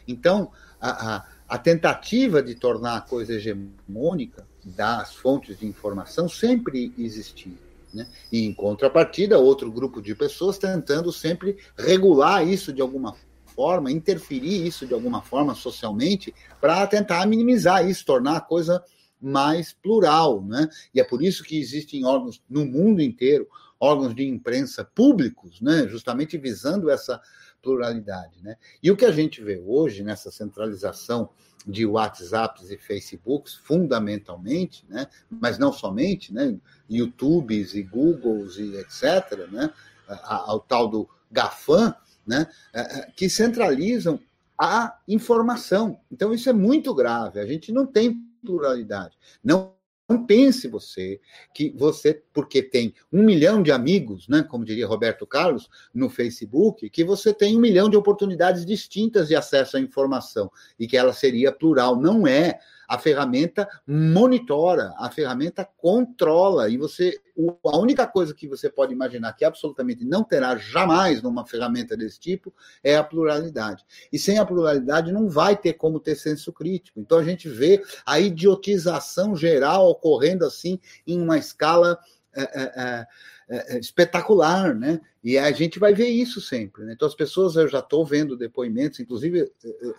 Então, 0.07 0.51
a, 0.79 1.15
a, 1.15 1.25
a 1.47 1.57
tentativa 1.57 2.43
de 2.43 2.55
tornar 2.55 2.97
a 2.97 3.01
coisa 3.01 3.34
hegemônica 3.34 4.45
das 4.63 5.15
fontes 5.15 5.57
de 5.57 5.65
informação 5.65 6.27
sempre 6.27 6.93
existiu. 6.97 7.53
Né? 7.93 8.07
E, 8.32 8.45
em 8.45 8.53
contrapartida, 8.53 9.39
outro 9.39 9.71
grupo 9.71 10.01
de 10.01 10.13
pessoas 10.13 10.57
tentando 10.57 11.11
sempre 11.11 11.57
regular 11.77 12.45
isso 12.45 12.73
de 12.73 12.82
alguma 12.82 13.15
forma, 13.55 13.91
interferir 13.91 14.65
isso 14.65 14.86
de 14.86 14.93
alguma 14.93 15.21
forma 15.21 15.55
socialmente, 15.55 16.34
para 16.59 16.86
tentar 16.88 17.25
minimizar 17.25 17.88
isso, 17.88 18.05
tornar 18.05 18.38
a 18.38 18.41
coisa 18.41 18.84
mais 19.21 19.73
plural. 19.73 20.43
Né? 20.43 20.67
E 20.93 20.99
é 20.99 21.03
por 21.03 21.21
isso 21.21 21.43
que 21.43 21.59
existem 21.59 22.05
órgãos 22.05 22.41
no 22.49 22.65
mundo 22.65 23.01
inteiro, 23.01 23.47
órgãos 23.82 24.13
de 24.13 24.27
imprensa 24.27 24.86
públicos, 24.86 25.59
né? 25.59 25.88
justamente 25.88 26.38
visando 26.38 26.89
essa 26.89 27.19
pluralidade. 27.63 28.41
Né? 28.43 28.55
E 28.82 28.91
o 28.91 28.95
que 28.95 29.05
a 29.05 29.11
gente 29.11 29.43
vê 29.43 29.57
hoje 29.57 30.03
nessa 30.03 30.29
centralização 30.29 31.29
de 31.65 31.86
WhatsApps 31.86 32.69
e 32.69 32.77
Facebooks, 32.77 33.55
fundamentalmente, 33.55 34.86
né? 34.88 35.07
mas 35.29 35.57
não 35.57 35.73
somente, 35.73 36.34
né? 36.34 36.57
YouTubes 36.89 37.75
e 37.75 37.84
Googles 37.84 38.57
e 38.57 38.77
etc., 38.77 39.47
né? 39.51 39.71
ao 40.07 40.59
tal 40.59 40.88
do 40.88 41.09
GAFAM, 41.32 41.95
né? 42.25 42.47
É, 42.73 42.82
é, 42.82 43.11
que 43.15 43.29
centralizam 43.29 44.19
a 44.57 44.99
informação. 45.07 45.99
Então, 46.11 46.34
isso 46.34 46.49
é 46.49 46.53
muito 46.53 46.93
grave. 46.93 47.39
A 47.39 47.45
gente 47.45 47.71
não 47.71 47.86
tem 47.86 48.15
pluralidade. 48.43 49.17
Não 49.43 49.73
não 50.12 50.26
pense 50.26 50.68
você 50.68 51.20
que 51.53 51.74
você, 51.78 52.22
porque 52.34 52.62
tem 52.62 52.93
um 53.12 53.24
milhão 53.24 53.64
de 53.64 53.72
amigos, 53.72 54.28
né, 54.28 54.43
como 54.43 54.66
diria 54.66 54.88
Roberto 54.88 55.26
Carlos, 55.26 55.70
no 55.93 56.09
Facebook, 56.09 56.89
que 56.89 57.03
você 57.03 57.34
tem 57.34 57.55
um 57.55 57.59
milhão 57.59 57.89
de 57.89 57.97
oportunidades 57.97 58.66
distintas 58.66 59.28
de 59.28 59.36
acesso 59.36 59.78
à 59.78 59.80
informação 59.80 60.51
e 60.80 60.88
que 60.88 60.97
ela 60.97 61.14
seria 61.14 61.51
plural. 61.51 61.95
Não 61.95 62.28
é 62.28 62.59
a 62.92 62.98
ferramenta 62.98 63.70
monitora, 63.88 64.94
a 64.98 65.10
ferramenta 65.10 65.66
controla, 65.78 66.68
e 66.68 66.76
você 66.76 67.18
a 67.64 67.78
única 67.78 68.06
coisa 68.06 68.36
que 68.36 68.50
você 68.50 68.70
pode 68.70 68.92
imaginar 68.92 69.32
que 69.32 69.46
absolutamente 69.46 70.04
não 70.04 70.26
terá 70.26 70.58
jamais 70.58 71.22
numa 71.22 71.46
ferramenta 71.46 71.96
desse 71.96 72.20
tipo 72.20 72.54
é 72.84 72.98
a 72.98 73.04
pluralidade. 73.04 73.86
E 74.12 74.20
sem 74.20 74.39
a 74.39 74.46
pluralidade 74.46 75.10
não 75.14 75.30
vai 75.30 75.56
ter 75.56 75.74
como 75.74 76.02
ter 76.02 76.16
senso 76.16 76.52
crítico. 76.52 77.00
Então 77.00 77.18
a 77.18 77.24
gente 77.24 77.48
vê 77.48 77.82
a 78.06 78.20
idiotização 78.20 79.38
geral 79.38 79.89
ocorrendo 79.89 80.46
assim 80.46 80.78
em 81.08 81.22
uma 81.22 81.38
escala 81.38 81.98
é, 82.34 83.05
é, 83.49 83.79
espetacular, 83.79 84.73
né? 84.73 84.99
E 85.23 85.38
a 85.38 85.51
gente 85.51 85.77
vai 85.77 85.93
ver 85.93 86.07
isso 86.07 86.39
sempre. 86.39 86.84
Né? 86.84 86.93
Então, 86.93 87.07
as 87.07 87.15
pessoas, 87.15 87.55
eu 87.55 87.67
já 87.67 87.79
estou 87.79 88.05
vendo 88.05 88.38
depoimentos, 88.38 88.99
inclusive, 88.99 89.51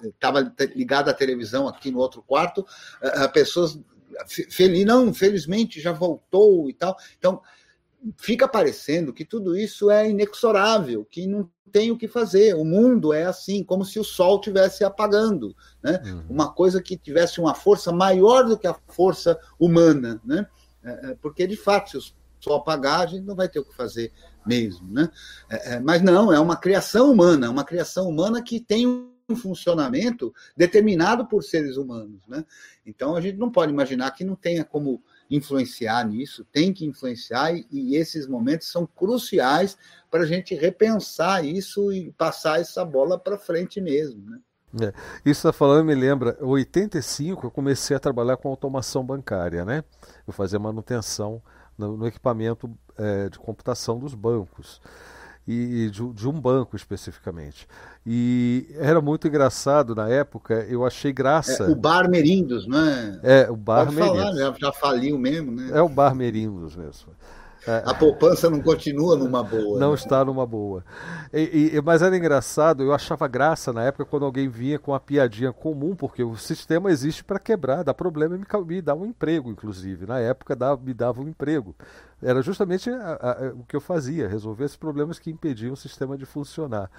estava 0.04 0.52
ligado 0.74 1.08
à 1.08 1.14
televisão 1.14 1.68
aqui 1.68 1.90
no 1.90 1.98
outro 1.98 2.22
quarto, 2.22 2.66
pessoas 3.32 3.78
feliz, 4.50 4.84
não, 4.84 5.12
felizmente 5.12 5.80
já 5.80 5.92
voltou 5.92 6.68
e 6.68 6.74
tal. 6.74 6.96
Então, 7.18 7.40
fica 8.16 8.48
parecendo 8.48 9.12
que 9.12 9.24
tudo 9.24 9.56
isso 9.56 9.90
é 9.90 10.08
inexorável, 10.08 11.04
que 11.04 11.26
não 11.26 11.48
tem 11.70 11.90
o 11.90 11.96
que 11.96 12.08
fazer. 12.08 12.54
O 12.54 12.64
mundo 12.64 13.12
é 13.12 13.24
assim, 13.24 13.62
como 13.62 13.84
se 13.84 13.98
o 13.98 14.04
sol 14.04 14.40
tivesse 14.40 14.84
apagando, 14.84 15.56
né? 15.82 16.02
Uhum. 16.04 16.24
Uma 16.28 16.52
coisa 16.52 16.82
que 16.82 16.96
tivesse 16.96 17.40
uma 17.40 17.54
força 17.54 17.92
maior 17.92 18.44
do 18.44 18.58
que 18.58 18.66
a 18.66 18.76
força 18.88 19.38
humana, 19.58 20.20
né? 20.24 20.46
Porque 21.20 21.46
de 21.46 21.56
fato, 21.56 21.90
se 21.90 21.96
os 21.96 22.14
só 22.43 22.57
apagar, 22.57 23.01
a 23.01 23.07
gente 23.07 23.24
não 23.24 23.36
vai 23.36 23.49
ter 23.49 23.61
o 23.61 23.64
que 23.64 23.74
fazer 23.74 24.12
mesmo. 24.45 24.90
Né? 24.93 25.09
É, 25.49 25.74
é, 25.74 25.80
mas 25.80 26.03
não, 26.03 26.32
é 26.32 26.40
uma 26.40 26.57
criação 26.57 27.11
humana, 27.12 27.49
uma 27.49 27.64
criação 27.64 28.09
humana 28.09 28.43
que 28.43 28.59
tem 28.59 28.86
um 28.86 29.36
funcionamento 29.36 30.34
determinado 30.57 31.26
por 31.26 31.43
seres 31.43 31.76
humanos. 31.76 32.20
Né? 32.26 32.45
Então 32.84 33.14
a 33.14 33.20
gente 33.20 33.38
não 33.38 33.51
pode 33.51 33.72
imaginar 33.72 34.11
que 34.11 34.24
não 34.24 34.34
tenha 34.34 34.64
como 34.64 35.03
influenciar 35.30 36.07
nisso, 36.07 36.45
tem 36.53 36.72
que 36.72 36.84
influenciar, 36.84 37.55
e, 37.55 37.66
e 37.70 37.97
esses 37.97 38.26
momentos 38.26 38.70
são 38.70 38.86
cruciais 38.86 39.78
para 40.11 40.24
a 40.24 40.26
gente 40.26 40.55
repensar 40.55 41.45
isso 41.45 41.93
e 41.93 42.12
passar 42.12 42.61
essa 42.61 42.84
bola 42.84 43.18
para 43.18 43.38
frente 43.38 43.80
mesmo. 43.80 44.28
Né? 44.28 44.38
É, 44.80 44.93
isso 45.24 45.40
está 45.40 45.53
falando 45.53 45.86
me 45.86 45.95
lembra, 45.95 46.36
em 46.40 46.45
85 46.45 47.47
eu 47.47 47.51
comecei 47.51 47.97
a 47.97 48.01
trabalhar 48.01 48.36
com 48.38 48.49
automação 48.49 49.05
bancária, 49.05 49.66
né? 49.66 49.84
Eu 50.26 50.32
fazia 50.32 50.59
manutenção 50.59 51.43
no, 51.82 51.96
no 51.96 52.06
equipamento 52.06 52.70
é, 52.96 53.28
de 53.28 53.38
computação 53.38 53.98
dos 53.98 54.14
bancos 54.14 54.80
e 55.46 55.90
de, 55.90 56.12
de, 56.12 56.28
um 56.28 56.40
banco 56.40 56.76
especificamente. 56.76 57.66
E 58.06 58.68
era 58.78 59.00
muito 59.00 59.26
engraçado 59.26 59.94
na 59.94 60.08
época, 60.08 60.64
eu 60.68 60.86
achei 60.86 61.12
graça. 61.12 61.64
É, 61.64 61.68
o 61.68 61.74
Bar 61.74 62.08
Merindos, 62.08 62.66
não 62.66 62.78
é? 62.78 63.20
É, 63.22 63.50
o 63.50 63.56
Bar 63.56 63.86
Pode 63.86 63.96
Merindos. 63.96 64.18
Falar, 64.18 64.32
já, 64.34 64.54
já 64.58 64.72
faliu 64.72 65.18
mesmo, 65.18 65.50
né? 65.50 65.70
É 65.72 65.82
o 65.82 65.88
Bar 65.88 66.14
Merindos 66.14 66.76
mesmo. 66.76 67.12
É. 67.66 67.82
A 67.86 67.94
poupança 67.94 68.50
não 68.50 68.60
continua 68.60 69.16
numa 69.16 69.42
boa. 69.42 69.78
Não 69.78 69.90
né? 69.90 69.94
está 69.94 70.24
numa 70.24 70.44
boa. 70.44 70.84
E, 71.32 71.72
e, 71.74 71.82
mas 71.82 72.02
era 72.02 72.16
engraçado, 72.16 72.82
eu 72.82 72.92
achava 72.92 73.28
graça 73.28 73.72
na 73.72 73.84
época 73.84 74.04
quando 74.04 74.24
alguém 74.24 74.48
vinha 74.48 74.78
com 74.78 74.90
uma 74.90 75.00
piadinha 75.00 75.52
comum, 75.52 75.94
porque 75.94 76.24
o 76.24 76.36
sistema 76.36 76.90
existe 76.90 77.22
para 77.22 77.38
quebrar, 77.38 77.84
dá 77.84 77.94
problema 77.94 78.34
e 78.34 78.38
me, 78.38 78.64
me 78.66 78.82
dá 78.82 78.94
um 78.94 79.06
emprego, 79.06 79.50
inclusive. 79.50 80.06
Na 80.06 80.18
época 80.18 80.56
dá, 80.56 80.76
me 80.76 80.92
dava 80.92 81.20
um 81.20 81.28
emprego. 81.28 81.74
Era 82.22 82.40
justamente 82.40 82.88
a, 82.88 83.12
a, 83.12 83.48
o 83.54 83.64
que 83.64 83.74
eu 83.74 83.80
fazia, 83.80 84.28
resolver 84.28 84.64
esses 84.64 84.76
problemas 84.76 85.18
que 85.18 85.30
impediam 85.30 85.72
o 85.72 85.76
sistema 85.76 86.16
de 86.16 86.24
funcionar. 86.24 86.90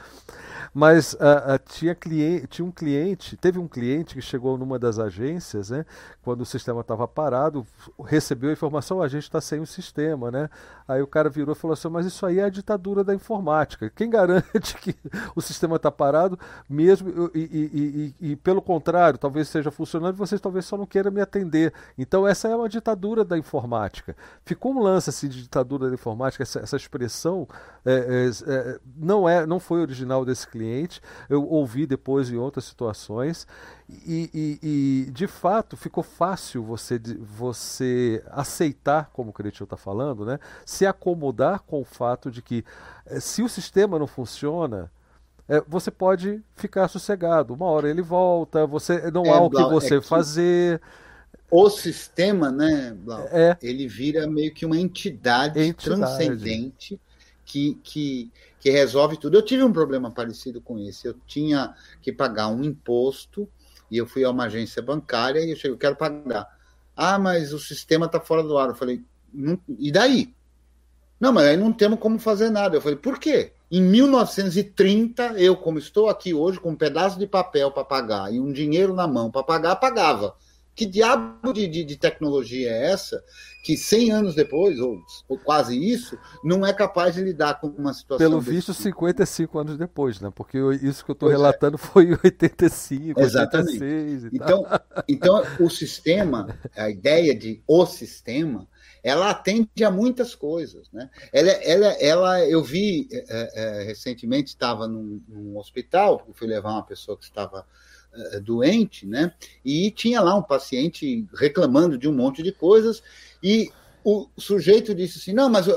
Mas 0.73 1.15
a, 1.19 1.57
tinha, 1.57 1.95
cliente, 1.95 2.47
tinha 2.47 2.65
um 2.65 2.71
cliente, 2.71 3.37
teve 3.37 3.57
um 3.57 3.67
cliente 3.67 4.15
que 4.15 4.21
chegou 4.21 4.57
numa 4.57 4.77
das 4.77 4.99
agências, 4.99 5.69
né, 5.69 5.85
quando 6.21 6.41
o 6.41 6.45
sistema 6.45 6.81
estava 6.81 7.07
parado, 7.07 7.65
recebeu 8.05 8.49
a 8.49 8.53
informação, 8.53 9.01
a 9.01 9.07
gente 9.07 9.23
está 9.23 9.39
sem 9.39 9.59
o 9.59 9.65
sistema, 9.65 10.29
né? 10.29 10.49
Aí 10.87 11.01
o 11.01 11.07
cara 11.07 11.29
virou 11.29 11.53
e 11.53 11.57
falou 11.57 11.73
assim, 11.73 11.87
mas 11.89 12.05
isso 12.05 12.25
aí 12.25 12.39
é 12.39 12.43
a 12.43 12.49
ditadura 12.49 13.03
da 13.03 13.13
informática. 13.13 13.89
Quem 13.89 14.09
garante 14.09 14.75
que 14.81 14.95
o 15.35 15.41
sistema 15.41 15.77
está 15.77 15.91
parado 15.91 16.37
mesmo 16.69 17.31
e, 17.33 17.39
e, 17.39 18.15
e, 18.19 18.31
e, 18.31 18.35
pelo 18.35 18.61
contrário, 18.61 19.17
talvez 19.17 19.47
esteja 19.47 19.71
funcionando, 19.71 20.15
vocês 20.15 20.41
talvez 20.41 20.65
só 20.65 20.75
não 20.77 20.85
queiram 20.85 21.11
me 21.11 21.21
atender. 21.21 21.73
Então 21.97 22.27
essa 22.27 22.47
é 22.47 22.55
uma 22.55 22.67
ditadura 22.67 23.23
da 23.23 23.37
informática. 23.37 24.15
Ficou 24.45 24.73
um 24.73 24.79
lance 24.79 25.12
de 25.21 25.29
ditadura 25.29 25.87
da 25.87 25.93
informática, 25.93 26.43
essa, 26.43 26.59
essa 26.59 26.75
expressão 26.75 27.47
é, 27.85 27.93
é, 27.93 28.51
é, 28.51 28.79
não 28.95 29.27
é, 29.27 29.45
não 29.45 29.59
foi 29.59 29.81
original 29.81 30.25
desse 30.25 30.47
cliente. 30.47 31.01
Eu 31.29 31.47
ouvi 31.47 31.85
depois 31.85 32.29
em 32.29 32.37
outras 32.37 32.65
situações 32.65 33.47
e, 33.89 34.29
e, 34.33 34.59
e 35.07 35.11
de 35.11 35.27
fato 35.27 35.77
ficou 35.77 36.03
fácil 36.03 36.63
você, 36.63 36.99
você 37.19 38.23
aceitar, 38.31 39.09
como 39.13 39.29
o 39.29 39.33
Cretil 39.33 39.65
está 39.65 39.77
falando, 39.77 40.25
né? 40.25 40.39
se 40.65 40.85
acomodar 40.85 41.61
com 41.61 41.81
o 41.81 41.85
fato 41.85 42.31
de 42.31 42.41
que 42.41 42.65
é, 43.05 43.19
se 43.19 43.41
o 43.41 43.49
sistema 43.49 43.99
não 43.99 44.07
funciona, 44.07 44.91
é, 45.47 45.61
você 45.67 45.91
pode 45.91 46.41
ficar 46.55 46.87
sossegado. 46.87 47.53
Uma 47.53 47.65
hora 47.65 47.89
ele 47.89 48.01
volta, 48.01 48.65
você 48.65 49.11
não 49.11 49.25
é, 49.25 49.29
há 49.29 49.41
o 49.41 49.49
que 49.49 49.63
você 49.63 49.95
é 49.97 50.01
que... 50.01 50.07
fazer 50.07 50.81
o 51.55 51.69
sistema, 51.69 52.51
né, 52.51 52.97
Blau, 52.97 53.27
é. 53.31 53.55
ele 53.61 53.87
vira 53.87 54.25
meio 54.25 54.51
que 54.51 54.65
uma 54.65 54.75
entidade, 54.75 55.59
entidade. 55.59 56.01
transcendente 56.01 56.99
que, 57.45 57.77
que, 57.83 58.31
que 58.59 58.71
resolve 58.71 59.17
tudo. 59.17 59.37
Eu 59.37 59.45
tive 59.45 59.61
um 59.61 59.71
problema 59.71 60.09
parecido 60.09 60.59
com 60.59 60.79
esse. 60.79 61.07
Eu 61.07 61.13
tinha 61.27 61.75
que 62.01 62.11
pagar 62.11 62.47
um 62.47 62.63
imposto 62.63 63.47
e 63.91 63.97
eu 63.97 64.07
fui 64.07 64.23
a 64.23 64.31
uma 64.31 64.45
agência 64.45 64.81
bancária 64.81 65.41
e 65.41 65.51
eu 65.51 65.55
cheguei, 65.55 65.75
eu 65.75 65.77
quero 65.77 65.95
pagar. 65.95 66.57
Ah, 66.97 67.19
mas 67.19 67.53
o 67.53 67.59
sistema 67.59 68.07
está 68.07 68.19
fora 68.19 68.41
do 68.41 68.57
ar. 68.57 68.69
Eu 68.69 68.75
falei, 68.75 69.03
e 69.77 69.91
daí? 69.91 70.33
Não, 71.19 71.31
mas 71.31 71.45
aí 71.45 71.55
não 71.55 71.71
temos 71.71 71.99
como 71.99 72.17
fazer 72.17 72.49
nada. 72.49 72.75
Eu 72.75 72.81
falei, 72.81 72.97
por 72.97 73.19
quê? 73.19 73.53
Em 73.69 73.79
1930, 73.79 75.39
eu, 75.39 75.55
como 75.55 75.77
estou 75.77 76.09
aqui 76.09 76.33
hoje, 76.33 76.59
com 76.59 76.71
um 76.71 76.75
pedaço 76.75 77.19
de 77.19 77.27
papel 77.27 77.69
para 77.69 77.83
pagar 77.83 78.33
e 78.33 78.39
um 78.39 78.51
dinheiro 78.51 78.95
na 78.95 79.05
mão 79.07 79.29
para 79.29 79.43
pagar, 79.43 79.75
pagava. 79.75 80.35
Que 80.75 80.85
diabo 80.85 81.53
de, 81.53 81.67
de, 81.67 81.83
de, 81.83 81.97
tecnologia 81.97 82.71
é 82.71 82.91
essa 82.91 83.23
que 83.63 83.77
100 83.77 84.11
anos 84.11 84.35
depois, 84.35 84.79
ou, 84.79 84.99
ou, 85.29 85.37
quase 85.37 85.77
isso, 85.77 86.17
não 86.43 86.65
é 86.65 86.73
capaz 86.73 87.15
de 87.15 87.21
lidar 87.21 87.61
com 87.61 87.67
uma 87.67 87.93
situação. 87.93 88.27
Pelo 88.27 88.41
visto, 88.41 88.71
tipo? 88.71 88.83
55 88.83 89.59
anos 89.59 89.77
depois, 89.77 90.19
né? 90.19 90.31
Porque 90.35 90.57
isso 90.81 91.05
que 91.05 91.11
eu 91.11 91.13
estou 91.13 91.29
é. 91.29 91.33
relatando 91.33 91.75
é. 91.75 91.77
foi 91.77 92.05
em 92.05 92.17
85, 92.23 93.21
Exatamente. 93.21 93.83
86 93.83 94.23
e 94.23 94.29
então, 94.33 94.63
tal. 94.63 94.81
Então, 95.07 95.43
o 95.59 95.69
sistema, 95.69 96.59
a 96.75 96.89
ideia 96.89 97.35
de 97.35 97.61
o 97.67 97.85
sistema, 97.85 98.67
ela 99.03 99.29
atende 99.29 99.83
a 99.83 99.91
muitas 99.91 100.33
coisas. 100.33 100.89
Né? 100.91 101.09
Ela, 101.31 101.51
ela, 101.51 101.87
ela 101.99 102.45
eu 102.45 102.63
vi 102.63 103.07
é, 103.11 103.51
é, 103.53 103.83
recentemente, 103.83 104.49
estava 104.49 104.87
num, 104.87 105.21
num 105.27 105.57
hospital, 105.57 106.25
fui 106.33 106.47
levar 106.47 106.71
uma 106.71 106.85
pessoa 106.85 107.17
que 107.17 107.25
estava 107.25 107.65
doente, 108.43 109.05
né? 109.05 109.33
E 109.63 109.91
tinha 109.91 110.21
lá 110.21 110.35
um 110.35 110.43
paciente 110.43 111.27
reclamando 111.33 111.97
de 111.97 112.07
um 112.07 112.13
monte 112.13 112.43
de 112.43 112.51
coisas 112.51 113.01
e 113.41 113.71
o 114.03 114.27
sujeito 114.37 114.93
disse 114.93 115.19
assim: 115.19 115.33
não, 115.33 115.49
mas 115.49 115.67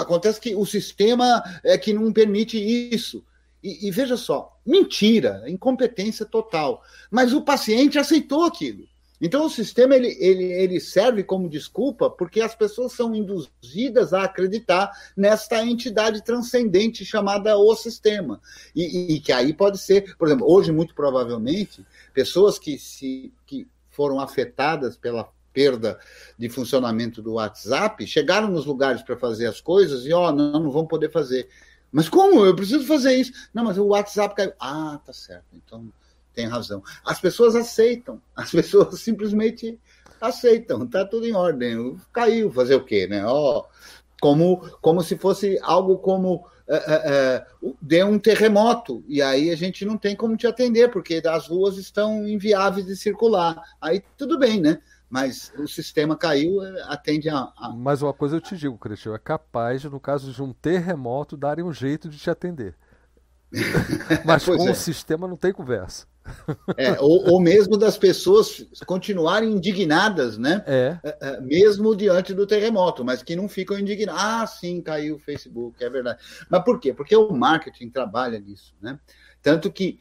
acontece 0.00 0.40
que 0.40 0.54
o 0.54 0.66
sistema 0.66 1.42
é 1.62 1.78
que 1.78 1.92
não 1.92 2.12
permite 2.12 2.58
isso. 2.58 3.24
E, 3.62 3.88
e, 3.88 3.90
veja 3.90 4.16
só, 4.16 4.56
mentira, 4.64 5.42
incompetência 5.46 6.24
total. 6.24 6.82
Mas 7.10 7.32
o 7.32 7.42
paciente 7.42 7.98
aceitou 7.98 8.44
aquilo. 8.44 8.86
Então 9.20 9.46
o 9.46 9.50
sistema 9.50 9.96
ele, 9.96 10.16
ele, 10.20 10.44
ele 10.44 10.80
serve 10.80 11.24
como 11.24 11.48
desculpa 11.48 12.08
porque 12.08 12.40
as 12.40 12.54
pessoas 12.54 12.92
são 12.92 13.14
induzidas 13.14 14.12
a 14.12 14.24
acreditar 14.24 14.90
nesta 15.16 15.64
entidade 15.64 16.22
transcendente 16.22 17.04
chamada 17.04 17.56
o 17.56 17.74
sistema. 17.74 18.40
E, 18.74 19.14
e, 19.14 19.20
que 19.20 19.32
aí 19.32 19.52
pode 19.52 19.78
ser, 19.78 20.16
por 20.16 20.28
exemplo, 20.28 20.50
hoje, 20.50 20.70
muito 20.70 20.94
provavelmente, 20.94 21.84
pessoas 22.14 22.58
que, 22.58 22.78
se, 22.78 23.32
que 23.44 23.66
foram 23.90 24.20
afetadas 24.20 24.96
pela 24.96 25.28
perda 25.52 25.98
de 26.38 26.48
funcionamento 26.48 27.20
do 27.20 27.34
WhatsApp 27.34 28.06
chegaram 28.06 28.48
nos 28.48 28.64
lugares 28.64 29.02
para 29.02 29.16
fazer 29.16 29.46
as 29.46 29.60
coisas 29.60 30.06
e, 30.06 30.12
ó, 30.12 30.28
oh, 30.28 30.32
não, 30.32 30.52
não 30.52 30.70
vão 30.70 30.86
poder 30.86 31.10
fazer. 31.10 31.48
Mas 31.90 32.08
como? 32.08 32.44
Eu 32.44 32.54
preciso 32.54 32.86
fazer 32.86 33.14
isso. 33.16 33.32
Não, 33.52 33.64
mas 33.64 33.78
o 33.78 33.86
WhatsApp 33.86 34.34
caiu. 34.34 34.52
Ah, 34.60 35.00
tá 35.04 35.12
certo. 35.12 35.46
Então 35.54 35.90
tem 36.38 36.46
razão. 36.46 36.80
As 37.04 37.20
pessoas 37.20 37.56
aceitam, 37.56 38.22
as 38.36 38.50
pessoas 38.52 39.00
simplesmente 39.00 39.76
aceitam, 40.20 40.86
tá 40.86 41.04
tudo 41.04 41.26
em 41.26 41.34
ordem. 41.34 41.96
Caiu, 42.12 42.52
fazer 42.52 42.76
o 42.76 42.84
quê, 42.84 43.08
né? 43.08 43.24
Ó, 43.26 43.64
como, 44.20 44.58
como 44.80 45.02
se 45.02 45.18
fosse 45.18 45.58
algo 45.62 45.98
como 45.98 46.46
é, 46.68 46.76
é, 46.76 47.02
é 47.06 47.46
deu 47.82 48.06
um 48.06 48.18
terremoto, 48.20 49.02
e 49.08 49.20
aí 49.20 49.50
a 49.50 49.56
gente 49.56 49.84
não 49.84 49.96
tem 49.96 50.14
como 50.14 50.36
te 50.36 50.46
atender, 50.46 50.90
porque 50.92 51.20
as 51.26 51.48
ruas 51.48 51.76
estão 51.76 52.26
inviáveis 52.28 52.86
de 52.86 52.94
circular. 52.94 53.60
Aí 53.80 54.00
tudo 54.16 54.38
bem, 54.38 54.60
né? 54.60 54.80
Mas 55.10 55.52
o 55.58 55.66
sistema 55.66 56.16
caiu, 56.16 56.62
é, 56.62 56.82
atende 56.82 57.28
a, 57.30 57.50
a... 57.56 57.72
Mas 57.74 58.00
uma 58.00 58.12
coisa 58.12 58.36
eu 58.36 58.40
te 58.40 58.56
digo, 58.56 58.78
Cristian, 58.78 59.14
é 59.14 59.18
capaz, 59.18 59.82
no 59.84 59.98
caso 59.98 60.30
de 60.30 60.40
um 60.40 60.52
terremoto, 60.52 61.36
darem 61.36 61.64
um 61.64 61.72
jeito 61.72 62.08
de 62.08 62.18
te 62.18 62.30
atender. 62.30 62.76
Mas 64.24 64.44
com 64.44 64.68
é. 64.68 64.70
o 64.70 64.74
sistema 64.74 65.26
não 65.26 65.36
tem 65.36 65.52
conversa. 65.52 66.06
É, 66.76 67.00
ou, 67.00 67.32
ou, 67.32 67.40
mesmo 67.40 67.78
das 67.78 67.96
pessoas 67.96 68.66
continuarem 68.84 69.50
indignadas, 69.50 70.36
né? 70.36 70.62
É. 70.66 70.98
é. 71.02 71.18
é. 71.20 71.40
Mesmo 71.40 71.96
diante 71.96 72.34
do 72.34 72.46
terremoto, 72.46 73.02
mas 73.02 73.22
que 73.22 73.34
não 73.34 73.48
ficam 73.48 73.78
indignadas. 73.78 74.22
Ah, 74.22 74.46
sim, 74.46 74.82
caiu 74.82 75.16
o 75.16 75.18
Facebook, 75.18 75.82
é 75.82 75.88
verdade. 75.88 76.22
Mas 76.50 76.62
por 76.64 76.78
quê? 76.78 76.92
Porque 76.92 77.16
o 77.16 77.32
marketing 77.32 77.88
trabalha 77.88 78.38
nisso, 78.38 78.74
né? 78.80 78.98
Tanto 79.42 79.72
que 79.72 79.98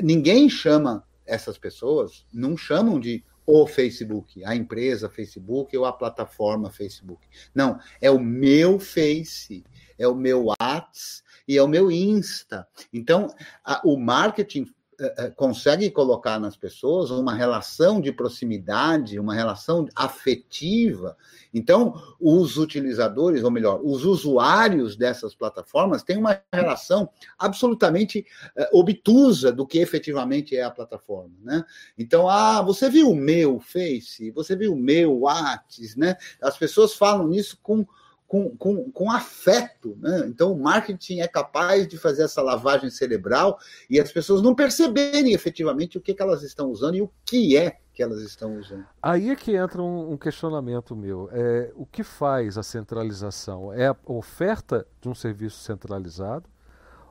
ninguém 0.00 0.48
chama 0.48 1.04
essas 1.26 1.58
pessoas, 1.58 2.24
não 2.32 2.56
chamam 2.56 2.98
de 2.98 3.22
o 3.44 3.66
Facebook, 3.66 4.44
a 4.44 4.54
empresa 4.54 5.08
Facebook 5.08 5.76
ou 5.76 5.84
a 5.84 5.92
plataforma 5.92 6.70
Facebook. 6.70 7.26
Não, 7.54 7.78
é 8.00 8.10
o 8.10 8.18
meu 8.18 8.78
Face, 8.78 9.64
é 9.98 10.06
o 10.06 10.14
meu 10.14 10.44
WhatsApp 10.44 11.27
e 11.48 11.56
é 11.56 11.62
o 11.62 11.66
meu 11.66 11.90
Insta. 11.90 12.68
Então, 12.92 13.34
a, 13.64 13.80
o 13.82 13.96
marketing 13.96 14.66
eh, 15.00 15.14
eh, 15.16 15.30
consegue 15.30 15.88
colocar 15.92 16.40
nas 16.40 16.56
pessoas 16.56 17.12
uma 17.12 17.32
relação 17.32 18.00
de 18.00 18.10
proximidade, 18.10 19.20
uma 19.20 19.32
relação 19.32 19.86
afetiva. 19.94 21.16
Então, 21.54 21.94
os 22.20 22.56
utilizadores, 22.56 23.44
ou 23.44 23.50
melhor, 23.50 23.80
os 23.80 24.04
usuários 24.04 24.96
dessas 24.96 25.36
plataformas 25.36 26.02
têm 26.02 26.16
uma 26.16 26.42
relação 26.52 27.08
absolutamente 27.38 28.26
uh, 28.56 28.78
obtusa 28.78 29.52
do 29.52 29.64
que 29.64 29.78
efetivamente 29.78 30.56
é 30.56 30.64
a 30.64 30.70
plataforma, 30.70 31.34
né? 31.42 31.64
Então, 31.96 32.28
ah, 32.28 32.60
você 32.60 32.90
viu 32.90 33.08
o 33.10 33.16
meu 33.16 33.60
Face, 33.60 34.32
você 34.32 34.56
viu 34.56 34.72
o 34.72 34.76
meu 34.76 35.20
WhatsApp, 35.20 35.96
né? 35.96 36.16
As 36.42 36.58
pessoas 36.58 36.94
falam 36.94 37.28
nisso 37.28 37.56
com 37.62 37.86
com, 38.28 38.54
com, 38.56 38.92
com 38.92 39.10
afeto. 39.10 39.96
Né? 39.98 40.26
Então, 40.26 40.52
o 40.52 40.62
marketing 40.62 41.20
é 41.20 41.26
capaz 41.26 41.88
de 41.88 41.96
fazer 41.96 42.24
essa 42.24 42.42
lavagem 42.42 42.90
cerebral 42.90 43.58
e 43.88 43.98
as 43.98 44.12
pessoas 44.12 44.42
não 44.42 44.54
perceberem 44.54 45.32
efetivamente 45.32 45.96
o 45.96 46.00
que, 46.00 46.14
que 46.14 46.22
elas 46.22 46.42
estão 46.42 46.70
usando 46.70 46.96
e 46.96 47.02
o 47.02 47.10
que 47.24 47.56
é 47.56 47.78
que 47.94 48.02
elas 48.02 48.20
estão 48.20 48.56
usando. 48.58 48.86
Aí 49.02 49.30
é 49.30 49.34
que 49.34 49.56
entra 49.56 49.82
um, 49.82 50.12
um 50.12 50.16
questionamento 50.16 50.94
meu. 50.94 51.28
É, 51.32 51.72
o 51.74 51.86
que 51.86 52.04
faz 52.04 52.58
a 52.58 52.62
centralização? 52.62 53.72
É 53.72 53.88
a 53.88 53.96
oferta 54.04 54.86
de 55.00 55.08
um 55.08 55.14
serviço 55.14 55.58
centralizado 55.60 56.44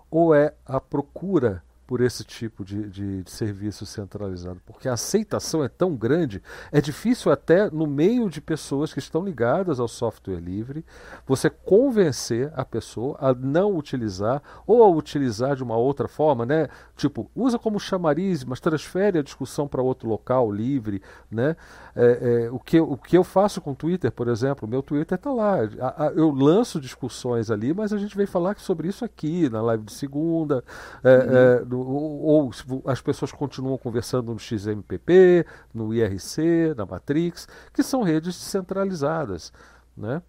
ou 0.10 0.34
é 0.34 0.54
a 0.66 0.80
procura 0.80 1.64
por 1.88 2.02
esse 2.02 2.26
tipo 2.26 2.66
de, 2.66 2.90
de, 2.90 3.24
de, 3.24 3.32
serviço 3.32 3.86
centralizado, 3.86 4.60
porque 4.66 4.90
a 4.90 4.94
aceitação 4.94 5.64
é 5.64 5.70
tão 5.70 5.96
grande, 5.96 6.44
é 6.70 6.82
difícil 6.82 7.32
até 7.32 7.72
no 7.72 7.88
meio 7.88 8.30
de 8.30 8.42
pessoas 8.42 8.94
que 8.94 9.00
estão 9.00 9.24
ligadas 9.24 9.80
ao 9.80 9.88
software 9.88 10.42
livre, 10.42 10.84
você 11.26 11.50
convencer 11.50 12.52
a 12.56 12.66
pessoa 12.66 13.16
a 13.22 13.34
não 13.34 13.78
utilizar 13.78 14.44
ou 14.68 14.84
a 14.84 14.90
utilizar 14.90 15.56
de 15.56 15.64
uma 15.64 15.78
outra 15.78 16.10
forma, 16.10 16.46
né? 16.46 16.68
Tipo, 16.98 17.32
usa 17.34 17.58
como 17.58 17.80
chamariz, 17.80 18.44
mas 18.44 18.60
transfere 18.60 19.20
a 19.20 19.24
discussão 19.24 19.66
para 19.66 19.82
outro 19.82 20.10
local 20.10 20.52
livre, 20.52 21.02
né? 21.32 21.56
É, 21.96 22.46
é, 22.46 22.52
o, 22.52 22.60
que, 22.60 22.80
o 22.80 22.98
que 22.98 23.18
eu 23.18 23.24
faço 23.24 23.62
com 23.62 23.72
o 23.72 23.76
Twitter, 23.76 24.12
por 24.12 24.28
exemplo, 24.28 24.68
o 24.68 24.70
meu 24.70 24.84
Twitter 24.84 25.18
está 25.18 25.32
lá, 25.32 25.60
a, 25.80 26.08
a, 26.08 26.12
eu 26.12 26.32
lanço 26.32 26.82
discussões 26.82 27.50
ali, 27.50 27.74
mas 27.74 27.94
a 27.94 27.98
gente 27.98 28.16
vem 28.18 28.26
falar 28.26 28.60
sobre 28.60 28.90
isso 28.90 29.06
aqui 29.06 29.50
na 29.50 29.62
live 29.62 29.86
de 29.86 29.94
segunda, 29.94 30.62
é, 31.02 31.62
uhum 31.62 31.77
ou, 31.80 32.22
ou 32.22 32.52
as 32.86 33.02
pessoas 33.02 33.32
continuam 33.32 33.78
conversando 33.78 34.34
no 34.34 34.40
XMPP, 34.40 35.46
no 35.74 35.94
IRC, 35.94 36.74
na 36.76 36.86
Matrix, 36.86 37.48
que 37.74 37.84
são 37.84 38.02
redes 38.02 38.36
descentralizadas, 38.36 39.52
né? 39.96 40.22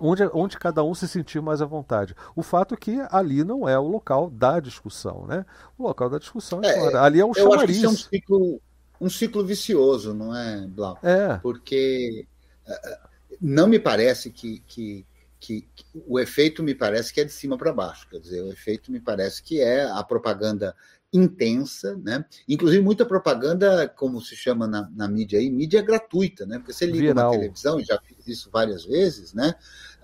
Onde, 0.00 0.22
onde 0.32 0.56
cada 0.58 0.84
um 0.84 0.94
se 0.94 1.08
sentir 1.08 1.42
mais 1.42 1.60
à 1.60 1.66
vontade. 1.66 2.14
O 2.36 2.42
fato 2.42 2.74
é 2.74 2.76
que 2.76 2.98
ali 3.10 3.42
não 3.42 3.68
é 3.68 3.76
o 3.76 3.88
local 3.88 4.30
da 4.30 4.60
discussão, 4.60 5.26
né? 5.26 5.44
O 5.76 5.82
local 5.82 6.08
da 6.08 6.18
discussão 6.18 6.60
é, 6.62 6.68
é 6.68 6.96
ali 6.96 7.20
é 7.20 7.24
um 7.24 7.30
eu 7.30 7.34
chamariz. 7.34 7.78
Acho 7.78 7.80
que 7.80 7.86
é 7.86 7.88
um 7.88 7.96
ciclo, 7.96 8.60
um 9.00 9.10
ciclo 9.10 9.44
vicioso, 9.44 10.14
não 10.14 10.34
é, 10.36 10.66
Blau? 10.68 10.98
É. 11.02 11.38
Porque 11.38 12.26
eh, 12.64 12.80
eh, 12.84 12.98
não 13.40 13.66
me 13.66 13.80
parece 13.80 14.30
que, 14.30 14.60
que 14.60 15.04
que, 15.40 15.62
que, 15.74 15.84
o 16.06 16.18
efeito 16.18 16.62
me 16.62 16.74
parece 16.74 17.12
que 17.12 17.20
é 17.20 17.24
de 17.24 17.32
cima 17.32 17.56
para 17.56 17.72
baixo, 17.72 18.08
quer 18.08 18.18
dizer, 18.18 18.42
o 18.42 18.52
efeito 18.52 18.90
me 18.90 19.00
parece 19.00 19.42
que 19.42 19.60
é 19.60 19.84
a 19.84 20.02
propaganda 20.02 20.74
intensa, 21.12 21.96
né? 21.96 22.24
Inclusive 22.46 22.82
muita 22.82 23.06
propaganda, 23.06 23.88
como 23.88 24.20
se 24.20 24.36
chama 24.36 24.66
na, 24.66 24.90
na 24.94 25.08
mídia 25.08 25.38
aí, 25.38 25.50
mídia 25.50 25.80
gratuita, 25.80 26.44
né? 26.44 26.58
Porque 26.58 26.72
você 26.72 26.84
liga 26.84 27.08
Viral. 27.08 27.30
uma 27.30 27.38
televisão, 27.38 27.80
e 27.80 27.84
já 27.84 27.98
fiz 28.00 28.26
isso 28.26 28.50
várias 28.52 28.84
vezes, 28.84 29.32
né? 29.32 29.54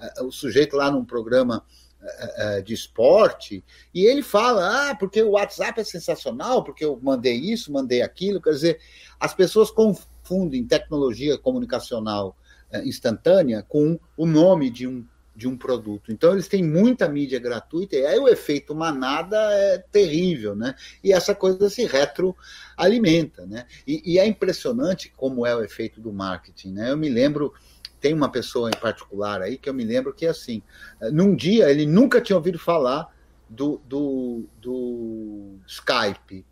Eh, 0.00 0.22
o 0.22 0.32
sujeito 0.32 0.76
lá 0.76 0.90
num 0.90 1.04
programa 1.04 1.62
eh, 2.02 2.34
eh, 2.36 2.62
de 2.62 2.72
esporte 2.72 3.62
e 3.92 4.06
ele 4.06 4.22
fala, 4.22 4.90
ah, 4.90 4.94
porque 4.94 5.22
o 5.22 5.32
WhatsApp 5.32 5.78
é 5.80 5.84
sensacional, 5.84 6.64
porque 6.64 6.84
eu 6.84 6.98
mandei 7.02 7.36
isso, 7.36 7.72
mandei 7.72 8.00
aquilo, 8.00 8.40
quer 8.40 8.50
dizer, 8.50 8.80
as 9.20 9.34
pessoas 9.34 9.70
confundem 9.70 10.66
tecnologia 10.66 11.36
comunicacional 11.36 12.36
instantânea 12.84 13.62
com 13.62 14.00
o 14.16 14.26
nome 14.26 14.68
de 14.68 14.88
um 14.88 15.06
de 15.34 15.48
um 15.48 15.56
produto. 15.56 16.12
Então 16.12 16.32
eles 16.32 16.46
têm 16.46 16.62
muita 16.62 17.08
mídia 17.08 17.38
gratuita 17.38 17.96
e 17.96 18.06
aí 18.06 18.18
o 18.18 18.28
efeito 18.28 18.74
manada 18.74 19.36
é 19.52 19.78
terrível, 19.78 20.54
né? 20.54 20.74
E 21.02 21.12
essa 21.12 21.34
coisa 21.34 21.68
se 21.68 21.84
retroalimenta, 21.84 23.44
né? 23.44 23.66
E, 23.86 24.14
e, 24.14 24.18
é 24.18 24.26
impressionante 24.26 25.12
como 25.16 25.44
é 25.44 25.54
o 25.54 25.62
efeito 25.62 26.00
do 26.00 26.12
marketing, 26.12 26.72
né? 26.72 26.90
Eu 26.90 26.96
me 26.96 27.08
lembro 27.08 27.52
tem 28.00 28.12
uma 28.12 28.30
pessoa 28.30 28.68
em 28.68 28.78
particular 28.78 29.40
aí 29.40 29.56
que 29.56 29.68
eu 29.68 29.72
me 29.72 29.82
lembro 29.82 30.12
que 30.12 30.26
assim, 30.26 30.62
num 31.10 31.34
dia 31.34 31.70
ele 31.70 31.86
nunca 31.86 32.20
tinha 32.20 32.36
ouvido 32.36 32.58
falar 32.58 33.10
do, 33.48 33.80
do, 33.86 34.44
do 34.60 35.56
Skype. 35.66 36.44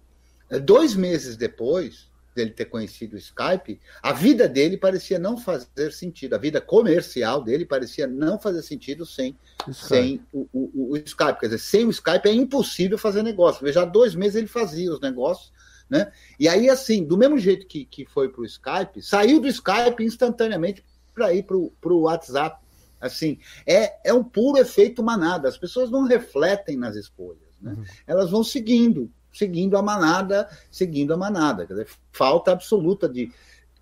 Dois 0.65 0.95
meses 0.95 1.37
depois, 1.37 2.11
dele 2.35 2.51
ter 2.51 2.67
conhecido 2.67 3.15
o 3.15 3.19
Skype, 3.19 3.81
a 4.03 4.13
vida 4.13 4.49
dele 4.49 4.77
parecia 4.77 5.19
não 5.19 5.37
fazer 5.37 5.93
sentido. 5.93 6.35
A 6.35 6.39
vida 6.39 6.61
comercial 6.61 7.43
dele 7.43 7.65
parecia 7.65 8.07
não 8.07 8.39
fazer 8.39 8.63
sentido 8.63 9.05
sem, 9.05 9.37
sem 9.73 10.21
o, 10.33 10.49
o, 10.53 10.93
o, 10.93 10.97
Skype. 10.97 11.41
Quer 11.41 11.47
dizer, 11.47 11.59
sem 11.59 11.87
o 11.87 11.91
Skype 11.91 12.29
é 12.29 12.33
impossível 12.33 12.99
fazer 12.99 13.23
negócio. 13.23 13.65
Veja, 13.65 13.83
há 13.83 13.85
dois 13.85 14.15
meses 14.15 14.37
ele 14.37 14.47
fazia 14.47 14.93
os 14.93 15.01
negócios, 15.01 15.53
né? 15.89 16.11
E 16.39 16.49
aí, 16.49 16.69
assim, 16.69 17.05
do 17.05 17.19
mesmo 17.19 17.39
jeito 17.39 17.67
que, 17.67 17.85
que 17.85 18.07
foi 18.07 18.29
para 18.29 18.41
o 18.41 18.47
Skype, 18.47 19.03
saiu 19.03 19.41
do 19.41 19.49
Skype 19.49 20.03
instantaneamente 20.03 20.85
para 21.15 21.33
ir 21.35 21.45
para 21.45 21.57
o 21.57 22.01
WhatsApp. 22.03 22.63
Assim, 23.01 23.39
é, 23.67 24.09
é 24.09 24.15
um 24.15 24.23
puro 24.23 24.59
efeito 24.59 25.03
manada. 25.03 25.49
As 25.49 25.59
pessoas 25.59 25.91
não 25.91 26.05
refletem 26.05 26.77
nas 26.77 26.95
escolhas, 26.95 27.51
né? 27.61 27.73
Uhum. 27.73 27.85
Elas 28.07 28.31
vão 28.31 28.45
seguindo 28.45 29.11
seguindo 29.33 29.77
a 29.77 29.83
manada, 29.83 30.49
seguindo 30.71 31.15
a 31.15 31.17
manada. 31.17 31.67
Quer 31.67 31.75
dizer, 31.75 31.89
falta 32.13 32.53
absoluta 32.53 33.09
de 33.09 33.33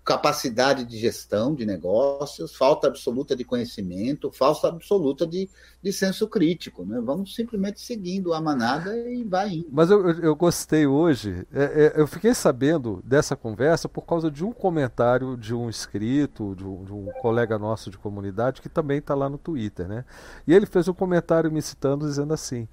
capacidade 0.03 0.83
de 0.83 0.97
gestão 0.97 1.53
de 1.53 1.63
negócios, 1.63 2.55
falta 2.55 2.87
absoluta 2.87 3.35
de 3.35 3.43
conhecimento, 3.43 4.31
falta 4.31 4.67
absoluta 4.67 5.27
de, 5.27 5.47
de 5.81 5.93
senso 5.93 6.27
crítico. 6.27 6.83
Né? 6.83 6.99
Vamos 7.03 7.35
simplesmente 7.35 7.79
seguindo 7.79 8.33
a 8.33 8.41
manada 8.41 8.97
e 8.97 9.23
vai 9.23 9.49
indo. 9.49 9.67
Mas 9.71 9.91
eu, 9.91 10.09
eu 10.21 10.35
gostei 10.35 10.87
hoje, 10.87 11.45
é, 11.53 11.63
é, 11.63 12.01
eu 12.01 12.07
fiquei 12.07 12.33
sabendo 12.33 12.99
dessa 13.05 13.35
conversa 13.35 13.87
por 13.87 14.01
causa 14.01 14.31
de 14.31 14.43
um 14.43 14.51
comentário 14.51 15.37
de 15.37 15.53
um 15.53 15.69
inscrito, 15.69 16.55
de 16.55 16.65
um, 16.65 16.83
de 16.83 16.93
um 16.93 17.05
colega 17.21 17.59
nosso 17.59 17.91
de 17.91 17.97
comunidade, 17.97 18.61
que 18.61 18.69
também 18.69 18.97
está 18.97 19.13
lá 19.13 19.29
no 19.29 19.37
Twitter. 19.37 19.87
Né? 19.87 20.03
E 20.47 20.53
ele 20.53 20.65
fez 20.65 20.87
um 20.87 20.93
comentário 20.93 21.51
me 21.51 21.61
citando, 21.61 22.07
dizendo 22.07 22.33
assim, 22.33 22.67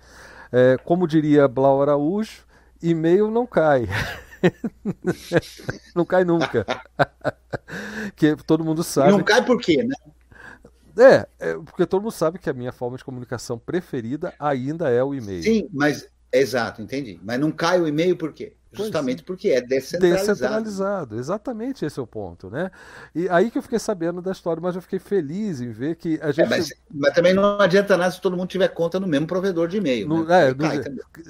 é, 0.50 0.78
como 0.82 1.06
diria 1.06 1.46
Blau 1.46 1.82
Araújo, 1.82 2.47
e-mail 2.82 3.30
não 3.30 3.46
cai. 3.46 3.88
não 5.94 6.04
cai 6.04 6.24
nunca. 6.24 6.64
que 8.16 8.36
todo 8.36 8.64
mundo 8.64 8.82
sabe. 8.82 9.10
Não 9.10 9.22
cai 9.22 9.44
por 9.44 9.60
quê, 9.60 9.82
né? 9.82 9.94
É, 10.96 11.28
é, 11.38 11.54
porque 11.54 11.86
todo 11.86 12.02
mundo 12.02 12.12
sabe 12.12 12.38
que 12.38 12.50
a 12.50 12.52
minha 12.52 12.72
forma 12.72 12.96
de 12.96 13.04
comunicação 13.04 13.58
preferida 13.58 14.34
ainda 14.38 14.90
é 14.90 15.02
o 15.02 15.14
e-mail. 15.14 15.42
Sim, 15.42 15.68
mas 15.72 16.08
exato, 16.32 16.82
entendi. 16.82 17.18
Mas 17.22 17.40
não 17.40 17.50
cai 17.50 17.80
o 17.80 17.86
e-mail 17.86 18.16
por 18.16 18.32
quê? 18.32 18.54
Justamente 18.70 19.22
porque 19.22 19.48
é 19.48 19.62
descentralizado. 19.62 20.34
Descentralizado, 20.34 21.18
exatamente 21.18 21.86
esse 21.86 21.98
é 21.98 22.02
o 22.02 22.06
ponto, 22.06 22.50
né? 22.50 22.70
E 23.14 23.26
aí 23.30 23.50
que 23.50 23.56
eu 23.56 23.62
fiquei 23.62 23.78
sabendo 23.78 24.20
da 24.20 24.30
história, 24.30 24.60
mas 24.62 24.76
eu 24.76 24.82
fiquei 24.82 24.98
feliz 24.98 25.62
em 25.62 25.70
ver 25.70 25.96
que 25.96 26.18
a 26.20 26.28
é, 26.28 26.32
gente. 26.32 26.44
É, 26.44 26.48
mas, 26.48 26.72
mas, 26.90 27.14
também 27.14 27.32
não 27.32 27.58
adianta 27.58 27.96
nada 27.96 28.10
se 28.10 28.20
todo 28.20 28.36
mundo 28.36 28.48
tiver 28.48 28.68
conta 28.68 29.00
no 29.00 29.06
mesmo 29.06 29.26
provedor 29.26 29.68
de 29.68 29.78
e-mail. 29.78 30.06
No, 30.06 30.24
né? 30.24 30.50
é, 30.50 30.54
no, 30.54 30.66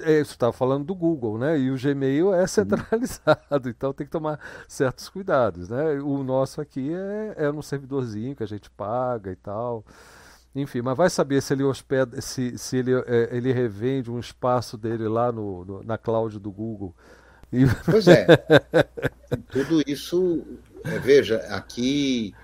é, 0.03 0.20
isso 0.20 0.32
estava 0.32 0.53
falando 0.53 0.84
do 0.84 0.96
Google, 0.96 1.38
né? 1.38 1.57
E 1.59 1.70
o 1.70 1.76
Gmail 1.80 2.34
é 2.34 2.44
centralizado, 2.46 3.68
então 3.70 3.92
tem 3.92 4.07
que 4.07 4.12
tomar 4.12 4.40
certos 4.66 5.09
cuidados, 5.09 5.68
né? 5.68 6.01
O 6.01 6.24
nosso 6.24 6.61
aqui 6.61 6.92
é, 6.92 7.46
é 7.46 7.53
no 7.53 7.62
servidorzinho 7.62 8.34
que 8.34 8.42
a 8.42 8.49
gente 8.49 8.68
paga 8.68 9.30
e 9.30 9.36
tal. 9.36 9.84
Enfim, 10.61 10.83
mas 10.83 10.97
vai 10.97 11.11
saber 11.11 11.41
se 11.43 11.53
ele 11.53 11.63
hospeda, 11.63 12.21
se, 12.21 12.57
se 12.59 12.77
ele, 12.77 12.95
é, 12.95 13.29
ele 13.33 13.53
revende 13.53 14.11
um 14.11 14.19
espaço 14.19 14.77
dele 14.77 15.09
lá 15.09 15.31
no, 15.33 15.65
no 15.65 15.83
na 15.83 15.97
cloud 15.97 16.39
do 16.39 16.51
Google 16.51 16.95
e... 17.53 17.65
Pois 17.85 18.07
é. 18.09 18.27
Tudo 19.51 19.83
isso, 19.87 20.45
é, 20.85 20.99
veja, 20.99 21.39
aqui 21.49 22.35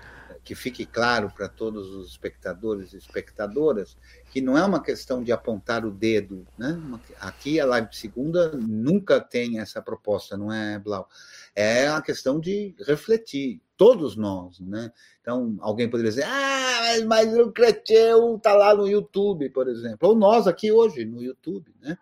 que 0.43 0.53
fique 0.53 0.85
claro 0.85 1.31
para 1.35 1.49
todos 1.49 1.89
os 1.89 2.11
espectadores 2.11 2.93
e 2.93 2.97
espectadoras 2.97 3.97
que 4.31 4.39
não 4.39 4.55
é 4.55 4.63
uma 4.63 4.81
questão 4.81 5.23
de 5.23 5.31
apontar 5.31 5.83
o 5.83 5.91
dedo, 5.91 6.45
né? 6.55 6.79
Aqui 7.19 7.59
a 7.59 7.65
live 7.65 7.87
segunda 7.91 8.51
nunca 8.51 9.19
tem 9.19 9.59
essa 9.59 9.81
proposta, 9.81 10.37
não 10.37 10.53
é, 10.53 10.77
Blau? 10.77 11.09
É 11.55 11.87
a 11.87 12.01
questão 12.01 12.39
de 12.39 12.75
refletir, 12.85 13.61
todos 13.77 14.15
nós, 14.15 14.59
né? 14.59 14.91
Então, 15.21 15.57
alguém 15.59 15.89
poderia 15.89 16.11
dizer, 16.11 16.25
ah, 16.25 17.05
mas, 17.07 17.33
o 17.37 17.51
Creteu 17.51 18.35
está 18.35 18.53
lá 18.53 18.73
no 18.75 18.87
YouTube, 18.87 19.49
por 19.49 19.67
exemplo, 19.67 20.09
ou 20.09 20.15
nós 20.15 20.47
aqui 20.47 20.71
hoje 20.71 21.05
no 21.05 21.21
YouTube, 21.21 21.73
né? 21.81 21.97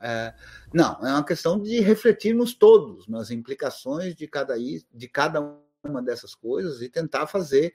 É, 0.00 0.32
não, 0.72 0.92
é 1.04 1.12
uma 1.12 1.24
questão 1.24 1.60
de 1.60 1.80
refletirmos 1.80 2.54
todos 2.54 3.08
nas 3.08 3.30
implicações 3.30 4.14
de 4.14 4.28
cada, 4.28 4.54
de 4.56 5.08
cada 5.08 5.40
uma 5.82 6.02
dessas 6.02 6.34
coisas 6.34 6.82
e 6.82 6.88
tentar 6.88 7.26
fazer, 7.26 7.74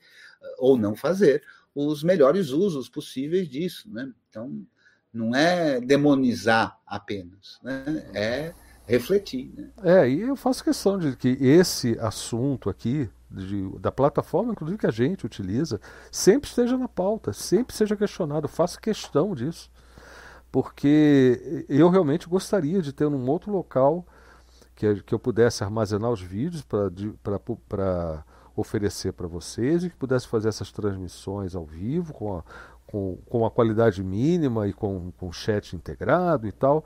ou 0.58 0.78
não 0.78 0.96
fazer, 0.96 1.44
os 1.76 2.04
melhores 2.04 2.50
usos 2.50 2.88
possíveis 2.88 3.50
disso. 3.50 3.90
Né? 3.92 4.12
Então, 4.30 4.66
não 5.12 5.36
é 5.36 5.82
demonizar 5.82 6.80
apenas, 6.88 7.60
né? 7.62 8.10
é 8.14 8.54
refletir. 8.86 9.52
Né? 9.56 9.70
É, 9.84 10.10
e 10.10 10.22
eu 10.22 10.36
faço 10.36 10.64
questão 10.64 10.98
de 10.98 11.16
que 11.16 11.30
esse 11.40 11.98
assunto 12.00 12.70
aqui, 12.70 13.10
de, 13.30 13.70
da 13.80 13.92
plataforma, 13.92 14.52
inclusive 14.52 14.78
que 14.78 14.88
a 14.88 14.92
gente 14.92 15.26
utiliza, 15.26 15.80
sempre 16.12 16.50
esteja 16.50 16.78
na 16.78 16.88
pauta, 16.88 17.34
sempre 17.34 17.76
seja 17.76 17.96
questionado. 17.96 18.46
Eu 18.46 18.50
faço 18.50 18.80
questão 18.80 19.34
disso 19.34 19.72
porque 20.52 21.66
eu 21.68 21.90
realmente 21.90 22.30
gostaria 22.30 22.80
de 22.80 22.94
ter 22.94 23.08
um 23.08 23.28
outro 23.28 23.52
local 23.52 24.06
que, 24.76 25.02
que 25.02 25.14
eu 25.14 25.18
pudesse 25.18 25.64
armazenar 25.64 26.12
os 26.12 26.22
vídeos 26.22 26.62
para 26.62 28.24
oferecer 28.56 29.14
para 29.14 29.26
vocês 29.26 29.84
e 29.84 29.90
que 29.90 29.96
pudesse 29.96 30.28
fazer 30.28 30.50
essas 30.50 30.72
transmissões 30.72 31.56
ao 31.56 31.66
vivo 31.66 32.14
com 32.14 32.38
a, 32.38 32.44
com, 32.86 33.18
com 33.28 33.46
a 33.48 33.50
qualidade 33.50 34.04
mínima 34.04 34.68
e 34.68 34.74
com, 34.74 35.12
com 35.18 35.32
chat 35.32 35.76
integrado 35.76 36.46
e 36.46 36.52
tal 36.52 36.86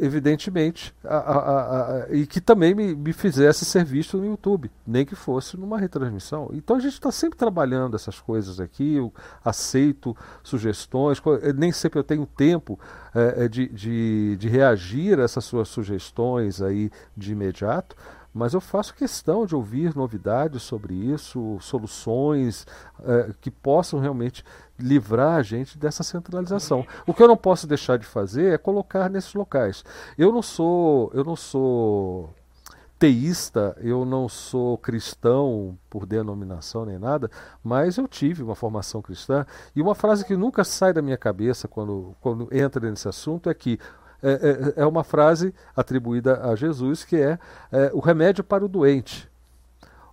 evidentemente, 0.00 0.94
a, 1.04 1.16
a, 1.16 2.02
a, 2.04 2.06
e 2.10 2.26
que 2.26 2.40
também 2.40 2.74
me, 2.74 2.94
me, 2.94 3.12
fizesse 3.12 3.64
ser 3.64 3.84
visto 3.84 4.16
no 4.18 4.26
YouTube, 4.26 4.70
nem 4.86 5.04
que 5.04 5.14
fosse 5.14 5.56
numa 5.56 5.78
retransmissão. 5.78 6.50
Então 6.52 6.76
a 6.76 6.80
gente 6.80 6.94
está 6.94 7.10
sempre 7.10 7.38
trabalhando 7.38 7.96
essas 7.96 8.20
coisas 8.20 8.60
aqui, 8.60 8.94
eu 8.94 9.12
aceito 9.44 10.16
sugestões, 10.42 11.20
nem 11.56 11.72
sempre 11.72 11.98
eu 11.98 12.04
tenho 12.04 12.26
tempo 12.26 12.78
é, 13.14 13.48
de, 13.48 13.68
de, 13.68 14.36
de 14.36 14.48
reagir 14.48 15.18
a 15.18 15.24
essas 15.24 15.44
suas 15.44 15.68
sugestões 15.68 16.62
aí 16.62 16.90
de 17.16 17.32
imediato, 17.32 17.96
mas 18.32 18.54
eu 18.54 18.60
faço 18.60 18.94
questão 18.94 19.46
de 19.46 19.54
ouvir 19.54 19.96
novidades 19.96 20.62
sobre 20.62 20.94
isso, 20.94 21.58
soluções 21.60 22.66
é, 23.02 23.32
que 23.40 23.50
possam 23.50 23.98
realmente 23.98 24.44
livrar 24.78 25.36
a 25.36 25.42
gente 25.42 25.76
dessa 25.76 26.02
centralização. 26.02 26.86
O 27.06 27.12
que 27.12 27.22
eu 27.22 27.28
não 27.28 27.36
posso 27.36 27.66
deixar 27.66 27.98
de 27.98 28.06
fazer 28.06 28.54
é 28.54 28.58
colocar 28.58 29.08
nesses 29.10 29.34
locais. 29.34 29.84
Eu 30.16 30.32
não 30.32 30.42
sou, 30.42 31.10
eu 31.14 31.24
não 31.24 31.34
sou 31.34 32.32
teísta, 32.98 33.76
eu 33.80 34.04
não 34.04 34.28
sou 34.28 34.76
cristão 34.76 35.78
por 35.88 36.04
denominação 36.04 36.84
nem 36.84 36.98
nada, 36.98 37.30
mas 37.62 37.96
eu 37.96 38.08
tive 38.08 38.42
uma 38.42 38.56
formação 38.56 39.00
cristã 39.00 39.46
e 39.74 39.80
uma 39.80 39.94
frase 39.94 40.24
que 40.24 40.36
nunca 40.36 40.64
sai 40.64 40.92
da 40.92 41.00
minha 41.00 41.16
cabeça 41.16 41.68
quando, 41.68 42.16
quando 42.20 42.48
entra 42.52 42.90
nesse 42.90 43.08
assunto 43.08 43.48
é 43.48 43.54
que 43.54 43.78
é, 44.22 44.74
é, 44.76 44.82
é 44.82 44.86
uma 44.86 45.04
frase 45.04 45.54
atribuída 45.76 46.40
a 46.42 46.56
Jesus 46.56 47.04
que 47.04 47.16
é, 47.16 47.38
é 47.70 47.90
o 47.92 48.00
remédio 48.00 48.42
para 48.42 48.64
o 48.64 48.68
doente. 48.68 49.28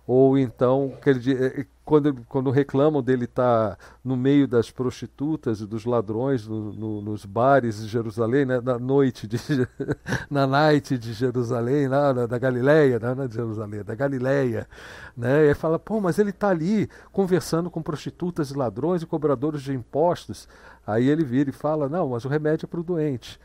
Ou 0.06 0.38
então, 0.38 0.92
ele, 1.04 1.32
é, 1.34 1.66
quando, 1.84 2.14
quando 2.28 2.50
reclamam 2.50 3.02
dele 3.02 3.24
estar 3.24 3.70
tá 3.70 3.78
no 4.04 4.16
meio 4.16 4.46
das 4.46 4.70
prostitutas 4.70 5.60
e 5.60 5.66
dos 5.66 5.84
ladrões 5.84 6.46
no, 6.46 6.72
no, 6.72 7.02
nos 7.02 7.24
bares 7.24 7.82
de 7.82 7.88
Jerusalém, 7.88 8.44
né, 8.44 8.60
na 8.60 8.78
noite, 8.78 9.26
de, 9.26 9.38
na 10.30 10.46
night 10.46 10.96
de 10.96 11.12
Jerusalém, 11.12 11.88
na, 11.88 12.14
na, 12.14 12.26
da 12.26 12.38
Galileia, 12.38 13.00
não, 13.00 13.24
é 13.24 13.28
de 13.28 13.34
Jerusalém, 13.34 13.82
da 13.82 13.96
Galileia. 13.96 14.68
Né, 15.16 15.50
e 15.50 15.54
fala, 15.54 15.76
pô, 15.76 16.00
mas 16.00 16.20
ele 16.20 16.30
está 16.30 16.50
ali 16.50 16.88
conversando 17.12 17.68
com 17.68 17.82
prostitutas 17.82 18.50
e 18.50 18.56
ladrões 18.56 19.02
e 19.02 19.06
cobradores 19.06 19.62
de 19.62 19.72
impostos. 19.72 20.48
Aí 20.86 21.08
ele 21.08 21.24
vira 21.24 21.50
e 21.50 21.52
fala, 21.52 21.88
não, 21.88 22.10
mas 22.10 22.24
o 22.24 22.28
remédio 22.28 22.66
é 22.66 22.68
para 22.68 22.80
o 22.80 22.84
doente. 22.84 23.40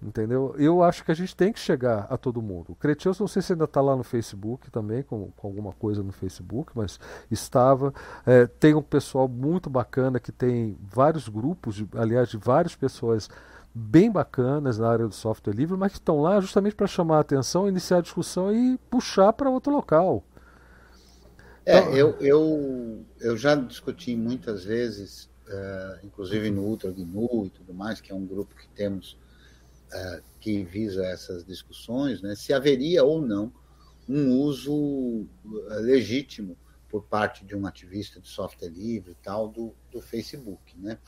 Entendeu? 0.00 0.54
Eu 0.58 0.82
acho 0.82 1.02
que 1.02 1.10
a 1.10 1.14
gente 1.14 1.34
tem 1.34 1.50
que 1.50 1.58
chegar 1.58 2.06
a 2.10 2.18
todo 2.18 2.42
mundo. 2.42 2.72
O 2.72 2.74
Cretios, 2.74 3.18
não 3.18 3.26
sei 3.26 3.40
se 3.40 3.52
ainda 3.54 3.64
está 3.64 3.80
lá 3.80 3.96
no 3.96 4.04
Facebook 4.04 4.70
também, 4.70 5.02
com, 5.02 5.30
com, 5.30 5.46
alguma 5.46 5.72
coisa 5.72 6.02
no 6.02 6.12
Facebook, 6.12 6.72
mas 6.74 7.00
estava. 7.30 7.94
É, 8.26 8.46
tem 8.46 8.74
um 8.74 8.82
pessoal 8.82 9.26
muito 9.26 9.70
bacana 9.70 10.20
que 10.20 10.30
tem 10.30 10.76
vários 10.82 11.28
grupos, 11.28 11.76
de, 11.76 11.88
aliás, 11.94 12.28
de 12.28 12.36
várias 12.36 12.76
pessoas 12.76 13.30
bem 13.74 14.10
bacanas 14.10 14.78
na 14.78 14.88
área 14.88 15.08
do 15.08 15.14
software 15.14 15.54
livre, 15.54 15.76
mas 15.78 15.92
que 15.92 15.98
estão 15.98 16.20
lá 16.20 16.40
justamente 16.40 16.76
para 16.76 16.86
chamar 16.86 17.16
a 17.16 17.20
atenção, 17.20 17.66
iniciar 17.66 17.98
a 17.98 18.02
discussão 18.02 18.54
e 18.54 18.78
puxar 18.90 19.32
para 19.32 19.48
outro 19.48 19.72
local. 19.72 20.22
É, 21.64 21.78
então... 21.78 21.92
eu, 21.92 22.16
eu, 22.20 23.04
eu 23.18 23.36
já 23.36 23.54
discuti 23.54 24.14
muitas 24.14 24.64
vezes, 24.64 25.24
uh, 25.48 26.06
inclusive 26.06 26.50
no 26.50 26.62
Ultra 26.62 26.90
GNU 26.90 27.46
e 27.46 27.50
tudo 27.50 27.74
mais, 27.74 28.00
que 28.00 28.12
é 28.12 28.14
um 28.14 28.26
grupo 28.26 28.54
que 28.54 28.68
temos 28.68 29.18
que 30.40 30.64
visa 30.64 31.04
essas 31.06 31.44
discussões, 31.44 32.20
né, 32.22 32.34
se 32.34 32.52
haveria 32.52 33.04
ou 33.04 33.20
não 33.20 33.52
um 34.08 34.38
uso 34.38 35.26
eh, 35.44 35.80
legítimo 35.80 36.56
por 36.88 37.02
parte 37.02 37.44
de 37.44 37.56
um 37.56 37.66
ativista 37.66 38.20
de 38.20 38.28
software 38.28 38.68
livre 38.68 39.12
e 39.12 39.16
tal 39.16 39.48
do, 39.48 39.74
do 39.90 40.00
Facebook, 40.00 40.78
né? 40.78 40.98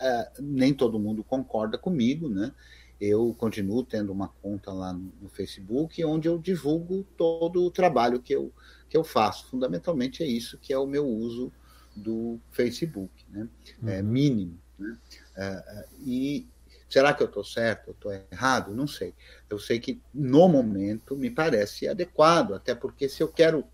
Uh, 0.00 0.42
nem 0.42 0.72
todo 0.72 0.98
mundo 0.98 1.22
concorda 1.22 1.76
comigo, 1.76 2.28
né? 2.28 2.52
Eu 2.98 3.34
continuo 3.36 3.84
tendo 3.84 4.10
uma 4.10 4.28
conta 4.28 4.72
lá 4.72 4.92
no, 4.92 5.12
no, 5.20 5.28
Facebook 5.28 6.02
onde 6.04 6.26
eu 6.26 6.38
divulgo 6.38 7.06
todo 7.16 7.62
o 7.62 7.70
trabalho 7.70 8.20
que 8.20 8.32
eu, 8.32 8.50
que 8.88 8.96
eu 8.96 9.04
faço. 9.04 9.46
Fundamentalmente 9.48 10.22
é 10.22 10.26
isso 10.26 10.58
que 10.58 10.72
é 10.72 10.78
o 10.78 10.86
meu 10.86 11.06
uso 11.06 11.52
do 11.94 12.40
Facebook, 12.50 13.12
né? 13.28 13.46
É 13.82 13.84
uhum. 13.84 13.88
É 13.90 14.02
mínimo, 14.02 14.58
né? 14.78 14.98
Uh, 15.36 15.88
e 16.00 16.48
Será 16.88 17.12
que 17.12 17.22
eu 17.22 17.26
estou 17.26 17.44
certo, 17.44 17.88
eu 17.88 17.92
estou 17.92 18.12
errado? 18.30 18.74
Não 18.74 18.86
sei. 18.86 19.14
Eu 19.50 19.58
sei 19.58 19.80
que 19.80 20.00
no 20.14 20.48
momento 20.48 21.16
me 21.16 21.30
parece 21.30 21.88
adequado, 21.88 22.54
até 22.54 22.74
porque 22.74 23.08
se 23.08 23.22
eu 23.22 23.28
quero 23.28 23.64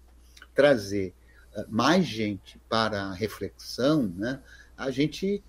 trazer 0.55 1.15
eh, 1.55 1.67
mais 1.69 2.07
gente 2.07 2.59
para 2.69 3.03
a 3.03 3.13
reflexão, 3.13 4.05
né, 4.17 4.41
a 4.77 4.91
gente 4.91 5.43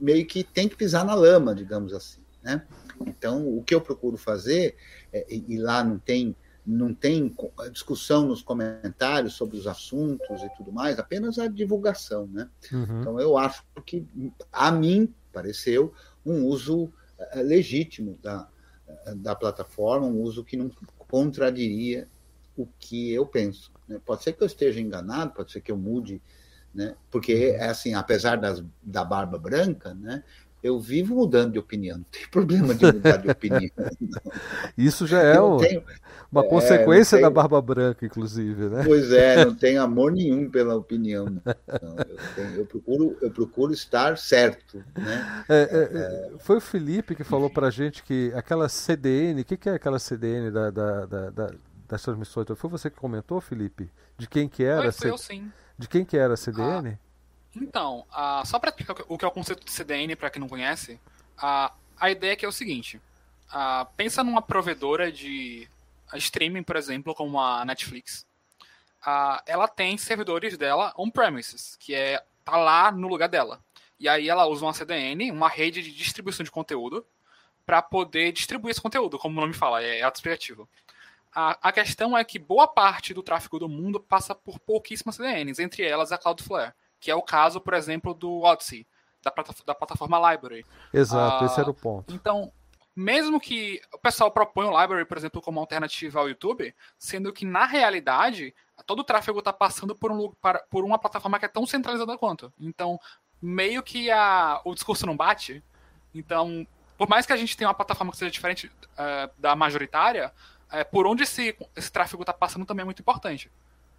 meio 0.00 0.26
que 0.26 0.42
tem 0.42 0.68
que 0.68 0.76
pisar 0.76 1.04
na 1.04 1.14
lama, 1.14 1.54
digamos 1.54 1.92
assim. 1.92 2.20
Né? 2.42 2.62
Então, 3.06 3.46
o 3.48 3.62
que 3.62 3.74
eu 3.74 3.80
procuro 3.80 4.16
fazer, 4.16 4.76
é, 5.12 5.26
e 5.30 5.56
lá 5.56 5.82
não 5.82 5.98
tem, 5.98 6.36
não 6.66 6.92
tem 6.92 7.34
discussão 7.72 8.26
nos 8.26 8.42
comentários 8.42 9.34
sobre 9.34 9.56
os 9.56 9.66
assuntos 9.66 10.42
e 10.42 10.48
tudo 10.56 10.72
mais, 10.72 10.98
apenas 10.98 11.38
a 11.38 11.46
divulgação. 11.46 12.26
Né? 12.26 12.48
Uhum. 12.72 13.00
Então, 13.00 13.20
eu 13.20 13.38
acho 13.38 13.62
que, 13.86 14.06
a 14.52 14.70
mim, 14.70 15.12
pareceu 15.32 15.92
um 16.24 16.44
uso 16.44 16.92
legítimo 17.36 18.18
da, 18.22 18.48
da 19.16 19.34
plataforma, 19.34 20.06
um 20.06 20.22
uso 20.22 20.44
que 20.44 20.56
não 20.56 20.70
contradiria 21.08 22.08
o 22.56 22.66
que 22.78 23.12
eu 23.12 23.26
penso. 23.26 23.72
Né? 23.88 24.00
Pode 24.04 24.22
ser 24.22 24.32
que 24.32 24.42
eu 24.42 24.46
esteja 24.46 24.80
enganado, 24.80 25.32
pode 25.32 25.52
ser 25.52 25.60
que 25.60 25.72
eu 25.72 25.76
mude, 25.76 26.20
né? 26.74 26.94
porque 27.10 27.50
uhum. 27.50 27.56
é 27.56 27.68
assim, 27.68 27.94
apesar 27.94 28.36
das, 28.36 28.62
da 28.82 29.04
barba 29.04 29.38
branca, 29.38 29.94
né? 29.94 30.22
eu 30.62 30.80
vivo 30.80 31.14
mudando 31.14 31.52
de 31.52 31.58
opinião, 31.58 31.98
não 31.98 32.04
tem 32.04 32.26
problema 32.28 32.74
de 32.74 32.86
mudar 32.86 33.18
de 33.18 33.30
opinião. 33.30 33.70
Isso 34.78 35.06
já 35.06 35.20
é 35.20 35.38
o... 35.38 35.58
tenho, 35.58 35.84
Uma 36.34 36.44
É, 36.44 36.48
consequência 36.48 37.16
não 37.16 37.22
da 37.22 37.28
tem- 37.28 37.34
barba 37.34 37.62
branca, 37.62 38.04
inclusive, 38.04 38.68
né? 38.68 38.82
Pois 38.84 39.10
é, 39.12 39.44
não 39.44 39.54
tenho 39.54 39.80
amor 39.82 40.10
nenhum 40.12 40.50
pela 40.50 40.74
opinião. 40.74 41.26
Não. 41.26 41.96
Eu, 41.98 42.18
tenho- 42.34 42.54
eu 42.56 42.66
procuro, 42.66 43.18
eu 43.22 43.30
procuro 43.30 43.72
estar 43.72 44.18
certo. 44.18 44.84
Né? 44.96 45.44
É, 45.48 45.54
é, 45.62 46.32
é, 46.34 46.38
foi 46.40 46.56
o 46.56 46.60
Felipe 46.60 47.14
que 47.14 47.22
falou 47.24 47.48
pra 47.48 47.70
gente 47.70 48.02
que 48.02 48.32
aquela 48.34 48.68
CDN, 48.68 49.42
o 49.42 49.44
que, 49.44 49.56
que 49.56 49.68
é 49.68 49.74
aquela 49.74 49.98
CDN 49.98 50.50
da, 50.50 50.70
da, 50.70 51.06
da- 51.06 51.30
da- 51.30 51.50
das 51.88 52.02
transmissões? 52.02 52.46
Foi 52.56 52.70
você 52.70 52.90
que 52.90 52.96
comentou, 52.96 53.40
Felipe? 53.40 53.88
De 54.18 54.26
quem 54.26 54.48
que 54.48 54.64
era? 54.64 54.80
Foi, 54.80 54.88
a 54.88 54.92
foi 54.92 55.10
eu 55.10 55.18
sim. 55.18 55.52
De 55.78 55.86
quem 55.88 56.04
que 56.04 56.16
era 56.16 56.34
a 56.34 56.36
CDN? 56.36 56.98
Então, 57.56 58.04
ah, 58.12 58.42
só 58.44 58.58
para 58.58 58.70
explicar 58.70 58.96
o 59.08 59.16
que 59.16 59.24
é 59.24 59.28
o 59.28 59.30
conceito 59.30 59.64
de 59.64 59.70
CDN 59.70 60.16
para 60.16 60.30
quem 60.30 60.40
não 60.40 60.48
conhece, 60.48 60.98
ah, 61.38 61.72
a 62.00 62.10
ideia 62.10 62.32
é 62.32 62.36
que 62.36 62.44
é 62.44 62.48
o 62.48 62.52
seguinte: 62.52 63.00
ah, 63.52 63.86
pensa 63.96 64.24
numa 64.24 64.42
provedora 64.42 65.12
de 65.12 65.68
streaming, 66.16 66.62
por 66.62 66.76
exemplo, 66.76 67.14
como 67.14 67.40
a 67.40 67.64
Netflix. 67.64 68.26
Ela 69.46 69.68
tem 69.68 69.98
servidores 69.98 70.56
dela 70.56 70.92
on-premises, 70.96 71.76
que 71.78 71.94
é 71.94 72.22
tá 72.44 72.56
lá 72.56 72.90
no 72.92 73.08
lugar 73.08 73.28
dela. 73.28 73.60
E 73.98 74.08
aí 74.08 74.28
ela 74.28 74.46
usa 74.46 74.64
uma 74.64 74.74
CDN, 74.74 75.30
uma 75.30 75.48
rede 75.48 75.82
de 75.82 75.92
distribuição 75.92 76.44
de 76.44 76.50
conteúdo, 76.50 77.06
para 77.64 77.80
poder 77.80 78.32
distribuir 78.32 78.72
esse 78.72 78.80
conteúdo, 78.80 79.18
como 79.18 79.38
o 79.38 79.40
nome 79.40 79.54
fala, 79.54 79.82
é 79.82 80.02
autoexplicativo. 80.02 80.68
A, 81.34 81.56
a 81.68 81.72
questão 81.72 82.16
é 82.16 82.22
que 82.22 82.38
boa 82.38 82.68
parte 82.68 83.14
do 83.14 83.22
tráfego 83.22 83.58
do 83.58 83.68
mundo 83.68 83.98
passa 83.98 84.34
por 84.34 84.58
pouquíssimas 84.58 85.16
CDNs, 85.16 85.62
entre 85.62 85.82
elas 85.82 86.12
a 86.12 86.18
Cloudflare 86.18 86.74
que 87.04 87.10
é 87.10 87.14
o 87.14 87.20
caso, 87.20 87.60
por 87.60 87.74
exemplo, 87.74 88.14
do 88.14 88.40
Odyssey, 88.40 88.86
da, 89.22 89.30
da 89.66 89.74
plataforma 89.74 90.32
Library. 90.32 90.64
Exato, 90.90 91.44
ah, 91.44 91.46
esse 91.46 91.60
era 91.60 91.68
o 91.68 91.74
ponto. 91.74 92.14
Então, 92.14 92.50
mesmo 92.94 93.40
que 93.40 93.80
o 93.92 93.98
pessoal 93.98 94.30
proponha 94.30 94.70
o 94.70 94.80
Library, 94.80 95.04
por 95.04 95.16
exemplo, 95.16 95.42
como 95.42 95.60
alternativa 95.60 96.20
ao 96.20 96.28
YouTube, 96.28 96.74
sendo 96.98 97.32
que 97.32 97.44
na 97.44 97.66
realidade 97.66 98.54
todo 98.86 99.00
o 99.00 99.04
tráfego 99.04 99.40
está 99.40 99.52
passando 99.52 99.94
por, 99.94 100.12
um, 100.12 100.32
por 100.70 100.84
uma 100.84 100.98
plataforma 100.98 101.38
que 101.38 101.44
é 101.44 101.48
tão 101.48 101.66
centralizada 101.66 102.16
quanto. 102.16 102.52
Então, 102.58 102.98
meio 103.42 103.82
que 103.82 104.10
a, 104.10 104.60
o 104.64 104.74
discurso 104.74 105.06
não 105.06 105.16
bate. 105.16 105.62
Então, 106.14 106.66
por 106.96 107.08
mais 107.08 107.26
que 107.26 107.32
a 107.32 107.36
gente 107.36 107.56
tenha 107.56 107.68
uma 107.68 107.74
plataforma 107.74 108.12
que 108.12 108.18
seja 108.18 108.30
diferente 108.30 108.70
eh, 108.96 109.30
da 109.36 109.56
majoritária, 109.56 110.32
eh, 110.70 110.84
por 110.84 111.06
onde 111.06 111.24
esse, 111.24 111.56
esse 111.74 111.90
tráfego 111.90 112.22
está 112.22 112.32
passando 112.32 112.64
também 112.64 112.82
é 112.82 112.84
muito 112.84 113.00
importante. 113.00 113.50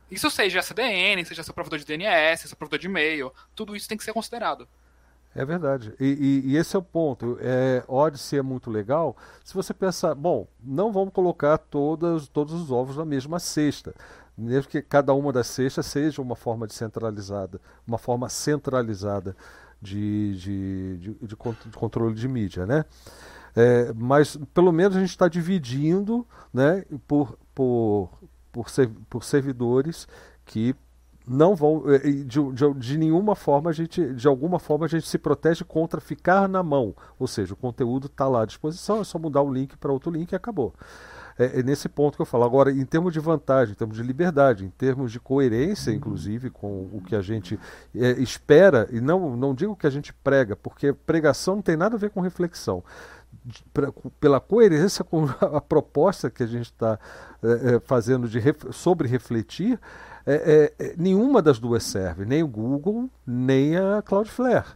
Isso 0.10 0.30
seja 0.30 0.62
CDN, 0.62 1.26
seja 1.26 1.44
seu 1.44 1.54
provedor 1.54 1.80
de 1.80 1.86
DNS, 1.86 2.48
seu 2.48 2.58
provedor 2.58 2.80
de 2.80 2.88
e-mail, 2.88 3.34
tudo 3.56 3.76
isso 3.76 3.88
tem 3.88 3.98
que 3.98 4.04
ser 4.04 4.14
considerado. 4.14 4.68
É 5.38 5.44
verdade. 5.44 5.94
E, 6.00 6.06
e- 6.06 6.52
e 6.52 6.58
esse 6.58 6.76
é 6.76 6.80
o 6.80 6.82
ponto. 6.82 7.38
É, 7.42 7.84
Odyssey 7.88 8.40
é 8.40 8.42
muito 8.42 8.72
legal. 8.72 9.18
Se 9.44 9.54
você 9.54 9.74
pensar, 9.74 10.16
bom, 10.16 10.48
não 10.64 10.94
vamos 10.94 11.14
colocar 11.14 11.58
todas, 11.58 12.28
todos 12.30 12.54
os 12.54 12.72
ovos 12.72 12.96
na 12.96 13.04
mesma 13.06 13.38
cesta. 13.40 13.94
Mesmo 14.38 14.70
que 14.72 14.82
cada 14.82 15.14
uma 15.14 15.34
das 15.34 15.48
cestas 15.48 15.86
seja 15.88 16.22
uma 16.22 16.36
forma 16.36 16.66
de 16.68 16.74
centralizada, 16.74 17.60
uma 17.88 17.98
forma 17.98 18.30
centralizada 18.30 19.36
de, 19.82 20.36
de, 20.38 20.98
de, 20.98 21.14
de 21.14 21.28
de 21.28 21.36
controle 21.78 22.16
de 22.16 22.28
mídia, 22.28 22.66
né? 22.66 22.86
É, 23.56 23.94
mas 23.94 24.38
pelo 24.54 24.72
menos 24.72 24.98
a 24.98 25.00
gente 25.00 25.10
está 25.10 25.28
dividindo 25.30 26.28
né, 26.54 26.84
por, 27.08 27.38
por, 27.54 28.10
por, 28.52 28.70
ser- 28.70 28.90
por 29.10 29.24
servidores 29.24 30.08
que 30.46 30.76
não 31.28 31.56
vão 31.56 31.84
eh, 31.88 32.08
e 32.08 32.24
de, 32.24 32.40
de, 32.54 32.74
de 32.76 32.98
nenhuma 32.98 33.36
forma 33.36 33.70
a 33.70 33.74
gente 33.74 34.14
de 34.14 34.28
alguma 34.28 34.60
forma 34.60 34.86
a 34.86 34.90
gente 34.90 35.08
se 35.08 35.18
protege 35.18 35.64
contra 35.64 36.00
ficar 36.00 36.48
na 36.48 36.62
mão. 36.64 36.96
Ou 37.20 37.28
seja 37.28 37.54
o 37.54 37.58
conteúdo 37.58 38.08
está 38.08 38.28
lá 38.28 38.44
à 38.44 38.46
disposição 38.46 39.02
é 39.02 39.04
só 39.04 39.18
mudar 39.18 39.42
o 39.42 39.52
link 39.54 39.76
para 39.78 39.92
outro 39.92 40.12
link 40.12 40.32
e 40.32 40.36
acabou. 40.36 40.74
É, 41.38 41.60
é 41.60 41.64
nesse 41.64 41.90
ponto 41.90 42.16
que 42.16 42.22
eu 42.22 42.26
falo. 42.26 42.44
Agora 42.46 42.72
em 42.72 42.86
termos 42.86 43.12
de 43.12 43.20
vantagem 43.20 43.74
em 43.74 43.76
termos 43.78 43.98
de 43.98 44.04
liberdade 44.04 44.64
em 44.66 44.70
termos 44.70 45.12
de 45.12 45.20
coerência 45.20 45.92
inclusive 45.92 46.50
com 46.50 46.88
o 46.94 47.02
que 47.06 47.16
a 47.16 47.22
gente 47.22 47.60
eh, 47.96 48.12
espera 48.20 48.88
e 48.92 49.02
não 49.02 49.36
não 49.36 49.54
digo 49.54 49.76
que 49.76 49.88
a 49.88 49.90
gente 49.90 50.14
prega 50.14 50.56
porque 50.56 50.94
pregação 50.94 51.56
não 51.56 51.62
tem 51.62 51.76
nada 51.76 51.96
a 51.96 52.00
ver 52.00 52.10
com 52.12 52.22
reflexão. 52.22 52.84
Pra- 53.74 53.92
pela 54.20 54.40
coerência 54.40 55.04
com 55.04 55.26
a 55.42 55.60
proposta 55.60 56.30
que 56.30 56.42
a 56.42 56.48
gente 56.48 56.68
está 56.72 56.98
fazendo 57.84 58.28
de 58.28 58.40
ref- 58.40 58.72
sobre 58.72 59.08
refletir, 59.08 59.80
é, 60.26 60.74
é, 60.80 60.86
é, 60.86 60.96
nenhuma 60.98 61.42
das 61.42 61.60
duas 61.60 61.84
serve, 61.84 62.26
nem 62.26 62.42
o 62.42 62.48
Google, 62.48 63.10
nem 63.26 63.78
a 63.78 64.02
Cloudflare. 64.02 64.76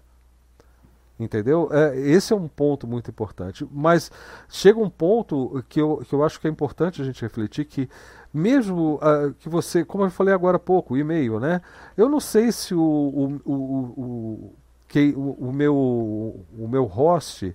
Entendeu? 1.19 1.69
É, 1.71 1.99
esse 1.99 2.31
é 2.31 2.35
um 2.35 2.47
ponto 2.47 2.87
muito 2.87 3.11
importante. 3.11 3.67
Mas 3.71 4.09
chega 4.47 4.79
um 4.79 4.89
ponto 4.89 5.63
que 5.67 5.81
eu, 5.81 5.97
que 6.07 6.13
eu 6.13 6.23
acho 6.23 6.39
que 6.39 6.47
é 6.47 6.49
importante 6.49 7.01
a 7.01 7.05
gente 7.05 7.21
refletir 7.21 7.65
que 7.65 7.89
mesmo 8.33 8.99
ah, 9.01 9.33
que 9.37 9.49
você, 9.49 9.83
como 9.83 10.05
eu 10.05 10.11
falei 10.11 10.33
agora 10.33 10.55
há 10.55 10.59
pouco, 10.59 10.95
e-mail, 10.95 11.39
né? 11.39 11.61
Eu 11.97 12.07
não 12.07 12.19
sei 12.19 12.51
se 12.51 12.73
o, 12.73 12.79
o, 12.79 13.41
o, 13.43 13.55
o, 13.55 14.53
que, 14.87 15.13
o, 15.17 15.49
o 15.49 15.51
meu, 15.51 15.75
o 15.75 16.67
meu 16.69 16.85
host 16.85 17.53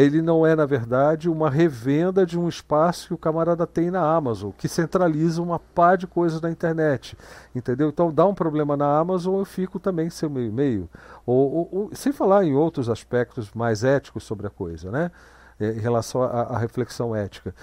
ele 0.00 0.20
não 0.22 0.44
é, 0.46 0.54
na 0.56 0.66
verdade, 0.66 1.28
uma 1.28 1.48
revenda 1.50 2.26
de 2.26 2.38
um 2.38 2.48
espaço 2.48 3.08
que 3.08 3.14
o 3.14 3.18
camarada 3.18 3.66
tem 3.66 3.90
na 3.90 4.00
Amazon, 4.00 4.50
que 4.56 4.68
centraliza 4.68 5.40
uma 5.42 5.58
pá 5.58 5.96
de 5.96 6.06
coisas 6.06 6.40
na 6.40 6.50
internet. 6.50 7.16
Entendeu? 7.54 7.88
Então 7.88 8.12
dá 8.12 8.26
um 8.26 8.34
problema 8.34 8.76
na 8.76 8.98
Amazon, 8.98 9.38
eu 9.38 9.44
fico 9.44 9.78
também 9.78 10.10
sem 10.10 10.28
meu 10.28 10.44
e-mail. 10.44 10.88
Ou, 11.24 11.52
ou- 11.52 11.68
ou- 11.72 11.90
sem 11.94 12.12
falar 12.12 12.44
em 12.44 12.54
outros 12.54 12.88
aspectos 12.88 13.52
mais 13.54 13.84
éticos 13.84 14.24
sobre 14.24 14.46
a 14.46 14.50
coisa, 14.50 14.90
né? 14.90 15.10
Eh, 15.58 15.72
Em 15.72 15.80
relação 15.80 16.22
à, 16.22 16.58
reflexão 16.58 17.14
ética. 17.16 17.54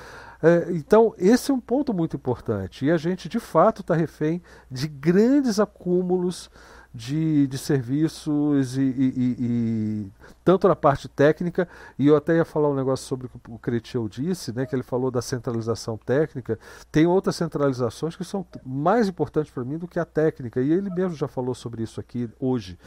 Eh, 0.41 0.67
então, 0.71 1.13
esse 1.17 1.51
é 1.51 1.53
um 1.53 1.59
ponto 1.59 1.93
muito 1.93 2.15
importante. 2.15 2.85
E 2.85 2.91
a 2.91 2.97
gente, 2.97 3.29
de 3.29 3.39
fato, 3.39 3.81
está 3.81 3.93
refém 3.93 4.41
de 4.69 4.87
grandes 4.87 5.59
acúmulos 5.59 6.49
de, 6.93 7.47
de 7.47 7.57
serviços 7.57 8.77
e, 8.77 8.81
e- 8.81 9.35
e- 9.39 10.11
tanto 10.43 10.67
na 10.67 10.75
parte 10.75 11.07
técnica, 11.07 11.67
e 11.97 12.07
eu 12.07 12.15
até 12.15 12.35
ia 12.35 12.45
falar 12.45 12.69
um 12.69 12.75
negócio 12.75 13.05
sobre 13.07 13.25
o 13.25 13.29
que 13.29 13.51
o 13.51 13.57
Cretiel 13.57 14.07
disse, 14.07 14.53
né, 14.53 14.65
que 14.65 14.75
ele 14.75 14.83
falou 14.83 15.09
da 15.09 15.21
centralização 15.21 15.97
técnica, 15.97 16.59
tem 16.91 17.07
outras 17.07 17.35
centralizações 17.35 18.15
que 18.15 18.23
são 18.23 18.45
mais 18.63 19.07
importantes 19.07 19.51
para 19.51 19.63
mim 19.63 19.77
do 19.77 19.87
que 19.87 19.99
a 19.99 20.05
técnica, 20.05 20.61
e 20.61 20.71
ele 20.71 20.89
mesmo 20.91 21.15
já 21.15 21.27
falou 21.27 21.55
sobre 21.55 21.81
isso 21.81 21.99
aqui 21.99 22.29
hoje, 22.39 22.77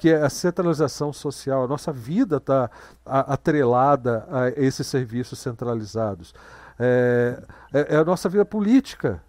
que 0.00 0.08
é 0.08 0.22
a 0.22 0.30
centralização 0.30 1.12
social, 1.12 1.64
a 1.64 1.68
nossa 1.68 1.92
vida 1.92 2.36
está 2.38 2.70
atrelada 3.04 4.26
a 4.30 4.48
esses 4.50 4.86
serviços 4.86 5.38
centralizados. 5.38 6.34
É, 6.78 7.42
é- 7.74 7.94
é 7.94 7.96
a 7.98 8.04
nossa 8.04 8.28
vida 8.28 8.44
política, 8.44 9.22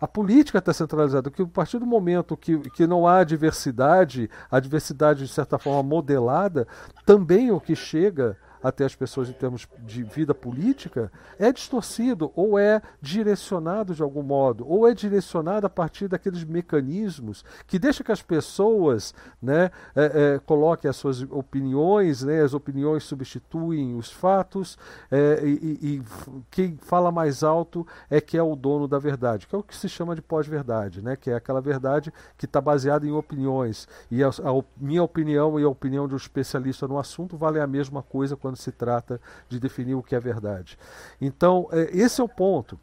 a 0.00 0.06
política 0.06 0.58
está 0.58 0.72
centralizada, 0.72 1.30
porque 1.30 1.42
a 1.42 1.46
partir 1.46 1.78
do 1.78 1.86
momento 1.86 2.36
que, 2.36 2.58
que 2.70 2.86
não 2.86 3.06
há 3.06 3.24
diversidade, 3.24 4.28
a 4.50 4.60
diversidade 4.60 5.24
de 5.24 5.32
certa 5.32 5.58
forma 5.58 5.82
modelada, 5.82 6.66
também 7.04 7.50
o 7.50 7.60
que 7.60 7.74
chega 7.74 8.36
até 8.66 8.84
as 8.84 8.96
pessoas 8.96 9.28
em 9.28 9.32
termos 9.32 9.68
de 9.78 10.02
vida 10.02 10.34
política 10.34 11.10
é 11.38 11.52
distorcido 11.52 12.32
ou 12.34 12.58
é 12.58 12.82
direcionado 13.00 13.94
de 13.94 14.02
algum 14.02 14.24
modo, 14.24 14.68
ou 14.68 14.88
é 14.88 14.92
direcionado 14.92 15.66
a 15.66 15.70
partir 15.70 16.08
daqueles 16.08 16.42
mecanismos 16.42 17.44
que 17.68 17.78
deixa 17.78 18.02
que 18.02 18.10
as 18.10 18.22
pessoas 18.22 19.14
né, 19.40 19.70
é, 19.94 20.34
é, 20.34 20.40
coloquem 20.44 20.88
as 20.88 20.96
suas 20.96 21.22
opiniões, 21.22 22.22
né, 22.24 22.42
as 22.42 22.54
opiniões 22.54 23.04
substituem 23.04 23.94
os 23.94 24.10
fatos, 24.10 24.76
é, 25.12 25.40
e, 25.44 25.78
e- 25.80 26.02
quem 26.50 26.76
fala 26.76 27.12
mais 27.12 27.44
alto 27.44 27.86
é 28.10 28.20
que 28.20 28.36
é 28.36 28.42
o 28.42 28.56
dono 28.56 28.88
da 28.88 28.98
verdade, 28.98 29.46
que 29.46 29.54
é 29.54 29.58
o 29.58 29.62
que 29.62 29.76
se 29.76 29.88
chama 29.88 30.16
de 30.16 30.22
pós-verdade, 30.22 31.00
né, 31.00 31.14
que 31.14 31.30
é 31.30 31.34
aquela 31.36 31.60
verdade 31.60 32.12
que 32.36 32.46
está 32.46 32.60
baseada 32.60 33.06
em 33.06 33.12
opiniões. 33.12 33.86
E 34.10 34.24
a, 34.24 34.28
a 34.28 34.64
minha 34.76 35.04
opinião 35.04 35.60
e 35.60 35.62
a 35.62 35.68
opinião 35.68 36.08
de 36.08 36.14
um 36.14 36.16
especialista 36.16 36.88
no 36.88 36.98
assunto 36.98 37.36
valem 37.36 37.62
a 37.62 37.66
mesma 37.66 38.02
coisa 38.02 38.36
quando 38.36 38.55
se 38.56 38.72
trata 38.72 39.20
de 39.48 39.60
definir 39.60 39.94
o 39.94 40.02
que 40.02 40.14
é 40.14 40.20
verdade. 40.20 40.78
Então, 41.20 41.68
é, 41.72 41.90
esse 41.96 42.20
é 42.20 42.24
o 42.24 42.28
ponto. 42.28 42.78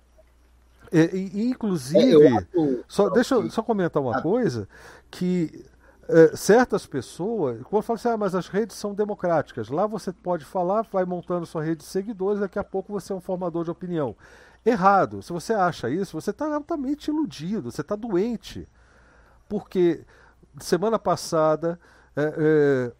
É, 0.91 1.05
e- 1.15 1.31
e, 1.33 1.49
inclusive, 1.49 2.23
É, 2.27 2.37
acho- 2.37 2.83
só, 2.87 3.09
deixa 3.09 3.35
eu 3.35 3.49
só 3.49 3.63
comentar 3.63 4.01
uma 4.01 4.21
coisa, 4.21 4.67
que 5.09 5.65
é, 6.07 6.35
certas 6.35 6.85
pessoas, 6.85 7.61
quando 7.63 7.81
falam 7.81 7.95
assim, 7.95 8.09
ah, 8.09 8.17
mas 8.17 8.35
as 8.35 8.47
redes 8.49 8.75
são 8.75 8.93
democráticas, 8.93 9.69
lá 9.69 9.87
você 9.87 10.11
pode 10.11 10.43
falar, 10.43 10.85
vai 10.91 11.05
montando 11.05 11.45
sua 11.45 11.63
rede 11.63 11.77
de 11.77 11.85
seguidores, 11.85 12.41
daqui 12.41 12.59
a 12.59 12.63
pouco 12.63 12.91
você 12.91 13.13
é 13.13 13.15
um 13.15 13.21
formador 13.21 13.63
de 13.63 13.71
opinião. 13.71 14.13
Errado. 14.65 15.21
Se 15.23 15.31
você 15.31 15.53
acha 15.53 15.89
isso, 15.89 16.19
você 16.19 16.29
está 16.31 16.53
altamente 16.53 17.09
iludido, 17.09 17.71
você 17.71 17.81
está 17.81 17.95
doente. 17.95 18.67
Porque 19.49 20.01
semana 20.59 20.99
passada, 20.99 21.79
é, 22.15 22.91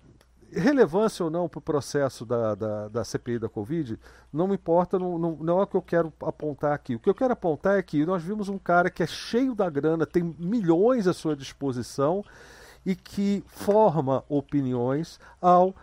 relevância 0.56 1.24
ou 1.24 1.32
não 1.32 1.50
para 1.50 1.60
o 1.60 1.62
processo 1.62 2.26
da, 2.26 2.56
da, 2.56 2.88
da 2.88 3.04
CPI 3.04 3.40
da 3.40 3.50
Covid, 3.50 4.00
não 4.32 4.48
me 4.48 4.56
importa, 4.56 4.98
não, 4.98 5.18
não, 5.18 5.36
não 5.38 5.60
é 5.60 5.64
o 5.64 5.68
que 5.68 5.76
eu 5.76 5.82
quero 5.82 6.14
apontar 6.22 6.74
aqui. 6.74 6.96
O 6.96 7.00
que 7.00 7.10
eu 7.10 7.16
quero 7.16 7.34
apontar 7.34 7.78
é 7.78 7.82
que 7.82 8.06
nós 8.06 8.24
vimos 8.24 8.50
um 8.50 8.58
cara 8.58 8.90
que 8.90 9.04
é 9.04 9.08
cheio 9.08 9.56
da 9.56 9.70
grana, 9.70 10.06
tem 10.06 10.24
milhões 10.40 11.08
à 11.08 11.14
sua 11.14 11.36
disposição 11.36 12.24
e 12.86 12.96
que 12.96 13.44
forma 13.48 14.24
opiniões 14.28 15.20
ao 15.42 15.74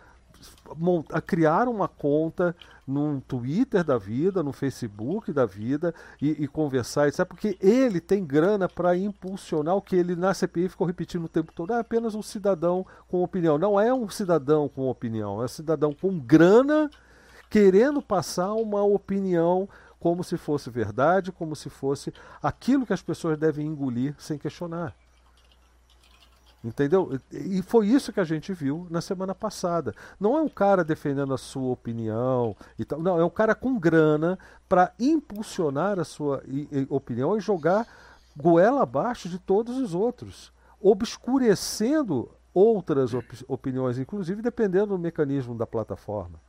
a 1.13 1.21
criar 1.21 1.69
uma 1.69 1.89
conta 1.89 2.55
num 2.87 3.21
Twitter 3.21 3.85
da 3.85 3.97
vida, 3.99 4.43
no 4.43 4.53
Facebook 4.53 5.33
da 5.33 5.47
vida 5.47 5.95
e, 6.21 6.31
e 6.43 6.49
conversar, 6.49 7.09
etc. 7.09 7.25
Porque 7.25 7.57
ele 7.61 8.01
tem 8.01 8.25
grana 8.25 8.69
para 8.69 8.97
impulsionar 8.97 9.77
o 9.77 9.83
que 9.83 9.95
ele 9.95 10.17
na 10.17 10.35
CPI 10.35 10.69
ficou 10.69 10.87
repetindo 10.87 11.25
o 11.25 11.29
tempo 11.29 11.53
todo. 11.53 11.73
É 11.73 11.79
apenas 11.79 12.15
um 12.15 12.23
cidadão 12.23 12.85
com 13.09 13.23
opinião. 13.23 13.59
Não 13.59 13.79
é 13.79 13.93
um 13.95 14.09
cidadão 14.09 14.69
com 14.69 14.89
opinião, 14.89 15.41
é 15.41 15.45
um 15.45 15.49
cidadão 15.49 15.95
com 15.95 16.19
grana 16.19 16.91
querendo 17.49 18.01
passar 18.01 18.53
uma 18.55 18.83
opinião 18.83 19.69
como 19.99 20.25
se 20.25 20.37
fosse 20.39 20.71
verdade, 20.71 21.31
como 21.31 21.55
se 21.55 21.69
fosse 21.69 22.13
aquilo 22.43 22.87
que 22.87 22.93
as 22.93 23.03
pessoas 23.03 23.37
devem 23.37 23.67
engolir 23.67 24.15
sem 24.19 24.39
questionar. 24.39 24.95
Entendeu? 26.63 27.19
E 27.33 27.63
foi 27.63 27.87
isso 27.87 28.13
que 28.13 28.21
a 28.21 28.25
gente 28.25 28.53
viu 28.53 28.87
na 28.91 29.01
semana 29.01 29.35
passada. 29.35 29.95
Não 30.19 30.37
é 30.37 30.43
um 30.43 30.49
cara 30.49 30.85
defendendo 30.85 31.33
a 31.33 31.39
sua 31.39 31.71
opinião 31.71 32.55
e 32.79 32.85
tal. 32.85 33.01
Não, 33.01 33.19
é 33.19 33.25
um 33.25 33.31
cara 33.31 33.55
com 33.55 33.79
grana 33.79 34.39
para 34.69 34.93
impulsionar 34.99 35.99
a 35.99 36.05
sua 36.05 36.43
opinião 36.91 37.37
e 37.37 37.41
jogar 37.41 37.87
goela 38.37 38.83
abaixo 38.83 39.29
de 39.29 39.39
todos 39.39 39.79
os 39.79 39.95
outros, 39.95 40.53
obscurecendo 40.81 42.31
outras 42.53 43.15
op 43.15 43.27
opiniões, 43.49 43.99
inclusive 43.99 44.43
dependendo 44.43 44.89
do 44.89 44.99
mecanismo 44.99 45.55
da 45.55 45.67
plataforma. 45.67 46.41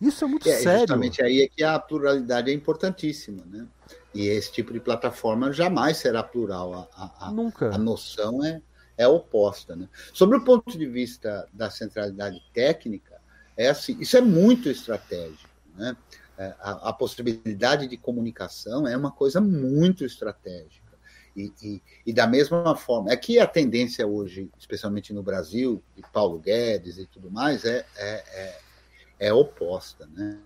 Isso 0.00 0.24
é 0.24 0.28
muito 0.28 0.48
é, 0.48 0.52
sério. 0.52 0.80
Justamente 0.80 1.22
aí 1.22 1.42
é 1.42 1.48
que 1.48 1.62
a 1.62 1.78
pluralidade 1.78 2.50
é 2.50 2.54
importantíssima, 2.54 3.44
né? 3.46 3.66
E 4.14 4.26
esse 4.26 4.52
tipo 4.52 4.72
de 4.72 4.80
plataforma 4.80 5.52
jamais 5.52 5.96
será 5.96 6.22
plural. 6.22 6.88
A, 6.94 7.28
a, 7.28 7.30
Nunca. 7.30 7.74
A 7.74 7.78
noção 7.78 8.44
é 8.44 8.60
é 8.96 9.06
oposta. 9.06 9.74
Né? 9.76 9.88
Sobre 10.12 10.36
o 10.36 10.44
ponto 10.44 10.76
de 10.76 10.86
vista 10.86 11.48
da 11.52 11.70
centralidade 11.70 12.42
técnica, 12.52 13.20
é 13.56 13.68
assim, 13.68 13.96
isso 14.00 14.16
é 14.16 14.20
muito 14.20 14.68
estratégico. 14.68 15.50
Né? 15.74 15.96
É, 16.38 16.54
a, 16.60 16.88
a, 16.88 16.92
possibilidade 16.92 17.86
de 17.86 17.96
comunicação 17.96 18.86
é 18.86 18.96
uma 18.96 19.10
coisa 19.10 19.40
muito 19.40 20.04
estratégica. 20.04 20.82
E, 21.36 21.52
e, 21.62 21.82
e, 22.06 22.12
da 22.12 22.26
mesma 22.26 22.76
forma, 22.76 23.10
é 23.10 23.16
que 23.16 23.38
a 23.38 23.46
tendência 23.46 24.06
hoje, 24.06 24.50
especialmente 24.58 25.12
no 25.14 25.22
Brasil, 25.22 25.82
de 25.96 26.02
Paulo 26.12 26.38
Guedes 26.38 26.98
e 26.98 27.06
tudo 27.06 27.30
mais, 27.30 27.64
é, 27.64 27.86
é, 27.96 28.24
é, 28.34 28.60
é 29.28 29.32
oposta. 29.32 30.06
Né? 30.08 30.38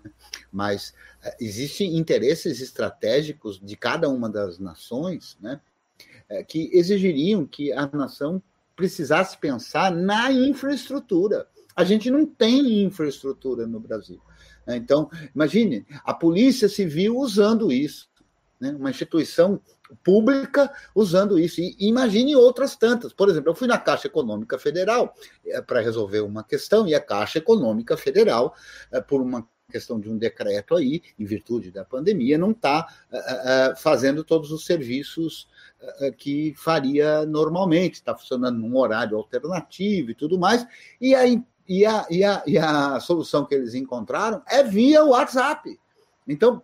Mas 0.51 0.93
é, 1.23 1.35
existem 1.41 1.97
interesses 1.97 2.61
estratégicos 2.61 3.59
de 3.59 3.75
cada 3.75 4.07
uma 4.09 4.29
das 4.29 4.59
nações 4.59 5.37
né? 5.41 5.59
É, 6.29 6.43
que 6.43 6.69
exigiriam 6.73 7.45
que 7.45 7.71
a 7.71 7.87
nação 7.87 8.41
precisasse 8.75 9.37
pensar 9.37 9.91
na 9.91 10.31
infraestrutura. 10.31 11.47
A 11.75 11.83
gente 11.83 12.11
não 12.11 12.25
tem 12.25 12.83
infraestrutura 12.83 13.65
no 13.65 13.79
Brasil. 13.79 14.21
Né? 14.65 14.75
Então, 14.75 15.09
imagine 15.33 15.85
a 16.03 16.13
Polícia 16.13 16.67
Civil 16.67 17.17
usando 17.17 17.71
isso, 17.71 18.09
né? 18.59 18.71
uma 18.77 18.89
instituição 18.89 19.61
pública 20.03 20.69
usando 20.93 21.39
isso. 21.39 21.61
E 21.61 21.75
imagine 21.79 22.35
outras 22.35 22.75
tantas. 22.75 23.13
Por 23.13 23.29
exemplo, 23.29 23.49
eu 23.49 23.55
fui 23.55 23.67
na 23.67 23.77
Caixa 23.77 24.07
Econômica 24.07 24.59
Federal 24.59 25.15
é, 25.45 25.61
para 25.61 25.79
resolver 25.79 26.19
uma 26.19 26.43
questão, 26.43 26.87
e 26.87 26.93
a 26.93 26.99
Caixa 26.99 27.39
Econômica 27.39 27.95
Federal, 27.95 28.53
é, 28.91 28.99
por 28.99 29.21
uma 29.21 29.47
questão 29.71 29.99
de 29.99 30.09
um 30.09 30.17
decreto 30.17 30.75
aí, 30.75 31.01
em 31.17 31.25
virtude 31.25 31.71
da 31.71 31.83
pandemia, 31.83 32.37
não 32.37 32.51
está 32.51 32.87
fazendo 33.75 34.23
todos 34.23 34.49
os 34.49 34.65
serviços 34.65 35.45
que 36.17 36.53
faria 36.55 37.25
normalmente, 37.25 37.95
está 37.95 38.15
funcionando 38.15 38.59
num 38.59 38.75
horário 38.77 39.17
alternativo 39.17 40.11
e 40.11 40.15
tudo 40.15 40.39
mais, 40.39 40.65
e 40.99 41.13
a, 41.13 41.27
e, 41.27 41.85
a, 41.85 42.05
e, 42.09 42.23
a, 42.23 42.43
e 42.45 42.57
a 42.57 42.99
solução 42.99 43.45
que 43.45 43.55
eles 43.55 43.73
encontraram 43.73 44.41
é 44.47 44.63
via 44.63 45.03
WhatsApp. 45.03 45.79
Então, 46.27 46.61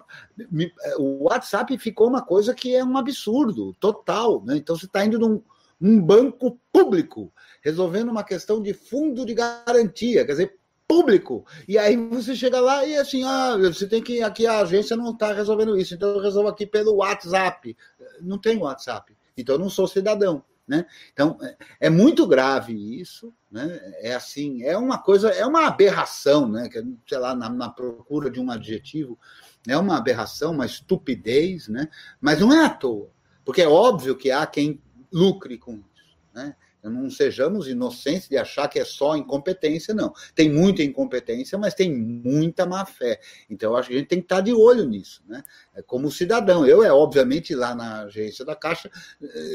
o 0.98 1.24
WhatsApp 1.30 1.78
ficou 1.78 2.08
uma 2.08 2.22
coisa 2.22 2.54
que 2.54 2.76
é 2.76 2.84
um 2.84 2.98
absurdo 2.98 3.74
total. 3.80 4.44
Né? 4.44 4.58
Então, 4.58 4.76
você 4.76 4.86
está 4.86 5.06
indo 5.06 5.18
num 5.18 5.42
um 5.84 6.02
banco 6.02 6.58
público, 6.72 7.30
resolvendo 7.62 8.10
uma 8.10 8.24
questão 8.24 8.62
de 8.62 8.74
fundo 8.74 9.26
de 9.26 9.34
garantia, 9.34 10.26
quer 10.26 10.32
dizer, 10.32 10.58
público. 10.88 11.46
E 11.68 11.78
aí 11.78 11.98
você 11.98 12.36
chega 12.36 12.62
lá 12.62 12.86
e 12.86 12.96
assim, 12.96 13.24
ah, 13.24 13.58
você 13.58 13.86
tem 13.86 14.02
que 14.02 14.22
aqui 14.22 14.48
a 14.48 14.60
agência 14.60 14.96
não 14.96 15.12
está 15.12 15.34
resolvendo 15.34 15.78
isso, 15.78 15.94
então 15.94 16.10
eu 16.10 16.22
resolvo 16.22 16.48
aqui 16.48 16.66
pelo 16.66 16.96
WhatsApp. 16.96 17.76
Não 18.22 18.38
tem 18.38 18.58
WhatsApp, 18.58 19.16
então 19.38 19.56
eu 19.56 19.60
não 19.60 19.70
sou 19.70 19.88
cidadão. 19.88 20.44
Né? 20.66 20.86
Então 21.12 21.38
é, 21.42 21.58
é 21.82 21.90
muito 21.90 22.26
grave 22.26 22.74
isso, 22.74 23.34
né? 23.52 23.82
É 23.98 24.16
assim, 24.16 24.64
é 24.64 24.78
uma 24.78 24.98
coisa, 24.98 25.30
é 25.30 25.46
uma 25.46 25.68
aberração, 25.68 26.48
né? 26.48 26.70
Que 26.70 26.82
sei 27.06 27.18
lá 27.18 27.36
na, 27.36 27.50
na 27.50 27.70
procura 27.70 28.32
de 28.32 28.40
um 28.40 28.50
adjetivo, 28.50 29.20
é 29.68 29.78
uma 29.78 29.98
aberração, 29.98 30.54
uma 30.54 30.66
estupidez, 30.66 31.68
né? 31.68 31.90
Mas 32.22 32.40
não 32.40 32.54
é 32.54 32.64
à 32.64 32.70
toa, 32.70 33.10
porque 33.44 33.62
é 33.62 33.68
óbvio 33.68 34.16
que 34.16 34.32
há 34.32 34.46
quem 34.48 34.82
lucre 35.12 35.58
com 35.58 35.74
isso, 35.74 36.18
né? 36.34 36.56
Não 36.84 37.10
sejamos 37.10 37.68
inocentes 37.68 38.28
de 38.28 38.38
achar 38.38 38.68
que 38.68 38.80
é 38.80 38.86
só 38.86 39.16
incompetência, 39.16 39.94
não. 39.94 40.14
Tem 40.36 40.52
muita 40.52 40.84
incompetência, 40.84 41.58
mas 41.58 41.74
tem 41.74 41.94
muita 41.96 42.66
má 42.66 42.86
fé. 42.86 43.20
Então, 43.50 43.72
eu 43.72 43.78
acho 43.78 43.90
que 43.90 43.96
a 43.96 43.98
gente 44.00 44.08
tem 44.10 44.20
que 44.20 44.26
estar 44.26 44.42
de 44.42 44.54
olho 44.54 44.86
nisso, 44.86 45.24
né? 45.28 45.44
É 45.74 45.82
como 45.82 46.12
cidadão. 46.12 46.66
Eu, 46.66 46.84
é 46.84 46.92
obviamente, 46.92 47.56
lá 47.56 47.74
na 47.74 48.04
agência 48.04 48.44
da 48.44 48.56
Caixa, 48.56 48.92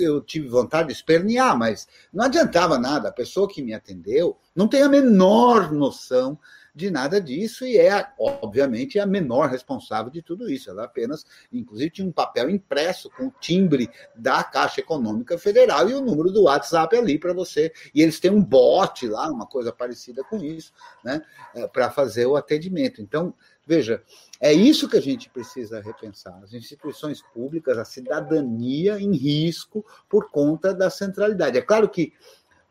eu 0.01 0.21
tive 0.21 0.49
vontade 0.49 0.89
de 0.89 0.95
espernear, 0.95 1.57
mas 1.57 1.87
não 2.13 2.25
adiantava 2.25 2.79
nada. 2.79 3.09
A 3.09 3.13
pessoa 3.13 3.49
que 3.49 3.63
me 3.63 3.75
atendeu 3.75 4.39
não 4.55 4.67
tem 4.67 4.83
a 4.83 4.89
menor 4.89 5.73
noção 5.73 6.39
de 6.79 6.91
nada 6.91 7.21
disso 7.21 7.67
e 7.67 7.77
é, 7.77 8.09
obviamente, 8.19 9.01
a 9.01 9.05
menor 9.05 9.51
responsável 9.51 10.11
de 10.11 10.23
tudo 10.23 10.49
isso. 10.49 10.71
Ela 10.71 10.85
apenas, 10.85 11.27
inclusive, 11.53 11.91
tinha 11.91 12.07
um 12.07 12.13
papel 12.13 12.49
impresso 12.49 13.11
com 13.11 13.27
o 13.27 13.35
timbre 13.41 13.91
da 14.15 14.45
Caixa 14.45 14.81
Econômica 14.81 15.37
Federal 15.37 15.91
e 15.91 15.95
o 15.95 16.01
número 16.01 16.31
do 16.31 16.45
WhatsApp 16.45 16.97
ali 16.97 17.19
para 17.19 17.33
você. 17.33 17.73
E 17.93 18.01
eles 18.01 18.21
têm 18.21 18.31
um 18.31 18.43
bot 18.43 19.07
lá, 19.09 19.29
uma 19.29 19.47
coisa 19.47 19.73
parecida 19.73 20.23
com 20.23 20.37
isso, 20.37 20.73
né, 21.05 21.21
é, 21.55 21.67
para 21.67 21.91
fazer 21.91 22.27
o 22.27 22.37
atendimento. 22.37 23.03
Então, 23.03 23.35
veja, 23.67 24.03
é 24.41 24.53
isso 24.53 24.89
que 24.89 24.97
a 24.97 25.03
gente 25.03 25.29
precisa 25.29 25.81
repensar. 25.81 26.39
As 26.45 26.53
instituições 26.53 27.21
públicas, 27.21 27.77
a 27.77 27.85
cidadania 27.85 29.01
em 29.01 29.17
risco 29.17 29.85
por 30.09 30.31
conta 30.31 30.73
da 30.73 30.89
centralidade. 30.89 31.59
É 31.59 31.63
claro 31.63 31.89
que. 31.89 32.13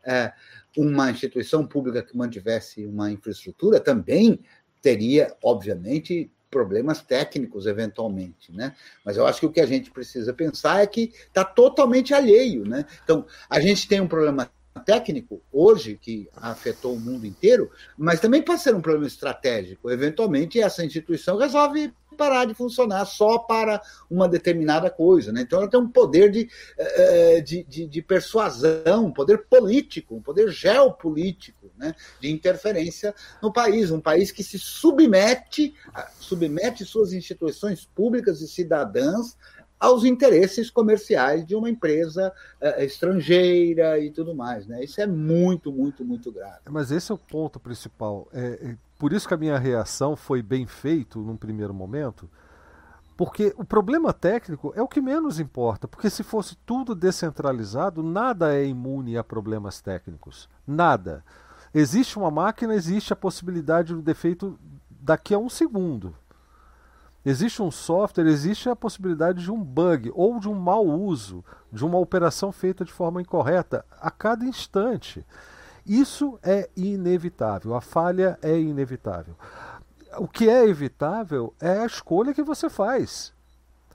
É, 0.08 0.32
uma 0.76 1.10
instituição 1.10 1.66
pública 1.66 2.02
que 2.02 2.16
mantivesse 2.16 2.86
uma 2.86 3.10
infraestrutura 3.10 3.78
também 3.80 4.40
teria, 4.80 5.34
obviamente, 5.42 6.30
problemas 6.50 7.02
técnicos 7.02 7.66
eventualmente, 7.66 8.52
né? 8.52 8.74
Mas 9.04 9.16
eu 9.16 9.26
acho 9.26 9.40
que 9.40 9.46
o 9.46 9.52
que 9.52 9.60
a 9.60 9.66
gente 9.66 9.90
precisa 9.90 10.32
pensar 10.32 10.82
é 10.82 10.86
que 10.86 11.12
está 11.26 11.44
totalmente 11.44 12.14
alheio, 12.14 12.64
né? 12.66 12.86
Então, 13.04 13.26
a 13.50 13.60
gente 13.60 13.86
tem 13.86 14.00
um 14.00 14.08
problema 14.08 14.50
técnico 14.86 15.42
hoje 15.52 15.98
que 16.00 16.28
afetou 16.36 16.94
o 16.94 17.00
mundo 17.00 17.26
inteiro, 17.26 17.70
mas 17.96 18.20
também 18.20 18.40
pode 18.40 18.62
ser 18.62 18.74
um 18.74 18.80
problema 18.80 19.06
estratégico. 19.06 19.90
Eventualmente, 19.90 20.60
essa 20.60 20.84
instituição 20.84 21.36
resolve 21.36 21.92
parar 22.18 22.44
de 22.44 22.52
funcionar 22.52 23.04
só 23.06 23.38
para 23.38 23.80
uma 24.10 24.28
determinada 24.28 24.90
coisa. 24.90 25.32
Né? 25.32 25.42
Então, 25.42 25.60
ela 25.60 25.70
tem 25.70 25.80
um 25.80 25.88
poder 25.88 26.30
de, 26.30 26.50
eh, 26.76 27.40
de, 27.40 27.62
de, 27.62 27.86
de 27.86 28.02
persuasão, 28.02 29.06
um 29.06 29.12
poder 29.12 29.46
político, 29.48 30.16
um 30.16 30.20
poder 30.20 30.50
geopolítico, 30.50 31.70
né? 31.78 31.94
de 32.20 32.30
interferência 32.30 33.14
no 33.40 33.52
país. 33.52 33.92
Um 33.92 34.00
país 34.00 34.32
que 34.32 34.42
se 34.42 34.58
submete, 34.58 35.74
submete 36.18 36.84
suas 36.84 37.12
instituições 37.12 37.88
públicas 37.94 38.40
e 38.40 38.48
cidadãs 38.48 39.36
aos 39.78 40.04
interesses 40.04 40.70
comerciais 40.70 41.46
de 41.46 41.54
uma 41.54 41.70
empresa 41.70 42.32
uh, 42.60 42.82
estrangeira 42.82 43.98
e 43.98 44.10
tudo 44.10 44.34
mais. 44.34 44.66
Né? 44.66 44.82
Isso 44.82 45.00
é 45.00 45.06
muito, 45.06 45.72
muito, 45.72 46.04
muito 46.04 46.32
grave. 46.32 46.60
Mas 46.68 46.90
esse 46.90 47.12
é 47.12 47.14
o 47.14 47.18
ponto 47.18 47.60
principal. 47.60 48.28
É, 48.32 48.70
é, 48.70 48.76
por 48.98 49.12
isso 49.12 49.28
que 49.28 49.34
a 49.34 49.38
minha 49.38 49.58
reação 49.58 50.16
foi 50.16 50.42
bem 50.42 50.66
feito 50.66 51.20
num 51.20 51.36
primeiro 51.36 51.72
momento, 51.72 52.28
porque 53.16 53.54
o 53.56 53.64
problema 53.64 54.12
técnico 54.12 54.72
é 54.76 54.82
o 54.82 54.88
que 54.88 55.00
menos 55.00 55.40
importa, 55.40 55.88
porque 55.88 56.08
se 56.10 56.22
fosse 56.22 56.56
tudo 56.64 56.94
descentralizado, 56.94 58.02
nada 58.02 58.54
é 58.54 58.64
imune 58.64 59.16
a 59.16 59.24
problemas 59.24 59.80
técnicos. 59.80 60.48
Nada. 60.66 61.24
Existe 61.74 62.16
uma 62.16 62.30
máquina, 62.30 62.74
existe 62.74 63.12
a 63.12 63.16
possibilidade 63.16 63.92
do 63.92 64.00
defeito 64.00 64.58
daqui 64.88 65.34
a 65.34 65.38
um 65.38 65.48
segundo. 65.48 66.14
Existe 67.28 67.60
um 67.60 67.70
software, 67.70 68.26
existe 68.26 68.70
a 68.70 68.74
possibilidade 68.74 69.42
de 69.42 69.52
um 69.52 69.62
bug 69.62 70.10
ou 70.14 70.40
de 70.40 70.48
um 70.48 70.54
mau 70.54 70.86
uso, 70.86 71.44
de 71.70 71.84
uma 71.84 71.98
operação 71.98 72.50
feita 72.50 72.86
de 72.86 72.90
forma 72.90 73.20
incorreta 73.20 73.84
a 74.00 74.10
cada 74.10 74.46
instante. 74.46 75.26
Isso 75.84 76.38
é 76.42 76.70
inevitável, 76.74 77.74
a 77.74 77.82
falha 77.82 78.38
é 78.40 78.58
inevitável. 78.58 79.36
O 80.16 80.26
que 80.26 80.48
é 80.48 80.66
evitável 80.66 81.52
é 81.60 81.80
a 81.80 81.84
escolha 81.84 82.32
que 82.32 82.42
você 82.42 82.70
faz. 82.70 83.34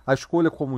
A 0.05 0.13
escolha 0.13 0.51
como, 0.51 0.77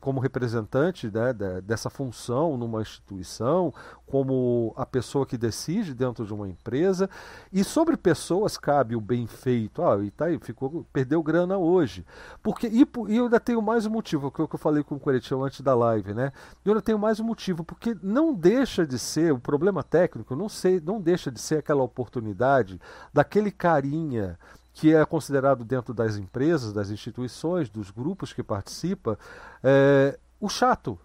como 0.00 0.20
representante 0.20 1.10
né, 1.10 1.32
dessa 1.62 1.90
função 1.90 2.56
numa 2.56 2.82
instituição, 2.82 3.74
como 4.06 4.72
a 4.76 4.86
pessoa 4.86 5.26
que 5.26 5.36
decide 5.36 5.94
dentro 5.94 6.24
de 6.24 6.32
uma 6.32 6.48
empresa. 6.48 7.08
E 7.52 7.64
sobre 7.64 7.96
pessoas 7.96 8.56
cabe 8.56 8.94
o 8.94 9.00
bem 9.00 9.26
feito. 9.26 9.82
Ah, 9.82 9.98
e 10.02 10.10
tá 10.10 10.26
aí, 10.26 10.38
ficou, 10.38 10.86
perdeu 10.92 11.22
grana 11.22 11.58
hoje. 11.58 12.04
Porque, 12.42 12.66
e, 12.68 12.86
e 13.08 13.16
eu 13.16 13.24
ainda 13.24 13.40
tenho 13.40 13.60
mais 13.60 13.86
um 13.86 13.90
motivo, 13.90 14.30
que 14.30 14.40
é 14.40 14.48
eu 14.50 14.58
falei 14.58 14.82
com 14.82 14.94
o 14.96 15.00
Coretião 15.00 15.44
antes 15.44 15.60
da 15.60 15.74
live, 15.74 16.14
né? 16.14 16.32
Eu 16.64 16.72
ainda 16.72 16.82
tenho 16.82 16.98
mais 16.98 17.20
um 17.20 17.24
motivo, 17.24 17.64
porque 17.64 17.96
não 18.02 18.34
deixa 18.34 18.86
de 18.86 18.98
ser, 18.98 19.32
o 19.32 19.38
problema 19.38 19.82
técnico, 19.82 20.36
não, 20.36 20.48
sei, 20.48 20.80
não 20.80 21.00
deixa 21.00 21.30
de 21.30 21.40
ser 21.40 21.58
aquela 21.58 21.82
oportunidade 21.82 22.80
daquele 23.12 23.50
carinha 23.50 24.38
que 24.72 24.94
é 24.94 25.04
considerado 25.04 25.64
dentro 25.64 25.92
das 25.92 26.16
empresas, 26.16 26.72
das 26.72 26.90
instituições, 26.90 27.68
dos 27.68 27.90
grupos 27.90 28.32
que 28.32 28.42
participa, 28.42 29.18
é, 29.62 30.18
o 30.40 30.48
chato, 30.48 30.98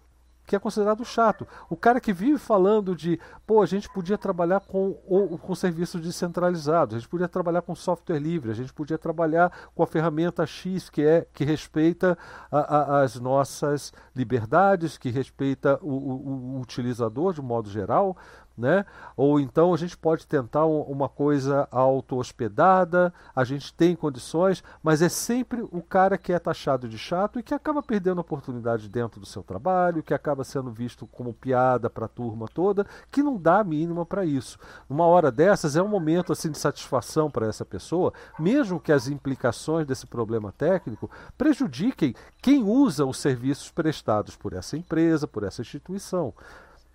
que 0.46 0.54
é 0.54 0.58
considerado 0.58 1.04
chato. 1.04 1.46
O 1.68 1.76
cara 1.76 2.00
que 2.00 2.12
vive 2.12 2.38
falando 2.38 2.94
de, 2.94 3.18
pô, 3.46 3.60
a 3.60 3.66
gente 3.66 3.88
podia 3.92 4.16
trabalhar 4.16 4.60
com, 4.60 4.96
ou, 5.06 5.36
com 5.36 5.54
serviços 5.54 6.00
descentralizados, 6.00 6.94
a 6.94 6.98
gente 6.98 7.08
podia 7.08 7.28
trabalhar 7.28 7.62
com 7.62 7.74
software 7.74 8.20
livre, 8.20 8.50
a 8.50 8.54
gente 8.54 8.72
podia 8.72 8.96
trabalhar 8.96 9.52
com 9.74 9.82
a 9.82 9.86
ferramenta 9.86 10.46
X, 10.46 10.88
que 10.88 11.02
é 11.02 11.26
que 11.32 11.44
respeita 11.44 12.16
a, 12.50 12.58
a, 12.58 13.02
as 13.02 13.16
nossas 13.16 13.92
liberdades, 14.14 14.96
que 14.96 15.10
respeita 15.10 15.78
o, 15.82 15.90
o, 15.90 16.56
o 16.56 16.60
utilizador 16.60 17.34
de 17.34 17.42
modo 17.42 17.68
geral, 17.68 18.16
né? 18.56 18.86
Ou 19.16 19.38
então 19.38 19.74
a 19.74 19.76
gente 19.76 19.96
pode 19.96 20.26
tentar 20.26 20.64
uma 20.64 21.08
coisa 21.08 21.68
auto-hospedada, 21.70 23.12
a 23.34 23.44
gente 23.44 23.72
tem 23.74 23.94
condições, 23.94 24.64
mas 24.82 25.02
é 25.02 25.08
sempre 25.08 25.62
o 25.70 25.82
cara 25.82 26.16
que 26.16 26.32
é 26.32 26.38
taxado 26.38 26.88
de 26.88 26.98
chato 26.98 27.38
e 27.38 27.42
que 27.42 27.54
acaba 27.54 27.82
perdendo 27.82 28.20
oportunidade 28.20 28.88
dentro 28.88 29.20
do 29.20 29.26
seu 29.26 29.42
trabalho, 29.42 30.02
que 30.02 30.14
acaba 30.14 30.44
sendo 30.44 30.70
visto 30.70 31.06
como 31.06 31.34
piada 31.34 31.90
para 31.90 32.06
a 32.06 32.08
turma 32.08 32.46
toda, 32.52 32.86
que 33.10 33.22
não 33.22 33.36
dá 33.36 33.60
a 33.60 33.64
mínima 33.64 34.06
para 34.06 34.24
isso. 34.24 34.58
Uma 34.88 35.04
hora 35.06 35.30
dessas 35.30 35.76
é 35.76 35.82
um 35.82 35.88
momento 35.88 36.32
assim 36.32 36.50
de 36.50 36.58
satisfação 36.58 37.30
para 37.30 37.46
essa 37.46 37.64
pessoa, 37.64 38.12
mesmo 38.38 38.80
que 38.80 38.92
as 38.92 39.08
implicações 39.08 39.86
desse 39.86 40.06
problema 40.06 40.52
técnico 40.52 41.10
prejudiquem 41.36 42.14
quem 42.40 42.62
usa 42.62 43.04
os 43.04 43.18
serviços 43.18 43.70
prestados 43.70 44.36
por 44.36 44.52
essa 44.52 44.76
empresa, 44.76 45.26
por 45.26 45.42
essa 45.42 45.62
instituição 45.62 46.32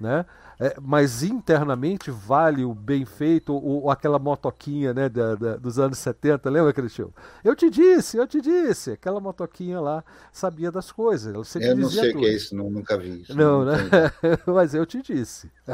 né? 0.01 0.25
É, 0.59 0.75
mas 0.79 1.23
internamente 1.23 2.11
vale 2.11 2.63
o 2.63 2.73
bem 2.73 3.05
feito, 3.05 3.53
ou, 3.53 3.83
ou 3.83 3.89
aquela 3.89 4.19
motoquinha 4.19 4.93
né, 4.93 5.09
da, 5.09 5.35
da, 5.35 5.57
dos 5.57 5.79
anos 5.79 5.97
70, 5.97 6.49
lembra, 6.49 6.71
Cristiano? 6.71 7.13
Eu 7.43 7.55
te 7.55 7.69
disse, 7.69 8.17
eu 8.17 8.27
te 8.27 8.39
disse, 8.41 8.91
aquela 8.91 9.19
motoquinha 9.19 9.79
lá 9.79 10.03
sabia 10.31 10.71
das 10.71 10.91
coisas. 10.91 11.33
eu 11.33 11.39
não 11.75 11.89
sei 11.89 12.13
o 12.13 12.19
que 12.19 12.25
é 12.25 12.33
isso, 12.33 12.55
não, 12.55 12.69
nunca 12.69 12.97
vi 12.97 13.21
isso. 13.21 13.35
Não, 13.35 13.65
não 13.65 13.73
né? 13.73 13.81
mas 14.45 14.75
eu 14.75 14.85
te 14.85 15.01
disse. 15.01 15.49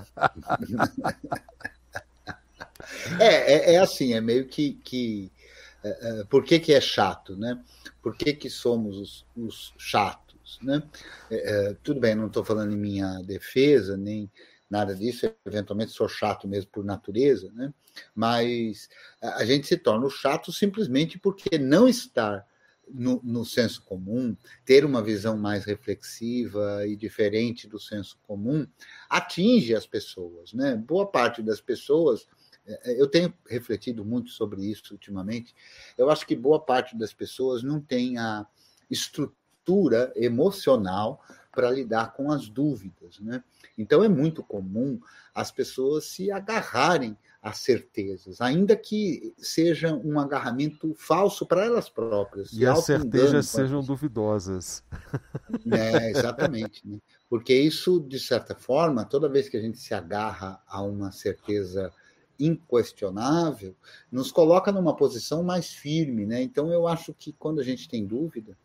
é, 3.19 3.71
é, 3.71 3.73
é, 3.73 3.79
assim, 3.79 4.13
é 4.13 4.21
meio 4.21 4.45
que. 4.45 4.79
que 4.83 5.31
é, 5.83 6.19
é, 6.19 6.23
por 6.25 6.43
que, 6.43 6.59
que 6.59 6.73
é 6.73 6.81
chato, 6.81 7.35
né? 7.35 7.59
Por 8.01 8.15
que, 8.15 8.33
que 8.33 8.49
somos 8.49 8.97
os, 8.97 9.25
os 9.35 9.73
chatos? 9.77 10.26
Né? 10.61 10.81
É, 11.29 11.35
é, 11.69 11.73
tudo 11.83 11.99
bem, 11.99 12.15
não 12.15 12.27
estou 12.27 12.43
falando 12.43 12.73
em 12.73 12.77
minha 12.77 13.21
defesa, 13.23 13.97
nem 13.97 14.31
nada 14.69 14.95
disso, 14.95 15.33
eventualmente 15.45 15.91
sou 15.91 16.09
chato 16.09 16.47
mesmo 16.47 16.71
por 16.71 16.83
natureza, 16.83 17.51
né? 17.53 17.73
mas 18.13 18.89
a 19.21 19.45
gente 19.45 19.65
se 19.65 19.77
torna 19.77 20.09
chato 20.09 20.51
simplesmente 20.51 21.17
porque 21.17 21.57
não 21.57 21.87
estar 21.87 22.45
no, 22.89 23.21
no, 23.23 23.45
senso 23.45 23.83
comum, 23.83 24.35
ter 24.65 24.85
uma 24.85 25.03
visão 25.03 25.37
mais 25.37 25.65
reflexiva 25.65 26.85
e 26.87 26.95
diferente 26.95 27.67
do 27.67 27.79
senso 27.79 28.17
comum, 28.23 28.65
atinge 29.09 29.75
as 29.75 29.85
pessoas. 29.85 30.53
Né? 30.53 30.75
Boa 30.75 31.05
parte 31.05 31.41
das 31.41 31.59
pessoas, 31.59 32.27
é, 32.65 32.91
é, 32.91 33.01
eu 33.01 33.07
tenho 33.07 33.33
refletido 33.49 34.05
muito 34.05 34.29
sobre 34.31 34.65
isso 34.65 34.93
ultimamente, 34.93 35.53
eu 35.97 36.09
acho 36.09 36.25
que 36.25 36.35
boa 36.35 36.63
parte 36.63 36.97
das 36.97 37.13
pessoas 37.13 37.63
não 37.63 37.81
tem 37.81 38.17
a 38.17 38.45
estrutura 38.89 39.46
estrutura 39.67 40.11
emocional 40.15 41.21
para 41.51 41.69
lidar 41.71 42.13
com 42.13 42.31
as 42.31 42.47
dúvidas. 42.47 43.19
Né? 43.19 43.43
Então, 43.77 44.03
é 44.03 44.07
muito 44.07 44.43
comum 44.43 44.99
as 45.33 45.51
pessoas 45.51 46.05
se 46.05 46.31
agarrarem 46.31 47.17
às 47.41 47.59
certezas, 47.59 48.41
ainda 48.41 48.75
que 48.75 49.33
seja 49.37 49.93
um 49.93 50.19
agarramento 50.19 50.93
falso 50.95 51.45
para 51.45 51.65
elas 51.65 51.87
próprias. 51.89 52.51
E 52.51 52.65
as 52.65 52.85
certezas 52.85 53.47
sejam 53.47 53.81
duvidosas. 53.81 54.83
É, 55.71 56.11
exatamente. 56.11 56.85
Né? 56.85 56.99
Porque 57.29 57.53
isso, 57.53 57.99
de 58.01 58.19
certa 58.19 58.53
forma, 58.53 59.05
toda 59.05 59.29
vez 59.29 59.47
que 59.47 59.57
a 59.57 59.61
gente 59.61 59.77
se 59.77 59.93
agarra 59.93 60.61
a 60.67 60.81
uma 60.81 61.11
certeza 61.11 61.91
inquestionável, 62.39 63.75
nos 64.11 64.31
coloca 64.31 64.71
numa 64.71 64.95
posição 64.95 65.43
mais 65.43 65.71
firme. 65.71 66.25
Né? 66.25 66.41
Então, 66.41 66.71
eu 66.71 66.87
acho 66.87 67.13
que 67.13 67.33
quando 67.33 67.59
a 67.59 67.63
gente 67.63 67.87
tem 67.87 68.05
dúvida, 68.05 68.57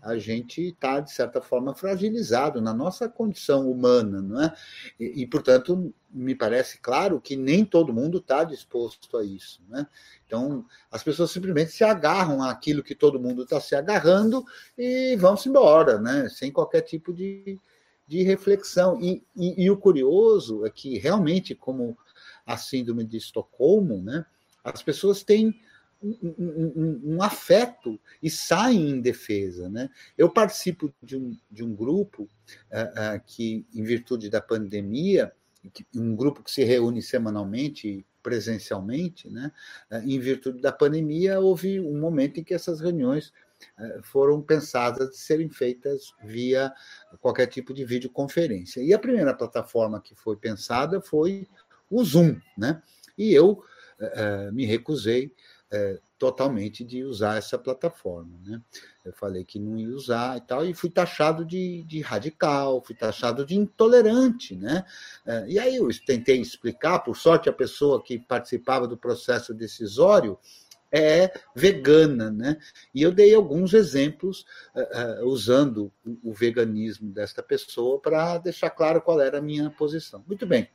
a 0.00 0.16
gente 0.16 0.68
está, 0.68 1.00
de 1.00 1.12
certa 1.12 1.40
forma, 1.40 1.74
fragilizado 1.74 2.60
na 2.60 2.72
nossa 2.72 3.08
condição 3.08 3.70
humana, 3.70 4.22
não 4.22 4.42
é? 4.42 4.54
E, 4.98 5.22
e 5.22 5.26
portanto, 5.26 5.92
me 6.10 6.34
parece 6.34 6.78
claro 6.78 7.20
que 7.20 7.36
nem 7.36 7.64
todo 7.64 7.92
mundo 7.92 8.18
está 8.18 8.44
disposto 8.44 9.16
a 9.16 9.24
isso, 9.24 9.62
né? 9.68 9.86
Então, 10.26 10.64
as 10.90 11.02
pessoas 11.02 11.30
simplesmente 11.30 11.72
se 11.72 11.84
agarram 11.84 12.42
àquilo 12.42 12.82
que 12.82 12.94
todo 12.94 13.20
mundo 13.20 13.42
está 13.42 13.60
se 13.60 13.74
agarrando 13.74 14.44
e 14.76 15.16
vão-se 15.16 15.48
embora, 15.48 15.98
né? 15.98 16.28
Sem 16.28 16.50
qualquer 16.52 16.82
tipo 16.82 17.12
de, 17.12 17.58
de 18.06 18.22
reflexão. 18.22 19.00
E, 19.00 19.22
e, 19.36 19.64
e 19.64 19.70
o 19.70 19.76
curioso 19.76 20.64
é 20.64 20.70
que, 20.70 20.98
realmente, 20.98 21.54
como 21.54 21.98
a 22.46 22.56
síndrome 22.56 23.04
de 23.04 23.16
Estocolmo, 23.16 24.02
né? 24.02 24.24
As 24.64 24.82
pessoas 24.82 25.22
têm 25.22 25.60
um, 26.02 26.34
um, 26.38 27.00
um, 27.14 27.22
afeto 27.22 28.00
e 28.22 28.30
saem 28.30 28.90
em 28.90 29.00
defesa. 29.00 29.68
Né? 29.68 29.88
Eu 30.16 30.30
participo 30.30 30.92
de 31.02 31.16
um, 31.16 31.36
de 31.50 31.64
um 31.64 31.74
grupo 31.74 32.22
uh, 32.22 33.16
uh, 33.16 33.20
que, 33.26 33.66
em 33.74 33.82
virtude 33.82 34.30
da 34.30 34.40
pandemia, 34.40 35.32
um 35.94 36.14
grupo 36.14 36.42
que 36.42 36.50
se 36.50 36.62
reúne 36.62 37.02
semanalmente, 37.02 38.06
presencialmente, 38.22 39.28
né? 39.28 39.50
Uh, 39.90 40.08
em 40.08 40.18
virtude 40.18 40.60
da 40.60 40.72
pandemia, 40.72 41.40
houve 41.40 41.80
um 41.80 41.98
momento 41.98 42.38
em 42.38 42.44
que 42.44 42.54
essas 42.54 42.80
reuniões 42.80 43.32
foram 44.04 44.40
pensadas 44.40 45.10
de 45.10 45.16
serem 45.16 45.50
feitas 45.50 46.12
via 46.22 46.72
qualquer 47.20 47.46
tipo 47.48 47.74
de 47.74 47.84
videoconferência. 47.84 48.80
E 48.80 48.94
a 48.94 48.98
primeira 49.00 49.34
plataforma 49.34 50.00
que 50.00 50.14
foi 50.14 50.36
pensada 50.36 51.00
foi 51.00 51.48
o 51.90 52.04
Zoom, 52.04 52.40
né? 52.56 52.80
E 53.16 53.34
eu 53.34 53.60
me 54.52 54.64
recusei 54.64 55.34
é, 55.70 55.98
totalmente 56.18 56.82
de 56.82 57.04
usar 57.04 57.36
essa 57.36 57.58
plataforma. 57.58 58.38
Né? 58.44 58.60
Eu 59.04 59.12
falei 59.12 59.44
que 59.44 59.58
não 59.58 59.76
ia 59.78 59.88
usar 59.88 60.36
e 60.36 60.40
tal, 60.40 60.64
e 60.64 60.74
fui 60.74 60.90
taxado 60.90 61.44
de, 61.44 61.84
de 61.84 62.00
radical, 62.00 62.82
fui 62.84 62.94
taxado 62.94 63.44
de 63.44 63.56
intolerante. 63.56 64.56
Né? 64.56 64.84
É, 65.26 65.44
e 65.48 65.58
aí 65.58 65.76
eu 65.76 65.88
tentei 66.06 66.40
explicar, 66.40 67.00
por 67.00 67.16
sorte, 67.16 67.48
a 67.48 67.52
pessoa 67.52 68.02
que 68.02 68.18
participava 68.18 68.86
do 68.86 68.96
processo 68.96 69.54
decisório 69.54 70.38
é 70.90 71.30
vegana, 71.54 72.30
né? 72.30 72.56
E 72.94 73.02
eu 73.02 73.12
dei 73.12 73.34
alguns 73.34 73.74
exemplos 73.74 74.46
uh, 74.74 75.22
uh, 75.22 75.26
usando 75.26 75.92
o, 76.02 76.30
o, 76.30 76.32
veganismo 76.32 77.12
desta 77.12 77.42
pessoa 77.42 78.00
para 78.00 78.38
deixar 78.38 78.70
claro 78.70 79.02
qual 79.02 79.20
era 79.20 79.36
a 79.36 79.42
minha 79.42 79.68
posição. 79.68 80.24
Muito 80.26 80.46
bem, 80.46 80.66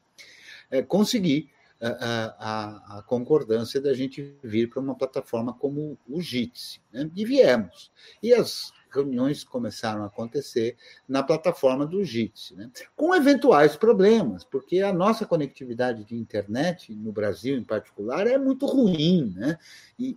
é, 0.69 0.83
consegui 0.83 1.49
a, 1.87 2.97
a, 2.97 3.03
concordância 3.03 3.81
da 3.81 3.93
gente 3.93 4.35
vir 4.41 4.69
para 4.69 4.79
uma 4.79 4.95
plataforma 4.95 5.53
como 5.53 5.97
o 6.07 6.21
Jitsi. 6.21 6.79
Né? 6.91 7.09
E 7.15 7.25
viemos. 7.25 7.91
E 8.21 8.33
as 8.33 8.71
reuniões 8.89 9.43
começaram 9.43 10.03
a 10.03 10.07
acontecer 10.07 10.77
na 11.07 11.23
plataforma 11.23 11.85
do 11.85 12.03
Jitsi, 12.03 12.55
né? 12.55 12.69
com 12.95 13.13
eventuais 13.13 13.75
problemas, 13.75 14.43
porque 14.43 14.81
a 14.81 14.93
nossa 14.93 15.25
conectividade 15.25 16.03
de 16.05 16.15
internet, 16.15 16.93
no 16.93 17.11
Brasil 17.11 17.57
em 17.57 17.63
particular, 17.63 18.27
é 18.27 18.37
muito 18.37 18.65
ruim. 18.65 19.33
Né? 19.35 19.57
E, 19.99 20.15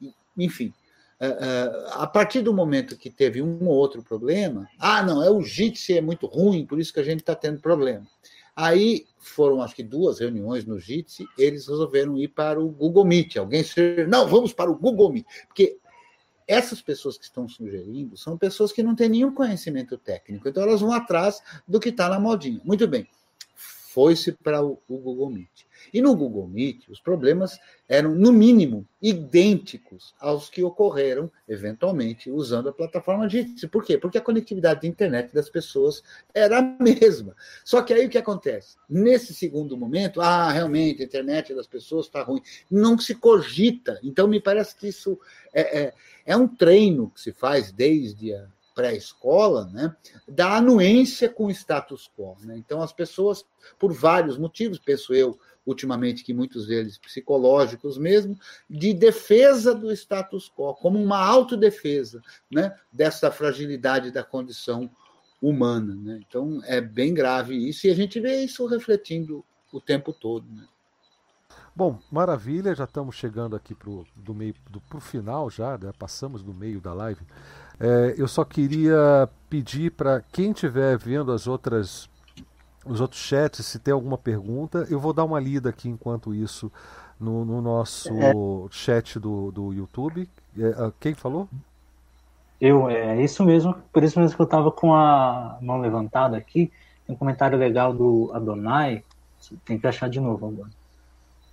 e, 0.00 0.06
e 0.06 0.14
enfim, 0.38 0.72
a 1.92 2.06
partir 2.06 2.42
do 2.42 2.52
momento 2.52 2.96
que 2.96 3.10
teve 3.10 3.40
um 3.40 3.66
ou 3.68 3.74
outro 3.74 4.02
problema, 4.02 4.68
ah, 4.78 5.02
não, 5.02 5.22
é 5.22 5.30
o 5.30 5.42
Jitsi 5.42 5.96
é 5.96 6.00
muito 6.00 6.26
ruim, 6.26 6.66
por 6.66 6.78
isso 6.78 6.92
que 6.92 7.00
a 7.00 7.04
gente 7.04 7.20
está 7.20 7.34
tendo 7.34 7.60
problema. 7.60 8.06
Aí 8.56 9.06
foram, 9.18 9.60
acho 9.62 9.74
que 9.74 9.82
duas 9.82 10.20
reuniões 10.20 10.64
no 10.64 10.78
JITSE, 10.78 11.26
eles 11.36 11.66
resolveram 11.66 12.16
ir 12.18 12.28
para 12.28 12.60
o 12.60 12.68
Google 12.68 13.04
Meet. 13.04 13.36
Alguém 13.36 13.64
sugeriu, 13.64 14.06
não, 14.06 14.28
vamos 14.28 14.52
para 14.52 14.70
o 14.70 14.76
Google 14.76 15.12
Meet. 15.12 15.26
Porque 15.48 15.76
essas 16.46 16.80
pessoas 16.80 17.16
que 17.18 17.24
estão 17.24 17.48
sugerindo 17.48 18.16
são 18.16 18.36
pessoas 18.36 18.70
que 18.70 18.82
não 18.82 18.94
têm 18.94 19.08
nenhum 19.08 19.34
conhecimento 19.34 19.96
técnico, 19.96 20.48
então 20.48 20.62
elas 20.62 20.80
vão 20.80 20.92
atrás 20.92 21.42
do 21.66 21.80
que 21.80 21.88
está 21.88 22.08
na 22.08 22.20
modinha. 22.20 22.60
Muito 22.64 22.86
bem. 22.86 23.08
foi-se 23.56 24.32
para 24.32 24.62
o 24.62 24.78
Google 24.88 25.30
Meet. 25.30 25.64
E 25.92 26.00
no 26.00 26.14
Google 26.14 26.46
Meet, 26.48 26.88
os 26.88 27.00
problemas 27.00 27.58
eram, 27.88 28.14
no 28.14 28.32
mínimo, 28.32 28.86
idênticos 29.00 30.14
aos 30.18 30.48
que 30.48 30.62
ocorreram, 30.62 31.30
eventualmente, 31.48 32.30
usando 32.30 32.68
a 32.68 32.72
plataforma 32.72 33.28
Jitsi. 33.28 33.68
Por 33.68 33.84
quê? 33.84 33.98
Porque 33.98 34.18
a 34.18 34.22
conectividade 34.22 34.82
de 34.82 34.88
internet 34.88 35.34
das 35.34 35.50
pessoas 35.50 36.02
era 36.32 36.58
a 36.58 36.62
mesma. 36.62 37.36
Só 37.64 37.82
que 37.82 37.92
aí 37.92 38.06
o 38.06 38.10
que 38.10 38.18
acontece? 38.18 38.76
Nesse 38.88 39.34
segundo 39.34 39.76
momento, 39.76 40.20
ah, 40.20 40.50
realmente, 40.50 41.02
a 41.02 41.04
internet 41.04 41.54
das 41.54 41.66
pessoas 41.66 42.06
está 42.06 42.22
ruim. 42.22 42.40
Não 42.70 42.98
se 42.98 43.14
cogita. 43.14 43.98
Então, 44.02 44.26
me 44.26 44.40
parece 44.40 44.74
que 44.74 44.88
isso 44.88 45.18
é, 45.52 45.82
é, 45.82 45.94
é 46.24 46.36
um 46.36 46.48
treino 46.48 47.10
que 47.10 47.20
se 47.20 47.32
faz 47.32 47.70
desde 47.70 48.34
a 48.34 48.46
pré-escola, 48.74 49.70
né, 49.72 49.94
da 50.26 50.56
anuência 50.56 51.28
com 51.28 51.46
o 51.46 51.50
status 51.50 52.10
quo. 52.16 52.36
Né? 52.40 52.56
Então, 52.58 52.82
as 52.82 52.92
pessoas, 52.92 53.46
por 53.78 53.92
vários 53.92 54.36
motivos, 54.36 54.78
penso 54.78 55.14
eu, 55.14 55.38
ultimamente, 55.66 56.24
que 56.24 56.34
muitos 56.34 56.66
deles 56.66 56.98
psicológicos 56.98 57.96
mesmo, 57.96 58.38
de 58.68 58.92
defesa 58.92 59.74
do 59.74 59.90
status 59.92 60.50
quo, 60.54 60.74
como 60.74 61.02
uma 61.02 61.18
autodefesa 61.18 62.22
né, 62.50 62.74
dessa 62.92 63.30
fragilidade 63.30 64.10
da 64.10 64.22
condição 64.22 64.90
humana. 65.40 65.94
Né? 65.94 66.20
Então, 66.26 66.60
é 66.64 66.80
bem 66.80 67.14
grave 67.14 67.56
isso, 67.68 67.86
e 67.86 67.90
a 67.90 67.94
gente 67.94 68.20
vê 68.20 68.44
isso 68.44 68.66
refletindo 68.66 69.44
o 69.72 69.80
tempo 69.80 70.12
todo. 70.12 70.46
Né? 70.50 70.64
Bom, 71.74 71.98
maravilha, 72.10 72.74
já 72.74 72.84
estamos 72.84 73.16
chegando 73.16 73.56
aqui 73.56 73.74
para 73.74 73.90
o 73.90 74.34
meio 74.34 74.54
do 74.70 74.80
pro 74.80 75.00
final 75.00 75.50
já, 75.50 75.76
né? 75.76 75.92
passamos 75.98 76.42
do 76.42 76.54
meio 76.54 76.80
da 76.80 76.92
live. 76.92 77.20
É, 77.80 78.14
eu 78.16 78.28
só 78.28 78.44
queria 78.44 79.28
pedir 79.50 79.90
para 79.90 80.20
quem 80.20 80.52
estiver 80.52 80.96
vendo 80.96 81.32
as 81.32 81.48
outras 81.48 82.08
os 82.86 83.00
outros 83.00 83.20
chats, 83.20 83.64
se 83.64 83.78
tem 83.78 83.92
alguma 83.92 84.18
pergunta, 84.18 84.86
eu 84.90 84.98
vou 84.98 85.12
dar 85.12 85.24
uma 85.24 85.40
lida 85.40 85.70
aqui 85.70 85.88
enquanto 85.88 86.34
isso 86.34 86.70
no, 87.18 87.44
no 87.44 87.60
nosso 87.60 88.10
é. 88.20 88.32
chat 88.70 89.18
do, 89.18 89.50
do 89.50 89.72
YouTube. 89.72 90.28
É, 90.58 90.66
ah, 90.76 90.92
quem 91.00 91.14
falou? 91.14 91.48
Eu, 92.60 92.88
é 92.88 93.20
isso 93.22 93.44
mesmo, 93.44 93.74
por 93.92 94.02
isso 94.02 94.18
mesmo 94.18 94.36
que 94.36 94.42
eu 94.42 94.44
estava 94.44 94.70
com 94.70 94.94
a 94.94 95.58
mão 95.60 95.80
levantada 95.80 96.36
aqui. 96.36 96.70
Tem 97.06 97.14
um 97.14 97.18
comentário 97.18 97.58
legal 97.58 97.92
do 97.92 98.30
Adonai, 98.32 99.02
tem 99.64 99.78
que 99.78 99.86
achar 99.86 100.08
de 100.08 100.20
novo 100.20 100.46
agora. 100.46 100.70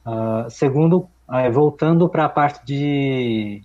Uh, 0.05 0.49
segundo, 0.49 1.07
uh, 1.27 1.51
voltando 1.51 2.07
para 2.07 2.25
a 2.25 2.29
parte 2.29 2.65
de 2.65 3.61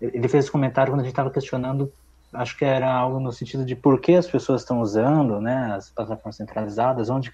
ele 0.00 0.28
fez 0.28 0.44
esse 0.44 0.50
comentário 0.50 0.92
quando 0.92 1.00
a 1.00 1.04
gente 1.04 1.12
estava 1.12 1.30
questionando, 1.30 1.90
acho 2.36 2.56
que 2.56 2.64
era 2.64 2.92
algo 2.92 3.20
no 3.20 3.32
sentido 3.32 3.64
de 3.64 3.74
por 3.74 4.00
que 4.00 4.14
as 4.14 4.26
pessoas 4.26 4.62
estão 4.62 4.80
usando, 4.80 5.40
né, 5.40 5.74
as 5.74 5.90
plataformas 5.90 6.36
centralizadas, 6.36 7.10
onde 7.10 7.32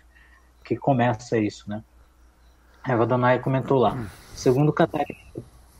que 0.64 0.76
começa 0.76 1.38
isso, 1.38 1.68
né? 1.68 1.82
A 2.84 2.92
Eva 2.92 3.06
Donai 3.06 3.38
comentou 3.38 3.78
lá. 3.78 3.96
Segundo 4.34 4.72
Catarina 4.72 5.18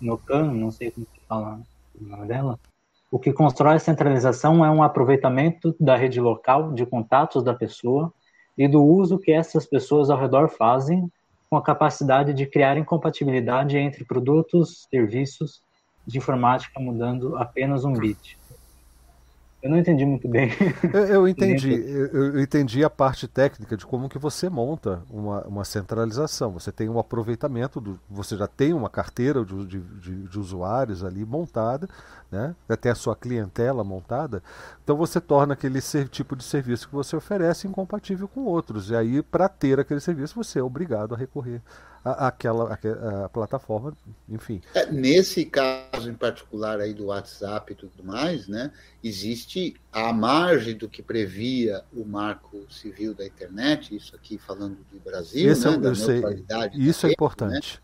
Nocan, 0.01 0.53
não 0.53 0.70
sei 0.70 0.90
como 0.90 1.07
se 1.07 1.27
fala 1.27 1.61
o 2.01 2.05
nome 2.05 2.27
dela, 2.27 2.59
o 3.11 3.19
que 3.19 3.32
constrói 3.32 3.74
a 3.74 3.78
centralização 3.78 4.65
é 4.65 4.70
um 4.70 4.82
aproveitamento 4.82 5.77
da 5.78 5.97
rede 5.97 6.20
local 6.20 6.73
de 6.73 6.86
contatos 6.86 7.44
da 7.44 7.55
pessoa 7.55 8.12
e 8.57 8.66
do 8.66 8.82
uso 8.82 9.19
que 9.19 9.32
essas 9.32 9.66
pessoas 9.66 10.11
ao 10.11 10.19
redor 10.19 10.49
fazem 10.49 11.11
com 11.51 11.57
a 11.57 11.62
capacidade 11.62 12.32
de 12.32 12.47
criar 12.47 12.78
incompatibilidade 12.78 13.77
entre 13.77 14.05
produtos, 14.05 14.86
serviços 14.90 15.62
de 16.07 16.19
informática 16.19 16.81
mudando 16.81 17.36
apenas 17.36 17.85
um 17.85 17.93
bit. 17.93 18.39
Eu 19.62 19.70
não 19.70 19.78
entendi 19.78 20.05
muito 20.05 20.26
bem. 20.26 20.51
Eu, 20.93 21.06
eu 21.06 21.28
entendi. 21.28 21.72
eu, 21.72 22.34
eu, 22.34 22.40
entendi 22.40 22.82
a 22.82 22.90
parte 22.90 23.28
técnica 23.28 23.76
de 23.76 23.86
como 23.86 24.09
que 24.09 24.18
você 24.18 24.48
monta 24.48 25.05
uma, 25.09 25.43
uma 25.43 25.64
centralização. 25.64 26.51
Você 26.52 26.72
tem 26.72 26.89
um 26.89 26.98
aproveitamento, 26.98 27.80
do, 27.80 28.01
você 28.10 28.36
já 28.36 28.48
tem 28.48 28.72
uma 28.72 28.90
carteira 28.90 29.44
de, 29.44 29.80
de, 29.80 30.28
de 30.28 30.39
usuários 30.39 31.05
ali 31.05 31.24
montada, 31.24 31.89
né? 32.28 32.56
até 32.68 32.90
a 32.90 32.94
sua 32.97 33.14
clientela 33.14 33.84
montada. 33.84 34.43
Então 34.82 34.97
você 34.97 35.20
torna 35.20 35.55
aquele 35.55 35.80
ser, 35.80 36.09
tipo 36.09 36.34
de 36.34 36.43
serviço 36.43 36.89
que 36.89 36.94
você 36.94 37.14
oferece 37.14 37.68
incompatível 37.68 38.26
com 38.26 38.40
outros. 38.40 38.90
E 38.90 38.97
aí, 38.97 39.22
para 39.22 39.48
ter 39.48 39.78
aquele 39.78 40.01
serviço, 40.01 40.34
você 40.34 40.59
é 40.59 40.62
obrigado 40.62 41.14
a 41.14 41.16
recorrer 41.16 41.62
aquela, 42.05 42.76
a 43.24 43.28
plataforma, 43.28 43.97
enfim. 44.28 44.60
É, 44.74 44.90
nesse 44.90 45.44
caso 45.44 46.10
em 46.10 46.14
particular 46.14 46.80
aí 46.80 46.93
do 46.93 47.06
WhatsApp 47.06 47.72
e 47.72 47.76
tudo 47.76 48.02
mais, 48.02 48.48
né, 48.48 48.72
existe 49.02 49.52
a 49.93 50.12
margem 50.12 50.77
do 50.77 50.89
que 50.89 51.03
previa 51.03 51.85
o 51.93 52.05
Marco 52.05 52.66
Civil 52.70 53.15
da 53.15 53.27
Internet, 53.27 53.95
isso 53.95 54.15
aqui 54.16 54.39
falando 54.39 54.79
do 54.91 55.01
Brasil, 55.01 55.51
Esse 55.51 55.66
né, 55.66 55.74
é, 55.74 55.79
da 55.79 55.91
neutralidade. 55.91 56.89
Isso 56.89 57.07
é 57.07 57.09
rede, 57.09 57.15
importante. 57.15 57.74
Né? 57.77 57.83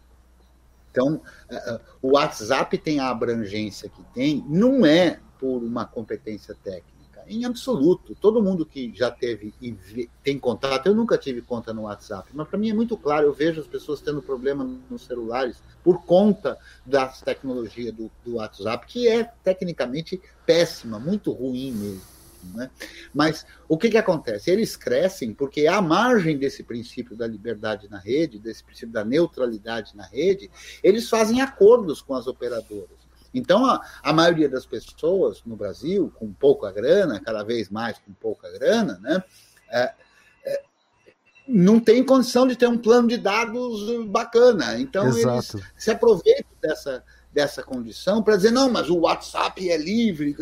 Então, 0.91 1.23
é, 1.49 1.57
é, 1.57 1.81
o 2.01 2.13
WhatsApp 2.13 2.77
tem 2.79 3.01
a 3.01 3.09
abrangência 3.09 3.89
que 3.89 4.03
tem, 4.15 4.45
não 4.49 4.85
é 4.85 5.21
por 5.39 5.63
uma 5.63 5.85
competência 5.85 6.55
técnica 6.55 6.98
em 7.29 7.45
absoluto. 7.45 8.15
Todo 8.15 8.43
mundo 8.43 8.65
que 8.65 8.93
já 8.95 9.11
teve 9.11 9.55
e 9.61 9.77
tem 10.23 10.39
contato, 10.39 10.87
eu 10.87 10.95
nunca 10.95 11.19
tive 11.19 11.43
conta 11.43 11.73
no 11.73 11.83
WhatsApp, 11.83 12.31
mas 12.33 12.49
para 12.49 12.59
mim 12.59 12.71
é 12.71 12.75
muito 12.75 12.97
claro, 12.97 13.27
eu 13.27 13.33
vejo 13.33 13.61
as 13.61 13.67
pessoas 13.67 14.01
tendo 14.01 14.23
problema 14.23 14.69
nos 14.91 15.03
celulares 15.03 15.63
por 15.83 16.05
conta 16.05 16.59
da 16.85 17.07
tecnologia 17.09 17.93
do, 17.93 18.11
do 18.25 18.37
WhatsApp, 18.37 18.87
que 18.87 19.09
é 19.09 19.25
tecnicamente 19.45 20.21
péssima, 20.45 20.99
muito 20.99 21.33
ruim 21.33 21.73
mesmo. 21.73 22.19
Né? 22.55 22.71
Mas 23.13 23.45
o 23.69 23.77
que, 23.77 23.91
que 23.91 23.99
acontece? 23.99 24.51
Eles 24.51 24.77
crescem 24.77 25.35
porque, 25.35 25.67
à 25.67 25.81
margem 25.81 26.39
desse 26.39 26.63
princípio 26.63 27.17
da 27.17 27.27
liberdade 27.27 27.89
na 27.89 27.99
rede, 27.99 28.39
desse 28.39 28.63
princípio 28.63 28.93
da 28.93 29.05
neutralidade 29.05 29.97
na 29.97 30.05
rede, 30.05 30.51
eles 30.83 31.09
fazem 31.09 31.41
acordos 31.41 32.01
com 32.01 32.15
as 32.15 32.27
operadoras. 32.27 32.98
Então, 33.39 33.65
a, 33.65 33.81
a 34.03 34.13
maioria 34.13 34.49
das 34.49 34.67
pessoas 34.67 35.43
no 35.47 35.57
Brasil, 35.57 36.13
com 36.19 36.33
pouca 36.33 36.71
grana, 36.71 37.21
cada 37.21 37.43
vez 37.43 37.69
mais 37.69 37.99
com 37.99 38.13
pouca 38.13 38.51
grana, 38.51 38.99
né, 39.03 39.23
é, 39.71 39.93
é, 40.45 40.63
não 41.47 41.81
tem 41.81 42.05
condição 42.05 42.47
de 42.47 42.57
ter 42.57 42.67
um 42.67 42.79
plano 42.79 43.09
de 43.09 43.17
dados 43.17 44.07
bacana. 44.07 44.79
Então, 44.79 45.07
Exato. 45.09 45.59
eles 45.59 45.67
se 45.77 45.91
aproveitam 45.91 46.51
dessa, 46.61 47.05
dessa 47.33 47.63
condição 47.63 48.23
para 48.23 48.37
dizer, 48.37 48.51
não, 48.51 48.71
mas 48.71 48.91
o 48.91 48.99
WhatsApp 48.99 49.71
é 49.71 49.77
livre. 49.77 50.37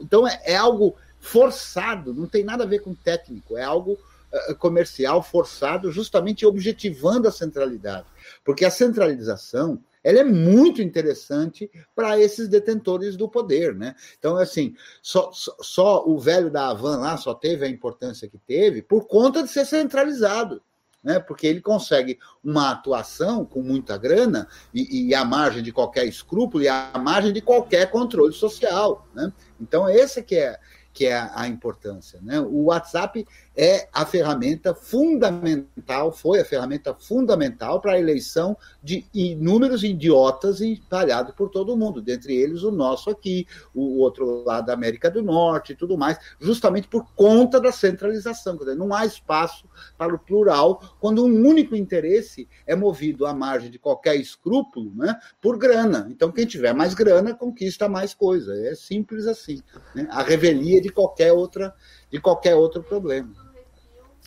Então, 0.00 0.26
é, 0.26 0.40
é 0.44 0.56
algo 0.56 0.96
forçado, 1.20 2.14
não 2.14 2.26
tem 2.26 2.42
nada 2.42 2.64
a 2.64 2.66
ver 2.66 2.80
com 2.80 2.94
técnico, 2.94 3.56
é 3.56 3.62
algo 3.62 3.98
é, 4.32 4.54
comercial 4.54 5.22
forçado, 5.22 5.92
justamente 5.92 6.46
objetivando 6.46 7.28
a 7.28 7.32
centralidade. 7.32 8.06
Porque 8.44 8.64
a 8.64 8.70
centralização 8.70 9.78
ela 10.02 10.20
é 10.20 10.24
muito 10.24 10.80
interessante 10.82 11.70
para 11.94 12.18
esses 12.18 12.48
detentores 12.48 13.16
do 13.16 13.28
poder, 13.28 13.74
né? 13.74 13.94
Então, 14.18 14.36
assim, 14.36 14.74
só, 15.02 15.30
só, 15.32 15.56
só, 15.60 16.04
o 16.06 16.18
velho 16.18 16.50
da 16.50 16.68
Havan 16.68 16.98
lá 16.98 17.16
só 17.16 17.34
teve 17.34 17.64
a 17.64 17.68
importância 17.68 18.28
que 18.28 18.38
teve 18.38 18.82
por 18.82 19.06
conta 19.06 19.42
de 19.42 19.50
ser 19.50 19.66
centralizado, 19.66 20.62
né? 21.02 21.18
Porque 21.18 21.46
ele 21.46 21.60
consegue 21.60 22.18
uma 22.42 22.70
atuação 22.70 23.44
com 23.44 23.62
muita 23.62 23.96
grana 23.98 24.48
e, 24.72 25.08
e 25.08 25.14
a 25.14 25.24
margem 25.24 25.62
de 25.62 25.72
qualquer 25.72 26.06
escrúpulo 26.06 26.64
e 26.64 26.68
a 26.68 26.92
margem 26.98 27.32
de 27.32 27.40
qualquer 27.40 27.90
controle 27.90 28.32
social, 28.32 29.06
né? 29.14 29.32
Então, 29.60 29.88
esse 29.88 30.22
que 30.22 30.36
é 30.36 30.58
que 30.92 31.06
é 31.06 31.30
a 31.34 31.46
importância. 31.46 32.20
Né? 32.20 32.40
O 32.40 32.64
WhatsApp 32.64 33.24
é 33.62 33.90
a 33.92 34.06
ferramenta 34.06 34.74
fundamental, 34.74 36.10
foi 36.10 36.40
a 36.40 36.44
ferramenta 36.46 36.94
fundamental 36.94 37.78
para 37.78 37.92
a 37.92 37.98
eleição 37.98 38.56
de 38.82 39.04
inúmeros 39.12 39.84
idiotas 39.84 40.62
espalhados 40.62 41.34
por 41.34 41.50
todo 41.50 41.74
o 41.74 41.76
mundo, 41.76 42.00
dentre 42.00 42.34
eles 42.34 42.62
o 42.62 42.70
nosso 42.70 43.10
aqui, 43.10 43.46
o 43.74 43.98
outro 43.98 44.44
lado 44.44 44.64
da 44.64 44.72
América 44.72 45.10
do 45.10 45.22
Norte 45.22 45.74
e 45.74 45.76
tudo 45.76 45.98
mais, 45.98 46.16
justamente 46.40 46.88
por 46.88 47.04
conta 47.14 47.60
da 47.60 47.70
centralização. 47.70 48.56
Dizer, 48.56 48.74
não 48.74 48.94
há 48.94 49.04
espaço 49.04 49.68
para 49.98 50.14
o 50.14 50.18
plural 50.18 50.96
quando 50.98 51.22
um 51.22 51.46
único 51.46 51.76
interesse 51.76 52.48
é 52.66 52.74
movido 52.74 53.26
à 53.26 53.34
margem 53.34 53.70
de 53.70 53.78
qualquer 53.78 54.16
escrúpulo 54.16 54.90
né, 54.96 55.20
por 55.38 55.58
grana. 55.58 56.08
Então, 56.10 56.32
quem 56.32 56.46
tiver 56.46 56.72
mais 56.72 56.94
grana 56.94 57.34
conquista 57.34 57.90
mais 57.90 58.14
coisa. 58.14 58.54
É 58.66 58.74
simples 58.74 59.26
assim. 59.26 59.60
Né? 59.94 60.08
A 60.10 60.22
revelia 60.22 60.80
de 60.80 60.88
qualquer 60.88 61.34
outra 61.34 61.74
de 62.10 62.20
qualquer 62.20 62.54
outro 62.54 62.82
problema. 62.82 63.49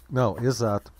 Não, 0.09 0.37
exato. 0.39 0.91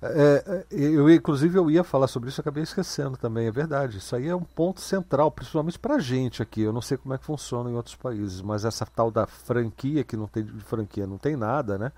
É, 0.00 0.44
é, 0.46 0.66
eu, 0.70 1.08
inclusive, 1.08 1.56
eu 1.56 1.70
ia 1.70 1.84
falar 1.84 2.08
sobre 2.08 2.28
isso, 2.28 2.40
acabei 2.40 2.64
esquecendo 2.64 3.16
também, 3.16 3.46
é 3.46 3.50
verdade. 3.52 3.98
Isso 3.98 4.16
aí 4.16 4.28
é 4.28 4.34
um 4.34 4.42
ponto 4.42 4.80
central, 4.80 5.30
principalmente 5.30 5.78
para 5.78 5.96
a 5.96 6.00
gente 6.00 6.42
aqui. 6.42 6.62
Eu 6.62 6.72
não 6.72 6.82
sei 6.82 6.96
como 6.96 7.14
é 7.14 7.18
que 7.18 7.24
funciona 7.24 7.70
em 7.70 7.74
outros 7.74 7.94
países, 7.94 8.40
mas 8.40 8.64
essa 8.64 8.84
tal 8.84 9.10
da 9.10 9.26
franquia, 9.26 10.02
que 10.02 10.16
não 10.16 10.26
tem 10.26 10.44
de 10.44 10.64
franquia, 10.64 11.06
não 11.06 11.18
tem 11.18 11.36
nada, 11.36 11.78
né? 11.78 11.92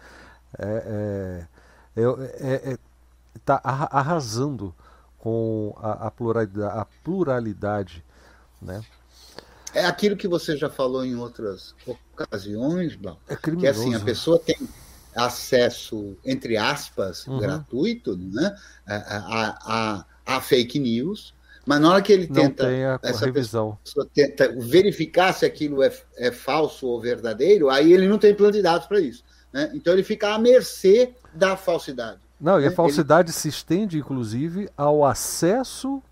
É, 0.59 1.47
é, 1.97 2.03
é, 2.03 2.73
é 2.73 2.79
tá 3.45 3.61
arrasando 3.65 4.75
com 5.19 5.75
a, 5.81 6.07
a, 6.07 6.11
pluralidade, 6.11 6.79
a 6.79 6.87
pluralidade, 7.03 8.05
né? 8.61 8.85
É 9.73 9.87
aquilo 9.87 10.17
que 10.17 10.29
você 10.29 10.57
já 10.57 10.71
falou 10.71 11.05
em 11.05 11.17
outras 11.17 11.75
ocasiões, 12.15 12.95
Blau, 12.95 13.19
é 13.27 13.35
que 13.35 13.67
assim, 13.67 13.95
a 13.95 14.01
pessoa 14.01 14.39
tem 14.39 14.57
acesso, 15.15 16.17
entre 16.25 16.57
aspas, 16.57 17.27
uhum. 17.27 17.39
gratuito 17.39 18.17
né, 18.17 18.55
a, 18.87 19.57
a, 19.65 20.05
a, 20.27 20.41
fake 20.41 20.79
news, 20.79 21.35
mas 21.67 21.81
na 21.81 21.91
hora 21.91 22.03
que 22.03 22.13
ele 22.13 22.27
tenta, 22.27 22.67
essa 23.03 23.25
revisão. 23.25 23.79
tenta 24.13 24.53
verificar 24.59 25.33
se 25.33 25.47
aquilo 25.47 25.83
é, 25.83 25.93
é 26.17 26.31
falso 26.31 26.87
ou 26.87 27.01
verdadeiro, 27.01 27.71
aí 27.71 27.93
ele 27.93 28.07
não 28.07 28.19
tem 28.19 28.35
plano 28.35 28.53
de 28.53 28.63
dados 28.63 28.87
para 28.87 29.01
isso. 29.01 29.25
Né? 29.53 29.71
Então 29.75 29.93
ele 29.93 30.03
fica 30.03 30.35
à 30.35 30.39
mercê 30.39 31.15
da 31.33 31.57
falsidade. 31.57 32.19
Não, 32.41 32.61
e 32.61 32.67
a 32.67 32.71
né? 32.71 32.75
falsidade 32.75 33.31
ele... 33.31 33.39
se 33.39 33.49
estende, 33.49 33.99
inclusive, 33.99 34.69
ao 34.77 35.05
acesso 35.05 36.03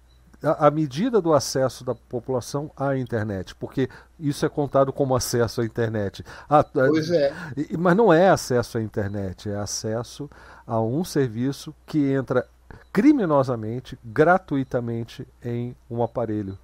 a, 0.43 0.70
medida 0.70 1.20
do 1.20 1.32
acesso 1.32 1.85
da 1.85 1.94
população 1.94 2.70
à 2.77 2.97
internet, 2.97 3.55
porque 3.55 3.89
isso 4.19 4.44
é 4.44 4.48
contado 4.48 4.93
como 4.93 5.14
acesso 5.14 5.60
à 5.60 5.64
internet. 5.64 6.24
Ah, 6.48 6.64
pois 6.64 7.10
é. 7.10 7.32
Mas 7.78 7.97
não 7.97 8.12
é 8.12 8.28
acesso 8.28 8.78
à 8.78 8.82
internet, 8.82 9.48
é 9.48 9.56
acesso 9.56 10.28
a 10.66 10.81
um 10.81 11.05
serviço 11.05 11.74
que 11.86 12.10
entra 12.10 12.47
criminosamente, 12.93 13.98
gratuitamente 14.05 15.27
em 15.43 15.77
um 15.90 16.02
aparelho 16.02 16.59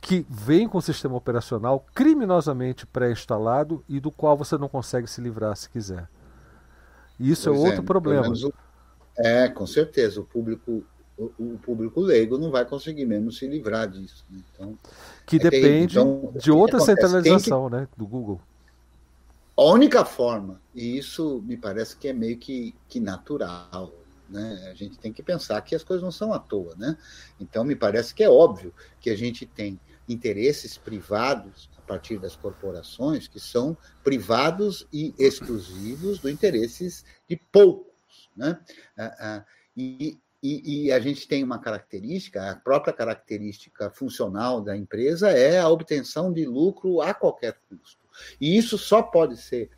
que 0.00 0.24
vem 0.28 0.68
com 0.68 0.78
o 0.78 0.82
sistema 0.82 1.16
operacional 1.16 1.84
criminosamente 1.94 2.86
pré-instalado 2.86 3.82
e 3.88 3.98
do 3.98 4.12
qual 4.12 4.36
você 4.36 4.56
não 4.56 4.68
consegue 4.68 5.08
se 5.08 5.20
livrar 5.20 5.56
se 5.56 5.68
quiser. 5.68 6.08
Isso 7.18 7.48
é 7.48 7.52
pois 7.52 7.64
é 7.64 7.66
outro 7.66 7.82
é, 7.82 7.84
problema. 7.84 8.28
O, 8.28 8.52
é, 9.16 9.48
com 9.48 9.66
certeza. 9.66 10.20
O 10.20 10.24
público 10.24 10.84
o, 11.18 11.58
público 11.58 12.00
leigo 12.00 12.38
não 12.38 12.50
vai 12.50 12.64
conseguir 12.64 13.04
mesmo 13.04 13.32
se 13.32 13.46
livrar 13.46 13.88
disso. 13.88 14.24
Né? 14.30 14.40
Então, 14.54 14.78
que 15.26 15.36
é 15.36 15.38
depende 15.40 15.98
então, 15.98 16.32
de 16.36 16.50
outra 16.50 16.78
centralização 16.80 17.68
que... 17.68 17.76
né, 17.76 17.88
do 17.96 18.06
Google. 18.06 18.40
A 19.56 19.64
única 19.64 20.04
forma, 20.04 20.60
e 20.72 20.96
isso 20.96 21.42
me 21.44 21.56
parece 21.56 21.96
que 21.96 22.06
é 22.06 22.12
meio 22.12 22.38
que, 22.38 22.74
que 22.88 23.00
natural, 23.00 23.92
né? 24.28 24.68
a 24.70 24.74
gente 24.74 24.96
tem 24.98 25.12
que 25.12 25.22
pensar 25.22 25.60
que 25.62 25.74
as 25.74 25.82
coisas 25.82 26.02
não 26.04 26.12
são 26.12 26.32
à 26.32 26.38
toa. 26.38 26.76
Né? 26.76 26.96
Então, 27.40 27.64
me 27.64 27.74
parece 27.74 28.14
que 28.14 28.22
é 28.22 28.30
óbvio 28.30 28.72
que 29.00 29.10
a 29.10 29.16
gente 29.16 29.44
tem 29.44 29.80
interesses 30.08 30.78
privados 30.78 31.68
a 31.76 31.80
partir 31.82 32.18
das 32.18 32.36
corporações 32.36 33.26
que 33.26 33.40
são 33.40 33.76
privados 34.04 34.86
e 34.92 35.12
exclusivos 35.18 36.20
do 36.20 36.30
interesses 36.30 37.04
de 37.28 37.36
poucos. 37.50 38.30
Né? 38.36 38.58
Ah, 38.96 39.16
ah, 39.18 39.44
e, 39.76 40.18
e, 40.42 40.86
e, 40.86 40.92
a 40.92 41.00
gente 41.00 41.26
tem 41.26 41.42
uma 41.42 41.58
característica, 41.58 42.50
a 42.50 42.54
própria 42.54 42.92
característica 42.92 43.90
funcional 43.90 44.60
da 44.60 44.76
empresa 44.76 45.30
é 45.30 45.58
a 45.58 45.68
obtenção 45.68 46.32
de 46.32 46.46
lucro 46.46 47.00
a 47.00 47.12
qualquer 47.12 47.58
custo. 47.68 47.98
E 48.40 48.56
isso 48.56 48.78
só 48.78 49.02
pode 49.02 49.36
ser 49.36 49.70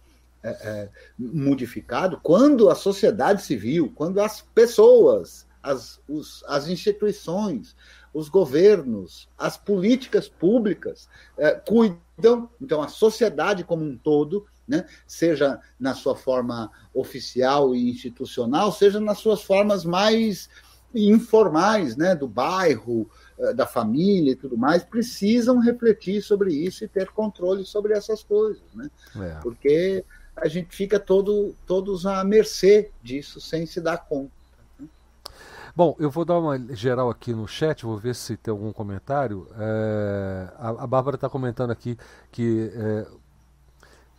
é, 0.42 0.48
é, 0.50 0.88
modificado 1.18 2.20
quando 2.22 2.70
a 2.70 2.74
sociedade 2.74 3.42
civil, 3.42 3.92
quando 3.94 4.20
as 4.20 4.40
pessoas, 4.40 5.46
as, 5.62 6.00
os, 6.08 6.44
as 6.46 6.68
instituições, 6.68 7.76
os 8.12 8.28
governos, 8.28 9.28
as 9.38 9.56
políticas 9.56 10.28
públicas 10.28 11.08
é, 11.38 11.52
cuidam, 11.52 12.50
então 12.60 12.82
a 12.82 12.88
sociedade 12.88 13.64
como 13.64 13.84
um 13.84 13.96
todo 13.96 14.46
né? 14.70 14.86
seja 15.06 15.60
na 15.78 15.94
sua 15.94 16.14
forma 16.14 16.70
oficial 16.94 17.74
e 17.74 17.90
institucional, 17.90 18.70
seja 18.70 19.01
nas 19.01 19.18
suas 19.18 19.42
formas 19.42 19.84
mais 19.84 20.48
informais, 20.94 21.97
né? 21.97 22.14
do 22.14 22.28
bairro, 22.28 23.10
eh, 23.36 23.52
da 23.52 23.66
família 23.66 24.32
e 24.32 24.36
tudo 24.36 24.56
mais, 24.56 24.84
precisam 24.84 25.59
refletir 25.59 26.22
sobre 26.22 26.55
isso 26.55 26.84
e 26.84 26.88
ter 26.88 27.10
controle 27.10 27.64
sobre 27.66 27.92
essas 27.92 28.22
coisas, 28.22 28.62
né? 28.74 28.90
É. 29.16 29.40
Porque 29.42 30.05
a 30.36 30.47
gente 30.48 30.74
fica 30.74 30.98
todo, 30.98 31.55
todos 31.66 32.06
à 32.06 32.24
mercê 32.24 32.90
disso 33.02 33.40
sem 33.40 33.66
se 33.66 33.80
dar 33.80 33.98
conta. 33.98 34.30
Né? 34.78 34.88
Bom, 35.76 35.97
eu 35.98 36.10
vou 36.10 36.24
dar 36.24 36.38
uma 36.38 36.59
geral 36.74 37.10
aqui 37.10 37.32
no 37.32 37.47
chat, 37.47 37.84
vou 37.84 37.97
ver 37.97 38.14
se 38.14 38.36
tem 38.36 38.51
algum 38.51 38.72
comentário. 38.72 39.47
É, 39.59 40.48
a, 40.56 40.68
a 40.70 40.86
Bárbara 40.86 41.16
está 41.16 41.28
comentando 41.28 41.70
aqui 41.70 41.97
que 42.32 42.70
é, 42.74 43.06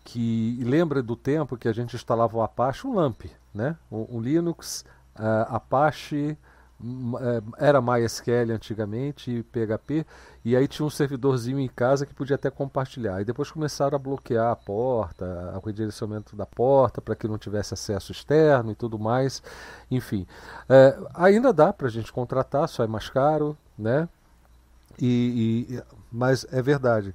que 0.03 0.60
lembra 0.64 1.02
do 1.02 1.15
tempo 1.15 1.57
que 1.57 1.68
a 1.68 1.73
gente 1.73 1.95
instalava 1.95 2.38
o 2.38 2.41
Apache, 2.41 2.88
um 2.88 2.95
LAMP, 2.95 3.26
né? 3.53 3.76
um 3.91 4.19
Linux, 4.19 4.84
uh, 5.15 5.53
Apache, 5.56 6.38
uh, 6.82 7.53
era 7.57 7.82
MySQL 7.82 8.52
antigamente, 8.52 9.45
PHP, 9.52 10.06
e 10.44 10.56
aí 10.56 10.68
tinha 10.68 10.86
um 10.86 10.90
servidorzinho 10.90 11.60
em 11.60 11.68
casa 11.68 12.06
que 12.06 12.14
podia 12.14 12.36
até 12.36 12.49
compartilhar. 12.49 13.22
E 13.22 13.26
depois 13.26 13.52
começaram 13.52 13.95
a 13.95 13.99
bloquear 13.99 14.52
a 14.52 14.56
porta, 14.56 15.53
o 15.61 15.65
redirecionamento 15.65 16.36
da 16.36 16.45
porta 16.45 17.02
para 17.02 17.15
que 17.15 17.28
não 17.28 17.38
tivesse 17.38 17.73
acesso 17.73 18.11
externo 18.11 18.72
e 18.72 18.76
tudo 18.76 18.98
mais. 18.98 19.44
Enfim, 19.90 20.26
uh, 20.64 21.07
ainda 21.14 21.53
dá 21.53 21.72
para 21.72 21.88
a 21.88 21.91
gente 21.91 22.11
contratar, 22.11 22.68
só 22.68 22.84
é 22.84 22.88
mais 22.88 23.10
caro, 23.10 23.56
né? 23.78 24.10
E, 24.99 25.68
e, 25.69 25.81
mas 26.11 26.45
é 26.51 26.61
verdade. 26.61 27.13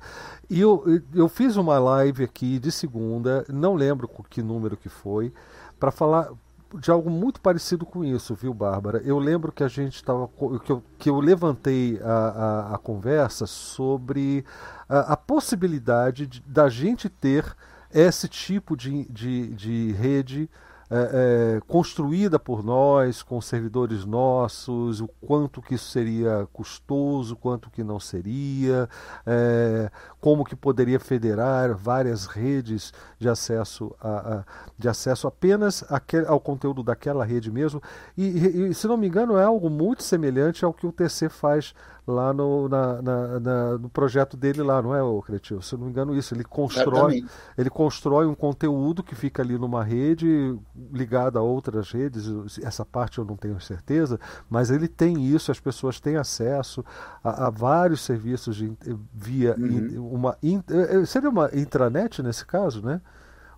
E 0.48 0.60
eu, 0.60 0.84
eu 1.14 1.28
fiz 1.28 1.56
uma 1.56 1.78
live 1.78 2.24
aqui 2.24 2.58
de 2.58 2.70
segunda, 2.70 3.44
não 3.48 3.74
lembro 3.74 4.08
que 4.30 4.42
número 4.42 4.76
que 4.76 4.88
foi, 4.88 5.32
para 5.78 5.90
falar 5.90 6.30
de 6.74 6.90
algo 6.90 7.08
muito 7.08 7.40
parecido 7.40 7.86
com 7.86 8.04
isso, 8.04 8.34
viu, 8.34 8.52
Bárbara? 8.52 9.00
Eu 9.04 9.18
lembro 9.18 9.52
que 9.52 9.62
a 9.62 9.68
gente 9.68 9.96
estava. 9.96 10.28
Que 10.64 10.72
eu, 10.72 10.82
que 10.98 11.10
eu 11.10 11.20
levantei 11.20 12.00
a, 12.02 12.12
a, 12.12 12.74
a 12.74 12.78
conversa 12.78 13.46
sobre 13.46 14.44
a, 14.88 15.12
a 15.12 15.16
possibilidade 15.16 16.26
de, 16.26 16.40
da 16.42 16.68
gente 16.68 17.08
ter 17.08 17.56
esse 17.92 18.28
tipo 18.28 18.76
de, 18.76 19.04
de, 19.04 19.48
de 19.54 19.92
rede 19.92 20.50
é, 20.90 21.56
é, 21.56 21.60
construída 21.66 22.38
por 22.38 22.64
nós, 22.64 23.22
com 23.22 23.40
servidores 23.40 24.04
nossos, 24.04 25.00
o 25.00 25.08
quanto 25.20 25.60
que 25.60 25.74
isso 25.74 25.90
seria 25.90 26.48
custoso, 26.52 27.36
quanto 27.36 27.70
que 27.70 27.82
não 27.82 27.98
seria, 27.98 28.88
é, 29.26 29.90
como 30.20 30.44
que 30.44 30.54
poderia 30.54 31.00
federar 31.00 31.76
várias 31.76 32.26
redes 32.26 32.92
de 33.18 33.28
acesso, 33.28 33.94
a, 34.00 34.38
a 34.38 34.44
de 34.78 34.88
acesso 34.88 35.26
apenas 35.26 35.84
ao 36.26 36.38
conteúdo 36.38 36.82
daquela 36.82 37.24
rede 37.24 37.50
mesmo. 37.50 37.82
E, 38.16 38.68
e, 38.68 38.74
se 38.74 38.86
não 38.86 38.96
me 38.96 39.08
engano, 39.08 39.36
é 39.36 39.44
algo 39.44 39.68
muito 39.68 40.02
semelhante 40.02 40.64
ao 40.64 40.72
que 40.72 40.86
o 40.86 40.92
TC 40.92 41.28
faz 41.28 41.74
lá 42.06 42.32
no, 42.32 42.68
na, 42.68 43.02
na, 43.02 43.40
na, 43.40 43.78
no 43.78 43.88
projeto 43.88 44.36
dele 44.36 44.62
lá, 44.62 44.80
não 44.80 44.94
é, 44.94 45.02
o 45.02 45.20
Cretil? 45.20 45.60
Se 45.60 45.76
não 45.76 45.84
me 45.84 45.90
engano, 45.90 46.16
isso. 46.16 46.34
Ele 46.34 46.44
constrói, 46.44 47.24
ele 47.58 47.68
constrói 47.68 48.26
um 48.26 48.34
conteúdo 48.34 49.02
que 49.02 49.14
fica 49.14 49.42
ali 49.42 49.58
numa 49.58 49.82
rede 49.82 50.56
ligada 50.92 51.38
a 51.40 51.42
outras 51.42 51.90
redes. 51.90 52.26
Essa 52.62 52.84
parte 52.84 53.18
eu 53.18 53.24
não 53.24 53.36
tenho 53.36 53.60
certeza, 53.60 54.20
mas 54.48 54.70
ele 54.70 54.86
tem 54.86 55.24
isso, 55.24 55.50
as 55.50 55.58
pessoas 55.58 55.98
têm 55.98 56.16
acesso 56.16 56.84
a, 57.24 57.46
a 57.46 57.50
vários 57.50 58.02
serviços 58.02 58.54
de, 58.56 58.72
via 59.12 59.56
uhum. 59.58 60.08
uma. 60.12 60.38
In, 60.42 60.62
eh, 60.70 60.98
eh, 60.98 61.06
seria 61.06 61.28
uma 61.28 61.50
intranet 61.52 62.22
nesse 62.22 62.46
caso, 62.46 62.84
né? 62.84 63.00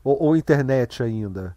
Ou, 0.02 0.22
ou 0.22 0.36
internet 0.36 1.02
ainda? 1.02 1.54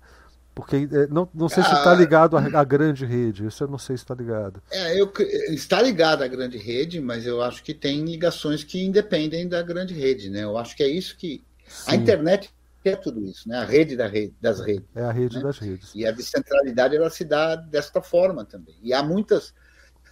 Porque 0.54 0.88
é, 0.92 1.08
não, 1.08 1.30
não 1.34 1.48
sei 1.48 1.64
se 1.64 1.74
está 1.74 1.94
ligado 1.94 2.36
à, 2.36 2.60
à, 2.60 2.64
grande 2.64 3.06
rede, 3.06 3.46
isso 3.46 3.64
eu 3.64 3.68
não 3.70 3.78
sei 3.78 3.96
se 3.96 4.04
está 4.04 4.14
ligado. 4.14 4.62
É, 4.70 5.00
eu, 5.00 5.12
está 5.50 5.82
ligado 5.82 6.24
à 6.24 6.28
grande 6.28 6.58
rede, 6.58 7.00
mas 7.00 7.26
eu 7.26 7.42
acho 7.42 7.64
que 7.64 7.74
tem 7.74 8.04
ligações 8.04 8.64
que 8.64 8.84
independem 8.84 9.48
da 9.48 9.62
grande 9.62 9.94
rede, 9.94 10.30
né? 10.30 10.44
Eu 10.44 10.58
acho 10.58 10.76
que 10.76 10.84
é 10.84 10.88
isso 10.88 11.16
que. 11.18 11.42
Sim. 11.68 11.92
A 11.92 11.96
internet 11.96 12.50
é 12.84 12.96
tudo 12.98 13.24
isso, 13.24 13.48
né? 13.48 13.60
A 13.60 13.64
rede, 13.64 13.96
da 13.96 14.08
rede 14.08 14.34
das 14.42 14.60
redes. 14.60 14.86
É 14.94 15.04
a 15.04 15.12
rede 15.12 15.38
né? 15.38 15.44
das 15.44 15.58
redes. 15.58 15.92
E 15.96 16.06
a 16.06 16.12
descentralidade 16.12 16.98
ela 16.98 17.10
se 17.10 17.24
dá 17.24 17.56
desta 17.56 18.02
forma 18.02 18.44
também. 18.44 18.76
E 18.84 18.94
há 18.94 19.02
muitas. 19.02 19.54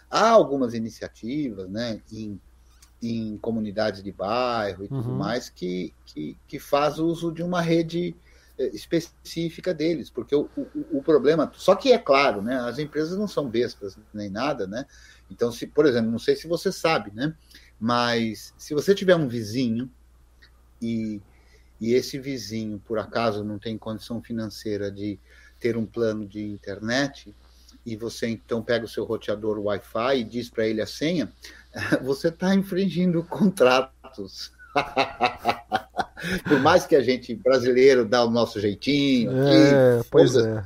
Há 0.10 0.30
algumas 0.30 0.74
iniciativas, 0.74 1.70
né? 1.70 2.00
Em, 2.12 2.40
em 3.02 3.38
comunidades 3.38 4.02
de 4.02 4.12
bairro 4.12 4.86
e 4.86 4.88
tudo 4.88 5.10
uhum. 5.10 5.18
mais 5.18 5.50
que, 5.50 5.94
que, 6.06 6.38
que 6.48 6.60
faz 6.60 6.98
uso 6.98 7.32
de 7.32 7.44
uma 7.44 7.62
rede 7.62 8.16
específica 8.74 9.74
deles, 9.74 10.10
porque 10.10 10.36
o, 10.36 10.50
o, 10.56 10.98
o, 10.98 11.04
problema. 11.04 11.52
Só 11.56 11.76
que 11.76 11.92
é 11.92 11.98
claro, 11.98 12.42
né? 12.42 12.60
As 12.60 12.78
empresas 12.78 13.18
não 13.18 13.28
são 13.28 13.50
bestas 13.50 13.98
nem 14.14 14.30
nada, 14.30 14.68
né? 14.68 14.86
Então, 15.32 15.52
se, 15.52 15.68
por 15.68 15.86
exemplo, 15.86 16.12
não 16.12 16.20
sei 16.20 16.36
se 16.36 16.48
você 16.48 16.72
sabe, 16.72 17.12
né? 17.14 17.34
Mas 17.80 18.54
se 18.58 18.74
você 18.74 18.94
tiver 18.94 19.16
um 19.16 19.28
vizinho 19.28 19.90
e, 20.82 21.22
e 21.80 21.94
esse 21.94 22.20
vizinho, 22.20 22.82
por 22.86 23.00
acaso, 23.00 23.44
não 23.44 23.58
tem 23.58 23.78
condição 23.78 24.22
financeira 24.22 24.92
de 24.92 25.18
ter 25.60 25.78
um 25.78 25.86
plano 25.86 26.26
de 26.28 26.44
internet, 26.44 27.34
e 27.86 27.96
você 27.96 28.28
então 28.28 28.62
pega 28.62 28.86
o 28.86 28.90
seu 28.90 29.06
roteador 29.06 29.58
Wi-Fi 29.60 30.20
e 30.20 30.24
diz 30.24 30.50
para 30.50 30.68
ele 30.68 30.82
a 30.82 30.88
senha, 30.88 31.32
você 32.04 32.28
está 32.28 32.54
infringindo 32.54 33.24
contratos. 33.24 34.52
Por 36.48 36.60
mais 36.60 36.86
que 36.86 36.96
a 36.96 37.02
gente 37.02 37.36
brasileiro 37.36 38.06
dá 38.06 38.24
o 38.24 38.30
nosso 38.30 38.60
jeitinho, 38.60 39.32
é, 39.32 40.00
aqui, 40.00 40.10
pois 40.10 40.36
é. 40.36 40.64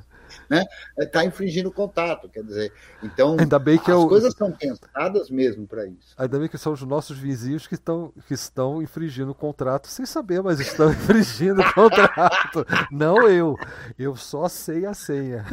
né? 0.49 0.63
Está 0.97 1.23
infringindo 1.25 1.69
o 1.69 1.71
contato, 1.71 2.29
quer 2.29 2.43
dizer. 2.43 2.71
Então, 3.01 3.37
Ainda 3.39 3.59
bem 3.59 3.77
que 3.77 3.91
as 3.91 3.97
eu... 3.97 4.07
coisas 4.07 4.33
são 4.33 4.51
pensadas 4.51 5.29
mesmo 5.29 5.67
para 5.67 5.85
isso. 5.85 6.13
Ainda 6.17 6.39
bem 6.39 6.47
que 6.47 6.57
são 6.57 6.73
os 6.73 6.81
nossos 6.83 7.17
vizinhos 7.17 7.67
que 7.67 7.75
estão, 7.75 8.13
que 8.27 8.33
estão 8.33 8.81
infringindo 8.81 9.31
o 9.31 9.35
contrato 9.35 9.87
sem 9.87 10.05
saber, 10.05 10.41
mas 10.41 10.59
estão 10.59 10.89
infringindo 10.91 11.61
o 11.61 11.73
contrato. 11.73 12.65
Não 12.91 13.27
eu. 13.27 13.55
Eu 13.97 14.15
só 14.15 14.47
sei 14.47 14.85
a 14.85 14.93
senha. 14.93 15.45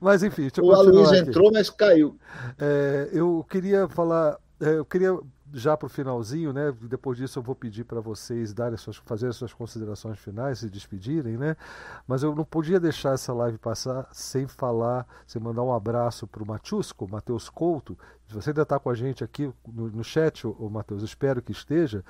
Mas 0.00 0.22
enfim, 0.22 0.42
deixa 0.42 0.60
eu 0.60 0.66
O 0.66 0.74
Aloysio 0.74 1.16
entrou, 1.16 1.50
mas 1.50 1.70
caiu. 1.70 2.18
É, 2.58 3.08
eu 3.12 3.44
queria 3.48 3.88
falar, 3.88 4.36
é, 4.60 4.76
eu 4.76 4.84
queria 4.84 5.18
já 5.54 5.76
para 5.76 5.86
o 5.86 5.88
finalzinho, 5.88 6.52
né? 6.52 6.74
Depois 6.82 7.16
disso 7.16 7.38
eu 7.38 7.42
vou 7.42 7.54
pedir 7.54 7.84
para 7.84 8.00
vocês 8.00 8.52
darem 8.52 8.76
suas, 8.76 8.96
fazer 8.96 9.28
as 9.28 9.36
suas 9.36 9.52
considerações 9.52 10.18
finais, 10.18 10.58
se 10.58 10.68
despedirem, 10.68 11.36
né? 11.36 11.56
Mas 12.06 12.22
eu 12.22 12.34
não 12.34 12.44
podia 12.44 12.80
deixar 12.80 13.14
essa 13.14 13.32
live 13.32 13.58
passar 13.58 14.08
sem 14.12 14.46
falar, 14.48 15.06
sem 15.26 15.40
mandar 15.40 15.62
um 15.62 15.72
abraço 15.72 16.26
para 16.26 16.42
o 16.42 16.46
Matiusco, 16.46 17.08
Matheus 17.08 17.48
Couto. 17.48 17.96
Você 18.28 18.50
ainda 18.50 18.62
está 18.62 18.78
com 18.78 18.90
a 18.90 18.94
gente 18.94 19.22
aqui 19.22 19.52
no, 19.66 19.88
no 19.88 20.02
chat, 20.02 20.46
o 20.46 20.68
Matheus, 20.68 21.02
espero 21.02 21.42
que 21.42 21.52
esteja, 21.52 22.02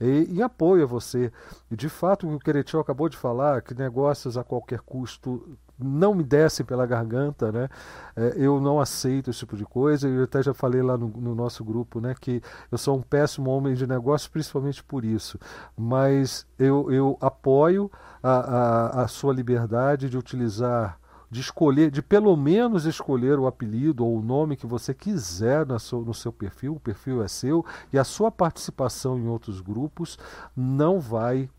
e, 0.00 0.26
em 0.30 0.42
apoio 0.42 0.82
a 0.82 0.86
você. 0.86 1.30
E 1.70 1.76
de 1.76 1.88
fato, 1.88 2.26
o 2.26 2.38
o 2.38 2.40
Queretio 2.40 2.80
acabou 2.80 3.08
de 3.08 3.16
falar, 3.16 3.62
que 3.62 3.74
negócios 3.74 4.38
a 4.38 4.44
qualquer 4.44 4.80
custo 4.80 5.58
não 5.78 6.14
me 6.14 6.24
descem 6.24 6.66
pela 6.66 6.86
garganta, 6.86 7.52
né? 7.52 7.68
É, 8.16 8.34
eu 8.36 8.60
não 8.60 8.80
aceito 8.80 9.30
esse 9.30 9.40
tipo 9.40 9.56
de 9.56 9.64
coisa. 9.64 10.08
Eu 10.08 10.24
até 10.24 10.42
já 10.42 10.52
falei 10.52 10.82
lá 10.82 10.98
no, 10.98 11.08
no, 11.08 11.34
nosso 11.34 11.64
grupo, 11.64 12.00
né, 12.00 12.14
que 12.20 12.42
eu 12.70 12.78
sou 12.78 12.96
um 12.96 13.02
péssimo 13.02 13.50
homem 13.50 13.74
de 13.74 13.86
negócio, 13.86 14.30
principalmente 14.30 14.82
por 14.82 15.04
isso. 15.04 15.38
Mas 15.76 16.46
eu, 16.58 16.90
eu 16.90 17.16
apoio 17.20 17.90
a, 18.22 18.32
a, 18.32 19.02
a 19.04 19.08
sua 19.08 19.32
liberdade 19.32 20.10
de 20.10 20.18
utilizar 20.18 20.98
de 21.30 21.40
escolher, 21.40 21.90
de 21.90 22.00
pelo 22.00 22.34
menos 22.36 22.86
escolher 22.86 23.38
o 23.38 23.46
apelido 23.46 24.04
ou 24.04 24.18
o 24.18 24.22
nome 24.22 24.56
que 24.56 24.66
você 24.66 24.94
quiser 24.94 25.66
no 25.66 25.78
seu, 25.78 26.00
no 26.00 26.14
seu 26.14 26.32
perfil, 26.32 26.76
o 26.76 26.80
perfil 26.80 27.22
é 27.22 27.28
seu, 27.28 27.64
e 27.92 27.98
a 27.98 28.04
sua 28.04 28.30
participação 28.30 29.18
em 29.18 29.26
outros 29.26 29.60
grupos 29.60 30.18
não 30.56 30.98
vai 30.98 31.50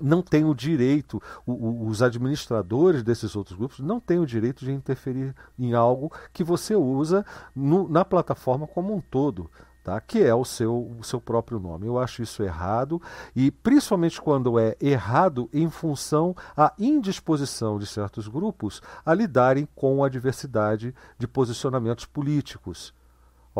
não 0.00 0.22
tem 0.22 0.44
o 0.44 0.54
direito, 0.54 1.22
o, 1.46 1.52
o, 1.52 1.86
os 1.86 2.02
administradores 2.02 3.02
desses 3.02 3.34
outros 3.36 3.56
grupos 3.56 3.80
não 3.80 4.00
têm 4.00 4.18
o 4.18 4.26
direito 4.26 4.64
de 4.64 4.72
interferir 4.72 5.34
em 5.58 5.74
algo 5.74 6.12
que 6.32 6.44
você 6.44 6.74
usa 6.74 7.24
no, 7.54 7.88
na 7.88 8.04
plataforma 8.04 8.66
como 8.66 8.94
um 8.94 9.00
todo. 9.00 9.50
Tá? 9.84 10.02
que 10.02 10.22
é 10.22 10.34
o 10.34 10.44
seu, 10.44 10.94
o 10.98 11.02
seu 11.02 11.18
próprio 11.18 11.58
nome. 11.58 11.86
Eu 11.86 11.98
acho 11.98 12.22
isso 12.22 12.42
errado, 12.42 13.00
e 13.34 13.50
principalmente 13.50 14.20
quando 14.20 14.58
é 14.58 14.76
errado 14.78 15.48
em 15.50 15.70
função 15.70 16.36
à 16.54 16.74
indisposição 16.78 17.78
de 17.78 17.86
certos 17.86 18.28
grupos 18.28 18.82
a 19.02 19.14
lidarem 19.14 19.66
com 19.74 20.04
a 20.04 20.10
diversidade 20.10 20.94
de 21.18 21.26
posicionamentos 21.26 22.04
políticos 22.04 22.92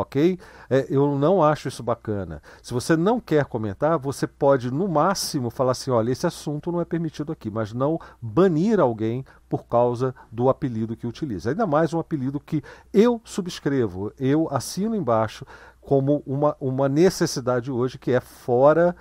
ok? 0.01 0.39
É, 0.71 0.87
eu 0.89 1.17
não 1.17 1.43
acho 1.43 1.69
isso 1.69 1.83
bacana. 1.83 2.43
Se 2.63 2.73
você 2.73 2.97
não 2.97 3.21
quer 3.21 3.45
comentar, 3.45 3.99
você 3.99 4.27
pode, 4.27 4.71
no 4.71 4.89
máximo, 4.89 5.51
falar 5.51 5.73
assim: 5.73 5.91
olha, 5.91 6.11
esse 6.11 6.27
assunto 6.27 6.73
não 6.73 6.81
é 6.81 6.85
permitido 6.85 7.33
aqui, 7.33 7.51
mas 7.51 7.73
não 7.73 7.99
banir 8.21 8.81
alguém 8.81 9.25
por 9.49 9.67
causa 9.67 10.15
do 10.31 10.49
apelido 10.49 10.97
que 10.97 11.07
utiliza. 11.07 11.51
Ainda 11.51 11.67
mais 11.67 11.93
um 11.93 11.99
apelido 11.99 12.41
que 12.41 12.63
eu 12.93 13.21
subscrevo, 13.25 14.13
eu 14.19 14.49
assino 14.51 14.95
embaixo 14.95 15.47
como 15.81 16.23
uma, 16.27 16.55
uma 16.61 16.89
necessidade 16.89 17.71
hoje 17.71 17.99
que 17.99 18.13
é 18.13 18.21
fora 18.21 18.95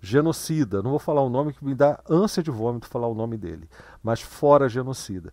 genocida. 0.00 0.82
Não 0.82 0.90
vou 0.90 0.98
falar 0.98 1.22
o 1.22 1.28
nome 1.28 1.52
que 1.52 1.64
me 1.64 1.74
dá 1.74 2.00
ânsia 2.08 2.42
de 2.42 2.50
vômito 2.50 2.86
falar 2.86 3.08
o 3.08 3.14
nome 3.14 3.36
dele, 3.36 3.68
mas 4.02 4.20
fora 4.20 4.68
genocida. 4.68 5.32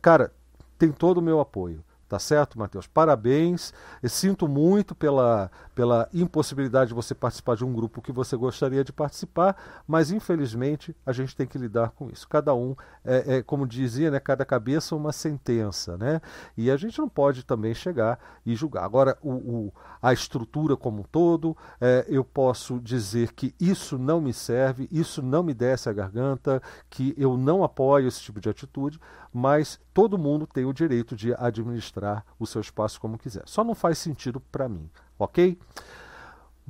Cara, 0.00 0.32
tem 0.78 0.92
todo 0.92 1.18
o 1.18 1.22
meu 1.22 1.40
apoio. 1.40 1.84
Tá 2.08 2.18
certo, 2.18 2.58
Matheus? 2.58 2.86
Parabéns. 2.86 3.74
Eu 4.02 4.08
sinto 4.08 4.48
muito 4.48 4.94
pela, 4.94 5.50
pela 5.74 6.08
impossibilidade 6.12 6.88
de 6.88 6.94
você 6.94 7.14
participar 7.14 7.54
de 7.54 7.66
um 7.66 7.72
grupo 7.72 8.00
que 8.00 8.10
você 8.10 8.34
gostaria 8.34 8.82
de 8.82 8.92
participar, 8.92 9.54
mas 9.86 10.10
infelizmente 10.10 10.96
a 11.04 11.12
gente 11.12 11.36
tem 11.36 11.46
que 11.46 11.58
lidar 11.58 11.90
com 11.90 12.08
isso. 12.08 12.26
Cada 12.26 12.54
um, 12.54 12.74
é, 13.04 13.36
é, 13.36 13.42
como 13.42 13.66
dizia, 13.66 14.10
né, 14.10 14.18
cada 14.18 14.44
cabeça 14.46 14.96
uma 14.96 15.12
sentença, 15.12 15.98
né? 15.98 16.22
E 16.56 16.70
a 16.70 16.78
gente 16.78 16.98
não 16.98 17.10
pode 17.10 17.44
também 17.44 17.74
chegar 17.74 18.18
e 18.46 18.54
julgar. 18.54 18.84
Agora, 18.84 19.18
o, 19.20 19.32
o 19.32 19.72
a 20.00 20.12
estrutura 20.12 20.76
como 20.76 21.00
um 21.00 21.04
todo, 21.04 21.56
é, 21.80 22.06
eu 22.08 22.24
posso 22.24 22.80
dizer 22.80 23.32
que 23.32 23.54
isso 23.60 23.98
não 23.98 24.20
me 24.20 24.32
serve, 24.32 24.88
isso 24.90 25.20
não 25.20 25.42
me 25.42 25.52
desce 25.52 25.88
a 25.88 25.92
garganta, 25.92 26.62
que 26.88 27.14
eu 27.18 27.36
não 27.36 27.62
apoio 27.64 28.08
esse 28.08 28.20
tipo 28.20 28.40
de 28.40 28.48
atitude, 28.48 29.00
mas 29.32 29.80
todo 29.92 30.18
mundo 30.18 30.46
tem 30.46 30.64
o 30.64 30.72
direito 30.72 31.16
de 31.16 31.34
administrar 31.34 32.24
o 32.38 32.46
seu 32.46 32.60
espaço 32.60 33.00
como 33.00 33.18
quiser. 33.18 33.42
Só 33.46 33.62
não 33.64 33.74
faz 33.74 33.98
sentido 33.98 34.40
para 34.40 34.68
mim, 34.68 34.90
ok? 35.18 35.58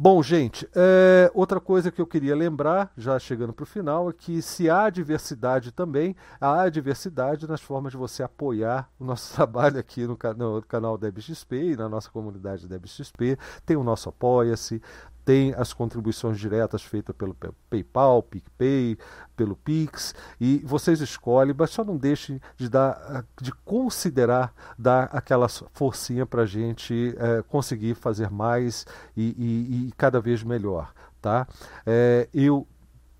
Bom, 0.00 0.22
gente, 0.22 0.64
é, 0.76 1.28
outra 1.34 1.58
coisa 1.58 1.90
que 1.90 2.00
eu 2.00 2.06
queria 2.06 2.36
lembrar, 2.36 2.92
já 2.96 3.18
chegando 3.18 3.52
para 3.52 3.64
o 3.64 3.66
final, 3.66 4.08
é 4.08 4.12
que 4.12 4.40
se 4.40 4.70
há 4.70 4.88
diversidade 4.88 5.72
também, 5.72 6.14
há 6.40 6.68
diversidade 6.68 7.48
nas 7.48 7.60
formas 7.60 7.90
de 7.90 7.98
você 7.98 8.22
apoiar 8.22 8.88
o 8.96 9.04
nosso 9.04 9.34
trabalho 9.34 9.76
aqui 9.76 10.06
no, 10.06 10.16
no 10.36 10.62
canal 10.62 10.96
DebXP 10.96 11.72
e 11.72 11.76
na 11.76 11.88
nossa 11.88 12.08
comunidade 12.10 12.68
DebXP. 12.68 13.36
Tem 13.66 13.76
o 13.76 13.82
nosso 13.82 14.08
Apoia-se, 14.08 14.80
tem 15.28 15.52
as 15.58 15.74
contribuições 15.74 16.40
diretas 16.40 16.82
feitas 16.82 17.14
pelo 17.14 17.36
PayPal, 17.68 18.22
PicPay, 18.22 18.96
pelo 19.36 19.56
Pix, 19.56 20.14
e 20.40 20.62
vocês 20.64 21.02
escolhem, 21.02 21.54
mas 21.54 21.68
só 21.68 21.84
não 21.84 21.98
deixem 21.98 22.40
de 22.56 22.66
dar, 22.66 23.26
de 23.38 23.52
considerar 23.52 24.54
dar 24.78 25.10
aquela 25.12 25.46
forcinha 25.74 26.24
para 26.24 26.44
a 26.44 26.46
gente 26.46 27.14
é, 27.18 27.42
conseguir 27.42 27.94
fazer 27.94 28.30
mais 28.30 28.86
e, 29.14 29.34
e, 29.36 29.88
e, 29.88 29.92
cada 29.98 30.18
vez 30.18 30.42
melhor. 30.42 30.94
Tá? 31.20 31.46
É, 31.84 32.26
eu 32.32 32.66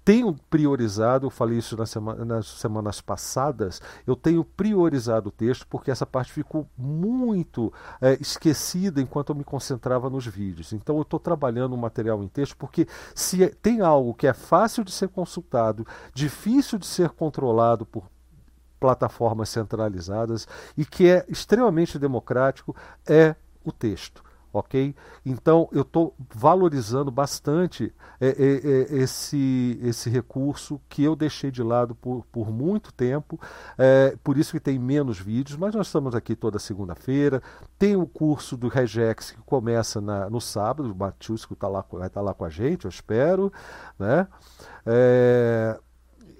tenho 0.08 0.34
priorizado, 0.48 1.26
eu 1.26 1.30
falei 1.30 1.58
isso 1.58 1.76
nas, 1.76 1.90
semana, 1.90 2.24
nas 2.24 2.46
semanas 2.46 2.98
passadas, 2.98 3.78
eu 4.06 4.16
tenho 4.16 4.42
priorizado 4.42 5.28
o 5.28 5.30
texto 5.30 5.66
porque 5.68 5.90
essa 5.90 6.06
parte 6.06 6.32
ficou 6.32 6.66
muito 6.78 7.70
é, 8.00 8.14
esquecida 8.18 9.02
enquanto 9.02 9.28
eu 9.28 9.36
me 9.36 9.44
concentrava 9.44 10.08
nos 10.08 10.24
vídeos. 10.26 10.72
Então 10.72 10.96
eu 10.96 11.02
estou 11.02 11.20
trabalhando 11.20 11.74
o 11.74 11.76
material 11.76 12.22
em 12.22 12.28
texto 12.28 12.56
porque 12.56 12.88
se 13.14 13.44
é, 13.44 13.48
tem 13.48 13.82
algo 13.82 14.14
que 14.14 14.26
é 14.26 14.32
fácil 14.32 14.82
de 14.82 14.92
ser 14.92 15.08
consultado, 15.08 15.86
difícil 16.14 16.78
de 16.78 16.86
ser 16.86 17.10
controlado 17.10 17.84
por 17.84 18.04
plataformas 18.80 19.50
centralizadas 19.50 20.48
e 20.74 20.86
que 20.86 21.06
é 21.06 21.26
extremamente 21.28 21.98
democrático, 21.98 22.74
é 23.06 23.36
o 23.62 23.70
texto 23.70 24.26
ok? 24.52 24.94
Então 25.24 25.68
eu 25.72 25.82
estou 25.82 26.14
valorizando 26.34 27.10
bastante 27.10 27.92
é, 28.20 28.28
é, 28.28 28.32
é, 28.32 29.02
esse, 29.02 29.78
esse 29.82 30.10
recurso 30.10 30.80
que 30.88 31.02
eu 31.02 31.14
deixei 31.14 31.50
de 31.50 31.62
lado 31.62 31.94
por, 31.94 32.24
por 32.32 32.50
muito 32.50 32.92
tempo, 32.92 33.38
é, 33.76 34.16
por 34.22 34.36
isso 34.36 34.52
que 34.52 34.60
tem 34.60 34.78
menos 34.78 35.18
vídeos, 35.18 35.56
mas 35.56 35.74
nós 35.74 35.86
estamos 35.86 36.14
aqui 36.14 36.34
toda 36.34 36.58
segunda-feira. 36.58 37.42
Tem 37.78 37.96
o 37.96 38.06
curso 38.06 38.56
do 38.56 38.68
Regex 38.68 39.30
que 39.32 39.40
começa 39.42 40.00
na, 40.00 40.28
no 40.28 40.40
sábado, 40.40 40.92
o 40.92 40.96
Matiusco 40.96 41.54
tá 41.54 41.68
lá, 41.68 41.84
vai 41.90 42.06
estar 42.06 42.20
tá 42.20 42.20
lá 42.20 42.34
com 42.34 42.44
a 42.44 42.50
gente, 42.50 42.84
eu 42.84 42.88
espero, 42.88 43.52
né? 43.98 44.26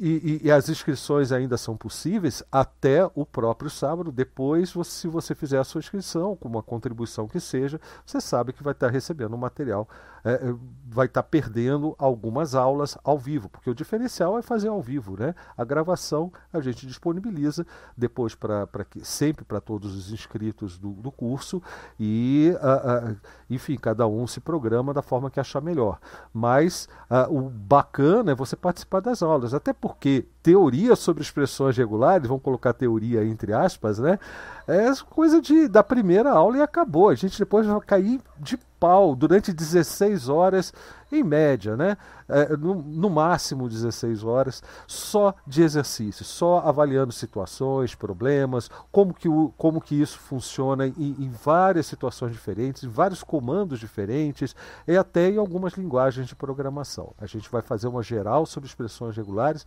É, 0.01 0.05
e, 0.05 0.41
e, 0.45 0.51
as 0.51 0.69
inscrições 0.69 1.33
ainda 1.33 1.57
são 1.57 1.77
possíveis 1.77 2.43
até 2.51 3.09
o 3.15 3.27
próprio 3.27 3.70
sábado. 3.70 4.12
Depois, 4.12 4.73
você, 4.73 4.91
se 4.91 5.09
você 5.09 5.35
fizer 5.35 5.59
a 5.59 5.65
sua 5.65 5.81
inscrição, 5.81 6.37
com 6.37 6.49
uma 6.49 6.62
contribuição 6.62 7.27
que 7.27 7.41
seja, 7.41 7.81
você 8.07 8.20
sabe 8.20 8.53
que 8.53 8.62
vai 8.62 8.73
estar 8.73 8.89
recebendo 8.89 9.35
um 9.35 9.39
material, 9.39 9.89
é, 10.24 10.32
é, 10.32 10.55
vai 10.86 11.07
estar 11.07 11.23
perdendo 11.23 11.95
algumas 11.99 12.55
aulas 12.55 12.97
ao 13.05 13.19
vivo, 13.19 13.49
porque 13.49 13.70
o 13.70 13.74
diferencial 13.74 14.39
é 14.39 14.43
fazer 14.43 14.69
ao 14.69 14.81
vivo, 14.81 15.16
né? 15.19 15.35
A 15.57 15.65
gravação 15.65 16.32
a 16.53 16.61
gente 16.61 16.86
disponibiliza 16.86 17.66
depois 17.97 18.35
para 18.35 18.66
sempre 19.03 19.45
para 19.45 19.61
todos 19.61 19.95
os 19.95 20.12
inscritos 20.12 20.78
do, 20.78 20.90
do 20.93 21.11
curso 21.11 21.62
e, 21.99 22.55
a, 22.61 22.73
a, 22.73 23.16
enfim, 23.51 23.77
cada 23.77 24.07
um 24.07 24.27
se 24.27 24.40
programa 24.40 24.95
da 24.95 25.03
forma 25.03 25.31
que 25.31 25.40
achar 25.40 25.61
melhor. 25.61 25.99
Mas 26.32 26.89
a, 27.09 27.28
o 27.28 27.49
bacana 27.49 28.32
é 28.32 28.35
você 28.35 28.57
participar 28.57 29.01
das 29.01 29.23
aulas, 29.23 29.55
até 29.55 29.73
porque 29.73 30.27
teoria 30.49 30.97
sobre 30.97 31.23
expressões 31.23 31.77
regulares, 31.77 32.27
vamos 32.27 32.43
colocar 32.43 32.73
teoria 32.73 33.23
entre 33.23 33.53
aspas, 33.53 33.99
né? 33.99 34.19
É 34.66 34.87
coisa 35.11 35.43
de, 35.43 35.69
da 35.69 35.83
primeira 35.83 36.31
aula 36.31 36.57
e 36.57 36.62
acabou. 36.62 37.11
A 37.11 37.15
gente 37.15 37.39
depois 37.39 37.66
vai 37.66 37.79
cair 37.81 38.19
de 38.39 38.59
pau 38.81 39.15
durante 39.15 39.53
16 39.53 40.31
horas 40.31 40.73
em 41.10 41.22
média, 41.22 41.76
né? 41.76 41.97
É, 42.28 42.56
no, 42.56 42.74
no, 42.74 43.09
máximo 43.09 43.68
16 43.68 44.22
horas, 44.22 44.62
só 44.86 45.35
de 45.47 45.62
exercício, 45.62 46.24
só 46.24 46.59
avaliando 46.59 47.12
situações, 47.12 47.94
problemas, 47.94 48.70
como 48.93 49.14
que, 49.14 49.28
o, 49.28 49.52
como 49.56 49.80
que 49.80 49.98
isso 49.98 50.18
funciona 50.18 50.86
em, 50.86 51.16
em 51.18 51.30
várias 51.30 51.86
situações 51.86 52.32
diferentes, 52.32 52.85
em 52.85 52.89
vários 52.89 53.22
comandos 53.22 53.80
diferentes 53.80 54.55
e 54.86 54.97
até 54.97 55.30
em 55.30 55.39
algumas 55.39 55.72
linguagens 55.72 56.28
de 56.28 56.36
programação. 56.36 57.14
A 57.18 57.26
gente 57.26 57.51
vai 57.51 57.62
fazer 57.62 57.89
uma 57.89 58.02
geral 58.02 58.44
sobre 58.44 58.68
expressões 58.68 59.16
regulares 59.16 59.64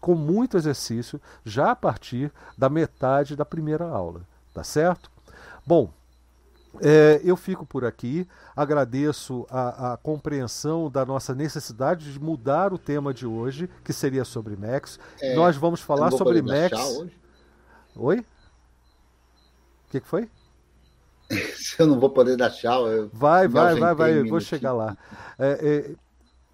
com 0.00 0.14
muito 0.14 0.56
exercício 0.56 1.20
já 1.44 1.70
a 1.70 1.76
partir 1.76 2.32
da 2.58 2.68
metade 2.68 3.36
da 3.36 3.44
primeira 3.44 3.86
aula, 3.86 4.22
tá 4.52 4.64
certo? 4.64 5.10
Bom, 5.64 5.90
é, 6.80 7.20
eu 7.24 7.36
fico 7.36 7.66
por 7.66 7.84
aqui, 7.84 8.28
agradeço 8.54 9.46
a, 9.50 9.92
a, 9.92 9.96
compreensão 9.96 10.88
da 10.88 11.04
nossa 11.04 11.34
necessidade 11.34 12.12
de 12.12 12.20
mudar 12.20 12.72
o 12.72 12.78
tema 12.78 13.12
de 13.12 13.26
hoje, 13.26 13.68
que 13.84 13.92
seria 13.92 14.24
sobre 14.24 14.56
Max. 14.56 14.98
É, 15.20 15.34
Nós 15.34 15.56
vamos 15.56 15.80
falar 15.80 16.10
sobre 16.12 16.40
Max. 16.42 16.78
Oi? 17.96 18.20
O 18.20 18.24
que, 19.90 20.00
que 20.00 20.06
foi? 20.06 20.30
eu 21.78 21.86
não 21.86 21.98
vou 21.98 22.10
poder 22.10 22.36
dar 22.36 22.50
tchau. 22.50 22.84
vai, 23.12 23.48
vai, 23.48 23.74
vai, 23.74 23.94
vai, 23.94 24.22
vou 24.22 24.40
chegar 24.40 24.72
lá. 24.72 24.96
É, 25.38 25.88
é, 25.88 25.94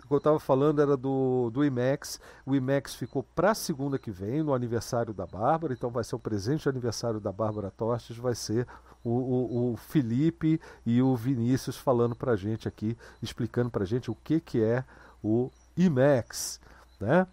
o 0.07 0.09
que 0.09 0.15
eu 0.15 0.19
estava 0.19 0.39
falando 0.39 0.81
era 0.81 0.97
do, 0.97 1.51
do 1.51 1.65
IMAX. 1.65 2.21
O 2.47 2.55
IMAX 2.55 2.95
ficou 2.95 3.25
para 3.35 3.55
segunda 3.55 3.99
que 3.99 4.11
vem, 4.11 4.41
no 4.41 4.55
aniversário 4.55 5.13
da 5.13 5.27
Bárbara. 5.27 5.75
Então 5.75 5.91
vai 5.91 6.05
ser 6.05 6.15
o 6.15 6.19
presente 6.19 6.63
de 6.63 6.69
aniversário 6.69 7.19
da 7.19 7.33
Bárbara 7.33 7.73
Tostes, 7.73 8.17
vai 8.17 8.35
ser 8.35 8.69
o, 9.09 9.71
o, 9.71 9.73
o 9.73 9.77
Felipe 9.77 10.61
e 10.85 11.01
o 11.01 11.15
Vinícius 11.17 11.77
falando 11.77 12.15
para 12.15 12.33
a 12.33 12.37
gente 12.37 12.67
aqui, 12.67 12.97
explicando 13.23 13.71
para 13.71 13.85
a 13.85 13.87
gente 13.87 14.11
o 14.11 14.15
que, 14.15 14.41
que 14.41 14.63
é 14.63 14.85
o 15.23 15.51
IMAX. 15.77 16.61
Né? 17.01 17.27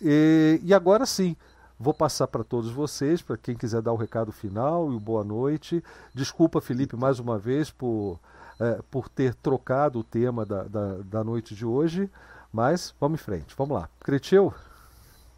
E, 0.00 0.60
e 0.62 0.74
agora 0.74 1.06
sim, 1.06 1.36
Vou 1.80 1.94
passar 1.94 2.26
para 2.26 2.42
todos 2.42 2.72
vocês, 2.72 3.22
para 3.22 3.36
quem 3.36 3.54
quiser 3.54 3.80
dar 3.80 3.92
o 3.92 3.96
recado 3.96 4.32
final 4.32 4.90
e 4.90 4.96
o 4.96 4.98
boa 4.98 5.22
noite. 5.22 5.80
Desculpa, 6.12 6.60
Felipe, 6.60 6.96
mais 6.96 7.20
uma 7.20 7.38
vez 7.38 7.70
por 7.70 8.18
é, 8.60 8.80
por 8.90 9.08
ter 9.08 9.34
trocado 9.34 10.00
o 10.00 10.04
tema 10.04 10.44
da, 10.44 10.64
da, 10.64 10.96
da, 10.96 11.24
noite 11.24 11.54
de 11.54 11.64
hoje, 11.64 12.10
mas 12.52 12.94
vamos 13.00 13.20
em 13.20 13.22
frente, 13.22 13.54
vamos 13.56 13.76
lá. 13.76 13.88
Cretil? 14.00 14.52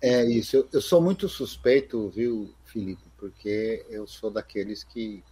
É 0.00 0.24
isso, 0.24 0.56
eu, 0.56 0.68
eu, 0.72 0.80
sou 0.80 1.02
muito 1.02 1.28
suspeito, 1.28 2.08
viu, 2.08 2.50
Felipe, 2.64 3.02
porque 3.18 3.84
eu 3.90 4.06
sou 4.06 4.30
daqueles 4.30 4.82
que, 4.82 5.22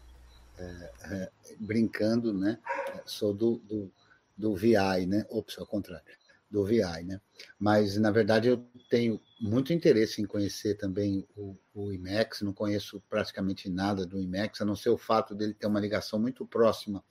é, 0.59 0.91
é, 1.05 1.31
brincando, 1.59 2.33
né, 2.33 2.59
sou 3.05 3.35
do, 3.35 3.59
do, 3.59 3.93
do 4.37 4.55
VI, 4.55 5.07
né, 5.07 5.25
ops, 5.31 5.59
ao 5.59 5.67
contrário, 5.67 6.05
do 6.51 6.65
VI, 6.65 7.05
né, 7.05 7.21
mas 7.59 7.97
na 7.97 8.11
verdade 8.11 8.49
eu 8.49 8.67
tenho 8.89 9.21
muito 9.41 9.73
interesse 9.73 10.21
em 10.21 10.27
conhecer 10.27 10.77
também 10.77 11.27
o, 11.37 11.57
o 11.75 11.93
IMAX, 11.93 12.43
não 12.43 12.53
conheço 12.53 13.03
praticamente 13.09 13.69
nada 13.69 14.07
do 14.07 14.21
IMAX, 14.21 14.61
a 14.61 14.65
não 14.65 14.75
ser 14.75 14.91
o 14.91 14.99
fato 14.99 15.35
dele 15.35 15.55
ter 15.55 15.67
uma 15.67 15.81
ligação 15.81 16.19
muito 16.19 16.47
próxima 16.47 17.05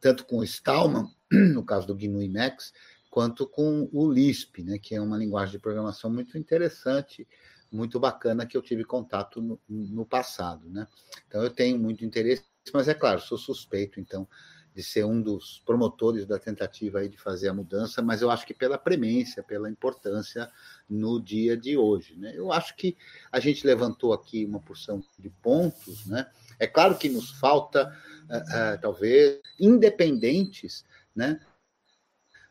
tanto 0.00 0.24
com 0.24 0.38
o 0.38 0.44
Stallman, 0.44 1.10
no 1.52 1.64
caso 1.64 1.86
do 1.86 1.96
GNU 1.96 2.22
Emacs, 2.22 2.72
quanto 3.10 3.46
com 3.46 3.88
o 3.92 4.10
Lisp, 4.10 4.62
né, 4.62 4.78
que 4.78 4.94
é 4.94 5.00
uma 5.00 5.16
linguagem 5.16 5.52
de 5.52 5.58
programação 5.58 6.10
muito 6.10 6.36
interessante, 6.36 7.26
muito 7.72 7.98
bacana, 7.98 8.46
que 8.46 8.56
eu 8.56 8.62
tive 8.62 8.84
contato 8.84 9.40
no, 9.40 9.60
no 9.68 10.06
passado. 10.06 10.68
Né? 10.68 10.86
Então, 11.26 11.42
eu 11.42 11.50
tenho 11.50 11.78
muito 11.78 12.04
interesse, 12.04 12.44
mas 12.72 12.88
é 12.88 12.94
claro, 12.94 13.20
sou 13.20 13.38
suspeito, 13.38 14.00
então, 14.00 14.28
de 14.76 14.82
ser 14.82 15.06
um 15.06 15.22
dos 15.22 15.62
promotores 15.64 16.26
da 16.26 16.38
tentativa 16.38 16.98
aí 16.98 17.08
de 17.08 17.16
fazer 17.16 17.48
a 17.48 17.54
mudança, 17.54 18.02
mas 18.02 18.20
eu 18.20 18.30
acho 18.30 18.46
que 18.46 18.52
pela 18.52 18.76
premência, 18.76 19.42
pela 19.42 19.70
importância 19.70 20.50
no 20.86 21.18
dia 21.18 21.56
de 21.56 21.78
hoje. 21.78 22.14
Né? 22.14 22.34
Eu 22.36 22.52
acho 22.52 22.76
que 22.76 22.94
a 23.32 23.40
gente 23.40 23.66
levantou 23.66 24.12
aqui 24.12 24.44
uma 24.44 24.60
porção 24.60 25.02
de 25.18 25.30
pontos, 25.30 26.04
né? 26.06 26.30
É 26.58 26.66
claro 26.66 26.98
que 26.98 27.08
nos 27.08 27.30
falta, 27.30 27.90
uh, 28.28 28.74
uh, 28.74 28.80
talvez, 28.80 29.40
independentes, 29.58 30.84
né? 31.14 31.40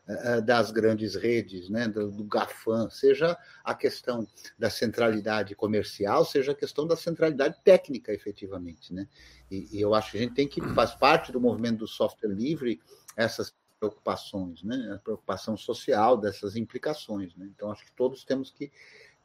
Uh, 0.08 0.40
das 0.40 0.70
grandes 0.70 1.16
redes, 1.16 1.68
né, 1.68 1.88
do, 1.88 2.12
do, 2.12 2.22
GAFAM, 2.22 2.88
seja 2.90 3.36
a 3.64 3.74
questão 3.74 4.24
da 4.56 4.70
centralidade 4.70 5.56
comercial, 5.56 6.24
seja 6.24 6.52
a 6.52 6.54
questão 6.54 6.86
da 6.86 6.94
centralidade 6.94 7.56
técnica, 7.64 8.12
efetivamente. 8.12 8.94
Né? 8.94 9.08
E, 9.50 9.66
e, 9.76 9.80
eu 9.80 9.96
acho 9.96 10.12
que 10.12 10.18
a 10.18 10.20
gente 10.20 10.34
tem 10.34 10.46
que, 10.46 10.60
faz 10.74 10.94
parte 10.94 11.32
do 11.32 11.40
movimento 11.40 11.78
do 11.78 11.88
software 11.88 12.30
livre, 12.32 12.80
essas 13.16 13.52
preocupações, 13.80 14.62
né? 14.62 14.92
a 14.94 14.98
preocupação 14.98 15.56
social 15.56 16.16
dessas 16.16 16.56
implicações. 16.56 17.34
Né? 17.36 17.50
Então, 17.54 17.70
acho 17.70 17.84
que 17.84 17.92
todos 17.92 18.24
temos 18.24 18.50
que 18.50 18.70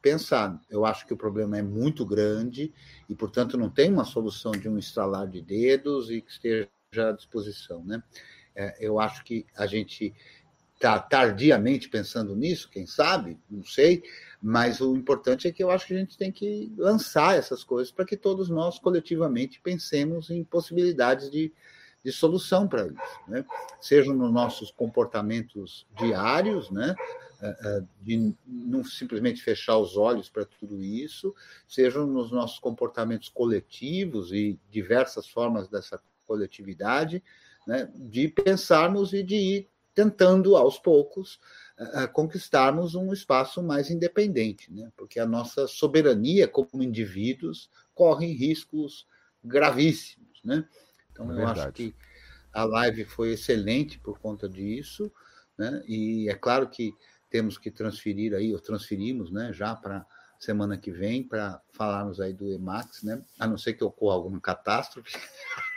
pensar. 0.00 0.60
Eu 0.68 0.84
acho 0.84 1.06
que 1.06 1.14
o 1.14 1.16
problema 1.16 1.56
é 1.56 1.62
muito 1.62 2.04
grande 2.04 2.72
e, 3.08 3.14
portanto, 3.14 3.56
não 3.56 3.70
tem 3.70 3.90
uma 3.90 4.04
solução 4.04 4.52
de 4.52 4.68
um 4.68 4.78
estralar 4.78 5.28
de 5.28 5.40
dedos 5.40 6.10
e 6.10 6.20
que 6.20 6.30
esteja 6.30 6.68
à 6.96 7.12
disposição. 7.12 7.84
Né? 7.84 8.02
É, 8.54 8.76
eu 8.80 8.98
acho 8.98 9.24
que 9.24 9.46
a 9.56 9.66
gente 9.66 10.14
está 10.82 10.98
tardiamente 10.98 11.88
pensando 11.88 12.34
nisso, 12.34 12.68
quem 12.68 12.86
sabe, 12.86 13.38
não 13.48 13.62
sei, 13.62 14.02
mas 14.42 14.80
o 14.80 14.96
importante 14.96 15.46
é 15.46 15.52
que 15.52 15.62
eu 15.62 15.70
acho 15.70 15.86
que 15.86 15.94
a 15.94 15.98
gente 15.98 16.18
tem 16.18 16.32
que 16.32 16.74
lançar 16.76 17.38
essas 17.38 17.62
coisas 17.62 17.92
para 17.92 18.04
que 18.04 18.16
todos 18.16 18.48
nós 18.48 18.80
coletivamente 18.80 19.60
pensemos 19.60 20.28
em 20.28 20.42
possibilidades 20.42 21.30
de, 21.30 21.52
de 22.04 22.10
solução 22.10 22.66
para 22.66 22.88
isso, 22.88 23.20
né? 23.28 23.44
Sejam 23.80 24.12
nos 24.12 24.32
nossos 24.32 24.72
comportamentos 24.72 25.86
diários, 25.96 26.68
né? 26.68 26.96
Eh, 27.40 27.56
eh, 27.64 27.82
de 28.00 28.34
não 28.44 28.82
simplesmente 28.82 29.40
fechar 29.40 29.78
os 29.78 29.96
olhos 29.96 30.28
para 30.28 30.44
tudo 30.44 30.82
isso, 30.82 31.32
sejam 31.68 32.06
nos 32.08 32.32
nossos 32.32 32.58
comportamentos 32.58 33.28
coletivos 33.28 34.32
e 34.32 34.58
diversas 34.68 35.28
formas 35.28 35.68
dessa 35.68 36.00
coletividade, 36.26 37.22
né, 37.66 37.88
de 37.94 38.28
pensarmos 38.28 39.12
e 39.12 39.22
de 39.22 39.36
ir 39.36 39.71
tentando, 39.94 40.56
aos 40.56 40.78
poucos, 40.78 41.38
uh, 41.78 42.10
conquistarmos 42.12 42.94
um 42.94 43.12
espaço 43.12 43.62
mais 43.62 43.90
independente, 43.90 44.72
né, 44.72 44.90
porque 44.96 45.20
a 45.20 45.26
nossa 45.26 45.66
soberania 45.66 46.48
como 46.48 46.82
indivíduos 46.82 47.70
corre 47.94 48.32
riscos 48.32 49.06
gravíssimos. 49.44 50.40
Né? 50.44 50.66
Então, 51.10 51.30
é 51.32 51.42
eu 51.42 51.48
acho 51.48 51.72
que 51.72 51.94
a 52.52 52.64
live 52.64 53.04
foi 53.04 53.32
excelente 53.32 53.98
por 53.98 54.18
conta 54.18 54.48
disso, 54.48 55.12
né? 55.56 55.82
e 55.86 56.28
é 56.28 56.34
claro 56.34 56.68
que 56.68 56.92
temos 57.30 57.56
que 57.56 57.70
transferir 57.70 58.34
aí, 58.34 58.52
ou 58.52 58.60
transferimos, 58.60 59.30
né, 59.30 59.52
já 59.52 59.74
para 59.74 60.06
semana 60.38 60.76
que 60.76 60.90
vem, 60.90 61.22
para 61.22 61.62
falarmos 61.72 62.20
aí 62.20 62.32
do 62.32 62.52
Emax, 62.52 63.02
né, 63.02 63.22
a 63.38 63.46
não 63.46 63.56
ser 63.56 63.74
que 63.74 63.84
ocorra 63.84 64.16
alguma 64.16 64.40
catástrofe. 64.40 65.16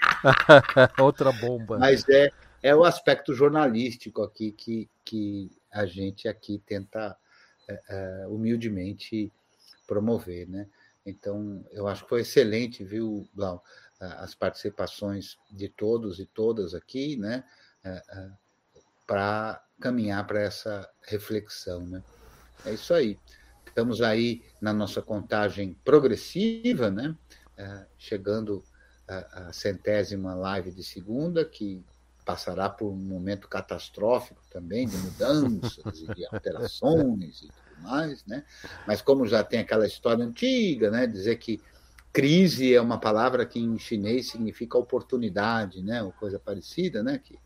Outra 1.00 1.32
bomba. 1.32 1.78
Mas 1.78 2.08
é, 2.10 2.32
é 2.66 2.76
o 2.76 2.84
aspecto 2.84 3.32
jornalístico 3.32 4.24
aqui 4.24 4.52
que, 4.52 4.90
que 5.06 5.52
a 5.72 5.86
gente 5.86 6.28
aqui 6.28 6.58
tenta 6.66 7.16
é, 7.68 7.82
é, 7.88 8.28
humildemente 8.28 9.32
promover, 9.86 10.50
né? 10.50 10.68
Então, 11.06 11.64
eu 11.72 11.88
acho 11.88 12.02
que 12.02 12.10
foi 12.10 12.22
excelente, 12.22 12.84
viu, 12.84 13.30
Blau, 13.32 13.64
as 14.00 14.34
participações 14.34 15.38
de 15.52 15.70
todos 15.70 16.20
e 16.20 16.26
todas 16.26 16.74
aqui, 16.74 17.16
né? 17.16 17.44
É, 17.84 18.02
é 18.10 18.32
para 19.06 19.64
caminhar 19.80 20.26
para 20.26 20.42
essa 20.42 20.90
reflexão. 21.04 21.86
Né? 21.86 22.04
É 22.66 22.74
isso 22.74 22.96
aí. 22.96 23.20
Estamos 23.68 24.02
aí 24.02 24.44
na 24.60 24.74
nossa 24.74 25.04
contagem 25.04 25.78
progressiva, 25.86 26.90
né? 26.90 27.16
Chegando 27.96 28.64
à, 29.08 29.54
centésima 29.54 30.34
live 30.34 30.72
de 30.72 30.84
segunda, 30.84 31.46
que 31.46 31.86
passará 32.26 32.68
por 32.68 32.92
um 32.92 32.98
momento 32.98 33.48
catastrófico 33.48 34.42
também, 34.50 34.88
de 34.88 34.98
mudanças 34.98 36.02
e 36.02 36.14
de 36.14 36.26
alterações 36.26 37.44
e 37.44 37.48
tudo 37.48 37.82
mais, 37.84 38.26
né? 38.26 38.44
Mas 38.88 39.02
como 39.02 39.28
já 39.28 39.44
tem 39.44 39.60
aquela 39.60 39.86
história 39.86 40.26
antiga, 40.26 40.90
né? 40.90 41.06
Dizer 41.06 41.38
que 41.38 41.62
crise 42.12 42.74
é 42.74 42.82
uma 42.82 43.00
palavra 43.00 43.46
que 43.46 43.60
em 43.60 43.78
chinês 43.78 44.32
significa 44.32 44.78
oportunidade, 44.78 45.84
né? 45.84 46.02
Ou 46.02 46.12
coisa 46.14 46.40
parecida, 46.40 47.04
né? 47.04 47.20
Que 47.24 47.38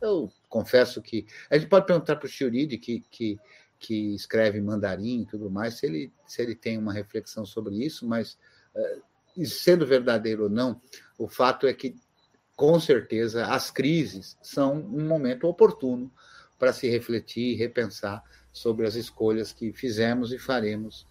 eu 0.00 0.30
confesso 0.48 1.02
que. 1.02 1.26
A 1.50 1.58
gente 1.58 1.68
pode 1.68 1.86
perguntar 1.86 2.16
para 2.16 2.26
o 2.26 2.28
Shiuridi, 2.28 2.78
que, 2.78 3.00
que, 3.10 3.38
que 3.78 4.14
escreve 4.14 4.60
mandarim 4.60 5.22
e 5.22 5.26
tudo 5.26 5.50
mais, 5.50 5.74
se 5.74 5.86
ele, 5.86 6.12
se 6.26 6.40
ele 6.42 6.54
tem 6.54 6.78
uma 6.78 6.92
reflexão 6.92 7.44
sobre 7.44 7.84
isso, 7.84 8.06
mas, 8.06 8.38
uh, 8.74 9.46
sendo 9.46 9.86
verdadeiro 9.86 10.44
ou 10.44 10.50
não, 10.50 10.80
o 11.18 11.26
fato 11.26 11.66
é 11.66 11.72
que, 11.72 11.96
com 12.58 12.80
certeza, 12.80 13.46
as 13.46 13.70
crises 13.70 14.36
são 14.42 14.74
um 14.74 15.06
momento 15.06 15.46
oportuno 15.46 16.10
para 16.58 16.72
se 16.72 16.90
refletir 16.90 17.52
e 17.52 17.54
repensar 17.54 18.20
sobre 18.52 18.84
as 18.84 18.96
escolhas 18.96 19.52
que 19.52 19.72
fizemos 19.72 20.32
e 20.32 20.40
faremos 20.40 21.06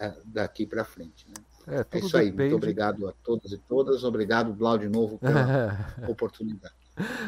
uh, 0.00 0.14
daqui 0.24 0.64
para 0.64 0.84
frente. 0.84 1.26
Né? 1.26 1.78
É, 1.78 1.96
é, 1.96 1.98
isso 1.98 2.16
aí. 2.16 2.26
Depende... 2.26 2.50
Muito 2.50 2.56
obrigado 2.62 3.08
a 3.08 3.12
todos 3.24 3.52
e 3.52 3.58
todas. 3.58 4.04
Obrigado, 4.04 4.52
Blau, 4.52 4.78
de 4.78 4.88
novo, 4.88 5.18
pela 5.18 5.92
oportunidade. 6.06 6.74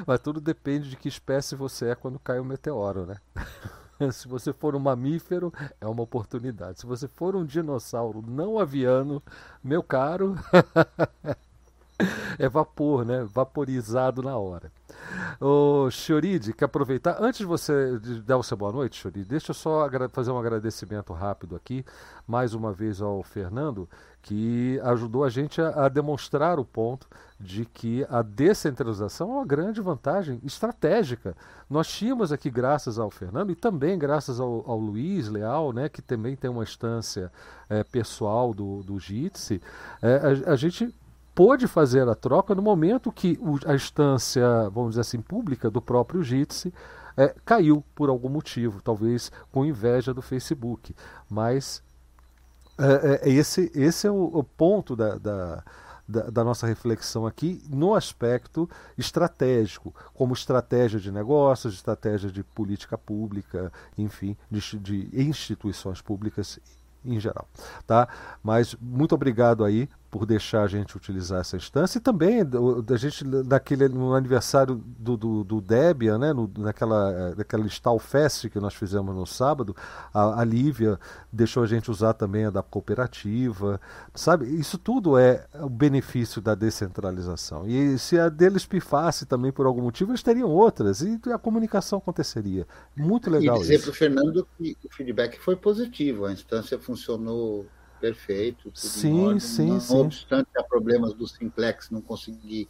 Mas 0.07 0.21
tudo 0.21 0.41
depende 0.41 0.89
de 0.89 0.95
que 0.97 1.09
espécie 1.09 1.57
você 1.57 1.89
é 1.89 1.95
quando 1.97 2.21
cai 2.21 2.39
um 2.39 2.45
meteoro, 2.45 3.05
né? 3.05 3.17
Se 4.13 4.29
você 4.29 4.53
for 4.53 4.77
um 4.77 4.79
mamífero, 4.79 5.53
é 5.81 5.89
uma 5.89 6.05
oportunidade. 6.05 6.81
Se 6.81 6.87
você 6.87 7.09
for 7.09 7.35
um 7.35 7.45
dinossauro 7.45 8.25
não 8.25 8.61
aviano, 8.61 9.21
meu 9.63 9.83
caro, 9.83 10.37
é 12.39 12.49
vapor, 12.49 13.05
né? 13.05 13.25
Vaporizado 13.25 14.23
na 14.23 14.37
hora. 14.37 14.71
Ô, 15.41 15.91
Choride, 15.91 16.53
quer 16.53 16.67
aproveitar? 16.67 17.17
Antes 17.21 17.39
de 17.39 17.47
você 17.47 17.99
dar 18.25 18.37
o 18.37 18.43
seu 18.43 18.57
boa 18.57 18.73
noite, 18.73 19.01
Choride, 19.01 19.25
deixa 19.25 19.51
eu 19.51 19.55
só 19.55 19.89
fazer 20.13 20.31
um 20.31 20.39
agradecimento 20.39 21.13
rápido 21.13 21.57
aqui, 21.57 21.85
mais 22.27 22.55
uma 22.55 22.73
vez 22.73 23.01
ao 23.01 23.23
Fernando, 23.23 23.89
que 24.23 24.79
ajudou 24.85 25.25
a 25.25 25.31
gente 25.31 25.61
a, 25.61 25.87
a 25.87 25.89
demonstrar 25.89 26.59
o 26.59 26.65
ponto 26.65 27.07
de 27.39 27.65
que 27.65 28.07
a 28.11 28.21
descentralização 28.21 29.31
é 29.31 29.33
uma 29.37 29.47
grande 29.47 29.81
vantagem 29.81 30.39
estratégica. 30.45 31.35
Nós 31.71 31.89
tínhamos 31.89 32.31
aqui, 32.33 32.51
graças 32.51 32.99
ao 32.99 33.11
Fernando, 33.11 33.51
e 33.51 33.55
também 33.55 33.99
graças 33.99 34.39
ao, 34.39 34.63
ao 34.71 34.79
Luiz 34.79 35.29
Leal, 35.29 35.73
né, 35.73 35.89
que 35.89 36.03
também 36.03 36.37
tem 36.37 36.51
uma 36.51 36.63
instância 36.63 37.33
é, 37.69 37.83
pessoal 37.83 38.53
do, 38.53 38.83
do 38.83 38.99
Jitsi, 38.99 39.63
é, 40.03 40.45
a, 40.47 40.53
a 40.53 40.57
gente 40.57 40.95
pôde 41.41 41.67
fazer 41.67 42.07
a 42.07 42.15
troca 42.15 42.55
no 42.55 42.61
momento 42.61 43.11
que 43.11 43.39
o, 43.41 43.59
a 43.65 43.75
instância, 43.75 44.69
vamos 44.69 44.91
dizer 44.91 45.01
assim, 45.01 45.23
pública 45.23 45.71
do 45.71 45.81
próprio 45.81 46.23
Jitsi 46.23 46.71
é, 47.17 47.35
caiu 47.47 47.83
por 47.95 48.11
algum 48.11 48.29
motivo, 48.29 48.83
talvez 48.83 49.33
com 49.51 49.65
inveja 49.65 50.13
do 50.13 50.21
Facebook. 50.21 50.95
Mas 51.31 51.83
é, 52.79 53.23
é, 53.23 53.31
esse, 53.31 53.73
esse 53.75 54.07
é 54.07 54.11
o, 54.11 54.25
o 54.25 54.45
ponto 54.45 54.95
da, 54.95 55.17
da, 55.17 55.65
da, 56.07 56.23
da, 56.25 56.45
nossa 56.45 56.67
reflexão 56.67 57.27
aqui 57.27 57.63
no 57.71 57.95
aspecto 57.95 58.69
estratégico, 58.99 59.95
como 60.13 60.35
estratégia 60.35 61.01
de 61.01 61.11
negócios, 61.11 61.73
estratégia 61.73 62.31
de 62.31 62.45
política 62.45 62.99
pública, 62.99 63.73
enfim, 63.97 64.37
de, 64.51 64.61
de 64.79 65.09
instituições 65.15 66.03
públicas 66.03 66.61
em 67.03 67.19
geral, 67.19 67.49
tá? 67.87 68.09
Mas 68.43 68.75
muito 68.79 69.15
obrigado 69.15 69.65
aí 69.65 69.89
por 70.11 70.27
deixar 70.27 70.65
a 70.65 70.67
gente 70.67 70.97
utilizar 70.97 71.41
essa 71.41 71.57
instância 71.57 71.99
e 71.99 72.01
também 72.01 72.41
a 72.41 72.97
gente 72.97 73.25
naquele 73.25 73.89
no 73.89 74.13
aniversário 74.15 74.83
do, 74.99 75.17
do, 75.17 75.45
do 75.45 75.61
Debian, 75.61 76.19
né, 76.19 76.33
no, 76.33 76.51
naquela 76.59 77.13
eh, 77.13 77.35
naquela 77.37 77.67
Stall 77.67 77.99
Fest 77.99 78.49
que 78.49 78.59
nós 78.59 78.75
fizemos 78.75 79.15
no 79.15 79.25
sábado, 79.25 79.75
a, 80.13 80.41
a 80.41 80.45
Lívia 80.45 80.99
deixou 81.33 81.63
a 81.63 81.67
gente 81.67 81.91
usar 81.91 82.15
também 82.15 82.47
a 82.47 82.51
da 82.51 82.63
cooperativa, 82.63 83.81
sabe? 84.15 84.47
Isso 84.47 84.77
tudo 84.79 85.17
é 85.17 85.47
o 85.61 85.69
benefício 85.69 86.43
da 86.43 86.55
descentralização. 86.55 87.69
E 87.69 87.97
se 87.99 88.19
a 88.19 88.29
deles 88.29 88.67
pifasse 88.67 89.27
também 89.27 89.53
por 89.53 89.67
algum 89.67 89.83
motivo, 89.83 90.11
eles 90.11 90.23
teriam 90.23 90.51
outras 90.51 91.03
e 91.03 91.21
a 91.33 91.39
comunicação 91.39 91.99
aconteceria. 91.99 92.67
Muito 92.97 93.31
legal 93.31 93.57
e 93.57 93.61
dizer 93.61 93.81
para 93.81 93.91
o 93.91 93.95
Fernando 93.95 94.47
que 94.59 94.77
o 94.85 94.93
feedback 94.93 95.39
foi 95.39 95.55
positivo, 95.55 96.27
a 96.27 96.33
instância 96.33 96.79
funcionou 96.79 97.67
perfeito. 98.01 98.71
sim, 98.75 99.21
ordem, 99.21 99.41
sim, 99.41 99.67
não, 99.67 99.81
sim. 99.81 99.95
Não 99.95 100.01
obstante 100.01 100.49
há 100.57 100.63
problemas 100.63 101.15
do 101.15 101.27
simplex, 101.27 101.91
não 101.91 102.01
consegui 102.01 102.69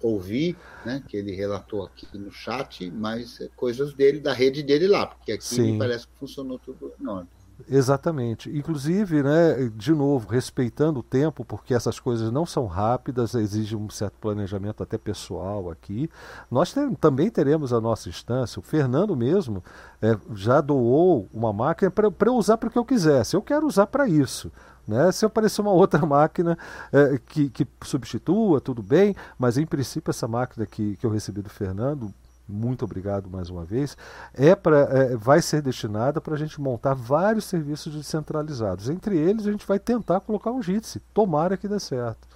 ouvir, 0.00 0.56
né, 0.84 1.02
que 1.08 1.16
ele 1.16 1.32
relatou 1.32 1.84
aqui 1.84 2.06
no 2.16 2.30
chat, 2.30 2.88
mas 2.90 3.40
é 3.40 3.48
coisas 3.56 3.92
dele, 3.94 4.20
da 4.20 4.32
rede 4.32 4.62
dele 4.62 4.86
lá, 4.86 5.06
porque 5.06 5.32
aqui 5.32 5.76
parece 5.76 6.06
que 6.06 6.12
funcionou 6.18 6.58
tudo 6.58 6.92
em 7.00 7.06
ordem. 7.06 7.37
Exatamente. 7.66 8.50
Inclusive, 8.56 9.22
né, 9.22 9.70
de 9.74 9.92
novo, 9.92 10.28
respeitando 10.28 11.00
o 11.00 11.02
tempo, 11.02 11.44
porque 11.44 11.74
essas 11.74 11.98
coisas 11.98 12.30
não 12.30 12.46
são 12.46 12.66
rápidas, 12.66 13.34
exigem 13.34 13.76
um 13.76 13.90
certo 13.90 14.14
planejamento 14.20 14.82
até 14.82 14.96
pessoal 14.96 15.70
aqui. 15.70 16.08
Nós 16.50 16.74
também 17.00 17.30
teremos 17.30 17.72
a 17.72 17.80
nossa 17.80 18.08
instância. 18.08 18.60
O 18.60 18.62
Fernando 18.62 19.16
mesmo 19.16 19.62
é, 20.00 20.16
já 20.34 20.60
doou 20.60 21.28
uma 21.32 21.52
máquina 21.52 21.90
para 21.90 22.28
eu 22.28 22.36
usar 22.36 22.58
para 22.58 22.68
o 22.68 22.70
que 22.70 22.78
eu 22.78 22.84
quisesse. 22.84 23.34
Eu 23.34 23.42
quero 23.42 23.66
usar 23.66 23.86
para 23.86 24.08
isso. 24.08 24.52
Né? 24.86 25.10
Se 25.10 25.26
aparecer 25.26 25.60
uma 25.60 25.72
outra 25.72 26.04
máquina 26.06 26.56
é, 26.92 27.18
que, 27.18 27.50
que 27.50 27.66
substitua, 27.82 28.60
tudo 28.60 28.82
bem, 28.82 29.16
mas 29.38 29.58
em 29.58 29.66
princípio 29.66 30.10
essa 30.10 30.28
máquina 30.28 30.64
que, 30.64 30.96
que 30.96 31.04
eu 31.04 31.10
recebi 31.10 31.42
do 31.42 31.50
Fernando 31.50 32.12
muito 32.48 32.84
obrigado 32.84 33.28
mais 33.28 33.50
uma 33.50 33.64
vez, 33.64 33.96
é 34.32 34.54
pra, 34.54 34.78
é, 34.78 35.16
vai 35.16 35.42
ser 35.42 35.60
destinada 35.60 36.20
para 36.20 36.34
a 36.34 36.38
gente 36.38 36.60
montar 36.60 36.94
vários 36.94 37.44
serviços 37.44 37.94
descentralizados. 37.94 38.88
Entre 38.88 39.16
eles, 39.16 39.46
a 39.46 39.52
gente 39.52 39.66
vai 39.66 39.78
tentar 39.78 40.20
colocar 40.20 40.50
um 40.50 40.62
Jitsi. 40.62 41.00
Tomara 41.12 41.56
que 41.56 41.68
dê 41.68 41.78
certo. 41.78 42.26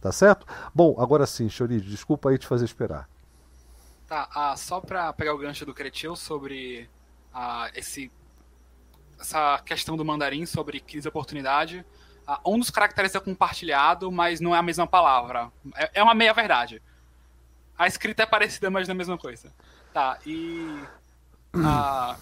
Tá 0.00 0.12
certo? 0.12 0.46
Bom, 0.74 0.94
agora 1.00 1.26
sim, 1.26 1.48
Chori, 1.48 1.80
desculpa 1.80 2.30
aí 2.30 2.38
te 2.38 2.46
fazer 2.46 2.66
esperar. 2.66 3.08
Tá, 4.06 4.28
ah, 4.34 4.56
só 4.56 4.80
para 4.80 5.12
pegar 5.12 5.34
o 5.34 5.38
gancho 5.38 5.66
do 5.66 5.74
Cretil 5.74 6.14
sobre 6.14 6.88
ah, 7.34 7.70
esse, 7.74 8.12
essa 9.18 9.58
questão 9.64 9.96
do 9.96 10.04
mandarim 10.04 10.46
sobre 10.46 10.78
crise 10.78 11.02
de 11.02 11.08
oportunidade. 11.08 11.84
Ah, 12.26 12.40
um 12.46 12.58
dos 12.58 12.70
caracteres 12.70 13.14
é 13.14 13.20
compartilhado, 13.20 14.12
mas 14.12 14.40
não 14.40 14.54
é 14.54 14.58
a 14.58 14.62
mesma 14.62 14.86
palavra. 14.86 15.50
É, 15.74 15.90
é 15.94 16.02
uma 16.02 16.14
meia-verdade. 16.14 16.82
A 17.78 17.86
escrita 17.86 18.22
é 18.22 18.26
parecida, 18.26 18.70
mas 18.70 18.88
não 18.88 18.92
é 18.92 18.96
a 18.96 18.98
mesma 18.98 19.18
coisa. 19.18 19.52
Tá, 19.92 20.18
e. 20.26 20.82
A, 21.54 22.16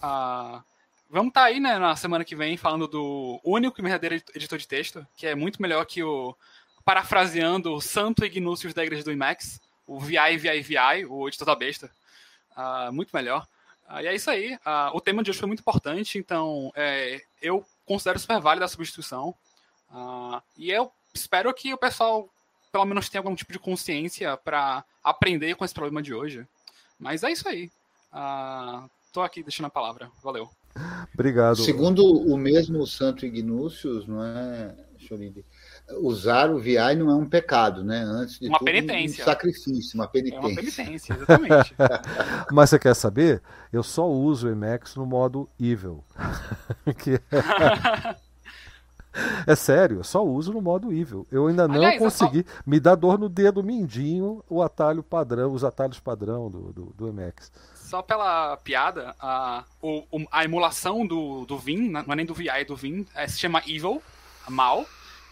a, 0.00 0.62
vamos 1.10 1.28
estar 1.28 1.42
tá 1.42 1.46
aí, 1.46 1.60
né, 1.60 1.78
na 1.78 1.94
semana 1.96 2.24
que 2.24 2.34
vem, 2.34 2.56
falando 2.56 2.86
do 2.86 3.40
único 3.44 3.80
e 3.80 3.82
verdadeiro 3.82 4.22
editor 4.34 4.58
de 4.58 4.68
texto, 4.68 5.06
que 5.16 5.26
é 5.26 5.34
muito 5.34 5.60
melhor 5.60 5.84
que 5.86 6.02
o. 6.02 6.36
Parafraseando 6.84 7.72
o 7.72 7.80
Santo 7.80 8.26
Ignúcius 8.26 8.74
da 8.74 8.84
Igreja 8.84 9.02
do 9.02 9.12
IMAX, 9.12 9.58
o 9.86 9.98
VI, 9.98 10.36
VI, 10.36 10.60
VI, 10.60 11.06
o 11.08 11.26
editor 11.28 11.46
da 11.46 11.54
besta. 11.54 11.90
Uh, 12.56 12.92
muito 12.92 13.10
melhor. 13.14 13.46
Uh, 13.88 14.00
e 14.00 14.06
é 14.06 14.14
isso 14.14 14.30
aí. 14.30 14.54
Uh, 14.56 14.94
o 14.94 15.00
tema 15.00 15.22
de 15.22 15.30
hoje 15.30 15.38
foi 15.38 15.46
muito 15.46 15.60
importante, 15.60 16.18
então 16.18 16.70
é, 16.74 17.22
eu 17.40 17.64
considero 17.86 18.18
super 18.18 18.40
válida 18.40 18.64
a 18.64 18.68
substituição. 18.68 19.34
e 20.56 20.70
eu 20.70 20.92
espero 21.14 21.52
que 21.54 21.72
o 21.72 21.78
pessoal 21.78 22.28
pelo 22.74 22.86
menos 22.86 23.08
tenha 23.08 23.20
algum 23.20 23.36
tipo 23.36 23.52
de 23.52 23.58
consciência 23.60 24.36
para 24.36 24.84
aprender 25.00 25.54
com 25.54 25.64
esse 25.64 25.72
problema 25.72 26.02
de 26.02 26.12
hoje. 26.12 26.44
Mas 26.98 27.22
é 27.22 27.30
isso 27.30 27.48
aí. 27.48 27.70
Uh, 28.12 28.90
tô 29.12 29.20
aqui 29.20 29.44
deixando 29.44 29.66
a 29.66 29.70
palavra. 29.70 30.10
Valeu. 30.24 30.50
Obrigado. 31.14 31.54
Segundo 31.54 32.04
o 32.04 32.36
mesmo 32.36 32.84
Santo 32.84 33.24
Ignúcius, 33.24 34.08
não 34.08 34.24
é, 34.24 34.74
Chorinde? 34.98 35.44
Usar 36.00 36.50
o 36.50 36.58
VI 36.58 36.96
não 36.96 37.10
é 37.10 37.14
um 37.14 37.28
pecado, 37.28 37.84
né? 37.84 38.00
Antes 38.00 38.40
de 38.40 38.48
uma 38.48 38.58
tudo, 38.58 38.66
penitência. 38.66 39.22
um 39.22 39.24
sacrifício, 39.24 39.94
uma 39.94 40.08
penitência. 40.08 40.44
É 40.44 40.48
uma 40.48 40.56
penitência, 40.56 41.14
exatamente. 41.14 41.74
Mas 42.50 42.70
você 42.70 42.78
quer 42.80 42.94
saber? 42.94 43.40
Eu 43.72 43.84
só 43.84 44.10
uso 44.10 44.48
o 44.48 44.50
Emacs 44.50 44.96
no 44.96 45.06
modo 45.06 45.48
evil. 45.60 46.02
que 46.98 47.14
é... 47.14 48.16
É 49.46 49.54
sério, 49.54 49.98
eu 49.98 50.04
só 50.04 50.24
uso 50.24 50.52
no 50.52 50.60
modo 50.60 50.92
evil. 50.92 51.26
Eu 51.30 51.46
ainda 51.46 51.68
não 51.68 51.76
Aliás, 51.76 51.98
consegui. 51.98 52.44
Só... 52.46 52.62
Me 52.66 52.80
dá 52.80 52.94
dor 52.94 53.18
no 53.18 53.28
dedo 53.28 53.62
mindinho 53.62 54.42
o 54.48 54.62
atalho 54.62 55.02
padrão, 55.02 55.52
os 55.52 55.64
atalhos 55.64 56.00
padrão 56.00 56.50
do, 56.50 56.72
do, 56.72 56.84
do 56.96 57.12
MX. 57.12 57.52
Só 57.74 58.02
pela 58.02 58.56
piada, 58.56 59.14
a, 59.20 59.64
o, 59.80 60.04
a 60.32 60.44
emulação 60.44 61.06
do, 61.06 61.44
do 61.44 61.58
Vim, 61.58 61.90
não 61.90 62.00
é 62.00 62.16
nem 62.16 62.26
do 62.26 62.34
VI, 62.34 62.48
é 62.48 62.64
do 62.64 62.74
Vim, 62.74 63.06
é, 63.14 63.28
se 63.28 63.38
chama 63.38 63.62
Evil, 63.66 64.02
mal. 64.48 64.84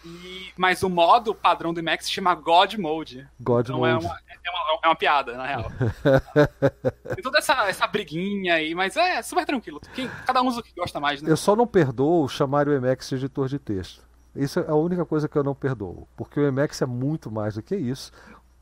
E, 0.05 0.51
mas 0.57 0.83
o 0.83 0.89
modo 0.89 1.33
padrão 1.33 1.73
do 1.73 1.79
Emacs 1.79 2.05
se 2.05 2.11
chama 2.11 2.35
God 2.35 2.75
Mode. 2.75 3.27
God 3.39 3.69
então 3.69 3.85
é 3.85 3.93
Mode. 3.93 4.05
É 4.05 4.07
uma, 4.07 4.17
é, 4.17 4.49
uma, 4.49 4.79
é 4.83 4.87
uma 4.87 4.95
piada, 4.95 5.37
na 5.37 5.47
real. 5.47 5.71
Tem 7.15 7.23
toda 7.23 7.37
essa, 7.37 7.67
essa 7.69 7.87
briguinha 7.87 8.55
aí, 8.55 8.75
mas 8.75 8.97
é 8.97 9.21
super 9.21 9.45
tranquilo. 9.45 9.79
Quem, 9.93 10.09
cada 10.25 10.41
um 10.41 10.47
usa 10.47 10.59
o 10.59 10.63
que 10.63 10.73
gosta 10.75 10.99
mais, 10.99 11.21
né? 11.21 11.31
Eu 11.31 11.37
só 11.37 11.55
não 11.55 11.65
perdoo 11.65 12.27
chamar 12.27 12.67
o 12.67 12.73
Emacs 12.73 13.09
de 13.09 13.15
editor 13.15 13.47
de 13.47 13.59
texto. 13.59 14.03
Isso 14.35 14.59
é 14.59 14.67
a 14.67 14.75
única 14.75 15.05
coisa 15.05 15.29
que 15.29 15.37
eu 15.37 15.43
não 15.43 15.55
perdoo. 15.55 16.07
Porque 16.17 16.39
o 16.39 16.45
Emacs 16.45 16.81
é 16.81 16.85
muito 16.85 17.31
mais 17.31 17.55
do 17.55 17.61
que 17.61 17.75
isso. 17.75 18.11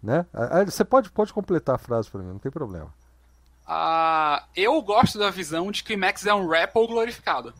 Né? 0.03 0.25
Você 0.65 0.83
pode, 0.83 1.11
pode 1.11 1.33
completar 1.33 1.75
a 1.75 1.79
frase 1.79 2.09
para 2.09 2.21
mim, 2.21 2.29
não 2.29 2.39
tem 2.39 2.51
problema. 2.51 2.93
Uh, 3.67 4.43
eu 4.55 4.81
gosto 4.81 5.17
da 5.17 5.29
visão 5.29 5.71
de 5.71 5.83
que 5.83 5.93
o 5.93 5.95
Emacs 5.95 6.25
é 6.25 6.33
um 6.33 6.47
REPL 6.47 6.85
glorificado 6.87 7.53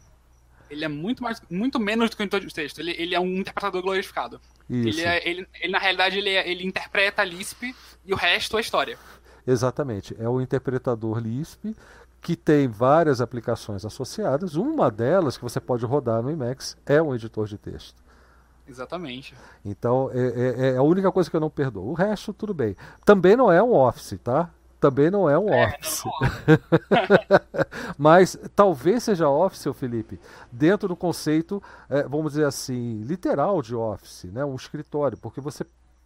ele 0.72 0.86
é 0.86 0.88
muito 0.88 1.22
mais, 1.22 1.42
muito 1.50 1.80
menos 1.80 2.10
do 2.10 2.16
que 2.16 2.24
um 2.24 2.26
editor 2.26 2.40
de 2.40 2.54
texto. 2.54 2.80
Ele, 2.80 2.92
ele 2.98 3.14
é 3.14 3.20
um 3.20 3.38
interpretador 3.38 3.82
glorificado. 3.82 4.40
Ele, 4.70 5.02
é, 5.02 5.30
ele, 5.30 5.46
ele, 5.60 5.72
na 5.72 5.78
realidade, 5.78 6.18
ele, 6.18 6.30
é, 6.30 6.50
ele 6.50 6.66
interpreta 6.66 7.24
Lisp 7.26 7.76
e 8.06 8.14
o 8.14 8.16
resto 8.16 8.58
é 8.58 8.62
história. 8.62 8.98
Exatamente. 9.46 10.16
É 10.18 10.30
o 10.30 10.40
interpretador 10.40 11.20
Lisp 11.20 11.76
que 12.22 12.36
tem 12.36 12.68
várias 12.68 13.20
aplicações 13.20 13.84
associadas. 13.84 14.56
Uma 14.56 14.90
delas 14.90 15.38
que 15.38 15.44
você 15.44 15.60
pode 15.60 15.86
rodar 15.86 16.22
no 16.22 16.30
Emacs 16.30 16.78
é 16.86 17.02
um 17.02 17.14
editor 17.14 17.48
de 17.48 17.58
texto. 17.58 18.02
Exatamente. 18.66 19.36
Então 19.66 20.10
é, 20.14 20.20
é, 20.20 20.70
é, 20.70 20.78
a 20.78 20.84
única 20.84 21.12
coisa 21.12 21.30
que 21.30 21.36
eu 21.36 21.42
não 21.42 21.50
perdoo. 21.50 21.90
O 21.90 21.94
resto, 21.94 22.32
tudo 22.32 22.54
bem. 22.54 22.78
Também 23.04 23.36
não 23.36 23.52
é 23.52 23.62
um 23.62 23.74
Office, 23.74 24.18
tá? 24.24 24.50
Também 24.82 25.12
não 25.12 25.30
é 25.30 25.38
um 25.38 25.48
é, 25.48 25.68
Office. 25.68 26.04
É 26.48 27.70
Mas 27.98 28.36
talvez 28.56 29.04
seja 29.04 29.30
Office, 29.30 29.62
seu 29.62 29.74
Felipe, 29.74 30.20
dentro 30.52 30.90
do 30.90 30.96
conceito, 30.96 31.62
é, 31.88 32.04
vamos 32.04 32.34
dizer 32.34 32.46
assim, 32.46 33.02
literal 33.04 33.62
de 33.62 33.76
Office, 33.76 34.26
né? 34.26 34.44
um 34.44 34.56
escritório, 34.56 35.18
porque 35.18 35.40
você 35.40 35.64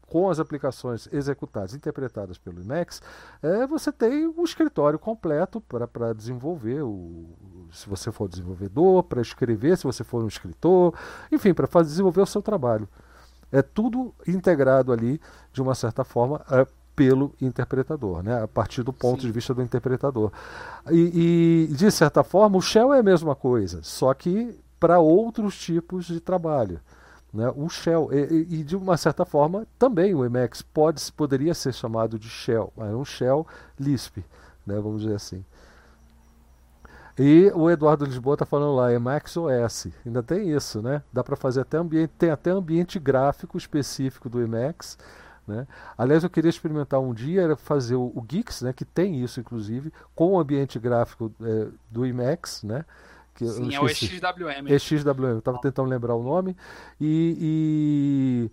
com 0.07 0.29
as 0.29 0.39
aplicações 0.39 1.09
executadas, 1.11 1.73
interpretadas 1.73 2.37
pelo 2.37 2.61
Emacs, 2.61 3.01
é, 3.41 3.65
você 3.65 3.91
tem 3.91 4.27
um 4.27 4.43
escritório 4.43 4.99
completo 4.99 5.59
para 5.59 6.13
desenvolver, 6.13 6.83
o, 6.83 7.25
se 7.71 7.89
você 7.89 8.11
for 8.11 8.29
desenvolvedor, 8.29 9.03
para 9.03 9.19
escrever, 9.19 9.75
se 9.75 9.83
você 9.83 10.03
for 10.03 10.23
um 10.23 10.27
escritor, 10.27 10.93
enfim, 11.31 11.55
para 11.55 11.67
desenvolver 11.81 12.21
o 12.21 12.25
seu 12.25 12.41
trabalho. 12.41 12.87
É 13.51 13.63
tudo 13.63 14.13
integrado 14.27 14.93
ali, 14.93 15.19
de 15.51 15.61
uma 15.61 15.73
certa 15.73 16.03
forma, 16.03 16.45
é, 16.51 16.67
pelo 16.95 17.33
interpretador, 17.41 18.23
né? 18.23 18.43
a 18.43 18.47
partir 18.47 18.81
do 18.83 18.93
ponto 18.93 19.21
Sim. 19.21 19.27
de 19.27 19.33
vista 19.33 19.53
do 19.53 19.61
interpretador. 19.61 20.31
E, 20.89 21.67
e, 21.69 21.75
de 21.75 21.91
certa 21.91 22.23
forma, 22.23 22.57
o 22.57 22.61
Shell 22.61 22.93
é 22.93 22.99
a 22.99 23.03
mesma 23.03 23.35
coisa, 23.35 23.81
só 23.83 24.13
que 24.13 24.57
para 24.79 24.99
outros 24.99 25.57
tipos 25.57 26.05
de 26.05 26.19
trabalho. 26.19 26.79
Né? 27.33 27.51
O 27.55 27.67
Shell, 27.67 28.09
e, 28.13 28.59
e, 28.59 28.63
de 28.63 28.77
uma 28.77 28.95
certa 28.95 29.25
forma, 29.25 29.67
também 29.77 30.15
o 30.15 30.23
Emacs 30.23 30.61
pode, 30.61 31.11
poderia 31.11 31.53
ser 31.53 31.73
chamado 31.73 32.17
de 32.17 32.29
Shell, 32.29 32.71
mas 32.77 32.91
é 32.91 32.95
um 32.95 33.03
Shell 33.03 33.45
Lisp, 33.77 34.19
né? 34.65 34.75
vamos 34.75 35.01
dizer 35.01 35.15
assim. 35.15 35.43
E 37.17 37.49
o 37.55 37.69
Eduardo 37.69 38.05
Lisboa 38.05 38.35
está 38.35 38.45
falando 38.45 38.75
lá, 38.75 38.91
Emacs 38.91 39.37
OS. 39.37 39.87
Ainda 40.05 40.21
tem 40.21 40.49
isso, 40.51 40.81
né? 40.81 41.01
Dá 41.13 41.23
para 41.23 41.37
fazer 41.37 41.61
até 41.61 41.77
ambiente, 41.77 42.11
tem 42.17 42.29
até 42.29 42.51
ambiente 42.51 42.99
gráfico 42.99 43.57
específico 43.57 44.27
do 44.27 44.41
Emacs 44.41 44.97
né? 45.47 45.67
Aliás, 45.97 46.23
eu 46.23 46.29
queria 46.29 46.49
experimentar 46.49 46.99
um 46.99 47.13
dia 47.13 47.41
era 47.41 47.55
fazer 47.55 47.95
o, 47.95 48.11
o 48.15 48.21
Geeks, 48.21 48.61
né, 48.61 48.73
que 48.73 48.85
tem 48.85 49.23
isso 49.23 49.39
inclusive, 49.39 49.91
com 50.15 50.33
o 50.33 50.39
ambiente 50.39 50.79
gráfico 50.79 51.31
é, 51.41 51.67
do 51.89 52.05
IMAX, 52.05 52.63
né? 52.63 52.85
Que 53.35 53.45
Sim, 53.47 53.73
é 53.73 53.79
o 53.79 53.85
EXWM. 53.85 54.67
EXWM, 54.69 55.25
eu 55.25 55.39
estava 55.39 55.59
tentando 55.59 55.89
lembrar 55.89 56.15
o 56.15 56.23
nome. 56.23 56.55
E, 56.99 58.49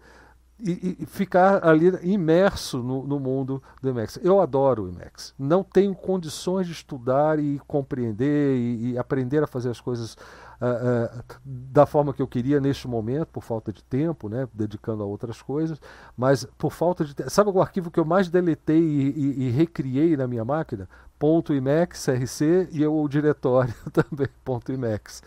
e, 0.59 0.69
e, 0.73 0.97
e 1.01 1.07
ficar 1.07 1.65
ali 1.65 1.93
imerso 2.03 2.79
no, 2.79 3.07
no, 3.07 3.21
mundo 3.21 3.63
do 3.81 3.89
IMAX. 3.89 4.19
Eu 4.23 4.41
adoro 4.41 4.85
o 4.85 4.89
IMAX. 4.89 5.35
Não 5.39 5.63
tenho 5.63 5.95
condições 5.95 6.67
de 6.67 6.73
estudar 6.73 7.39
e 7.39 7.61
compreender 7.67 8.57
e, 8.57 8.91
e 8.91 8.99
aprender 8.99 9.43
a 9.45 9.47
fazer 9.47 9.71
as 9.71 9.81
coisas 9.81 10.17
uh, 10.63 11.25
da 11.45 11.85
forma 11.85 12.15
que 12.15 12.23
eu 12.23 12.27
queria 12.27 12.61
neste 12.61 12.87
momento, 12.87 13.27
por 13.27 13.43
falta 13.43 13.73
de 13.73 13.83
tempo, 13.83 14.29
né, 14.29 14.49
dedicando 14.55 15.03
a 15.03 15.07
outras 15.07 15.43
coisas, 15.43 15.81
mas 16.17 16.45
por 16.57 16.73
falta 16.73 17.05
de. 17.05 17.15
Sabe 17.29 17.51
o 17.51 17.61
arquivo 17.61 17.91
que 17.91 17.99
eu 17.99 18.05
mais 18.05 18.29
deletei 18.29 18.81
e, 18.81 19.11
e, 19.11 19.47
e 19.47 19.51
recriei 19.51 20.17
na 20.17 20.27
minha 20.27 20.45
máquina? 20.45 20.89
Ponto 21.19 21.55
.imax, 21.55 22.05
CRC 22.05 22.69
e 22.73 22.87
o 22.87 23.07
diretório 23.09 23.75
também, 23.93 24.29
ponto 24.45 24.73
.imax 24.73 25.23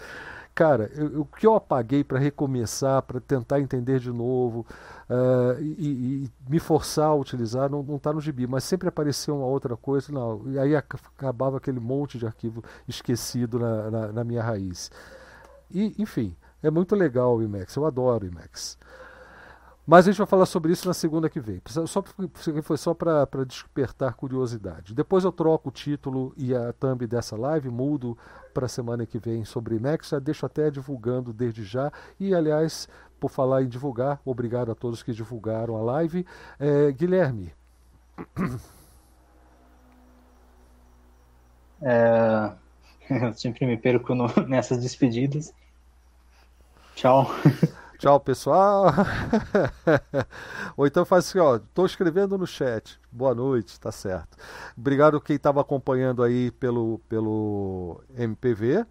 cara, 0.55 0.89
eu, 0.95 1.21
o 1.21 1.25
que 1.25 1.45
eu 1.45 1.53
apaguei 1.53 2.03
para 2.03 2.17
recomeçar, 2.17 3.01
para 3.01 3.19
tentar 3.19 3.59
entender 3.59 3.99
de 3.99 4.09
novo 4.09 4.65
uh, 5.09 5.61
e, 5.61 6.23
e, 6.25 6.31
me 6.49 6.59
forçar 6.59 7.07
a 7.07 7.13
utilizar, 7.13 7.69
não 7.69 7.97
está 7.97 8.13
no 8.13 8.21
gibi, 8.21 8.47
mas 8.47 8.63
sempre 8.63 8.87
apareceu 8.87 9.35
uma 9.35 9.45
outra 9.45 9.75
coisa, 9.75 10.13
não, 10.13 10.43
e 10.47 10.57
aí 10.57 10.73
acabava 10.73 11.57
aquele 11.57 11.79
monte 11.79 12.17
de 12.17 12.25
arquivo 12.25 12.63
esquecido 12.87 13.59
na, 13.59 13.91
na, 13.91 14.07
na 14.13 14.23
minha 14.23 14.41
raiz. 14.41 14.89
E, 15.69 15.95
enfim, 15.97 16.35
é 16.61 16.69
muito 16.69 16.95
legal 16.95 17.35
o 17.35 17.43
IMAX, 17.43 17.75
eu 17.75 17.85
adoro 17.85 18.25
o 18.25 18.27
IMAX. 18.27 18.77
Mas 19.87 20.07
a 20.07 20.11
gente 20.11 20.17
vai 20.17 20.25
falar 20.25 20.47
sobre 20.47 20.71
isso 20.71 20.87
na 20.87 20.95
segunda 20.95 21.29
que 21.29 21.39
vem. 21.39 21.61
Só, 21.85 22.03
foi 22.63 22.77
só 22.77 22.93
para 22.95 23.45
despertar 23.45 24.15
curiosidade. 24.15 24.95
Depois 24.95 25.23
eu 25.23 25.31
troco 25.31 25.69
o 25.69 25.71
título 25.71 26.33
e 26.35 26.55
a 26.55 26.73
thumb 26.73 27.05
dessa 27.05 27.37
live, 27.37 27.69
mudo 27.69 28.17
para 28.51 28.65
a 28.65 28.69
semana 28.69 29.05
que 29.05 29.19
vem 29.19 29.45
sobre 29.45 29.75
IMAX. 29.75 30.09
Já 30.09 30.17
deixo 30.17 30.43
até 30.43 30.71
divulgando 30.71 31.31
desde 31.31 31.63
já. 31.63 31.91
E, 32.19 32.33
aliás, 32.33 32.89
por 33.19 33.29
falar 33.29 33.61
em 33.61 33.67
divulgar, 33.67 34.19
obrigado 34.25 34.71
a 34.71 34.75
todos 34.75 35.03
que 35.03 35.13
divulgaram 35.13 35.75
a 35.77 35.81
live. 35.81 36.25
É, 36.59 36.91
Guilherme. 36.91 37.53
É, 41.81 42.55
eu 43.09 43.33
sempre 43.37 43.65
me 43.65 43.77
perco 43.77 44.13
no, 44.15 44.27
nessas 44.47 44.79
despedidas. 44.79 45.53
Tchau. 46.95 47.29
Tchau, 47.97 48.19
pessoal. 48.19 48.87
Ou 50.75 50.85
então 50.85 51.05
faz 51.05 51.27
assim, 51.27 51.39
ó, 51.39 51.59
tô 51.73 51.85
escrevendo 51.85 52.37
no 52.37 52.45
chat. 52.45 52.99
Boa 53.09 53.33
noite, 53.33 53.79
tá 53.79 53.89
certo. 53.89 54.37
Obrigado 54.77 55.21
quem 55.21 55.37
estava 55.37 55.61
acompanhando 55.61 56.21
aí 56.21 56.51
pelo, 56.51 56.99
pelo 57.07 58.01
MPV, 58.17 58.85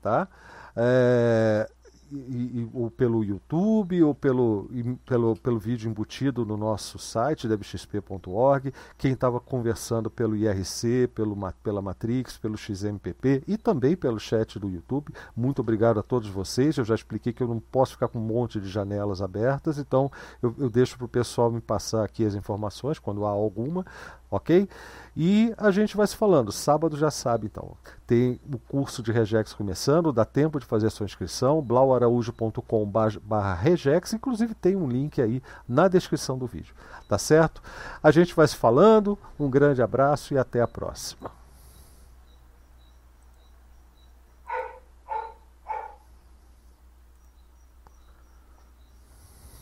tá? 0.00 0.26
É, 0.74 1.68
e, 2.16 2.70
ou 2.72 2.90
pelo 2.90 3.24
YouTube 3.24 4.02
ou 4.02 4.14
pelo, 4.14 4.68
pelo, 5.04 5.36
pelo 5.36 5.58
vídeo 5.58 5.90
embutido 5.90 6.44
no 6.44 6.56
nosso 6.56 6.98
site, 6.98 7.48
debxp.org, 7.48 8.72
quem 8.96 9.12
estava 9.12 9.40
conversando 9.40 10.10
pelo 10.10 10.36
IRC, 10.36 11.08
pelo, 11.14 11.36
pela 11.62 11.82
Matrix, 11.82 12.38
pelo 12.38 12.56
XMPP 12.56 13.42
e 13.46 13.56
também 13.56 13.96
pelo 13.96 14.18
chat 14.18 14.58
do 14.58 14.68
YouTube. 14.68 15.12
Muito 15.36 15.60
obrigado 15.60 16.00
a 16.00 16.02
todos 16.02 16.28
vocês. 16.28 16.76
Eu 16.76 16.84
já 16.84 16.94
expliquei 16.94 17.32
que 17.32 17.42
eu 17.42 17.48
não 17.48 17.60
posso 17.60 17.92
ficar 17.92 18.08
com 18.08 18.18
um 18.18 18.22
monte 18.22 18.60
de 18.60 18.68
janelas 18.68 19.20
abertas, 19.22 19.78
então 19.78 20.10
eu, 20.42 20.54
eu 20.58 20.70
deixo 20.70 20.96
para 20.96 21.04
o 21.04 21.08
pessoal 21.08 21.50
me 21.50 21.60
passar 21.60 22.04
aqui 22.04 22.24
as 22.24 22.34
informações 22.34 22.98
quando 22.98 23.24
há 23.24 23.30
alguma 23.30 23.84
ok? 24.30 24.68
E 25.16 25.54
a 25.56 25.70
gente 25.70 25.96
vai 25.96 26.06
se 26.06 26.14
falando. 26.14 26.52
Sábado 26.52 26.94
já 26.96 27.10
sabe, 27.10 27.46
então. 27.46 27.74
Tem 28.06 28.38
o 28.52 28.58
curso 28.58 29.02
de 29.02 29.10
Regex 29.10 29.54
começando, 29.54 30.12
dá 30.12 30.26
tempo 30.26 30.60
de 30.60 30.66
fazer 30.66 30.88
a 30.88 30.90
sua 30.90 31.06
inscrição, 31.06 31.62
blauaraújo.com.br 31.62 33.54
regex, 33.58 34.12
inclusive 34.12 34.54
tem 34.54 34.76
um 34.76 34.86
link 34.86 35.22
aí 35.22 35.42
na 35.66 35.88
descrição 35.88 36.36
do 36.36 36.46
vídeo. 36.46 36.74
Tá 37.08 37.16
certo? 37.16 37.62
A 38.02 38.10
gente 38.10 38.34
vai 38.34 38.46
se 38.46 38.56
falando, 38.56 39.18
um 39.40 39.48
grande 39.48 39.80
abraço 39.80 40.34
e 40.34 40.38
até 40.38 40.60
a 40.60 40.68
próxima. 40.68 41.30